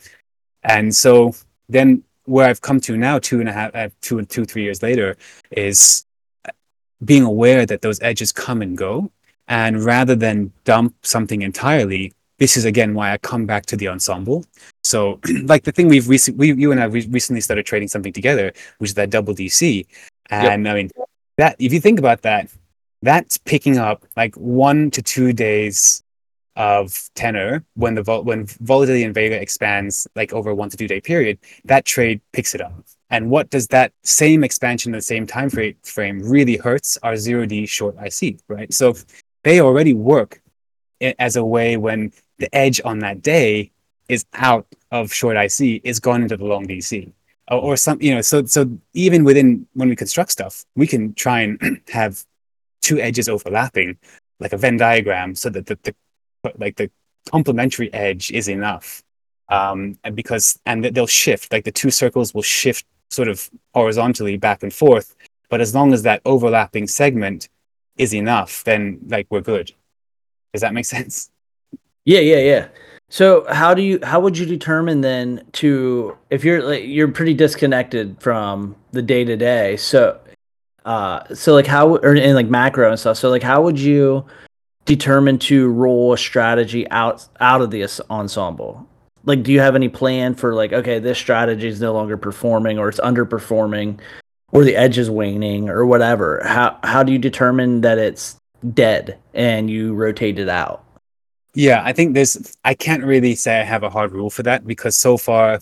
And 0.62 0.94
so 0.94 1.34
then 1.68 2.04
where 2.24 2.48
I've 2.48 2.60
come 2.60 2.80
to 2.82 2.96
now, 2.96 3.18
two 3.18 3.40
and 3.40 3.48
a 3.48 3.52
half, 3.52 3.74
uh, 3.74 3.88
two 4.00 4.18
and 4.18 4.30
two, 4.30 4.44
three 4.44 4.62
years 4.62 4.80
later, 4.80 5.16
is 5.50 6.06
being 7.04 7.24
aware 7.24 7.66
that 7.66 7.82
those 7.82 8.00
edges 8.00 8.30
come 8.30 8.62
and 8.62 8.78
go 8.78 9.10
and 9.48 9.82
rather 9.84 10.14
than 10.14 10.52
dump 10.64 10.94
something 11.02 11.42
entirely, 11.42 12.12
this 12.38 12.56
is 12.56 12.64
again 12.64 12.94
why 12.94 13.12
I 13.12 13.18
come 13.18 13.46
back 13.46 13.66
to 13.66 13.76
the 13.76 13.88
ensemble. 13.88 14.44
So, 14.82 15.20
like 15.44 15.64
the 15.64 15.72
thing 15.72 15.88
we've 15.88 16.08
recently, 16.08 16.52
we, 16.52 16.60
you 16.60 16.72
and 16.72 16.80
I 16.80 16.84
re- 16.84 17.08
recently 17.10 17.40
started 17.40 17.66
trading 17.66 17.88
something 17.88 18.12
together, 18.12 18.52
which 18.78 18.90
is 18.90 18.94
that 18.94 19.10
double 19.10 19.34
DC. 19.34 19.86
And 20.30 20.64
yep. 20.64 20.72
I 20.72 20.74
mean, 20.74 20.90
that 21.38 21.56
if 21.58 21.72
you 21.72 21.80
think 21.80 21.98
about 21.98 22.22
that, 22.22 22.50
that's 23.02 23.38
picking 23.38 23.78
up 23.78 24.04
like 24.16 24.34
one 24.36 24.90
to 24.92 25.02
two 25.02 25.32
days 25.32 26.02
of 26.56 27.08
tenor 27.14 27.64
when 27.74 27.94
the 27.94 28.02
vol- 28.02 28.24
when 28.24 28.46
volatility 28.60 29.04
in 29.04 29.12
Vega 29.12 29.40
expands 29.40 30.06
like 30.14 30.32
over 30.32 30.50
a 30.50 30.54
one 30.54 30.70
to 30.70 30.76
two 30.76 30.88
day 30.88 31.00
period, 31.00 31.38
that 31.64 31.84
trade 31.84 32.20
picks 32.32 32.54
it 32.54 32.60
up. 32.60 32.72
And 33.10 33.30
what 33.30 33.50
does 33.50 33.66
that 33.68 33.92
same 34.04 34.42
expansion 34.42 34.92
in 34.92 34.98
the 34.98 35.02
same 35.02 35.26
time 35.26 35.50
frame 35.50 36.20
really 36.22 36.56
hurts 36.56 36.98
our 37.02 37.16
zero 37.16 37.44
D 37.46 37.66
short 37.66 37.96
IC, 38.02 38.38
right? 38.48 38.72
So 38.72 38.94
they 39.44 39.60
already 39.60 39.94
work 39.94 40.40
as 41.18 41.36
a 41.36 41.44
way 41.44 41.76
when 41.76 42.12
the 42.38 42.54
edge 42.54 42.80
on 42.84 43.00
that 43.00 43.22
day 43.22 43.70
is 44.08 44.24
out 44.34 44.66
of 44.90 45.12
short 45.12 45.36
IC, 45.36 45.80
is 45.84 45.98
gone 46.00 46.22
into 46.22 46.36
the 46.36 46.44
long 46.44 46.66
DC. 46.66 47.12
or, 47.50 47.58
or 47.58 47.76
some 47.76 48.00
you 48.00 48.14
know 48.14 48.20
so 48.20 48.44
so 48.44 48.70
even 48.94 49.24
within 49.24 49.66
when 49.74 49.88
we 49.88 49.96
construct 49.96 50.30
stuff 50.30 50.64
we 50.76 50.86
can 50.86 51.14
try 51.14 51.40
and 51.40 51.80
have 51.88 52.24
two 52.80 52.98
edges 52.98 53.28
overlapping 53.28 53.96
like 54.40 54.52
a 54.52 54.56
venn 54.56 54.76
diagram 54.76 55.34
so 55.34 55.48
that 55.50 55.66
the, 55.66 55.78
the 55.82 55.94
like 56.58 56.76
the 56.76 56.90
complementary 57.30 57.92
edge 57.92 58.30
is 58.30 58.48
enough 58.48 59.02
um 59.48 59.98
and 60.04 60.16
because 60.16 60.58
and 60.66 60.84
they'll 60.84 61.06
shift 61.06 61.52
like 61.52 61.64
the 61.64 61.72
two 61.72 61.90
circles 61.90 62.34
will 62.34 62.42
shift 62.42 62.84
sort 63.10 63.28
of 63.28 63.50
horizontally 63.74 64.36
back 64.36 64.62
and 64.62 64.72
forth 64.72 65.14
but 65.48 65.60
as 65.60 65.74
long 65.74 65.92
as 65.92 66.02
that 66.02 66.20
overlapping 66.24 66.86
segment 66.86 67.48
is 67.96 68.14
enough 68.14 68.64
then 68.64 68.98
like 69.08 69.26
we're 69.30 69.40
good. 69.40 69.72
Does 70.52 70.62
that 70.62 70.74
make 70.74 70.84
sense? 70.96 71.30
Yeah 72.04 72.20
yeah 72.20 72.38
yeah. 72.38 72.68
So 73.08 73.44
how 73.52 73.74
do 73.74 73.82
you 73.82 73.98
how 74.02 74.20
would 74.20 74.38
you 74.38 74.46
determine 74.46 75.02
then 75.02 75.44
to 75.52 76.16
if 76.30 76.44
you're 76.44 76.62
like 76.62 76.84
you're 76.86 77.08
pretty 77.08 77.34
disconnected 77.34 78.16
from 78.20 78.74
the 78.92 79.02
day 79.02 79.22
to 79.24 79.36
day 79.36 79.76
so 79.76 80.18
uh 80.86 81.22
so 81.34 81.52
like 81.52 81.66
how 81.66 81.96
or 81.96 82.14
in 82.14 82.34
like 82.34 82.48
macro 82.48 82.88
and 82.90 82.98
stuff 82.98 83.18
so 83.18 83.28
like 83.28 83.42
how 83.42 83.60
would 83.62 83.78
you 83.78 84.24
determine 84.86 85.38
to 85.38 85.68
roll 85.68 86.14
a 86.14 86.18
strategy 86.18 86.88
out 86.90 87.28
out 87.40 87.60
of 87.60 87.70
the 87.70 87.86
ensemble? 88.10 88.88
Like 89.24 89.42
do 89.42 89.52
you 89.52 89.60
have 89.60 89.76
any 89.76 89.90
plan 89.90 90.34
for 90.34 90.54
like 90.54 90.72
okay 90.72 90.98
this 90.98 91.18
strategy 91.18 91.68
is 91.68 91.82
no 91.82 91.92
longer 91.92 92.16
performing 92.16 92.78
or 92.78 92.88
it's 92.88 93.00
underperforming 93.00 94.00
or 94.52 94.64
the 94.64 94.76
edge 94.76 94.98
is 94.98 95.10
waning 95.10 95.68
or 95.68 95.84
whatever 95.84 96.40
how 96.44 96.78
how 96.84 97.02
do 97.02 97.12
you 97.12 97.18
determine 97.18 97.80
that 97.80 97.98
it's 97.98 98.36
dead 98.74 99.18
and 99.34 99.68
you 99.68 99.92
rotate 99.94 100.38
it 100.38 100.48
out 100.48 100.84
yeah, 101.54 101.82
I 101.84 101.92
think 101.92 102.14
there's, 102.14 102.56
I 102.64 102.74
can't 102.74 103.04
really 103.04 103.34
say 103.34 103.60
I 103.60 103.64
have 103.64 103.82
a 103.82 103.90
hard 103.90 104.12
rule 104.12 104.30
for 104.30 104.42
that 104.44 104.66
because 104.66 104.96
so 104.96 105.18
far 105.18 105.60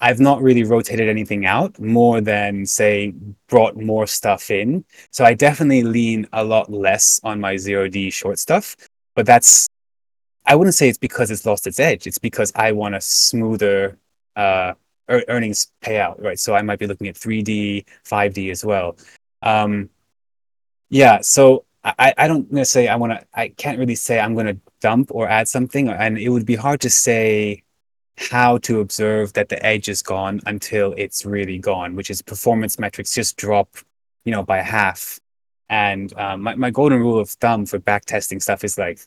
I've 0.00 0.20
not 0.20 0.42
really 0.42 0.62
rotated 0.62 1.08
anything 1.08 1.44
out 1.44 1.78
more 1.80 2.20
than, 2.20 2.66
say, 2.66 3.14
brought 3.48 3.76
more 3.76 4.06
stuff 4.06 4.48
in. 4.50 4.84
So 5.10 5.24
I 5.24 5.34
definitely 5.34 5.82
lean 5.82 6.28
a 6.32 6.44
lot 6.44 6.70
less 6.70 7.20
on 7.24 7.40
my 7.40 7.56
zero 7.56 7.88
D 7.88 8.10
short 8.10 8.38
stuff. 8.38 8.76
But 9.16 9.26
that's, 9.26 9.68
I 10.46 10.54
wouldn't 10.54 10.76
say 10.76 10.88
it's 10.88 10.98
because 10.98 11.32
it's 11.32 11.44
lost 11.44 11.66
its 11.66 11.80
edge. 11.80 12.06
It's 12.06 12.18
because 12.18 12.52
I 12.54 12.70
want 12.70 12.94
a 12.94 13.00
smoother 13.00 13.98
uh, 14.36 14.74
earnings 15.08 15.68
payout, 15.82 16.22
right? 16.22 16.38
So 16.38 16.54
I 16.54 16.62
might 16.62 16.78
be 16.78 16.86
looking 16.86 17.08
at 17.08 17.14
3D, 17.14 17.86
5D 18.04 18.50
as 18.50 18.64
well. 18.64 18.96
Um, 19.42 19.90
yeah, 20.90 21.20
so 21.20 21.64
I, 21.84 22.14
I 22.16 22.28
don't 22.28 22.50
necessarily 22.52 22.88
I 22.88 22.96
want 22.96 23.12
to 23.12 23.26
I 23.34 23.48
can't 23.48 23.78
really 23.78 23.94
say 23.94 24.18
I'm 24.18 24.34
going 24.34 24.46
to 24.46 24.58
dump 24.80 25.10
or 25.12 25.28
add 25.28 25.48
something 25.48 25.88
and 25.88 26.18
it 26.18 26.28
would 26.28 26.46
be 26.46 26.56
hard 26.56 26.80
to 26.82 26.90
say 26.90 27.62
how 28.16 28.58
to 28.58 28.80
observe 28.80 29.32
that 29.34 29.48
the 29.48 29.64
edge 29.64 29.88
is 29.88 30.02
gone 30.02 30.40
until 30.46 30.92
it's 30.96 31.24
really 31.24 31.58
gone 31.58 31.94
which 31.94 32.10
is 32.10 32.20
performance 32.20 32.78
metrics 32.78 33.14
just 33.14 33.36
drop 33.36 33.76
you 34.24 34.32
know 34.32 34.42
by 34.42 34.58
half 34.58 35.20
and 35.68 36.12
um, 36.18 36.42
my, 36.42 36.54
my 36.56 36.70
golden 36.70 36.98
rule 36.98 37.18
of 37.18 37.30
thumb 37.30 37.64
for 37.64 37.78
back 37.78 38.04
testing 38.06 38.40
stuff 38.40 38.64
is 38.64 38.76
like 38.76 39.00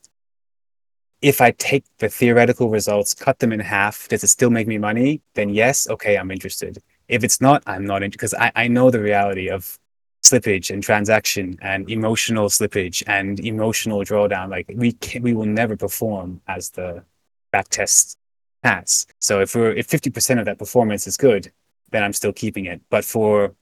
if 1.21 1.39
I 1.39 1.51
take 1.51 1.85
the 1.99 2.09
theoretical 2.09 2.69
results, 2.69 3.13
cut 3.13 3.39
them 3.39 3.51
in 3.51 3.59
half, 3.59 4.07
does 4.07 4.23
it 4.23 4.27
still 4.27 4.49
make 4.49 4.67
me 4.67 4.77
money? 4.77 5.21
Then 5.35 5.49
yes, 5.49 5.87
okay, 5.89 6.17
I'm 6.17 6.31
interested. 6.31 6.81
If 7.07 7.23
it's 7.23 7.39
not, 7.41 7.61
I'm 7.67 7.85
not 7.85 8.03
interested 8.03 8.17
because 8.17 8.33
I, 8.33 8.51
I 8.55 8.67
know 8.67 8.89
the 8.89 9.01
reality 9.01 9.49
of 9.49 9.79
slippage 10.23 10.71
and 10.71 10.83
transaction 10.83 11.57
and 11.61 11.89
emotional 11.89 12.47
slippage 12.47 13.03
and 13.07 13.39
emotional 13.39 14.01
drawdown 14.01 14.49
like 14.49 14.71
we 14.75 14.91
can 14.93 15.23
we 15.23 15.33
will 15.33 15.47
never 15.47 15.75
perform 15.75 16.39
as 16.47 16.69
the 16.71 17.03
back 17.51 17.67
test 17.69 18.17
has 18.63 19.07
so 19.17 19.41
if 19.41 19.55
we're 19.55 19.71
if 19.71 19.87
50% 19.87 20.39
of 20.39 20.45
that 20.45 20.59
performance 20.59 21.07
is 21.07 21.17
good 21.17 21.51
then 21.89 22.03
i'm 22.03 22.13
still 22.13 22.31
keeping 22.31 22.65
it 22.65 22.81
but 22.91 23.03
for 23.03 23.55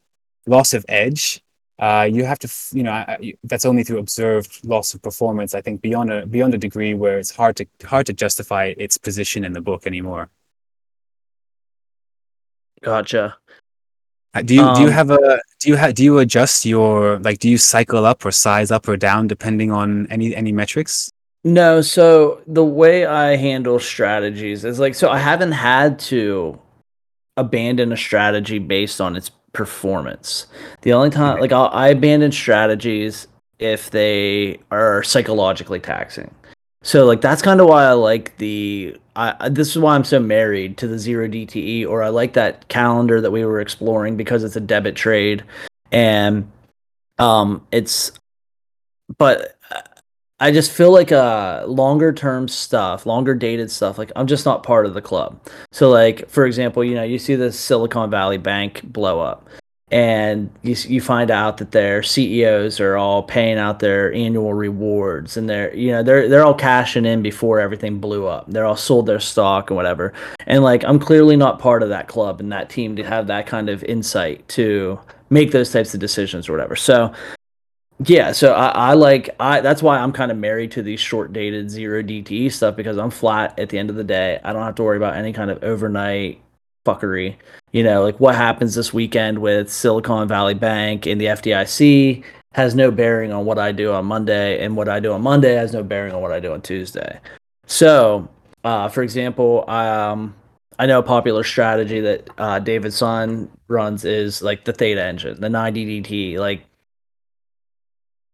loss 0.47 0.73
of 0.73 0.85
edge 0.89 1.41
uh, 1.79 2.07
you 2.11 2.25
have 2.25 2.39
to 2.39 2.49
you 2.73 2.83
know 2.83 3.05
that's 3.43 3.65
only 3.65 3.83
through 3.83 3.99
observed 3.99 4.65
loss 4.65 4.93
of 4.93 5.01
performance 5.01 5.55
i 5.55 5.61
think 5.61 5.81
beyond 5.81 6.11
a 6.11 6.25
beyond 6.25 6.53
a 6.53 6.57
degree 6.57 6.93
where 6.93 7.17
it's 7.17 7.31
hard 7.31 7.55
to 7.55 7.65
hard 7.85 8.05
to 8.05 8.13
justify 8.13 8.73
its 8.77 8.97
position 8.97 9.43
in 9.43 9.53
the 9.53 9.61
book 9.61 9.87
anymore 9.87 10.29
gotcha 12.81 13.37
uh, 14.33 14.41
do 14.43 14.53
you 14.53 14.61
um, 14.61 14.75
do 14.75 14.81
you 14.81 14.89
have 14.89 15.09
a 15.09 15.41
do 15.59 15.69
you 15.69 15.75
have 15.75 15.95
do 15.95 16.03
you 16.03 16.19
adjust 16.19 16.65
your 16.65 17.17
like 17.19 17.39
do 17.39 17.49
you 17.49 17.57
cycle 17.57 18.05
up 18.05 18.23
or 18.23 18.31
size 18.31 18.69
up 18.69 18.87
or 18.87 18.95
down 18.95 19.27
depending 19.27 19.71
on 19.71 20.07
any 20.11 20.35
any 20.35 20.51
metrics? 20.51 21.11
No, 21.43 21.81
so 21.81 22.41
the 22.47 22.65
way 22.65 23.05
I 23.05 23.37
handle 23.37 23.79
strategies 23.79 24.65
is 24.65 24.79
like 24.79 24.93
so 24.93 25.09
I 25.09 25.17
haven't 25.17 25.53
had 25.53 25.97
to 26.11 26.59
abandon 27.37 27.91
a 27.91 27.97
strategy 27.97 28.59
based 28.59 29.01
on 29.01 29.15
its 29.15 29.31
performance. 29.53 30.47
The 30.81 30.93
only 30.93 31.09
time 31.09 31.39
like 31.39 31.51
I'll, 31.51 31.69
I 31.71 31.89
abandon 31.89 32.31
strategies 32.31 33.27
if 33.59 33.91
they 33.91 34.59
are 34.71 35.03
psychologically 35.03 35.79
taxing. 35.79 36.33
So 36.81 37.05
like 37.05 37.21
that's 37.21 37.41
kind 37.41 37.59
of 37.59 37.67
why 37.67 37.85
I 37.85 37.93
like 37.93 38.37
the 38.37 38.95
I 39.15 39.49
this 39.49 39.69
is 39.69 39.79
why 39.79 39.95
I'm 39.95 40.05
so 40.05 40.19
married 40.19 40.77
to 40.77 40.87
the 40.87 40.97
zero 40.97 41.27
DTE 41.27 41.87
or 41.87 42.03
I 42.03 42.09
like 42.09 42.33
that 42.33 42.67
calendar 42.69 43.19
that 43.19 43.31
we 43.31 43.43
were 43.43 43.59
exploring 43.59 44.15
because 44.15 44.43
it's 44.43 44.55
a 44.55 44.61
debit 44.61 44.95
trade 44.95 45.43
and 45.91 46.49
um 47.17 47.65
it's 47.71 48.13
but 49.17 49.58
I 50.39 50.51
just 50.51 50.71
feel 50.71 50.91
like 50.91 51.11
uh 51.11 51.65
longer 51.67 52.13
term 52.13 52.47
stuff, 52.47 53.05
longer 53.05 53.35
dated 53.35 53.69
stuff 53.69 53.97
like 53.97 54.11
I'm 54.15 54.27
just 54.27 54.45
not 54.45 54.63
part 54.63 54.85
of 54.85 54.93
the 54.93 55.01
club. 55.01 55.39
So 55.71 55.89
like 55.89 56.29
for 56.29 56.45
example, 56.45 56.83
you 56.83 56.95
know, 56.95 57.03
you 57.03 57.19
see 57.19 57.35
the 57.35 57.51
Silicon 57.51 58.09
Valley 58.09 58.37
Bank 58.37 58.81
blow 58.83 59.19
up 59.19 59.49
and 59.91 60.49
you 60.61 60.75
you 60.87 61.01
find 61.01 61.31
out 61.31 61.57
that 61.57 61.71
their 61.71 62.03
CEOs 62.03 62.79
are 62.79 62.95
all 62.95 63.23
paying 63.23 63.57
out 63.57 63.79
their 63.79 64.13
annual 64.13 64.53
rewards 64.53 65.35
and 65.35 65.49
they're 65.49 65.75
you 65.75 65.91
know 65.91 66.03
they're 66.03 66.29
they're 66.29 66.45
all 66.45 66.53
cashing 66.53 67.05
in 67.05 67.21
before 67.21 67.59
everything 67.59 67.99
blew 67.99 68.27
up. 68.27 68.45
They're 68.47 68.65
all 68.65 68.77
sold 68.77 69.07
their 69.07 69.19
stock 69.19 69.69
and 69.69 69.77
whatever. 69.77 70.13
And 70.47 70.63
like 70.63 70.83
I'm 70.85 70.99
clearly 70.99 71.35
not 71.35 71.59
part 71.59 71.83
of 71.83 71.89
that 71.89 72.07
club 72.07 72.39
and 72.39 72.51
that 72.51 72.69
team 72.69 72.95
to 72.97 73.03
have 73.03 73.27
that 73.27 73.47
kind 73.47 73.67
of 73.69 73.83
insight 73.83 74.47
to 74.49 74.99
make 75.29 75.51
those 75.51 75.71
types 75.71 75.93
of 75.93 75.99
decisions 75.99 76.47
or 76.47 76.53
whatever. 76.53 76.75
So 76.75 77.13
yeah, 78.05 78.31
so 78.31 78.53
I, 78.53 78.67
I 78.69 78.93
like 78.93 79.29
I 79.39 79.61
that's 79.61 79.83
why 79.83 79.97
I'm 79.99 80.11
kind 80.11 80.31
of 80.31 80.37
married 80.37 80.71
to 80.71 80.81
these 80.81 80.99
short 80.99 81.33
dated 81.33 81.69
zero 81.69 82.01
DTE 82.01 82.51
stuff 82.51 82.75
because 82.75 82.97
I'm 82.97 83.09
flat 83.09 83.57
at 83.59 83.69
the 83.69 83.77
end 83.77 83.89
of 83.89 83.95
the 83.95 84.03
day. 84.03 84.39
I 84.43 84.53
don't 84.53 84.63
have 84.63 84.75
to 84.75 84.83
worry 84.83 84.97
about 84.97 85.15
any 85.15 85.33
kind 85.33 85.51
of 85.51 85.63
overnight 85.63 86.41
fuckery. 86.85 87.35
You 87.71 87.83
know, 87.83 88.03
like 88.03 88.19
what 88.19 88.35
happens 88.35 88.75
this 88.75 88.93
weekend 88.93 89.39
with 89.39 89.71
Silicon 89.71 90.27
Valley 90.27 90.53
Bank 90.53 91.05
and 91.05 91.19
the 91.19 91.25
FDIC 91.25 92.23
has 92.53 92.73
no 92.73 92.89
bearing 92.91 93.31
on 93.31 93.45
what 93.45 93.59
I 93.59 93.71
do 93.71 93.93
on 93.93 94.05
Monday, 94.05 94.63
and 94.63 94.75
what 94.75 94.89
I 94.89 94.99
do 94.99 95.13
on 95.13 95.21
Monday 95.21 95.53
has 95.53 95.73
no 95.73 95.83
bearing 95.83 96.13
on 96.13 96.21
what 96.21 96.31
I 96.31 96.39
do 96.39 96.53
on 96.53 96.61
Tuesday. 96.61 97.19
So, 97.67 98.27
uh, 98.63 98.89
for 98.89 99.03
example, 99.03 99.69
um, 99.69 100.35
I 100.79 100.85
know 100.85 100.99
a 100.99 101.03
popular 101.03 101.43
strategy 101.43 101.99
that 102.01 102.29
uh, 102.37 102.59
David 102.59 102.93
Sun 102.93 103.51
runs 103.67 104.05
is 104.05 104.41
like 104.41 104.65
the 104.65 104.73
Theta 104.73 105.03
engine, 105.03 105.39
the 105.39 105.49
90 105.49 106.01
DT. 106.01 106.37
Like, 106.39 106.65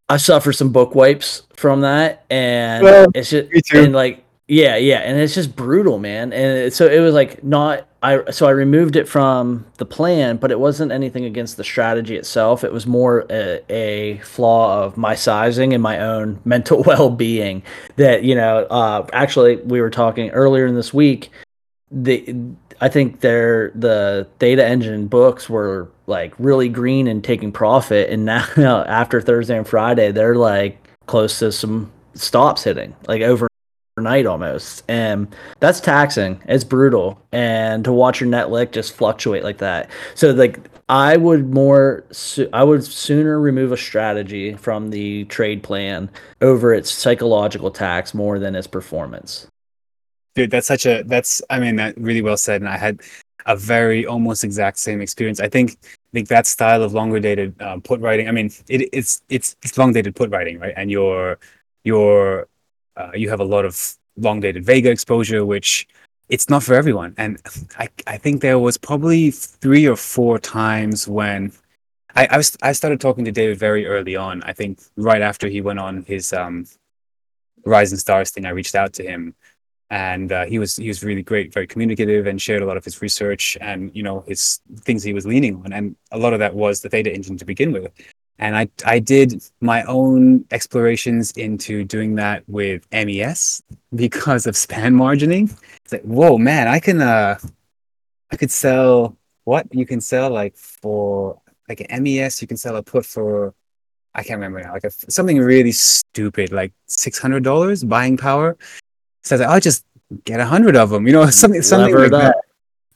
I 0.10 0.18
suffer 0.18 0.54
some 0.54 0.72
book 0.72 0.94
wipes 0.94 1.44
from 1.56 1.82
that, 1.82 2.26
and 2.30 2.84
well, 2.84 3.08
it's 3.16 3.32
just 3.32 3.74
and 3.74 3.94
like 3.94 4.24
yeah, 4.48 4.76
yeah, 4.76 5.00
and 5.00 5.20
it's 5.20 5.34
just 5.34 5.56
brutal, 5.56 5.98
man. 5.98 6.32
And 6.32 6.58
it, 6.58 6.74
so 6.74 6.88
it 6.88 7.00
was 7.00 7.16
like 7.16 7.44
not 7.44 7.88
I 8.04 8.30
so 8.30 8.46
I 8.46 8.52
removed 8.52 8.96
it 8.96 9.08
from 9.08 9.66
the 9.78 9.86
plan, 9.86 10.38
but 10.38 10.52
it 10.52 10.60
wasn't 10.60 10.92
anything 10.92 11.26
against 11.26 11.58
the 11.58 11.64
strategy 11.64 12.16
itself. 12.16 12.64
It 12.64 12.72
was 12.72 12.86
more 12.86 13.26
a, 13.32 13.64
a 13.72 14.18
flaw 14.20 14.84
of 14.84 14.96
my 14.96 15.16
sizing 15.16 15.74
and 15.74 15.82
my 15.82 16.00
own 16.00 16.40
mental 16.46 16.84
well-being 16.84 17.64
that, 17.96 18.24
you 18.24 18.36
know, 18.36 18.60
uh 18.70 19.08
actually 19.12 19.56
we 19.58 19.82
were 19.82 19.90
talking 19.90 20.30
earlier 20.30 20.68
in 20.68 20.76
this 20.76 20.94
week 20.94 21.32
the 21.92 22.36
I 22.82 22.90
think 22.90 23.22
they're 23.22 23.72
the 23.76 24.28
Theta 24.40 24.66
engine 24.66 25.08
books 25.08 25.50
were 25.50 25.90
like 26.08 26.34
really 26.38 26.70
green 26.70 27.08
and 27.08 27.24
taking 27.24 27.52
profit. 27.52 28.10
And 28.10 28.26
now 28.26 28.84
after 28.86 29.22
Thursday 29.22 29.58
and 29.58 29.68
Friday 29.68 30.12
they're 30.12 30.36
like 30.36 30.88
close 31.06 31.40
to 31.40 31.52
some 31.52 31.92
stops 32.14 32.64
hitting 32.64 32.96
like 33.08 33.22
over 33.22 33.48
night 33.98 34.26
almost. 34.26 34.84
And 34.90 35.34
that's 35.60 35.80
taxing. 35.80 36.42
It's 36.48 36.66
brutal. 36.66 37.22
And 37.32 37.86
to 37.86 37.94
watch 37.94 38.20
your 38.20 38.30
net 38.30 38.48
liq 38.48 38.72
just 38.72 38.94
fluctuate 38.94 39.44
like 39.44 39.60
that. 39.60 39.90
So 40.16 40.32
like 40.32 40.60
i 40.88 41.18
would 41.18 41.52
more 41.52 42.06
i 42.54 42.64
would 42.64 42.84
sooner 42.84 43.40
remove 43.40 43.72
a 43.72 43.78
strategy 43.78 44.54
from 44.54 44.92
the 44.92 45.26
trade 45.26 45.64
plan 45.64 46.10
over 46.42 46.74
its 46.74 46.92
psychological 46.92 47.72
tax 47.72 48.14
more 48.14 48.38
than 48.38 48.56
its 48.56 48.68
performance 48.68 49.48
dude 50.36 50.52
that's 50.52 50.68
such 50.68 50.86
a 50.86 51.04
that's 51.04 51.42
i 51.50 51.60
mean 51.60 51.76
that 51.76 51.98
really 51.98 52.22
well 52.22 52.38
said 52.38 52.62
and 52.62 52.70
i 52.70 52.78
had 52.78 53.02
a 53.48 53.56
very 53.56 54.06
almost 54.06 54.44
exact 54.44 54.78
same 54.78 55.02
experience 55.02 55.40
i 55.40 55.48
think 55.48 55.78
I 55.84 56.18
think 56.18 56.30
that 56.30 56.48
style 56.48 56.82
of 56.82 56.94
longer 56.94 57.20
dated 57.20 57.62
um, 57.62 57.82
put 57.82 58.00
writing 58.00 58.28
i 58.28 58.32
mean 58.32 58.50
it, 58.70 58.90
it's 58.94 59.22
it's 59.30 59.56
it's 59.64 59.78
long 59.78 59.92
dated 59.94 60.16
put 60.16 60.30
writing 60.30 60.60
right 60.60 60.74
and 60.78 60.90
your 60.90 61.40
your 61.84 62.48
uh, 62.98 63.12
you 63.14 63.30
have 63.30 63.40
a 63.40 63.44
lot 63.46 63.66
of 63.66 63.98
long 64.18 64.40
dated 64.40 64.66
Vega 64.66 64.90
exposure, 64.90 65.46
which 65.46 65.88
it's 66.30 66.50
not 66.50 66.64
for 66.64 66.74
everyone. 66.74 67.14
And 67.18 67.42
I, 67.78 67.90
I 68.08 68.18
think 68.18 68.42
there 68.42 68.60
was 68.60 68.78
probably 68.78 69.32
three 69.32 69.88
or 69.88 69.96
four 69.96 70.40
times 70.40 71.08
when 71.08 71.52
I, 72.16 72.28
I 72.32 72.38
was 72.38 72.58
I 72.62 72.72
started 72.72 73.02
talking 73.02 73.26
to 73.26 73.32
David 73.32 73.58
very 73.60 73.86
early 73.86 74.16
on. 74.16 74.42
I 74.44 74.54
think 74.54 74.80
right 74.96 75.22
after 75.22 75.48
he 75.48 75.62
went 75.62 75.80
on 75.80 76.04
his 76.04 76.34
um, 76.34 76.66
Rising 77.66 77.98
Stars 77.98 78.32
thing, 78.32 78.46
I 78.46 78.50
reached 78.50 78.76
out 78.76 78.94
to 78.94 79.04
him, 79.04 79.36
and 79.90 80.32
uh, 80.32 80.46
he 80.46 80.60
was 80.60 80.76
he 80.78 80.88
was 80.88 81.04
really 81.04 81.24
great, 81.24 81.54
very 81.54 81.68
communicative, 81.68 82.28
and 82.28 82.42
shared 82.42 82.62
a 82.62 82.66
lot 82.66 82.78
of 82.78 82.84
his 82.84 83.02
research 83.02 83.58
and 83.62 83.92
you 83.96 84.04
know 84.04 84.24
his 84.28 84.60
things 84.82 85.04
he 85.04 85.14
was 85.14 85.26
leaning 85.26 85.56
on, 85.58 85.74
and 85.74 85.96
a 86.12 86.18
lot 86.18 86.34
of 86.34 86.40
that 86.40 86.56
was 86.56 86.82
the 86.82 86.90
Theta 86.90 87.14
engine 87.14 87.38
to 87.38 87.46
begin 87.46 87.72
with. 87.72 87.92
And 88.40 88.58
I 88.58 88.68
I 88.86 89.00
did 89.00 89.44
my 89.62 89.84
own 89.84 90.46
explorations 90.52 91.32
into 91.34 91.84
doing 91.84 92.16
that 92.16 92.44
with 92.48 92.86
MES 92.92 93.62
because 93.94 94.48
of 94.48 94.58
span 94.58 94.94
margining. 94.94 95.52
It's 95.84 95.94
like, 95.94 96.04
whoa, 96.04 96.38
man, 96.38 96.68
I 96.68 96.80
can 96.80 97.02
uh, 97.02 97.38
I 98.32 98.36
could 98.38 98.52
sell 98.52 99.18
what 99.46 99.68
you 99.74 99.86
can 99.86 100.02
sell 100.02 100.30
like 100.32 100.58
for 100.58 101.40
like 101.70 101.82
an 101.90 102.04
MES, 102.04 102.42
you 102.42 102.48
can 102.48 102.58
sell 102.58 102.76
a 102.76 102.84
put 102.84 103.06
for 103.06 103.54
I 104.14 104.24
can't 104.24 104.38
remember 104.38 104.62
now, 104.62 104.74
like 104.74 104.86
a, 104.86 104.92
something 104.92 105.38
really 105.40 105.74
stupid, 105.74 106.52
like 106.52 106.72
six 106.88 107.20
hundred 107.20 107.44
dollars 107.44 107.84
buying 107.84 108.18
power. 108.18 108.58
So 109.26 109.42
I'll 109.42 109.60
just 109.60 109.86
get 110.24 110.40
a 110.40 110.46
hundred 110.46 110.76
of 110.76 110.92
them, 110.92 111.08
you 111.08 111.14
know, 111.14 111.26
something 111.42 111.62
something 111.62 111.94
lever 111.94 112.04
like 112.04 112.12
that. 112.12 112.36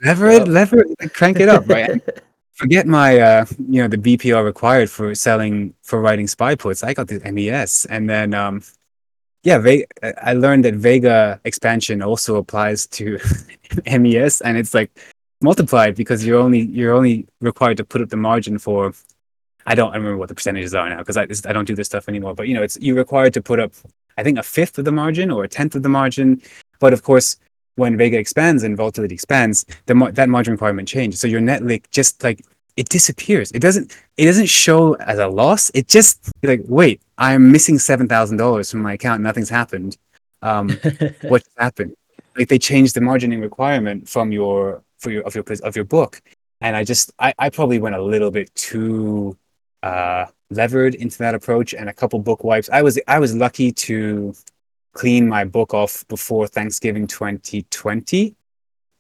that. 0.02 0.08
Lever 0.08 0.32
yep. 0.32 0.42
it, 0.42 0.48
lever 0.48 0.80
it, 0.82 0.88
like, 1.02 1.14
crank 1.14 1.40
it 1.40 1.50
up, 1.50 1.68
right? 1.68 2.02
Forget 2.54 2.88
my, 2.88 3.18
uh, 3.20 3.46
you 3.70 3.82
know, 3.82 3.88
the 3.88 3.98
BPR 3.98 4.44
required 4.44 4.90
for 4.90 5.16
selling 5.16 5.74
for 5.82 6.02
writing 6.02 6.28
SPY 6.28 6.56
puts. 6.56 6.84
I 6.84 6.94
got 6.94 7.08
the 7.08 7.20
MES, 7.32 7.86
and 7.90 8.10
then 8.10 8.34
um, 8.34 8.64
yeah, 9.44 9.58
Ve- 9.60 9.86
I 10.22 10.34
learned 10.34 10.66
that 10.66 10.76
Vega 10.76 11.40
expansion 11.46 12.02
also 12.02 12.36
applies 12.36 12.86
to 12.88 13.18
MES, 13.86 14.42
and 14.42 14.58
it's 14.58 14.74
like 14.74 14.92
multiplied 15.42 15.96
because 15.96 16.26
you're 16.26 16.40
only 16.40 16.62
you're 16.62 16.94
only 16.94 17.28
required 17.40 17.78
to 17.78 17.86
put 17.86 18.02
up 18.02 18.10
the 18.10 18.18
margin 18.18 18.60
for 18.60 18.94
I 19.66 19.76
don't 19.76 19.92
I 19.94 19.96
remember 19.96 20.18
what 20.18 20.28
the 20.28 20.36
percentages 20.36 20.74
are 20.76 20.90
now 20.90 20.98
because 20.98 21.16
I 21.16 21.24
I 21.50 21.54
don't 21.54 21.66
do 21.66 21.76
this 21.76 21.88
stuff 21.88 22.10
anymore. 22.10 22.36
But 22.36 22.50
you 22.50 22.56
know, 22.56 22.64
it's 22.64 22.78
you're 22.82 22.98
required 22.98 23.34
to 23.36 23.42
put 23.42 23.60
up 23.60 23.74
I 24.20 24.24
think 24.24 24.38
a 24.38 24.44
fifth 24.44 24.78
of 24.78 24.86
the 24.86 24.92
margin 24.92 25.32
or 25.32 25.44
a 25.44 25.48
tenth 25.48 25.76
of 25.76 25.84
the 25.84 25.90
margin. 25.90 26.42
But 26.80 26.94
of 26.94 27.04
course, 27.04 27.38
when 27.76 27.98
Vega 27.98 28.18
expands 28.18 28.64
and 28.64 28.76
volatility 28.76 29.16
expands, 29.16 29.66
the 29.86 29.96
that 30.14 30.30
margin 30.30 30.54
requirement 30.54 30.88
changes. 30.88 31.20
So 31.22 31.28
your 31.28 31.42
net 31.42 31.62
liq 31.62 31.84
just 31.92 32.24
like 32.24 32.44
it 32.76 32.90
disappears. 32.90 33.52
It 33.52 33.62
doesn't 33.62 33.96
it 34.18 34.26
doesn't 34.26 34.48
show 34.48 34.96
as 34.96 35.20
a 35.20 35.28
loss. 35.28 35.72
It 35.74 35.88
just 35.88 36.30
like 36.44 36.62
wait, 36.68 37.02
I'm 37.18 37.52
missing 37.52 37.80
seven 37.80 38.08
thousand 38.08 38.38
dollars 38.38 38.70
from 38.70 38.82
my 38.82 38.94
account. 38.94 39.24
Nothing's 39.24 39.50
happened. 39.50 39.98
Um, 40.42 40.70
what 41.22 41.44
happened? 41.58 41.96
Like 42.38 42.50
they 42.50 42.60
changed 42.60 42.96
the 42.96 43.02
margining 43.02 43.42
requirement 43.42 44.08
from 44.08 44.32
your 44.32 44.84
for 45.00 45.12
your 45.12 45.24
of 45.24 45.34
your 45.36 45.46
of 45.64 45.76
your 45.76 45.86
book, 45.86 46.22
and 46.62 46.76
I 46.76 46.84
just 46.84 47.12
I, 47.20 47.34
I 47.40 47.50
probably 47.50 47.80
went 47.80 47.96
a 47.96 48.02
little 48.02 48.32
bit 48.32 48.54
too 48.56 49.38
uh, 49.82 50.26
levered 50.50 50.96
into 50.96 51.18
that 51.20 51.36
approach, 51.36 51.74
and 51.74 51.90
a 51.90 51.94
couple 51.94 52.20
book 52.20 52.44
wipes. 52.44 52.70
I 52.72 52.82
was 52.82 53.00
I 53.08 53.20
was 53.20 53.36
lucky 53.36 53.72
to 53.72 54.34
clean 54.94 55.28
my 55.28 55.46
book 55.46 55.74
off 55.74 56.08
before 56.08 56.48
Thanksgiving 56.48 57.08
2020, 57.08 58.36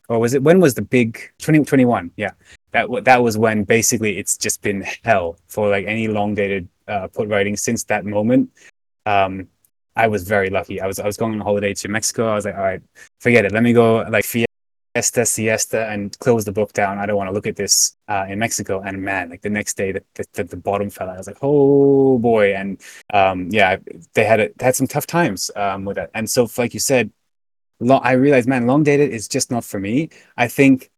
or 0.07 0.19
was 0.19 0.33
it 0.33 0.43
when 0.43 0.59
was 0.59 0.73
the 0.73 0.81
big 0.81 1.15
2021? 1.39 2.11
Yeah, 2.17 2.31
that 2.71 2.87
that 3.05 3.23
was 3.23 3.37
when 3.37 3.63
basically 3.63 4.17
it's 4.17 4.37
just 4.37 4.61
been 4.61 4.85
hell 5.03 5.37
for 5.47 5.69
like 5.69 5.85
any 5.87 6.07
long 6.07 6.35
dated 6.35 6.67
uh, 6.87 7.07
put 7.07 7.27
writing 7.27 7.57
since 7.57 7.83
that 7.85 8.05
moment. 8.05 8.51
Um, 9.05 9.47
I 9.95 10.07
was 10.07 10.23
very 10.23 10.49
lucky. 10.49 10.79
I 10.79 10.87
was 10.87 10.99
I 10.99 11.05
was 11.05 11.17
going 11.17 11.33
on 11.33 11.41
holiday 11.41 11.73
to 11.73 11.87
Mexico. 11.87 12.29
I 12.29 12.35
was 12.35 12.45
like, 12.45 12.55
all 12.55 12.61
right, 12.61 12.81
forget 13.19 13.45
it. 13.45 13.51
Let 13.51 13.63
me 13.63 13.73
go 13.73 13.97
like 14.09 14.25
siesta, 14.95 15.25
siesta, 15.25 15.87
and 15.89 16.17
close 16.19 16.45
the 16.45 16.51
book 16.51 16.73
down. 16.73 16.97
I 16.97 17.05
don't 17.05 17.17
want 17.17 17.29
to 17.29 17.33
look 17.33 17.47
at 17.47 17.55
this 17.55 17.95
uh, 18.07 18.25
in 18.27 18.39
Mexico. 18.39 18.81
And 18.81 19.01
man, 19.01 19.29
like 19.29 19.41
the 19.41 19.49
next 19.49 19.77
day, 19.77 19.91
the, 19.91 20.03
the, 20.33 20.43
the 20.43 20.57
bottom 20.57 20.89
fell 20.89 21.09
out. 21.09 21.15
I 21.15 21.17
was 21.17 21.27
like, 21.27 21.37
oh 21.41 22.17
boy. 22.17 22.55
And 22.55 22.81
um, 23.13 23.49
yeah, 23.51 23.77
they 24.13 24.25
had 24.25 24.39
a, 24.39 24.49
had 24.59 24.75
some 24.75 24.87
tough 24.87 25.07
times 25.07 25.51
um, 25.55 25.85
with 25.85 25.95
that. 25.95 26.11
And 26.13 26.29
so, 26.29 26.49
like 26.57 26.73
you 26.73 26.79
said, 26.79 27.11
long, 27.79 28.01
I 28.03 28.13
realized, 28.13 28.47
man, 28.47 28.67
long 28.67 28.83
dated 28.83 29.11
is 29.11 29.27
just 29.27 29.51
not 29.51 29.63
for 29.63 29.79
me. 29.79 30.09
I 30.37 30.47
think 30.47 30.89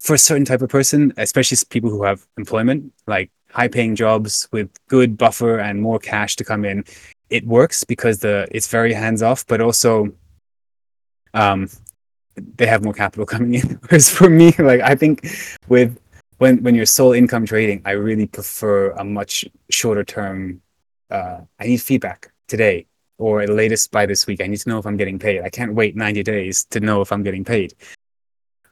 for 0.00 0.14
a 0.14 0.18
certain 0.18 0.46
type 0.46 0.62
of 0.62 0.70
person, 0.70 1.12
especially 1.18 1.58
people 1.68 1.90
who 1.90 2.04
have 2.04 2.26
employment, 2.38 2.92
like 3.06 3.30
high 3.50 3.68
paying 3.68 3.94
jobs 3.94 4.48
with 4.52 4.70
good 4.88 5.18
buffer 5.18 5.58
and 5.58 5.82
more 5.82 5.98
cash 5.98 6.36
to 6.36 6.44
come 6.44 6.64
in, 6.64 6.84
it 7.28 7.46
works 7.46 7.84
because 7.84 8.20
the 8.20 8.48
it's 8.50 8.68
very 8.68 8.92
hands 8.92 9.22
off, 9.22 9.46
but 9.46 9.60
also 9.60 10.10
um, 11.34 11.68
they 12.36 12.66
have 12.66 12.84
more 12.84 12.94
capital 12.94 13.26
coming 13.34 13.54
in. 13.54 13.78
Whereas 13.88 14.10
for 14.10 14.28
me, 14.28 14.52
like 14.58 14.80
I 14.80 14.94
think 14.94 15.28
with 15.68 15.98
when 16.38 16.62
when 16.62 16.74
you're 16.74 16.86
sole 16.86 17.12
income 17.12 17.46
trading, 17.46 17.82
I 17.84 17.92
really 17.92 18.26
prefer 18.26 18.90
a 18.92 19.04
much 19.04 19.44
shorter 19.70 20.04
term. 20.04 20.62
Uh, 21.10 21.40
I 21.58 21.66
need 21.66 21.82
feedback 21.82 22.32
today 22.46 22.86
or 23.18 23.42
at 23.42 23.50
latest 23.50 23.90
by 23.90 24.06
this 24.06 24.26
week. 24.26 24.40
I 24.40 24.46
need 24.46 24.58
to 24.60 24.68
know 24.68 24.78
if 24.78 24.86
I'm 24.86 24.96
getting 24.96 25.18
paid. 25.18 25.42
I 25.42 25.50
can't 25.50 25.74
wait 25.74 25.94
90 25.94 26.22
days 26.22 26.64
to 26.70 26.80
know 26.80 27.02
if 27.02 27.12
I'm 27.12 27.22
getting 27.22 27.44
paid. 27.44 27.74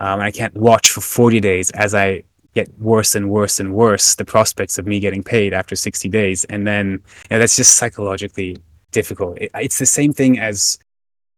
Um, 0.01 0.21
I 0.21 0.31
can't 0.31 0.55
watch 0.55 0.91
for 0.91 1.01
40 1.01 1.41
days 1.41 1.71
as 1.73 1.95
I 1.95 2.23
get 2.55 2.73
worse 2.79 3.15
and 3.15 3.29
worse 3.31 3.61
and 3.61 3.75
worse 3.75 4.15
the 4.15 4.25
prospects 4.25 4.79
of 4.79 4.87
me 4.87 5.01
getting 5.01 5.23
paid 5.23 5.53
after 5.53 5.77
60 5.77 6.09
days. 6.09 6.45
And 6.45 6.67
then 6.67 6.91
you 6.93 6.99
know, 7.33 7.39
that's 7.41 7.57
just 7.57 7.77
psychologically 7.77 8.57
difficult. 8.91 9.39
It, 9.39 9.51
it's 9.55 9.79
the 9.79 9.87
same 9.87 10.13
thing 10.13 10.39
as 10.39 10.79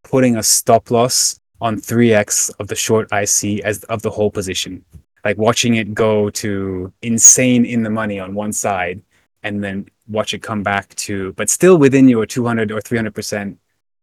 putting 0.04 0.36
a 0.36 0.42
stop 0.42 0.90
loss 0.90 1.40
on 1.60 1.76
3x 1.76 2.50
of 2.58 2.68
the 2.68 2.74
short 2.74 3.08
IC 3.12 3.60
as 3.64 3.84
of 3.84 4.02
the 4.02 4.10
whole 4.10 4.30
position. 4.30 4.84
Like 5.24 5.36
watching 5.36 5.74
it 5.74 5.94
go 5.94 6.30
to 6.30 6.92
insane 7.02 7.64
in 7.64 7.82
the 7.82 7.90
money 7.90 8.18
on 8.18 8.34
one 8.34 8.52
side 8.52 9.02
and 9.42 9.62
then 9.62 9.86
watch 10.08 10.34
it 10.34 10.42
come 10.42 10.62
back 10.62 10.94
to, 10.96 11.32
but 11.34 11.48
still 11.48 11.78
within 11.78 12.08
your 12.08 12.26
200 12.26 12.72
or 12.72 12.80
300% 12.80 13.56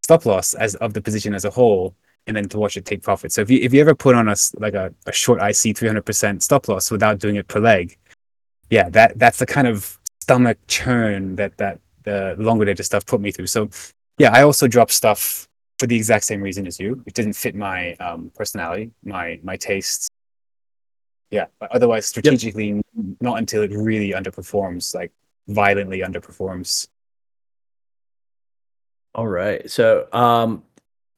stop 0.03 0.25
loss 0.25 0.53
as 0.53 0.75
of 0.75 0.93
the 0.93 1.01
position 1.01 1.33
as 1.33 1.45
a 1.45 1.49
whole, 1.49 1.95
and 2.27 2.35
then 2.35 2.47
to 2.49 2.57
watch 2.57 2.77
it 2.77 2.85
take 2.85 3.01
profit. 3.01 3.31
So 3.31 3.41
if 3.41 3.49
you, 3.49 3.59
if 3.61 3.73
you 3.73 3.81
ever 3.81 3.95
put 3.95 4.15
on 4.15 4.27
a, 4.29 4.35
like 4.57 4.73
a, 4.73 4.93
a 5.05 5.11
short 5.11 5.39
IC 5.39 5.75
300% 5.75 6.41
stop 6.41 6.67
loss 6.67 6.91
without 6.91 7.19
doing 7.19 7.35
it 7.35 7.47
per 7.47 7.59
leg, 7.59 7.97
yeah, 8.69 8.89
that, 8.89 9.17
that's 9.17 9.39
the 9.39 9.45
kind 9.45 9.67
of 9.67 9.97
stomach 10.21 10.57
churn 10.67 11.35
that, 11.37 11.57
that 11.57 11.79
the 12.03 12.35
longer 12.37 12.65
dated 12.65 12.85
stuff 12.85 13.05
put 13.05 13.21
me 13.21 13.31
through. 13.31 13.47
So 13.47 13.69
yeah, 14.17 14.31
I 14.31 14.43
also 14.43 14.67
drop 14.67 14.91
stuff 14.91 15.46
for 15.79 15.87
the 15.87 15.95
exact 15.95 16.25
same 16.25 16.41
reason 16.41 16.67
as 16.67 16.79
you. 16.79 17.03
It 17.05 17.13
didn't 17.13 17.33
fit 17.33 17.55
my 17.55 17.93
um, 17.95 18.31
personality, 18.35 18.91
my 19.03 19.39
my 19.43 19.57
tastes. 19.57 20.09
Yeah, 21.29 21.47
but 21.59 21.71
otherwise, 21.71 22.05
strategically, 22.05 22.69
yep. 22.69 22.85
not 23.21 23.37
until 23.37 23.61
it 23.61 23.71
really 23.71 24.11
underperforms, 24.11 24.95
like 24.95 25.11
violently 25.47 25.99
underperforms. 25.99 26.87
All 29.13 29.27
right. 29.27 29.69
So, 29.69 30.07
um, 30.13 30.63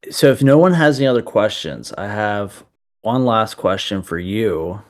so 0.09 0.31
if 0.31 0.41
no 0.41 0.57
one 0.57 0.73
has 0.73 0.99
any 0.99 1.07
other 1.07 1.21
questions, 1.21 1.93
I 1.97 2.07
have 2.07 2.63
one 3.01 3.25
last 3.25 3.55
question 3.55 4.01
for 4.01 4.17
you. 4.17 4.81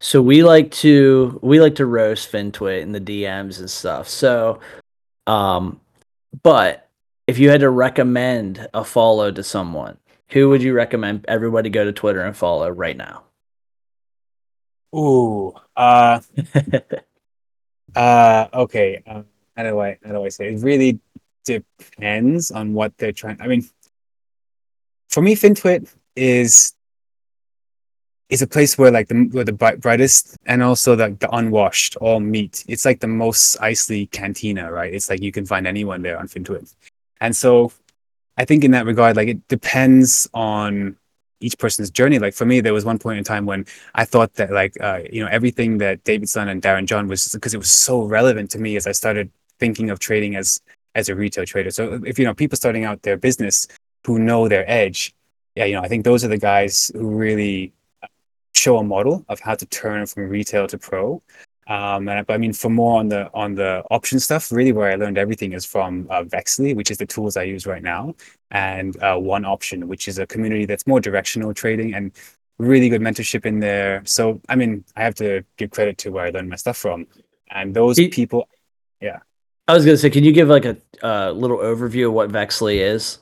So 0.00 0.22
we 0.22 0.42
like 0.42 0.70
to 0.72 1.38
we 1.42 1.60
like 1.60 1.76
to 1.76 1.86
roast 1.86 2.30
FinTwit 2.32 2.80
in 2.80 2.92
the 2.92 3.00
DMs 3.00 3.58
and 3.58 3.70
stuff. 3.70 4.08
So, 4.08 4.60
um, 5.26 5.80
but 6.42 6.88
if 7.26 7.38
you 7.38 7.50
had 7.50 7.60
to 7.60 7.70
recommend 7.70 8.68
a 8.74 8.84
follow 8.84 9.30
to 9.30 9.42
someone, 9.42 9.98
who 10.28 10.48
would 10.48 10.62
you 10.62 10.72
recommend 10.74 11.24
everybody 11.28 11.70
go 11.70 11.84
to 11.84 11.92
Twitter 11.92 12.22
and 12.22 12.36
follow 12.36 12.68
right 12.70 12.96
now? 12.96 13.24
Ooh, 14.94 15.54
uh, 15.76 16.20
uh, 17.94 18.46
okay. 18.52 19.02
Um, 19.06 19.26
how 19.56 19.62
do 19.64 19.80
I 19.80 19.98
how 20.04 20.12
do 20.12 20.24
I 20.24 20.28
say? 20.28 20.48
It? 20.48 20.54
it 20.54 20.62
really 20.62 21.00
depends 21.44 22.50
on 22.50 22.74
what 22.74 22.96
they're 22.98 23.12
trying. 23.12 23.40
I 23.40 23.46
mean, 23.46 23.68
for 25.08 25.22
me, 25.22 25.34
FinTwit 25.34 25.92
is 26.16 26.74
is 28.28 28.40
a 28.40 28.46
place 28.46 28.78
where 28.78 28.90
like 28.90 29.08
the 29.08 29.28
where 29.32 29.44
the 29.44 29.52
brightest 29.52 30.38
and 30.46 30.62
also 30.62 30.96
the, 30.96 31.16
the 31.20 31.30
unwashed 31.34 31.96
all 31.96 32.20
meet. 32.20 32.64
It's 32.66 32.84
like 32.84 33.00
the 33.00 33.08
Mos 33.08 33.56
Eisley 33.60 34.10
cantina, 34.10 34.72
right? 34.72 34.92
It's 34.92 35.10
like 35.10 35.20
you 35.20 35.32
can 35.32 35.44
find 35.44 35.66
anyone 35.66 36.02
there 36.02 36.18
on 36.18 36.28
FinTwit. 36.28 36.74
And 37.22 37.36
so 37.36 37.72
I 38.36 38.44
think 38.44 38.64
in 38.64 38.72
that 38.72 38.84
regard, 38.84 39.16
like 39.16 39.28
it 39.28 39.46
depends 39.46 40.28
on 40.34 40.96
each 41.40 41.56
person's 41.56 41.88
journey. 41.88 42.18
Like 42.18 42.34
for 42.34 42.44
me, 42.44 42.60
there 42.60 42.74
was 42.74 42.84
one 42.84 42.98
point 42.98 43.18
in 43.18 43.24
time 43.24 43.46
when 43.46 43.64
I 43.94 44.04
thought 44.04 44.34
that 44.34 44.50
like 44.50 44.74
uh, 44.80 45.00
you 45.10 45.22
know 45.22 45.30
everything 45.30 45.78
that 45.78 46.02
David 46.02 46.28
Sun 46.28 46.48
and 46.48 46.60
Darren 46.60 46.84
John 46.84 47.06
was 47.06 47.28
because 47.28 47.54
it 47.54 47.58
was 47.58 47.70
so 47.70 48.02
relevant 48.02 48.50
to 48.50 48.58
me 48.58 48.76
as 48.76 48.88
I 48.88 48.92
started 48.92 49.30
thinking 49.60 49.88
of 49.88 50.00
trading 50.00 50.34
as 50.34 50.60
as 50.96 51.08
a 51.08 51.14
retail 51.14 51.46
trader. 51.46 51.70
So 51.70 52.00
if 52.04 52.18
you 52.18 52.24
know 52.24 52.34
people 52.34 52.56
starting 52.56 52.84
out 52.84 53.02
their 53.02 53.16
business 53.16 53.68
who 54.04 54.18
know 54.18 54.48
their 54.48 54.68
edge, 54.68 55.14
yeah, 55.54 55.66
you 55.66 55.74
know 55.76 55.82
I 55.82 55.88
think 55.88 56.04
those 56.04 56.24
are 56.24 56.28
the 56.28 56.38
guys 56.38 56.90
who 56.92 57.08
really 57.08 57.72
show 58.52 58.78
a 58.78 58.82
model 58.82 59.24
of 59.28 59.38
how 59.38 59.54
to 59.54 59.66
turn 59.66 60.06
from 60.06 60.28
retail 60.28 60.66
to 60.66 60.76
pro. 60.76 61.22
Um, 61.68 62.08
and 62.08 62.26
I, 62.28 62.34
I 62.34 62.38
mean, 62.38 62.52
for 62.52 62.70
more 62.70 62.98
on 62.98 63.08
the 63.08 63.30
on 63.34 63.54
the 63.54 63.84
option 63.90 64.18
stuff, 64.18 64.50
really 64.50 64.72
where 64.72 64.90
I 64.90 64.96
learned 64.96 65.16
everything 65.16 65.52
is 65.52 65.64
from 65.64 66.06
uh, 66.10 66.24
Vexly, 66.24 66.74
which 66.74 66.90
is 66.90 66.98
the 66.98 67.06
tools 67.06 67.36
I 67.36 67.44
use 67.44 67.66
right 67.66 67.82
now, 67.82 68.14
and 68.50 69.00
uh, 69.02 69.16
One 69.16 69.44
Option, 69.44 69.86
which 69.86 70.08
is 70.08 70.18
a 70.18 70.26
community 70.26 70.66
that's 70.66 70.86
more 70.86 71.00
directional 71.00 71.54
trading 71.54 71.94
and 71.94 72.12
really 72.58 72.88
good 72.88 73.00
mentorship 73.00 73.46
in 73.46 73.60
there. 73.60 74.02
So, 74.04 74.40
I 74.48 74.56
mean, 74.56 74.84
I 74.96 75.02
have 75.04 75.14
to 75.16 75.44
give 75.56 75.70
credit 75.70 75.98
to 75.98 76.10
where 76.10 76.26
I 76.26 76.30
learned 76.30 76.48
my 76.48 76.56
stuff 76.56 76.76
from, 76.76 77.06
and 77.50 77.74
those 77.74 77.96
people, 77.96 78.48
yeah. 79.00 79.20
I 79.68 79.74
was 79.74 79.84
gonna 79.84 79.96
say, 79.96 80.10
can 80.10 80.24
you 80.24 80.32
give 80.32 80.48
like 80.48 80.64
a 80.64 80.76
uh, 81.02 81.30
little 81.30 81.58
overview 81.58 82.08
of 82.08 82.12
what 82.14 82.30
Vexly 82.30 82.78
is? 82.78 83.18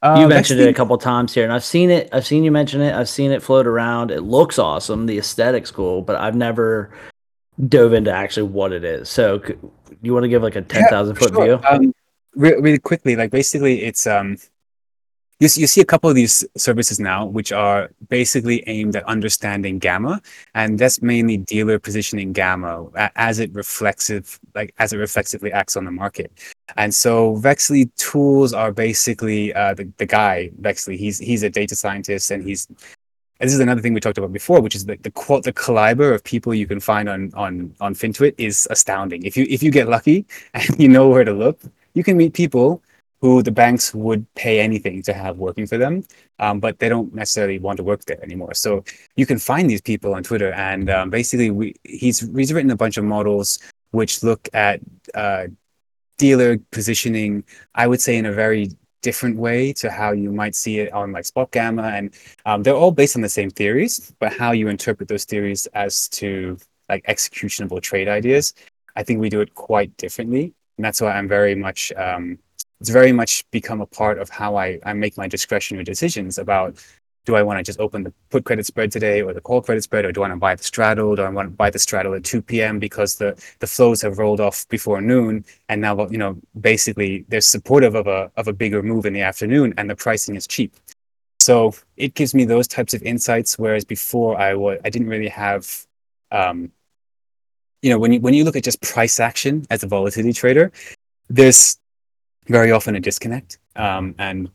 Uh, 0.00 0.16
you 0.20 0.28
mentioned 0.28 0.60
it 0.60 0.68
a 0.68 0.72
couple 0.72 0.96
times 0.96 1.34
here, 1.34 1.44
and 1.44 1.52
I've 1.52 1.64
seen 1.64 1.90
it. 1.90 2.08
I've 2.12 2.26
seen 2.26 2.42
you 2.44 2.52
mention 2.52 2.80
it. 2.80 2.94
I've 2.94 3.08
seen 3.08 3.32
it 3.32 3.42
float 3.42 3.66
around. 3.66 4.10
It 4.10 4.22
looks 4.22 4.58
awesome. 4.58 5.06
The 5.06 5.18
aesthetic's 5.18 5.70
cool, 5.70 6.02
but 6.02 6.16
I've 6.16 6.36
never 6.36 6.92
dove 7.66 7.92
into 7.92 8.12
actually 8.12 8.44
what 8.48 8.72
it 8.72 8.84
is. 8.84 9.08
So, 9.08 9.42
you 10.02 10.12
want 10.12 10.24
to 10.24 10.28
give 10.28 10.42
like 10.42 10.56
a 10.56 10.62
ten 10.62 10.84
thousand 10.88 11.16
foot 11.16 11.32
Sure. 11.32 11.44
view? 11.44 11.60
Um, 11.68 11.94
re- 12.34 12.54
really 12.60 12.78
quickly, 12.78 13.16
like 13.16 13.30
basically, 13.30 13.82
it's 13.82 14.06
um, 14.06 14.36
you 15.40 15.46
s- 15.46 15.58
you 15.58 15.66
see 15.66 15.80
a 15.80 15.84
couple 15.84 16.08
of 16.10 16.16
these 16.16 16.44
services 16.56 16.98
now, 17.00 17.24
which 17.26 17.52
are 17.52 17.90
basically 18.08 18.62
aimed 18.68 18.96
at 18.96 19.04
understanding 19.04 19.78
gamma, 19.78 20.20
and 20.54 20.78
that's 20.78 21.00
mainly 21.02 21.36
dealer 21.38 21.78
positioning 21.78 22.32
gamma 22.32 22.86
as 23.16 23.38
it 23.38 23.52
reflexive, 23.54 24.38
like 24.54 24.74
as 24.78 24.92
it 24.92 24.96
reflexively 24.98 25.52
acts 25.52 25.76
on 25.76 25.84
the 25.84 25.90
market. 25.92 26.32
And 26.76 26.92
so 26.94 27.36
Vexly 27.36 27.88
tools 27.96 28.52
are 28.52 28.72
basically 28.72 29.54
uh, 29.54 29.74
the 29.74 29.90
the 29.96 30.06
guy 30.06 30.50
Vexly. 30.60 30.96
He's 30.96 31.18
he's 31.18 31.42
a 31.42 31.50
data 31.50 31.74
scientist, 31.76 32.30
and 32.30 32.42
he's 32.42 32.68
this 33.40 33.54
is 33.54 33.60
another 33.60 33.80
thing 33.80 33.94
we 33.94 34.00
talked 34.00 34.18
about 34.18 34.32
before, 34.32 34.60
which 34.60 34.74
is 34.74 34.84
the 34.84 34.96
the, 34.96 35.10
qual- 35.10 35.40
the 35.40 35.52
caliber 35.52 36.12
of 36.12 36.24
people 36.24 36.54
you 36.54 36.66
can 36.66 36.80
find 36.80 37.08
on 37.08 37.32
on 37.34 37.74
on 37.80 37.94
FinTwit 37.94 38.34
is 38.38 38.66
astounding. 38.70 39.24
If 39.24 39.36
you 39.36 39.46
if 39.48 39.62
you 39.62 39.70
get 39.70 39.88
lucky 39.88 40.26
and 40.54 40.78
you 40.78 40.88
know 40.88 41.08
where 41.08 41.24
to 41.24 41.32
look, 41.32 41.60
you 41.94 42.02
can 42.04 42.16
meet 42.16 42.34
people 42.34 42.82
who 43.20 43.42
the 43.42 43.50
banks 43.50 43.92
would 43.94 44.24
pay 44.34 44.60
anything 44.60 45.02
to 45.02 45.12
have 45.12 45.38
working 45.38 45.66
for 45.66 45.76
them, 45.76 46.04
um, 46.38 46.60
but 46.60 46.78
they 46.78 46.88
don't 46.88 47.12
necessarily 47.14 47.58
want 47.58 47.76
to 47.76 47.82
work 47.82 48.04
there 48.04 48.22
anymore. 48.22 48.54
So 48.54 48.84
you 49.16 49.26
can 49.26 49.38
find 49.38 49.68
these 49.68 49.80
people 49.80 50.14
on 50.14 50.22
Twitter, 50.22 50.52
and 50.52 50.88
um, 50.88 51.10
basically, 51.10 51.50
we, 51.50 51.74
he's 51.84 52.20
he's 52.36 52.52
written 52.52 52.70
a 52.70 52.76
bunch 52.76 52.96
of 52.96 53.04
models 53.04 53.58
which 53.90 54.22
look 54.22 54.48
at 54.52 54.80
uh, 55.14 55.46
dealer 56.18 56.58
positioning. 56.70 57.44
I 57.74 57.86
would 57.86 58.00
say 58.00 58.16
in 58.16 58.26
a 58.26 58.32
very 58.32 58.70
different 59.02 59.36
way 59.36 59.72
to 59.72 59.90
how 59.90 60.12
you 60.12 60.32
might 60.32 60.54
see 60.54 60.80
it 60.80 60.92
on 60.92 61.12
like 61.12 61.24
spot 61.24 61.50
gamma 61.50 61.84
and 61.94 62.14
um, 62.46 62.62
they're 62.62 62.74
all 62.74 62.90
based 62.90 63.16
on 63.16 63.22
the 63.22 63.28
same 63.28 63.50
theories 63.50 64.12
but 64.18 64.32
how 64.32 64.52
you 64.52 64.68
interpret 64.68 65.08
those 65.08 65.24
theories 65.24 65.66
as 65.74 66.08
to 66.08 66.58
like 66.88 67.04
executionable 67.06 67.80
trade 67.80 68.08
ideas 68.08 68.54
i 68.96 69.02
think 69.02 69.20
we 69.20 69.28
do 69.28 69.40
it 69.40 69.54
quite 69.54 69.96
differently 69.96 70.52
and 70.76 70.84
that's 70.84 71.00
why 71.00 71.12
i'm 71.12 71.28
very 71.28 71.54
much 71.54 71.92
um, 71.96 72.38
it's 72.80 72.90
very 72.90 73.12
much 73.12 73.48
become 73.50 73.80
a 73.80 73.86
part 73.86 74.18
of 74.18 74.30
how 74.30 74.56
I, 74.56 74.78
I 74.84 74.92
make 74.92 75.16
my 75.16 75.26
discretionary 75.26 75.84
decisions 75.84 76.38
about 76.38 76.76
do 77.28 77.34
I 77.34 77.42
want 77.42 77.58
to 77.58 77.62
just 77.62 77.78
open 77.78 78.04
the 78.04 78.12
put 78.30 78.46
credit 78.46 78.64
spread 78.64 78.90
today 78.90 79.20
or 79.20 79.34
the 79.34 79.40
call 79.42 79.60
credit 79.60 79.82
spread, 79.82 80.06
or 80.06 80.12
do 80.12 80.22
I 80.22 80.28
want 80.28 80.32
to 80.32 80.40
buy 80.40 80.54
the 80.54 80.62
straddle? 80.62 81.14
Do 81.14 81.20
I 81.20 81.28
want 81.28 81.50
to 81.50 81.54
buy 81.54 81.68
the 81.68 81.78
straddle 81.78 82.14
at 82.14 82.24
2 82.24 82.40
p.m. 82.40 82.78
because 82.78 83.16
the, 83.16 83.38
the 83.58 83.66
flows 83.66 84.00
have 84.00 84.16
rolled 84.16 84.40
off 84.40 84.66
before 84.70 85.02
noon 85.02 85.44
and 85.68 85.82
now 85.82 86.08
you 86.08 86.16
know 86.16 86.38
basically 86.58 87.26
they're 87.28 87.42
supportive 87.42 87.94
of 87.94 88.06
a 88.06 88.30
of 88.38 88.48
a 88.48 88.54
bigger 88.54 88.82
move 88.82 89.04
in 89.04 89.12
the 89.12 89.20
afternoon 89.20 89.74
and 89.76 89.90
the 89.90 89.94
pricing 89.94 90.36
is 90.36 90.46
cheap. 90.46 90.74
So 91.38 91.74
it 91.98 92.14
gives 92.14 92.34
me 92.34 92.46
those 92.46 92.66
types 92.66 92.94
of 92.94 93.02
insights, 93.02 93.58
whereas 93.58 93.84
before 93.84 94.40
I 94.40 94.54
was 94.54 94.78
I 94.86 94.88
didn't 94.88 95.08
really 95.08 95.28
have 95.28 95.62
um, 96.32 96.72
you 97.82 97.90
know 97.90 97.98
when 97.98 98.14
you 98.14 98.20
when 98.20 98.32
you 98.32 98.44
look 98.44 98.56
at 98.56 98.64
just 98.64 98.80
price 98.80 99.20
action 99.20 99.66
as 99.68 99.82
a 99.82 99.86
volatility 99.86 100.32
trader, 100.32 100.72
there's 101.28 101.78
very 102.46 102.72
often 102.72 102.96
a 102.96 103.00
disconnect. 103.00 103.58
Um, 103.76 104.14
and 104.18 104.50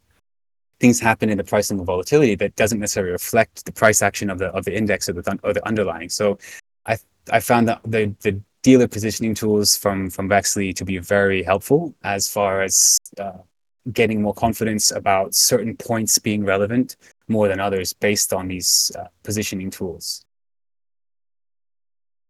things 0.83 0.99
happen 0.99 1.29
in 1.29 1.37
the 1.37 1.49
pricing 1.53 1.79
of 1.79 1.85
volatility 1.85 2.35
that 2.35 2.53
doesn't 2.57 2.81
necessarily 2.81 3.13
reflect 3.13 3.63
the 3.63 3.71
price 3.71 4.01
action 4.01 4.29
of 4.29 4.37
the 4.37 4.47
of 4.57 4.65
the 4.65 4.75
index 4.81 5.07
or 5.07 5.13
the 5.13 5.39
or 5.45 5.53
the 5.53 5.65
underlying. 5.65 6.09
So 6.09 6.25
I 6.85 6.97
I 7.37 7.39
found 7.39 7.63
that 7.69 7.79
the 7.95 8.03
the 8.27 8.33
dealer 8.63 8.89
positioning 8.89 9.33
tools 9.33 9.77
from 9.83 10.09
from 10.09 10.27
Vexly 10.27 10.75
to 10.75 10.83
be 10.83 10.97
very 10.97 11.41
helpful 11.51 11.95
as 12.03 12.23
far 12.35 12.51
as 12.67 12.75
uh, 13.17 13.39
getting 13.99 14.21
more 14.21 14.33
confidence 14.45 14.91
about 14.91 15.33
certain 15.51 15.73
points 15.89 16.19
being 16.19 16.43
relevant 16.43 16.97
more 17.29 17.47
than 17.47 17.59
others 17.67 17.93
based 17.93 18.33
on 18.33 18.49
these 18.53 18.91
uh, 18.99 19.07
positioning 19.23 19.69
tools. 19.71 20.25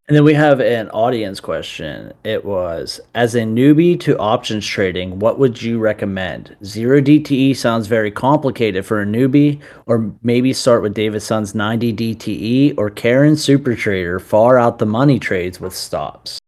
And 0.06 0.14
then 0.14 0.24
we 0.24 0.34
have 0.34 0.60
an 0.60 0.90
audience 0.90 1.40
question. 1.40 2.12
It 2.24 2.44
was 2.44 3.00
As 3.14 3.34
a 3.34 3.40
newbie 3.40 3.98
to 4.00 4.18
options 4.18 4.66
trading, 4.66 5.18
what 5.18 5.38
would 5.38 5.62
you 5.62 5.78
recommend? 5.78 6.54
Zero 6.62 7.00
DTE 7.00 7.56
sounds 7.56 7.86
very 7.86 8.10
complicated 8.10 8.84
for 8.84 9.00
a 9.00 9.06
newbie, 9.06 9.60
or 9.86 10.12
maybe 10.22 10.52
start 10.52 10.82
with 10.82 10.92
David 10.92 11.20
Sun's 11.20 11.54
90 11.54 11.94
DTE 11.94 12.74
or 12.76 12.90
Karen 12.90 13.34
Super 13.34 13.74
Trader, 13.74 14.20
far 14.20 14.58
out 14.58 14.78
the 14.78 14.84
money 14.86 15.18
trades 15.18 15.58
with 15.58 15.74
stops. 15.74 16.38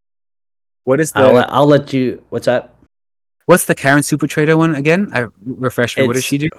What 0.84 1.00
is 1.00 1.12
the 1.12 1.20
I'll, 1.20 1.32
let- 1.32 1.52
I'll 1.52 1.66
let 1.66 1.92
you. 1.94 2.22
What's 2.28 2.46
that? 2.46 2.74
what's 3.46 3.64
the 3.64 3.74
Karen 3.74 4.02
Super 4.02 4.26
Trader 4.26 4.56
one 4.56 4.74
again? 4.74 5.08
I 5.14 5.28
refresh 5.44 5.96
me. 5.96 6.06
What 6.06 6.14
does 6.14 6.24
she 6.24 6.36
do? 6.36 6.50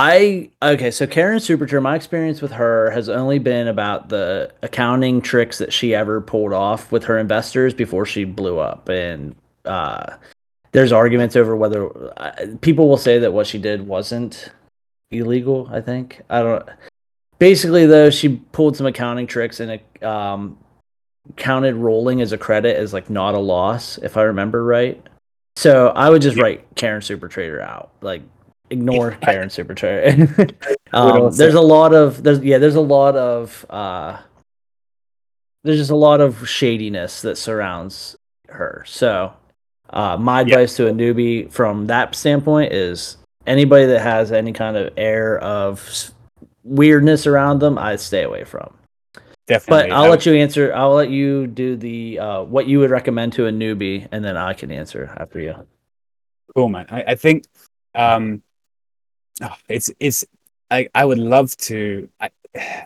I 0.00 0.50
okay, 0.62 0.92
so 0.92 1.08
Karen 1.08 1.40
Supertrader, 1.40 1.82
my 1.82 1.96
experience 1.96 2.40
with 2.40 2.52
her 2.52 2.88
has 2.92 3.08
only 3.08 3.40
been 3.40 3.66
about 3.66 4.10
the 4.10 4.52
accounting 4.62 5.20
tricks 5.20 5.58
that 5.58 5.72
she 5.72 5.92
ever 5.92 6.20
pulled 6.20 6.52
off 6.52 6.92
with 6.92 7.02
her 7.04 7.18
investors 7.18 7.74
before 7.74 8.06
she 8.06 8.22
blew 8.22 8.60
up, 8.60 8.88
and 8.88 9.34
uh, 9.64 10.14
there's 10.70 10.92
arguments 10.92 11.34
over 11.34 11.56
whether 11.56 12.16
uh, 12.16 12.30
people 12.60 12.88
will 12.88 12.96
say 12.96 13.18
that 13.18 13.32
what 13.32 13.48
she 13.48 13.58
did 13.58 13.88
wasn't 13.88 14.52
illegal. 15.10 15.68
I 15.72 15.80
think 15.80 16.22
I 16.30 16.42
don't. 16.42 16.68
Basically, 17.40 17.84
though, 17.84 18.10
she 18.10 18.36
pulled 18.52 18.76
some 18.76 18.86
accounting 18.86 19.26
tricks 19.26 19.58
and 19.58 19.80
um, 20.00 20.58
counted 21.34 21.74
rolling 21.74 22.20
as 22.20 22.30
a 22.30 22.38
credit 22.38 22.76
as 22.76 22.92
like 22.92 23.10
not 23.10 23.34
a 23.34 23.40
loss, 23.40 23.98
if 23.98 24.16
I 24.16 24.22
remember 24.22 24.64
right. 24.64 25.04
So 25.56 25.88
I 25.88 26.08
would 26.08 26.22
just 26.22 26.40
write 26.40 26.72
Karen 26.76 27.02
Super 27.02 27.26
Trader 27.26 27.60
out, 27.60 27.90
like 28.00 28.22
ignore 28.70 29.12
Karen 29.22 29.50
Super 29.50 29.74
Trader. 29.74 30.48
um, 30.92 31.30
there's 31.32 31.54
a 31.54 31.60
lot 31.60 31.94
of 31.94 32.22
there's 32.22 32.40
yeah 32.40 32.58
there's 32.58 32.74
a 32.74 32.80
lot 32.80 33.16
of 33.16 33.66
uh, 33.70 34.18
there's 35.64 35.78
just 35.78 35.90
a 35.90 35.96
lot 35.96 36.20
of 36.20 36.48
shadiness 36.48 37.22
that 37.22 37.36
surrounds 37.36 38.16
her. 38.48 38.84
So 38.86 39.32
uh, 39.90 40.16
my 40.16 40.42
advice 40.42 40.76
to 40.76 40.88
a 40.88 40.92
newbie 40.92 41.50
from 41.52 41.86
that 41.86 42.14
standpoint 42.14 42.72
is 42.72 43.16
anybody 43.46 43.86
that 43.86 44.00
has 44.00 44.32
any 44.32 44.52
kind 44.52 44.76
of 44.76 44.92
air 44.96 45.38
of 45.38 46.10
weirdness 46.62 47.26
around 47.26 47.60
them, 47.60 47.78
I'd 47.78 48.00
stay 48.00 48.22
away 48.22 48.44
from. 48.44 48.74
Definitely. 49.46 49.88
But 49.88 49.96
I'll 49.96 50.10
let 50.10 50.26
you 50.26 50.34
answer. 50.34 50.74
I'll 50.74 50.92
let 50.92 51.08
you 51.08 51.46
do 51.46 51.74
the 51.74 52.18
uh, 52.18 52.42
what 52.42 52.66
you 52.66 52.80
would 52.80 52.90
recommend 52.90 53.32
to 53.34 53.46
a 53.46 53.50
newbie, 53.50 54.06
and 54.12 54.22
then 54.22 54.36
I 54.36 54.52
can 54.52 54.70
answer 54.70 55.14
after 55.16 55.40
you. 55.40 55.54
Cool, 56.54 56.68
man. 56.68 56.86
I, 56.90 57.02
I 57.08 57.14
think 57.14 57.44
um, 57.94 58.42
oh, 59.42 59.54
it's 59.68 59.90
it's 60.00 60.24
I 60.70 60.88
I 60.94 61.04
would 61.04 61.18
love 61.18 61.56
to 61.68 62.08
I, 62.20 62.30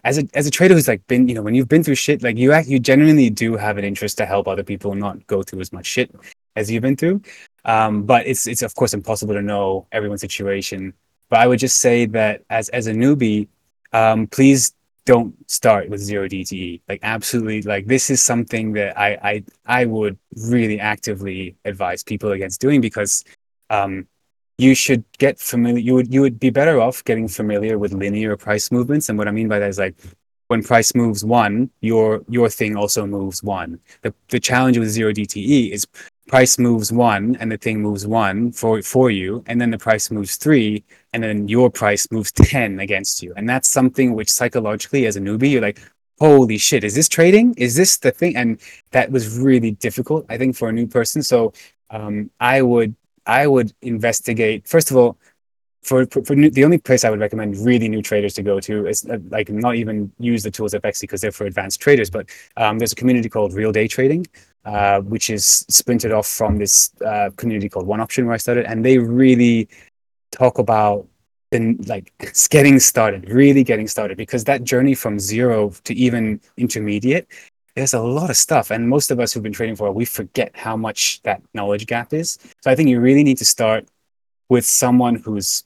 as 0.05 0.19
a 0.19 0.29
as 0.35 0.47
a 0.47 0.51
trader 0.51 0.75
who's 0.75 0.89
like 0.89 1.07
been 1.07 1.29
you 1.29 1.35
know 1.35 1.43
when 1.43 1.55
you've 1.55 1.69
been 1.69 1.83
through 1.85 1.95
shit 1.95 2.23
like 2.23 2.37
you 2.37 2.53
act 2.53 2.69
you 2.69 2.79
genuinely 2.79 3.31
do 3.31 3.57
have 3.57 3.79
an 3.79 3.85
interest 3.85 4.19
to 4.19 4.27
help 4.27 4.49
other 4.49 4.63
people 4.63 4.95
not 4.95 5.27
go 5.27 5.43
through 5.43 5.61
as 5.61 5.73
much 5.73 5.87
shit 5.87 6.11
as 6.57 6.71
you've 6.71 6.83
been 6.83 6.97
through. 6.97 7.23
Um, 7.65 8.05
but 8.05 8.27
it's 8.27 8.47
it's 8.47 8.63
of 8.63 8.75
course 8.75 8.95
impossible 8.95 9.35
to 9.35 9.43
know 9.43 9.87
everyone's 9.93 10.21
situation. 10.21 10.95
But 11.29 11.41
I 11.41 11.47
would 11.47 11.59
just 11.59 11.79
say 11.79 12.07
that 12.07 12.43
as 12.51 12.69
as 12.71 12.87
a 12.87 12.93
newbie, 12.93 13.49
um, 13.93 14.27
please 14.27 14.75
don't 15.05 15.35
start 15.51 15.89
with 15.89 16.01
zero 16.01 16.29
DTE. 16.29 16.81
Like 16.89 17.01
absolutely, 17.03 17.63
like 17.63 17.87
this 17.87 18.11
is 18.11 18.23
something 18.23 18.73
that 18.73 18.99
I 18.99 19.19
I 19.23 19.45
I 19.67 19.85
would 19.85 20.19
really 20.37 20.81
actively 20.81 21.57
advise 21.65 22.03
people 22.03 22.33
against 22.33 22.61
doing 22.61 22.81
because 22.81 23.25
um, 23.71 24.07
you 24.59 24.75
should 24.75 25.05
get 25.19 25.39
familiar. 25.39 25.79
You 25.79 25.95
would 25.95 26.13
you 26.13 26.21
would 26.21 26.39
be 26.39 26.51
better 26.51 26.81
off 26.81 27.05
getting 27.05 27.29
familiar 27.29 27.79
with 27.79 27.93
linear 27.93 28.37
price 28.37 28.71
movements. 28.71 29.09
And 29.09 29.19
what 29.19 29.29
I 29.29 29.31
mean 29.31 29.49
by 29.49 29.59
that 29.59 29.69
is 29.69 29.79
like 29.79 29.97
when 30.49 30.63
price 30.63 30.95
moves 30.95 31.25
one, 31.25 31.71
your 31.81 32.23
your 32.29 32.49
thing 32.49 32.77
also 32.77 33.07
moves 33.07 33.43
one. 33.43 33.81
The 34.03 34.15
the 34.29 34.41
challenge 34.41 34.79
with 34.79 34.89
zero 34.89 35.13
DTE 35.13 35.71
is 35.73 35.87
price 36.29 36.59
moves 36.59 36.93
one 36.93 37.37
and 37.41 37.51
the 37.51 37.57
thing 37.57 37.81
moves 37.83 38.07
one 38.07 38.53
for 38.53 38.83
for 38.83 39.11
you, 39.11 39.43
and 39.47 39.61
then 39.61 39.71
the 39.71 39.79
price 39.79 40.11
moves 40.11 40.37
three, 40.37 40.85
and 41.13 41.23
then 41.23 41.49
your 41.49 41.71
price 41.71 42.07
moves 42.11 42.33
ten 42.33 42.81
against 42.81 43.23
you. 43.23 43.33
And 43.37 43.49
that's 43.49 43.69
something 43.69 44.15
which 44.15 44.31
psychologically, 44.31 45.07
as 45.07 45.17
a 45.17 45.21
newbie, 45.21 45.51
you're 45.51 45.63
like, 45.63 45.81
holy 46.21 46.59
shit, 46.59 46.85
is 46.85 46.95
this 46.95 47.09
trading? 47.09 47.55
Is 47.57 47.75
this 47.75 47.97
the 47.97 48.11
thing? 48.13 48.37
And 48.37 48.61
that 48.91 49.11
was 49.11 49.39
really 49.39 49.73
difficult, 49.73 50.27
I 50.29 50.39
think, 50.39 50.55
for 50.57 50.69
a 50.69 50.73
new 50.73 50.87
person. 50.87 51.23
So 51.23 51.53
um, 51.91 52.31
I 52.41 52.63
would 52.63 52.95
I 53.27 53.47
would 53.47 53.73
investigate 53.83 54.67
first 54.67 54.91
of 54.91 54.97
all 54.97 55.19
for, 55.83 56.07
for, 56.07 56.23
for 56.25 56.37
new, 56.37 56.51
the 56.51 56.65
only 56.65 56.79
place 56.79 57.05
I 57.05 57.11
would 57.11 57.21
recommend 57.21 57.57
really 57.57 57.89
new 57.89 58.03
traders 58.03 58.35
to 58.35 58.43
go 58.43 58.61
to 58.61 58.87
is 58.87 59.05
uh, 59.05 59.19
like 59.31 59.51
not 59.51 59.75
even 59.75 60.13
use 60.19 60.43
the 60.43 60.51
tools 60.51 60.75
of 60.75 60.83
Vexly 60.83 61.03
because 61.03 61.21
they're 61.21 61.33
for 61.33 61.47
advanced 61.47 61.81
traders, 61.81 62.09
but 62.09 62.29
um, 62.57 62.79
there's 62.79 62.93
a 62.93 62.97
community 62.97 63.29
called 63.29 63.53
Real 63.53 63.73
Day 63.73 63.89
Trading, 63.89 64.27
uh, 64.65 65.01
which 65.01 65.29
is 65.29 65.67
splintered 65.69 66.13
off 66.13 66.27
from 66.27 66.57
this 66.57 66.93
uh, 67.05 67.31
community 67.37 67.69
called 67.69 67.87
One 67.87 68.01
Option 68.01 68.27
where 68.27 68.35
I 68.35 68.39
started, 68.39 68.65
and 68.67 68.85
they 68.85 68.99
really 68.99 69.69
talk 70.31 70.59
about 70.59 71.07
the 71.51 71.77
like 71.87 72.13
getting 72.51 72.79
started, 72.79 73.29
really 73.29 73.65
getting 73.65 73.89
started, 73.89 74.17
because 74.17 74.45
that 74.45 74.63
journey 74.63 74.95
from 74.95 75.19
zero 75.19 75.73
to 75.85 75.95
even 75.95 76.41
intermediate, 76.57 77.27
there's 77.75 77.95
a 77.95 78.01
lot 78.01 78.31
of 78.31 78.37
stuff, 78.37 78.71
and 78.71 78.89
most 78.89 79.11
of 79.11 79.19
us 79.19 79.33
who've 79.33 79.43
been 79.43 79.53
trading 79.53 79.77
for 79.77 79.87
a 79.87 79.91
while, 79.91 79.95
we 79.95 80.05
forget 80.05 80.51
how 80.55 80.77
much 80.77 81.23
that 81.23 81.43
knowledge 81.55 81.87
gap 81.87 82.13
is. 82.13 82.39
So 82.61 82.71
I 82.71 82.75
think 82.75 82.89
you 82.89 83.01
really 83.01 83.25
need 83.25 83.39
to 83.39 83.45
start 83.45 83.89
with 84.49 84.67
someone 84.67 85.15
who's 85.17 85.65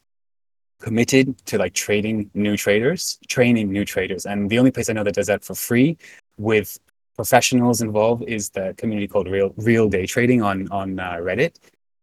committed 0.79 1.37
to 1.47 1.57
like 1.57 1.73
trading 1.73 2.29
new 2.33 2.55
traders, 2.55 3.19
training 3.27 3.71
new 3.71 3.83
traders. 3.83 4.25
And 4.25 4.49
the 4.49 4.59
only 4.59 4.71
place 4.71 4.89
I 4.89 4.93
know 4.93 5.03
that 5.03 5.15
does 5.15 5.27
that 5.27 5.43
for 5.43 5.55
free 5.55 5.97
with 6.37 6.79
professionals 7.15 7.81
involved 7.81 8.23
is 8.27 8.49
the 8.51 8.73
community 8.77 9.07
called 9.07 9.27
Real 9.27 9.53
Real 9.57 9.89
Day 9.89 10.05
Trading 10.05 10.41
on 10.41 10.67
on 10.71 10.99
uh, 10.99 11.15
Reddit, 11.15 11.55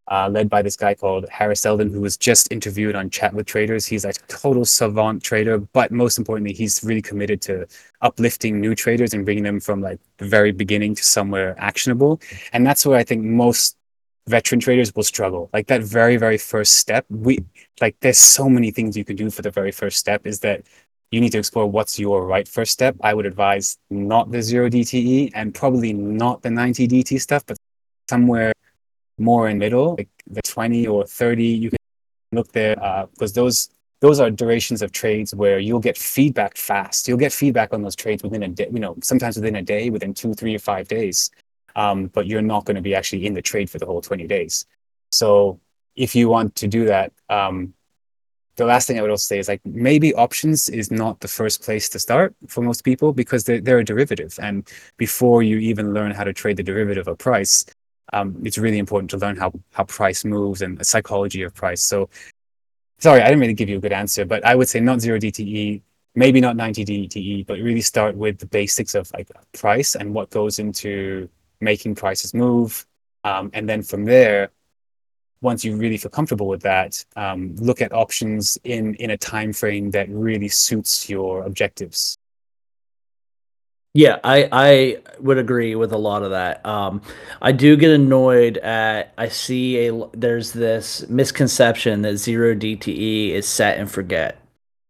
uh, 0.09 0.28
led 0.28 0.51
by 0.51 0.62
this 0.62 0.76
guy 0.76 0.94
called 0.94 1.28
Hari 1.31 1.56
Seldon, 1.56 1.93
who 1.93 2.01
was 2.01 2.16
just 2.16 2.51
interviewed 2.52 2.94
on 2.94 3.10
Chat 3.10 3.32
with 3.32 3.47
Traders. 3.47 3.86
He's 3.86 4.05
a 4.05 4.12
total 4.28 4.64
savant 4.64 5.22
trader, 5.22 5.59
but 5.59 5.90
most 5.90 6.18
importantly, 6.18 6.55
he's 6.55 6.82
really 6.85 7.02
committed 7.02 7.40
to 7.43 7.66
uplifting 8.02 8.60
new 8.60 8.74
traders 8.74 9.14
and 9.14 9.24
bringing 9.24 9.44
them 9.44 9.60
from 9.60 9.81
like 9.81 9.98
the 10.18 10.26
very 10.26 10.52
beginning 10.52 10.94
to 10.97 11.05
somewhere 11.05 11.55
actionable. 11.59 12.20
And 12.52 12.66
that's 12.66 12.85
where 12.85 12.98
I 12.98 13.05
think 13.05 13.24
most 13.24 13.76
veteran 14.26 14.60
traders 14.60 14.94
will 14.94 15.02
struggle. 15.02 15.51
Like 15.52 15.66
that 15.68 15.82
very, 15.82 16.16
very 16.16 16.39
first 16.39 16.76
step, 16.76 17.06
we 17.09 17.39
like 17.81 17.97
there's 18.01 18.18
so 18.18 18.48
many 18.48 18.70
things 18.70 18.97
you 18.97 19.05
can 19.05 19.16
do 19.16 19.31
for 19.31 19.43
the 19.43 19.51
very 19.51 19.72
first 19.72 19.98
step 19.98 20.26
is 20.26 20.40
that 20.40 20.62
you 21.10 21.20
need 21.20 21.32
to 21.32 21.39
explore 21.39 21.66
what's 21.66 21.98
your 21.98 22.26
right 22.26 22.48
first 22.48 22.72
step. 22.72 22.97
I 23.01 23.14
would 23.14 23.26
advise 23.26 23.78
not 23.90 24.31
the 24.31 24.43
zero 24.43 24.68
DTE 24.68 25.31
and 25.35 25.55
probably 25.55 25.93
not 25.93 26.43
the 26.43 26.51
90 26.51 26.89
DT 26.89 27.20
stuff, 27.20 27.44
but 27.47 27.56
somewhere 28.09 28.52
more 29.19 29.49
in 29.49 29.59
middle, 29.59 29.95
like 29.97 30.09
the 30.27 30.43
20 30.43 30.86
or 30.86 31.07
30, 31.07 31.45
you 31.45 31.70
can 31.70 31.78
look 32.32 32.53
there 32.53 32.74
because 33.15 33.32
uh, 33.36 33.41
those 33.41 33.70
those 34.01 34.20
are 34.20 34.31
durations 34.31 34.82
of 34.82 34.93
trades 34.93 35.35
where 35.35 35.59
you'll 35.59 35.81
get 35.81 35.97
feedback 35.97 36.59
fast. 36.59 37.09
You'll 37.09 37.16
get 37.16 37.32
feedback 37.32 37.73
on 37.73 37.81
those 37.81 37.97
trades 37.97 38.23
within 38.23 38.43
a 38.43 38.49
day, 38.49 38.69
you 38.70 38.81
know, 38.81 38.97
sometimes 39.03 39.36
within 39.36 39.57
a 39.57 39.62
day, 39.62 39.89
within 39.89 40.12
two, 40.12 40.35
three, 40.35 40.55
or 40.55 40.59
five 40.59 40.89
days 40.89 41.31
um, 41.77 42.07
but 42.09 42.27
you're 42.27 42.43
not 42.43 42.65
going 42.65 42.77
to 42.77 42.82
be 42.82 42.95
actually 42.95 43.27
in 43.27 43.35
the 43.35 43.43
trade 43.43 43.69
for 43.69 43.78
the 43.78 43.86
whole 43.86 44.01
20 44.01 44.27
days. 44.27 44.66
So 45.11 45.61
if 45.97 46.15
you 46.15 46.28
want 46.28 46.55
to 46.57 46.69
do 46.69 46.86
that, 46.86 47.12
um, 47.28 47.74
the 48.57 48.65
last 48.65 48.86
thing 48.86 48.99
I 48.99 49.03
would 49.03 49.11
also 49.11 49.24
say 49.24 49.39
is 49.41 49.49
like 49.49 49.61
maybe 49.65 50.15
options 50.15 50.69
is 50.69 50.91
not 50.91 51.20
the 51.20 51.28
first 51.28 51.62
place 51.62 51.89
to 51.89 51.99
start 51.99 52.35
for 52.47 52.62
most 52.62 52.85
people 52.85 53.12
because 53.12 53.43
they're, 53.45 53.61
they're 53.61 53.81
a 53.81 53.85
derivative. 53.85 54.39
And 54.41 54.69
before 54.97 55.43
you 55.43 55.59
even 55.59 55.93
learn 55.93 56.12
how 56.12 56.23
to 56.23 56.32
trade 56.32 56.57
the 56.57 56.62
derivative 56.62 57.09
of 57.09 57.19
price, 57.19 57.65
um, 58.12 58.36
it's 58.44 58.59
really 58.59 58.78
important 58.78 59.10
to 59.10 59.16
learn 59.16 59.36
how, 59.36 59.52
how 59.72 59.85
price 59.85 60.24
moves 60.24 60.62
and 60.62 60.78
the 60.78 60.85
psychology 60.85 61.43
of 61.43 61.55
price. 61.55 61.82
So 61.82 62.09
sorry, 62.98 63.20
I 63.20 63.28
didn't 63.28 63.40
really 63.40 63.55
give 63.55 63.68
you 63.68 63.78
a 63.78 63.81
good 63.81 63.93
answer, 63.93 64.24
but 64.24 64.44
I 64.44 64.55
would 64.55 64.68
say 64.68 64.81
not 64.81 65.01
zero 65.01 65.18
DTE, 65.18 65.82
maybe 66.14 66.40
not 66.40 66.56
90 66.56 66.85
DTE, 66.85 67.47
but 67.47 67.59
really 67.59 67.81
start 67.81 68.16
with 68.16 68.39
the 68.39 68.47
basics 68.47 68.94
of 68.94 69.10
like 69.12 69.31
price 69.52 69.94
and 69.94 70.14
what 70.14 70.31
goes 70.31 70.59
into 70.59 71.28
making 71.60 71.94
prices 71.94 72.35
move. 72.35 72.86
Um, 73.24 73.51
and 73.55 73.68
then 73.68 73.82
from 73.82 74.05
there, 74.05 74.51
once 75.40 75.64
you 75.64 75.76
really 75.76 75.98
feel 75.98 76.10
comfortable 76.10 76.48
with 76.48 76.62
that, 76.62 77.05
um, 77.16 77.55
look 77.56 77.82
at 77.82 77.93
options 77.93 78.59
in 78.64 78.94
in 78.94 79.10
a 79.10 79.16
time 79.16 79.52
frame 79.52 79.90
that 79.90 80.09
really 80.09 80.48
suits 80.48 81.09
your 81.09 81.44
objectives. 81.44 82.16
Yeah, 83.94 84.18
I 84.24 84.48
I 84.50 84.96
would 85.20 85.38
agree 85.38 85.76
with 85.76 85.92
a 85.92 85.96
lot 85.96 86.24
of 86.24 86.30
that. 86.32 86.66
Um, 86.66 87.00
I 87.40 87.52
do 87.52 87.76
get 87.76 87.92
annoyed 87.92 88.58
at 88.58 89.14
I 89.16 89.28
see 89.28 89.86
a 89.86 90.06
there's 90.12 90.52
this 90.52 91.08
misconception 91.08 92.02
that 92.02 92.16
zero 92.16 92.56
DTE 92.56 93.30
is 93.30 93.46
set 93.46 93.78
and 93.78 93.88
forget, 93.88 94.40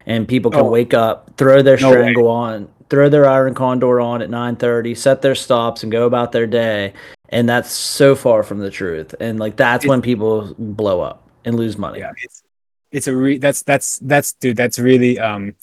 and 0.06 0.26
people 0.26 0.51
can 0.51 0.60
oh, 0.60 0.70
wake 0.70 0.94
up, 0.94 1.36
throw 1.36 1.60
their 1.60 1.76
no 1.76 1.90
strangle 1.90 2.24
way. 2.24 2.31
on, 2.31 2.68
throw 2.89 3.10
their 3.10 3.28
iron 3.28 3.52
condor 3.52 4.01
on 4.01 4.22
at 4.22 4.31
9:30, 4.31 4.97
set 4.97 5.20
their 5.20 5.35
stops 5.35 5.82
and 5.82 5.93
go 5.93 6.06
about 6.06 6.32
their 6.32 6.47
day. 6.47 6.94
And 7.28 7.47
that's 7.47 7.70
so 7.72 8.14
far 8.14 8.43
from 8.43 8.60
the 8.60 8.70
truth. 8.70 9.14
And 9.20 9.39
like 9.39 9.56
that's 9.56 9.85
it's, 9.85 9.89
when 9.89 10.01
people 10.01 10.55
blow 10.59 11.02
up 11.02 11.28
and 11.44 11.56
lose 11.56 11.76
money. 11.76 11.98
Yeah, 11.98 12.12
it's 12.22 12.43
it's 12.90 13.06
a 13.06 13.14
re- 13.14 13.39
that's 13.39 13.62
that's 13.62 13.98
that's 13.98 14.32
dude, 14.32 14.56
that's 14.56 14.78
really 14.78 15.18
um 15.18 15.55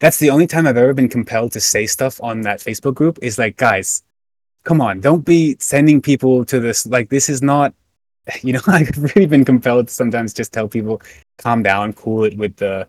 that's 0.00 0.18
the 0.18 0.30
only 0.30 0.46
time 0.46 0.66
I've 0.66 0.76
ever 0.76 0.94
been 0.94 1.08
compelled 1.08 1.52
to 1.52 1.60
say 1.60 1.86
stuff 1.86 2.20
on 2.22 2.42
that 2.42 2.60
Facebook 2.60 2.94
group 2.94 3.18
is 3.22 3.38
like, 3.38 3.56
guys, 3.56 4.02
come 4.64 4.80
on, 4.80 5.00
don't 5.00 5.24
be 5.24 5.56
sending 5.60 6.02
people 6.02 6.44
to 6.46 6.60
this 6.60 6.86
like 6.86 7.08
this 7.10 7.28
is 7.28 7.42
not 7.42 7.74
you 8.42 8.52
know, 8.52 8.60
I've 8.66 8.96
really 9.14 9.26
been 9.26 9.44
compelled 9.44 9.88
to 9.88 9.94
sometimes 9.94 10.32
just 10.32 10.52
tell 10.52 10.68
people 10.68 11.02
calm 11.38 11.62
down, 11.62 11.92
cool 11.92 12.24
it 12.24 12.36
with 12.36 12.56
the 12.56 12.86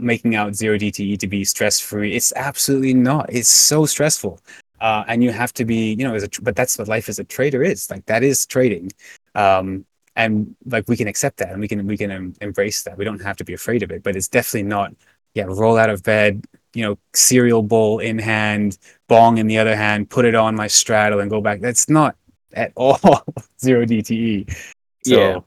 making 0.00 0.34
out 0.34 0.54
zero 0.54 0.76
DTE 0.76 1.18
to 1.18 1.26
be 1.28 1.44
stress 1.44 1.78
free. 1.78 2.16
It's 2.16 2.32
absolutely 2.34 2.94
not. 2.94 3.32
It's 3.32 3.48
so 3.48 3.86
stressful. 3.86 4.40
Uh, 4.80 5.04
and 5.06 5.22
you 5.22 5.30
have 5.30 5.52
to 5.54 5.64
be, 5.64 5.92
you 5.94 6.04
know, 6.04 6.14
as 6.14 6.24
a, 6.24 6.28
but 6.42 6.56
that's 6.56 6.78
what 6.78 6.88
life 6.88 7.08
as 7.08 7.18
a 7.18 7.24
trader 7.24 7.62
is. 7.62 7.88
Like 7.90 8.04
that 8.06 8.22
is 8.22 8.44
trading. 8.46 8.90
Um, 9.34 9.84
and 10.16 10.56
like 10.66 10.88
we 10.88 10.96
can 10.96 11.06
accept 11.06 11.36
that 11.36 11.52
and 11.52 11.60
we 11.60 11.68
can 11.68 11.86
we 11.86 11.96
can 11.96 12.34
embrace 12.40 12.82
that. 12.82 12.98
We 12.98 13.04
don't 13.04 13.22
have 13.22 13.36
to 13.36 13.44
be 13.44 13.52
afraid 13.52 13.84
of 13.84 13.92
it. 13.92 14.02
But 14.02 14.16
it's 14.16 14.28
definitely 14.28 14.64
not. 14.68 14.94
Yeah, 15.38 15.46
roll 15.48 15.76
out 15.78 15.88
of 15.88 16.02
bed, 16.02 16.44
you 16.74 16.84
know, 16.84 16.98
cereal 17.14 17.62
bowl 17.62 18.00
in 18.00 18.18
hand, 18.18 18.76
bong 19.08 19.38
in 19.38 19.46
the 19.46 19.58
other 19.58 19.76
hand, 19.76 20.10
put 20.10 20.24
it 20.24 20.34
on 20.34 20.56
my 20.56 20.66
straddle 20.66 21.20
and 21.20 21.30
go 21.30 21.40
back. 21.40 21.60
That's 21.60 21.88
not 21.88 22.16
at 22.52 22.72
all 22.76 22.98
zero 23.60 23.86
DTE. 23.86 24.52
So, 25.04 25.16
yeah. 25.16 25.38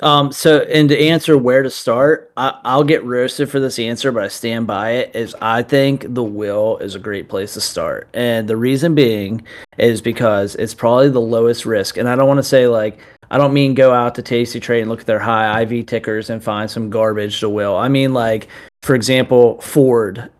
Um, 0.00 0.32
so, 0.32 0.60
and 0.60 0.88
to 0.88 0.98
answer 0.98 1.36
where 1.36 1.62
to 1.62 1.70
start, 1.70 2.32
I, 2.36 2.58
I'll 2.64 2.84
get 2.84 3.04
roasted 3.04 3.50
for 3.50 3.60
this 3.60 3.78
answer, 3.78 4.10
but 4.10 4.22
I 4.22 4.28
stand 4.28 4.66
by 4.66 4.92
it. 4.92 5.14
Is 5.14 5.34
I 5.40 5.62
think 5.62 6.14
the 6.14 6.22
wheel 6.22 6.78
is 6.78 6.94
a 6.94 6.98
great 6.98 7.28
place 7.28 7.54
to 7.54 7.60
start, 7.60 8.08
and 8.14 8.48
the 8.48 8.56
reason 8.56 8.94
being 8.94 9.42
is 9.76 10.00
because 10.00 10.54
it's 10.54 10.74
probably 10.74 11.10
the 11.10 11.20
lowest 11.20 11.66
risk. 11.66 11.98
And 11.98 12.08
I 12.08 12.16
don't 12.16 12.28
want 12.28 12.38
to 12.38 12.42
say 12.42 12.66
like 12.68 12.98
I 13.30 13.38
don't 13.38 13.52
mean 13.52 13.74
go 13.74 13.92
out 13.92 14.14
to 14.16 14.22
Tasty 14.22 14.60
Trade 14.60 14.82
and 14.82 14.90
look 14.90 15.00
at 15.00 15.06
their 15.06 15.18
high 15.18 15.62
IV 15.62 15.86
tickers 15.86 16.30
and 16.30 16.42
find 16.42 16.70
some 16.70 16.90
garbage 16.90 17.40
to 17.40 17.48
wheel. 17.48 17.74
I 17.74 17.88
mean 17.88 18.12
like, 18.12 18.48
for 18.86 18.94
example, 18.94 19.60
Ford 19.60 20.30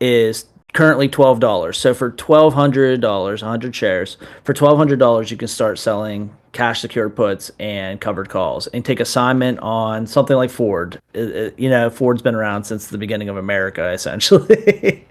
is 0.00 0.46
currently 0.72 1.06
twelve 1.08 1.38
dollars. 1.38 1.78
So 1.78 1.94
for 1.94 2.10
twelve 2.10 2.52
hundred 2.52 3.00
dollars, 3.00 3.42
hundred 3.42 3.76
shares, 3.76 4.16
for 4.42 4.52
twelve 4.52 4.76
hundred 4.76 4.98
dollars, 4.98 5.30
you 5.30 5.36
can 5.36 5.46
start 5.46 5.78
selling 5.78 6.36
cash 6.50 6.80
secured 6.80 7.14
puts 7.14 7.52
and 7.60 8.00
covered 8.00 8.28
calls 8.28 8.66
and 8.66 8.84
take 8.84 8.98
assignment 8.98 9.60
on 9.60 10.08
something 10.08 10.36
like 10.36 10.50
Ford. 10.50 11.00
It, 11.14 11.28
it, 11.28 11.58
you 11.60 11.70
know, 11.70 11.90
Ford's 11.90 12.22
been 12.22 12.34
around 12.34 12.64
since 12.64 12.88
the 12.88 12.98
beginning 12.98 13.28
of 13.28 13.36
America, 13.36 13.90
essentially. 13.92 15.06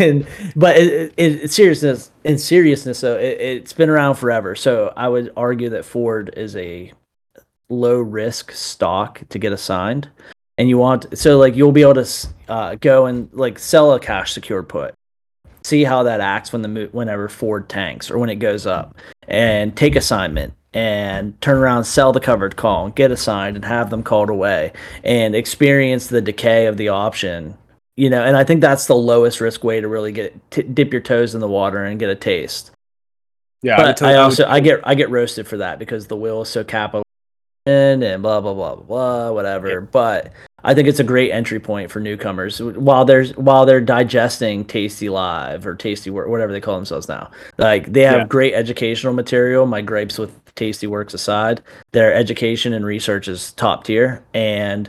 and 0.00 0.26
but 0.56 0.76
it, 0.76 1.52
seriousness, 1.52 2.10
in 2.24 2.38
seriousness, 2.38 3.00
though, 3.00 3.16
it, 3.16 3.40
it's 3.40 3.72
been 3.72 3.88
around 3.88 4.16
forever. 4.16 4.56
So 4.56 4.92
I 4.96 5.06
would 5.06 5.32
argue 5.36 5.68
that 5.68 5.84
Ford 5.84 6.34
is 6.36 6.56
a 6.56 6.92
low 7.68 8.00
risk 8.00 8.50
stock 8.50 9.22
to 9.28 9.38
get 9.38 9.52
assigned. 9.52 10.08
And 10.56 10.68
you 10.68 10.78
want 10.78 11.18
so 11.18 11.38
like 11.38 11.56
you'll 11.56 11.72
be 11.72 11.82
able 11.82 12.04
to 12.04 12.28
uh, 12.48 12.74
go 12.76 13.06
and 13.06 13.28
like 13.32 13.58
sell 13.58 13.92
a 13.92 14.00
cash 14.00 14.32
secured 14.32 14.68
put 14.68 14.94
see 15.64 15.82
how 15.82 16.02
that 16.02 16.20
acts 16.20 16.52
when 16.52 16.62
the 16.62 16.88
whenever 16.92 17.28
Ford 17.28 17.68
tanks 17.68 18.10
or 18.10 18.18
when 18.18 18.28
it 18.30 18.36
goes 18.36 18.66
up, 18.66 18.96
and 19.26 19.76
take 19.76 19.96
assignment 19.96 20.54
and 20.72 21.40
turn 21.40 21.56
around, 21.56 21.84
sell 21.84 22.12
the 22.12 22.20
covered 22.20 22.56
call, 22.56 22.86
and 22.86 22.94
get 22.94 23.10
assigned, 23.10 23.56
and 23.56 23.64
have 23.64 23.90
them 23.90 24.02
called 24.02 24.28
away, 24.28 24.72
and 25.02 25.34
experience 25.34 26.08
the 26.08 26.20
decay 26.20 26.66
of 26.66 26.76
the 26.76 26.88
option. 26.88 27.56
You 27.96 28.10
know, 28.10 28.22
and 28.22 28.36
I 28.36 28.44
think 28.44 28.60
that's 28.60 28.86
the 28.86 28.96
lowest 28.96 29.40
risk 29.40 29.62
way 29.62 29.80
to 29.80 29.88
really 29.88 30.12
get 30.12 30.50
t- 30.50 30.62
dip 30.62 30.92
your 30.92 31.00
toes 31.00 31.34
in 31.34 31.40
the 31.40 31.48
water 31.48 31.84
and 31.84 31.98
get 31.98 32.10
a 32.10 32.16
taste. 32.16 32.72
Yeah, 33.62 33.76
but 33.76 34.02
I, 34.02 34.12
I 34.12 34.16
also 34.16 34.46
I 34.46 34.60
get 34.60 34.80
I 34.84 34.94
get 34.94 35.10
roasted 35.10 35.46
for 35.46 35.58
that 35.58 35.78
because 35.78 36.08
the 36.08 36.16
wheel 36.16 36.42
is 36.42 36.48
so 36.48 36.64
capital 36.64 37.03
and 37.66 38.22
blah 38.22 38.40
blah 38.40 38.54
blah 38.54 38.74
blah 38.74 38.84
blah 38.84 39.30
whatever. 39.32 39.80
But 39.80 40.32
I 40.62 40.74
think 40.74 40.88
it's 40.88 41.00
a 41.00 41.04
great 41.04 41.30
entry 41.30 41.60
point 41.60 41.90
for 41.90 42.00
newcomers 42.00 42.60
while 42.60 43.04
there's 43.04 43.36
while 43.36 43.66
they're 43.66 43.80
digesting 43.80 44.64
Tasty 44.64 45.08
Live 45.08 45.66
or 45.66 45.74
Tasty 45.74 46.10
Work, 46.10 46.28
whatever 46.28 46.52
they 46.52 46.60
call 46.60 46.76
themselves 46.76 47.08
now. 47.08 47.30
Like 47.58 47.92
they 47.92 48.02
have 48.02 48.18
yeah. 48.20 48.26
great 48.26 48.54
educational 48.54 49.12
material. 49.12 49.66
My 49.66 49.82
gripes 49.82 50.18
with 50.18 50.32
Tasty 50.54 50.86
Works 50.86 51.14
aside, 51.14 51.62
their 51.92 52.14
education 52.14 52.72
and 52.72 52.84
research 52.84 53.28
is 53.28 53.52
top 53.52 53.84
tier, 53.84 54.22
and 54.34 54.88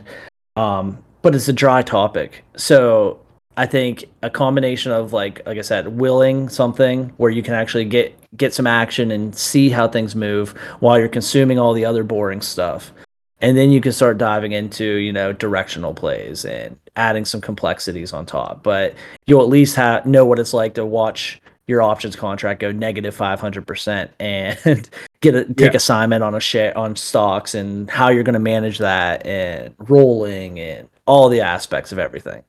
um, 0.56 1.02
but 1.22 1.34
it's 1.34 1.48
a 1.48 1.52
dry 1.52 1.82
topic. 1.82 2.44
So 2.56 3.20
I 3.56 3.66
think 3.66 4.04
a 4.22 4.30
combination 4.30 4.92
of 4.92 5.12
like 5.12 5.44
like 5.46 5.58
I 5.58 5.62
said, 5.62 5.88
wheeling 5.88 6.48
something 6.48 7.12
where 7.16 7.30
you 7.30 7.42
can 7.42 7.54
actually 7.54 7.86
get 7.86 8.18
get 8.36 8.54
some 8.54 8.66
action 8.66 9.10
and 9.10 9.34
see 9.34 9.68
how 9.68 9.88
things 9.88 10.14
move 10.14 10.50
while 10.80 10.98
you're 10.98 11.08
consuming 11.08 11.58
all 11.58 11.72
the 11.72 11.84
other 11.84 12.04
boring 12.04 12.40
stuff. 12.40 12.92
And 13.40 13.56
then 13.56 13.70
you 13.70 13.80
can 13.80 13.92
start 13.92 14.18
diving 14.18 14.52
into 14.52 14.84
you 14.84 15.12
know 15.12 15.32
directional 15.32 15.94
plays 15.94 16.44
and 16.44 16.78
adding 16.96 17.24
some 17.24 17.40
complexities 17.40 18.12
on 18.12 18.26
top. 18.26 18.62
But 18.62 18.94
you'll 19.26 19.42
at 19.42 19.48
least 19.48 19.76
have 19.76 20.06
know 20.06 20.24
what 20.24 20.38
it's 20.38 20.54
like 20.54 20.74
to 20.74 20.86
watch 20.86 21.40
your 21.66 21.82
options 21.82 22.14
contract 22.14 22.60
go 22.60 22.70
negative 22.70 23.16
500% 23.16 24.08
and 24.20 24.90
get 25.20 25.34
a 25.34 25.44
take 25.44 25.72
yeah. 25.72 25.76
assignment 25.76 26.22
on 26.22 26.34
a 26.34 26.40
share 26.40 26.76
on 26.78 26.96
stocks 26.96 27.54
and 27.54 27.90
how 27.90 28.08
you're 28.08 28.22
going 28.22 28.34
to 28.34 28.38
manage 28.38 28.78
that 28.78 29.26
and 29.26 29.74
rolling 29.78 30.60
and 30.60 30.88
all 31.06 31.28
the 31.28 31.40
aspects 31.40 31.92
of 31.92 31.98
everything. 31.98 32.42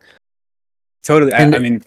Totally. 1.03 1.33
And, 1.33 1.55
I, 1.55 1.57
I 1.57 1.61
mean 1.61 1.83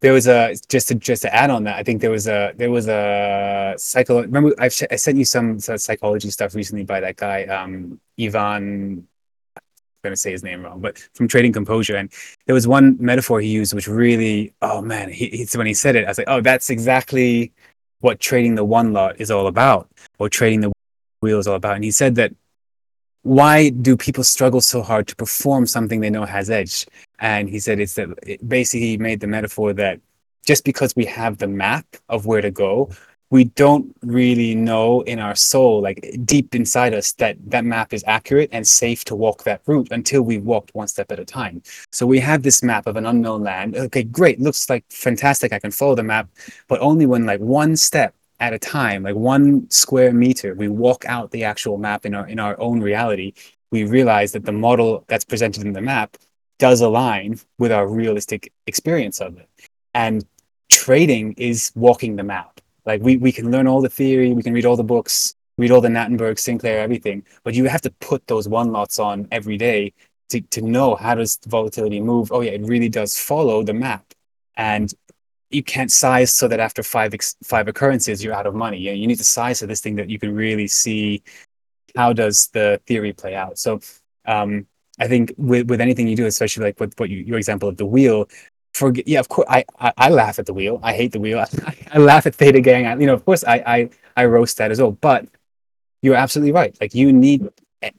there 0.00 0.12
was 0.12 0.26
a 0.26 0.54
just 0.68 0.88
to 0.88 0.94
just 0.94 1.22
to 1.22 1.34
add 1.34 1.50
on 1.50 1.64
that 1.64 1.76
i 1.76 1.82
think 1.82 2.00
there 2.00 2.10
was 2.10 2.26
a 2.26 2.52
there 2.56 2.70
was 2.70 2.88
a 2.88 3.74
psycho 3.76 4.22
remember 4.22 4.54
I've, 4.58 4.74
i 4.90 4.96
sent 4.96 5.18
you 5.18 5.24
some, 5.24 5.58
psychology 5.58 6.30
stuff 6.30 6.54
recently 6.54 6.84
by 6.84 7.00
that 7.00 7.16
guy 7.16 7.44
um 7.44 8.00
ivan 8.18 9.06
I'm 10.02 10.08
going 10.08 10.12
to 10.14 10.16
say 10.16 10.32
his 10.32 10.42
name 10.42 10.62
wrong, 10.62 10.80
but 10.80 10.96
from 11.12 11.28
Trading 11.28 11.52
Composure. 11.52 11.96
And 11.96 12.10
there 12.46 12.54
was 12.54 12.66
one 12.66 12.96
metaphor 12.98 13.38
he 13.42 13.48
used, 13.48 13.74
which 13.74 13.86
really, 13.86 14.54
oh 14.62 14.80
man, 14.80 15.10
he, 15.10 15.26
he, 15.28 15.58
when 15.58 15.66
he 15.66 15.74
said 15.74 15.94
it, 15.94 16.06
I 16.06 16.08
was 16.08 16.16
like, 16.16 16.26
oh, 16.30 16.40
that's 16.40 16.70
exactly 16.70 17.52
what 17.98 18.18
trading 18.18 18.54
the 18.54 18.64
one 18.64 18.94
lot 18.94 19.20
is 19.20 19.30
all 19.30 19.46
about, 19.46 19.90
or 20.18 20.30
trading 20.30 20.62
the 20.62 20.72
wheel 21.20 21.38
is 21.38 21.46
all 21.46 21.56
about. 21.56 21.74
And 21.74 21.84
he 21.84 21.90
said 21.90 22.14
that 22.14 22.32
why 23.22 23.68
do 23.68 23.96
people 23.96 24.24
struggle 24.24 24.62
so 24.62 24.80
hard 24.80 25.06
to 25.08 25.16
perform 25.16 25.66
something 25.66 26.00
they 26.00 26.08
know 26.08 26.24
has 26.24 26.48
edge? 26.48 26.86
And 27.20 27.48
he 27.48 27.58
said 27.58 27.80
it's 27.80 27.94
that 27.94 28.08
it 28.26 28.46
basically 28.48 28.88
he 28.88 28.96
made 28.96 29.20
the 29.20 29.26
metaphor 29.26 29.72
that 29.74 30.00
just 30.46 30.64
because 30.64 30.96
we 30.96 31.04
have 31.04 31.38
the 31.38 31.46
map 31.46 31.86
of 32.08 32.26
where 32.26 32.40
to 32.40 32.50
go, 32.50 32.90
we 33.30 33.44
don't 33.44 33.94
really 34.02 34.56
know 34.56 35.02
in 35.02 35.20
our 35.20 35.36
soul, 35.36 35.80
like 35.80 36.18
deep 36.24 36.54
inside 36.54 36.92
us, 36.92 37.12
that 37.12 37.36
that 37.48 37.64
map 37.64 37.92
is 37.92 38.02
accurate 38.06 38.48
and 38.52 38.66
safe 38.66 39.04
to 39.04 39.14
walk 39.14 39.44
that 39.44 39.62
route 39.66 39.88
until 39.92 40.22
we've 40.22 40.42
walked 40.42 40.74
one 40.74 40.88
step 40.88 41.12
at 41.12 41.20
a 41.20 41.24
time. 41.24 41.62
So 41.92 42.06
we 42.06 42.18
have 42.20 42.42
this 42.42 42.62
map 42.62 42.88
of 42.88 42.96
an 42.96 43.06
unknown 43.06 43.44
land. 43.44 43.76
Okay, 43.76 44.02
great, 44.02 44.40
looks 44.40 44.68
like 44.68 44.84
fantastic. 44.90 45.52
I 45.52 45.60
can 45.60 45.70
follow 45.70 45.94
the 45.94 46.02
map, 46.02 46.28
but 46.66 46.80
only 46.80 47.06
when 47.06 47.24
like 47.24 47.40
one 47.40 47.76
step 47.76 48.14
at 48.40 48.52
a 48.52 48.58
time, 48.58 49.04
like 49.04 49.14
one 49.14 49.70
square 49.70 50.12
meter, 50.12 50.54
we 50.54 50.68
walk 50.68 51.04
out 51.06 51.30
the 51.30 51.44
actual 51.44 51.78
map 51.78 52.04
in 52.04 52.14
our 52.14 52.26
in 52.26 52.40
our 52.40 52.58
own 52.58 52.80
reality. 52.80 53.34
We 53.70 53.84
realize 53.84 54.32
that 54.32 54.44
the 54.44 54.52
model 54.52 55.04
that's 55.06 55.24
presented 55.24 55.64
in 55.64 55.72
the 55.72 55.80
map 55.80 56.16
does 56.60 56.80
align 56.80 57.40
with 57.58 57.72
our 57.72 57.88
realistic 57.88 58.52
experience 58.68 59.20
of 59.20 59.36
it. 59.36 59.48
And 59.92 60.24
trading 60.68 61.32
is 61.32 61.72
walking 61.74 62.14
the 62.14 62.22
map 62.22 62.60
like 62.86 63.02
we, 63.02 63.16
we 63.16 63.32
can 63.32 63.50
learn 63.50 63.66
all 63.66 63.80
the 63.80 63.88
theory, 63.88 64.32
we 64.32 64.42
can 64.42 64.52
read 64.52 64.66
all 64.66 64.76
the 64.76 64.84
books, 64.84 65.34
read 65.58 65.70
all 65.70 65.80
the 65.80 65.88
Natenberg, 65.88 66.38
Sinclair, 66.38 66.80
everything, 66.80 67.24
but 67.44 67.54
you 67.54 67.66
have 67.66 67.82
to 67.82 67.90
put 68.00 68.26
those 68.26 68.48
one 68.48 68.72
lots 68.72 68.98
on 68.98 69.28
every 69.30 69.56
day 69.56 69.92
to, 70.30 70.40
to 70.40 70.62
know 70.62 70.94
how 70.94 71.14
does 71.14 71.38
volatility 71.46 72.00
move. 72.00 72.32
Oh 72.32 72.40
yeah, 72.40 72.52
it 72.52 72.62
really 72.62 72.88
does 72.88 73.18
follow 73.18 73.62
the 73.62 73.74
map. 73.74 74.14
And 74.56 74.92
you 75.50 75.62
can't 75.62 75.90
size 75.90 76.32
so 76.32 76.46
that 76.48 76.60
after 76.60 76.82
five 76.82 77.12
ex- 77.12 77.36
five 77.42 77.66
occurrences 77.68 78.22
you're 78.22 78.34
out 78.34 78.46
of 78.46 78.54
money. 78.54 78.78
You, 78.78 78.92
you 78.92 79.06
need 79.06 79.18
to 79.18 79.24
size 79.24 79.58
to 79.58 79.66
this 79.66 79.80
thing 79.80 79.96
that 79.96 80.08
you 80.08 80.18
can 80.18 80.34
really 80.34 80.68
see 80.68 81.22
how 81.96 82.12
does 82.12 82.48
the 82.48 82.80
theory 82.86 83.12
play 83.12 83.34
out. 83.34 83.58
So 83.58 83.80
um, 84.26 84.66
I 85.00 85.08
think 85.08 85.34
with, 85.36 85.68
with 85.68 85.80
anything 85.80 86.06
you 86.06 86.16
do, 86.16 86.26
especially 86.26 86.64
like 86.64 86.78
with 86.78 86.94
what 86.98 87.10
you, 87.10 87.18
your 87.18 87.38
example 87.38 87.68
of 87.68 87.76
the 87.76 87.86
wheel, 87.86 88.28
forget 88.74 89.08
yeah 89.08 89.18
of 89.18 89.28
course 89.28 89.46
I, 89.50 89.64
I, 89.80 89.92
I 89.96 90.08
laugh 90.10 90.38
at 90.38 90.46
the 90.46 90.54
wheel. 90.54 90.78
I 90.82 90.92
hate 90.92 91.12
the 91.12 91.20
wheel. 91.20 91.40
I, 91.40 91.76
I 91.92 91.98
laugh 91.98 92.26
at 92.26 92.34
theta 92.34 92.60
gang. 92.60 92.86
I, 92.86 92.96
you 92.96 93.06
know 93.06 93.14
of 93.14 93.24
course 93.24 93.42
I, 93.44 93.56
I 93.66 93.90
i 94.16 94.24
roast 94.24 94.58
that 94.58 94.70
as 94.70 94.80
well 94.80 94.92
but 94.92 95.26
you're 96.02 96.14
absolutely 96.14 96.52
right. 96.52 96.76
Like 96.80 96.94
you 96.94 97.12
need 97.12 97.48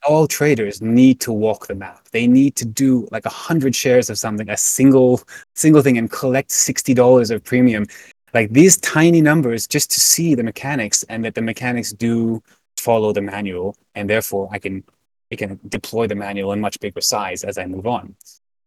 all 0.08 0.28
traders 0.28 0.82
need 0.82 1.20
to 1.22 1.34
walk 1.34 1.68
the 1.68 1.76
map. 1.76 2.08
They 2.12 2.28
need 2.28 2.56
to 2.58 2.66
do 2.66 3.08
like 3.12 3.26
a 3.26 3.30
hundred 3.30 3.76
shares 3.76 4.10
of 4.10 4.18
something 4.18 4.50
a 4.50 4.58
single 4.58 5.22
single 5.56 5.82
thing 5.82 5.98
and 5.98 6.10
collect 6.10 6.52
$60 6.52 7.32
of 7.32 7.44
premium. 7.44 7.86
Like 8.34 8.52
these 8.52 8.78
tiny 8.78 9.22
numbers 9.22 9.68
just 9.68 9.92
to 9.92 10.00
see 10.00 10.36
the 10.36 10.44
mechanics 10.44 11.04
and 11.10 11.26
that 11.26 11.36
the 11.36 11.42
mechanics 11.42 11.92
do 11.92 12.42
follow 12.78 13.12
the 13.14 13.22
manual 13.22 13.76
and 13.94 14.10
therefore 14.10 14.50
i 14.52 14.58
can 14.58 14.84
i 15.32 15.36
can 15.36 15.60
deploy 15.68 16.08
the 16.08 16.16
manual 16.16 16.52
in 16.52 16.60
much 16.60 16.80
bigger 16.80 17.02
size 17.02 17.44
as 17.44 17.58
i 17.58 17.66
move 17.66 17.88
on 17.88 18.16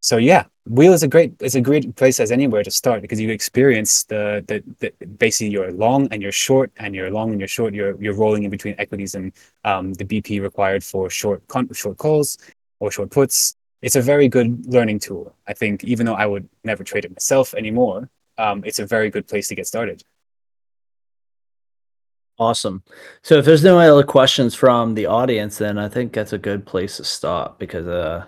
so 0.05 0.19
yeah, 0.19 0.45
wheel 0.67 0.93
is 0.93 1.03
a 1.03 1.09
great 1.09 1.33
is 1.41 1.55
a 1.55 1.63
great 1.63 1.97
place 1.97 2.21
as 2.21 2.31
anywhere 2.31 2.63
to 2.63 2.71
start 2.71 3.01
because 3.01 3.19
you 3.19 3.31
experience 3.31 4.05
the, 4.05 4.45
the 4.49 4.63
the 4.81 5.07
basically 5.07 5.49
you're 5.49 5.73
long 5.73 6.09
and 6.11 6.21
you're 6.21 6.31
short 6.47 6.71
and 6.77 6.95
you're 6.95 7.11
long 7.11 7.31
and 7.31 7.41
you're 7.41 7.49
short. 7.49 7.73
You're 7.73 7.97
you're 8.03 8.13
rolling 8.13 8.45
in 8.45 8.51
between 8.51 8.75
equities 8.77 9.15
and 9.15 9.33
um, 9.65 9.95
the 9.95 10.05
BP 10.05 10.43
required 10.43 10.85
for 10.85 11.09
short 11.09 11.41
con- 11.49 11.73
short 11.73 11.97
calls 11.97 12.37
or 12.81 12.91
short 12.91 13.11
puts. 13.13 13.57
It's 13.81 13.97
a 13.97 14.03
very 14.03 14.29
good 14.29 14.67
learning 14.67 14.99
tool. 14.99 15.35
I 15.47 15.55
think 15.55 15.85
even 15.85 16.05
though 16.05 16.21
I 16.25 16.27
would 16.27 16.47
never 16.65 16.85
trade 16.85 17.07
it 17.07 17.13
myself 17.13 17.55
anymore, 17.55 18.11
um, 18.37 18.63
it's 18.67 18.81
a 18.81 18.87
very 18.87 19.09
good 19.09 19.27
place 19.27 19.49
to 19.49 19.55
get 19.55 19.67
started. 19.67 20.03
Awesome. 22.39 22.83
So 23.23 23.39
if 23.39 23.45
there's 23.45 23.63
no 23.63 23.79
other 23.79 24.03
questions 24.03 24.55
from 24.55 24.95
the 24.95 25.07
audience, 25.07 25.59
then 25.59 25.79
I 25.79 25.89
think 25.89 26.13
that's 26.13 26.33
a 26.33 26.39
good 26.39 26.67
place 26.67 26.97
to 26.97 27.05
stop 27.05 27.59
because 27.59 27.87
uh 27.87 28.27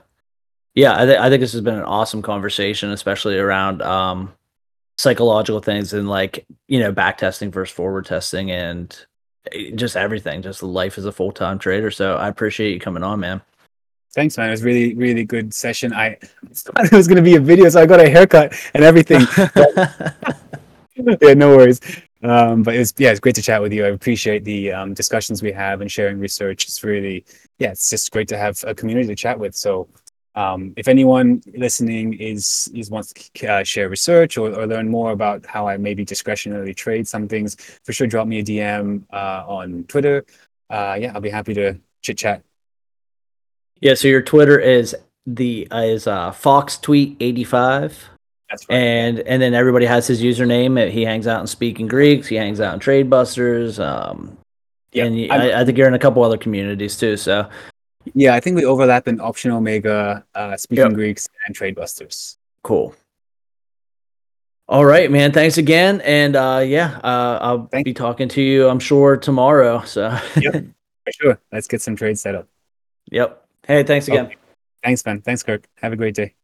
yeah, 0.76 0.94
I, 0.94 1.06
th- 1.06 1.18
I 1.18 1.30
think 1.30 1.40
this 1.40 1.52
has 1.52 1.62
been 1.62 1.74
an 1.74 1.84
awesome 1.84 2.20
conversation, 2.20 2.90
especially 2.90 3.38
around 3.38 3.80
um, 3.80 4.34
psychological 4.98 5.60
things 5.60 5.94
and 5.94 6.06
like 6.06 6.46
you 6.68 6.78
know 6.80 6.92
back 6.92 7.16
testing 7.16 7.50
versus 7.50 7.74
forward 7.74 8.04
testing 8.04 8.50
and 8.50 9.06
eh, 9.52 9.70
just 9.74 9.96
everything, 9.96 10.42
just 10.42 10.62
life 10.62 10.98
as 10.98 11.06
a 11.06 11.12
full 11.12 11.32
time 11.32 11.58
trader. 11.58 11.90
So 11.90 12.16
I 12.16 12.28
appreciate 12.28 12.72
you 12.74 12.78
coming 12.78 13.02
on, 13.02 13.20
man. 13.20 13.40
Thanks, 14.14 14.36
man. 14.36 14.48
It 14.48 14.50
was 14.50 14.62
really, 14.62 14.94
really 14.94 15.24
good 15.24 15.54
session. 15.54 15.94
I 15.94 16.18
thought 16.52 16.84
it 16.84 16.92
was 16.92 17.08
going 17.08 17.16
to 17.16 17.22
be 17.22 17.36
a 17.36 17.40
video, 17.40 17.70
so 17.70 17.80
I 17.80 17.86
got 17.86 18.00
a 18.00 18.08
haircut 18.08 18.54
and 18.74 18.84
everything. 18.84 19.22
yeah, 20.94 21.34
no 21.34 21.56
worries. 21.56 21.80
Um, 22.26 22.64
but 22.64 22.74
it's 22.74 22.92
yeah, 22.98 23.10
it's 23.10 23.20
great 23.20 23.36
to 23.36 23.42
chat 23.42 23.62
with 23.62 23.72
you. 23.72 23.84
I 23.84 23.88
appreciate 23.88 24.42
the 24.42 24.72
um, 24.72 24.94
discussions 24.94 25.42
we 25.42 25.52
have 25.52 25.80
and 25.80 25.90
sharing 25.90 26.18
research. 26.18 26.64
It's 26.64 26.82
really 26.82 27.24
yeah, 27.58 27.70
it's 27.70 27.88
just 27.88 28.10
great 28.10 28.28
to 28.28 28.36
have 28.36 28.62
a 28.66 28.74
community 28.74 29.06
to 29.08 29.14
chat 29.14 29.38
with. 29.38 29.54
So 29.54 29.88
um, 30.34 30.74
if 30.76 30.88
anyone 30.88 31.40
listening 31.54 32.14
is, 32.14 32.70
is 32.74 32.90
wants 32.90 33.12
to 33.12 33.46
uh, 33.46 33.64
share 33.64 33.88
research 33.88 34.36
or, 34.36 34.52
or 34.52 34.66
learn 34.66 34.88
more 34.88 35.12
about 35.12 35.46
how 35.46 35.68
I 35.68 35.76
maybe 35.76 36.04
discretionarily 36.04 36.76
trade 36.76 37.08
some 37.08 37.28
things, 37.28 37.54
for 37.84 37.92
sure 37.92 38.06
drop 38.06 38.26
me 38.26 38.40
a 38.40 38.44
DM 38.44 39.04
uh, 39.12 39.44
on 39.46 39.84
Twitter. 39.84 40.26
Uh, 40.68 40.98
yeah, 41.00 41.12
I'll 41.14 41.20
be 41.20 41.30
happy 41.30 41.54
to 41.54 41.78
chit 42.02 42.18
chat. 42.18 42.42
Yeah, 43.80 43.94
so 43.94 44.08
your 44.08 44.22
Twitter 44.22 44.58
is 44.58 44.96
the 45.26 45.68
is 45.70 46.06
uh, 46.06 46.32
Fox 46.32 46.76
Tweet 46.76 47.16
eighty 47.20 47.44
five. 47.44 48.10
That's 48.50 48.68
right. 48.68 48.76
And 48.76 49.20
and 49.20 49.42
then 49.42 49.54
everybody 49.54 49.86
has 49.86 50.06
his 50.06 50.22
username. 50.22 50.90
He 50.90 51.04
hangs 51.04 51.26
out 51.26 51.40
in 51.40 51.46
Speaking 51.46 51.88
Greeks. 51.88 52.26
He 52.26 52.36
hangs 52.36 52.60
out 52.60 52.74
in 52.74 52.80
Trade 52.80 53.10
Busters. 53.10 53.80
Um, 53.80 54.38
yeah, 54.92 55.04
and 55.04 55.32
I, 55.32 55.60
I, 55.60 55.64
think 55.64 55.76
you're 55.76 55.88
in 55.88 55.94
a 55.94 55.98
couple 55.98 56.22
other 56.22 56.38
communities 56.38 56.96
too. 56.96 57.16
So 57.16 57.48
yeah, 58.14 58.34
I 58.34 58.40
think 58.40 58.56
we 58.56 58.64
overlap 58.64 59.08
in 59.08 59.20
Option 59.20 59.50
Omega, 59.50 60.24
uh, 60.34 60.56
Speaking 60.56 60.84
yep. 60.84 60.94
Greeks, 60.94 61.28
and 61.46 61.54
Trade 61.54 61.74
Busters. 61.74 62.38
Cool. 62.62 62.94
All 64.68 64.84
right, 64.84 65.10
man. 65.10 65.32
Thanks 65.32 65.58
again, 65.58 66.00
and 66.00 66.34
uh, 66.34 66.62
yeah, 66.64 66.98
uh, 67.04 67.38
I'll 67.40 67.66
Thank 67.66 67.84
be 67.84 67.94
talking 67.94 68.28
to 68.30 68.42
you. 68.42 68.68
I'm 68.68 68.80
sure 68.80 69.16
tomorrow. 69.16 69.82
So. 69.84 70.18
yep, 70.36 70.54
for 71.04 71.12
sure. 71.12 71.40
Let's 71.52 71.68
get 71.68 71.82
some 71.82 71.94
trades 71.94 72.20
set 72.20 72.34
up. 72.34 72.48
Yep. 73.10 73.44
Hey, 73.66 73.82
thanks 73.82 74.08
again. 74.08 74.26
Okay. 74.26 74.36
Thanks, 74.82 75.04
man. 75.04 75.20
Thanks, 75.22 75.42
Kirk. 75.42 75.68
Have 75.80 75.92
a 75.92 75.96
great 75.96 76.14
day. 76.14 76.34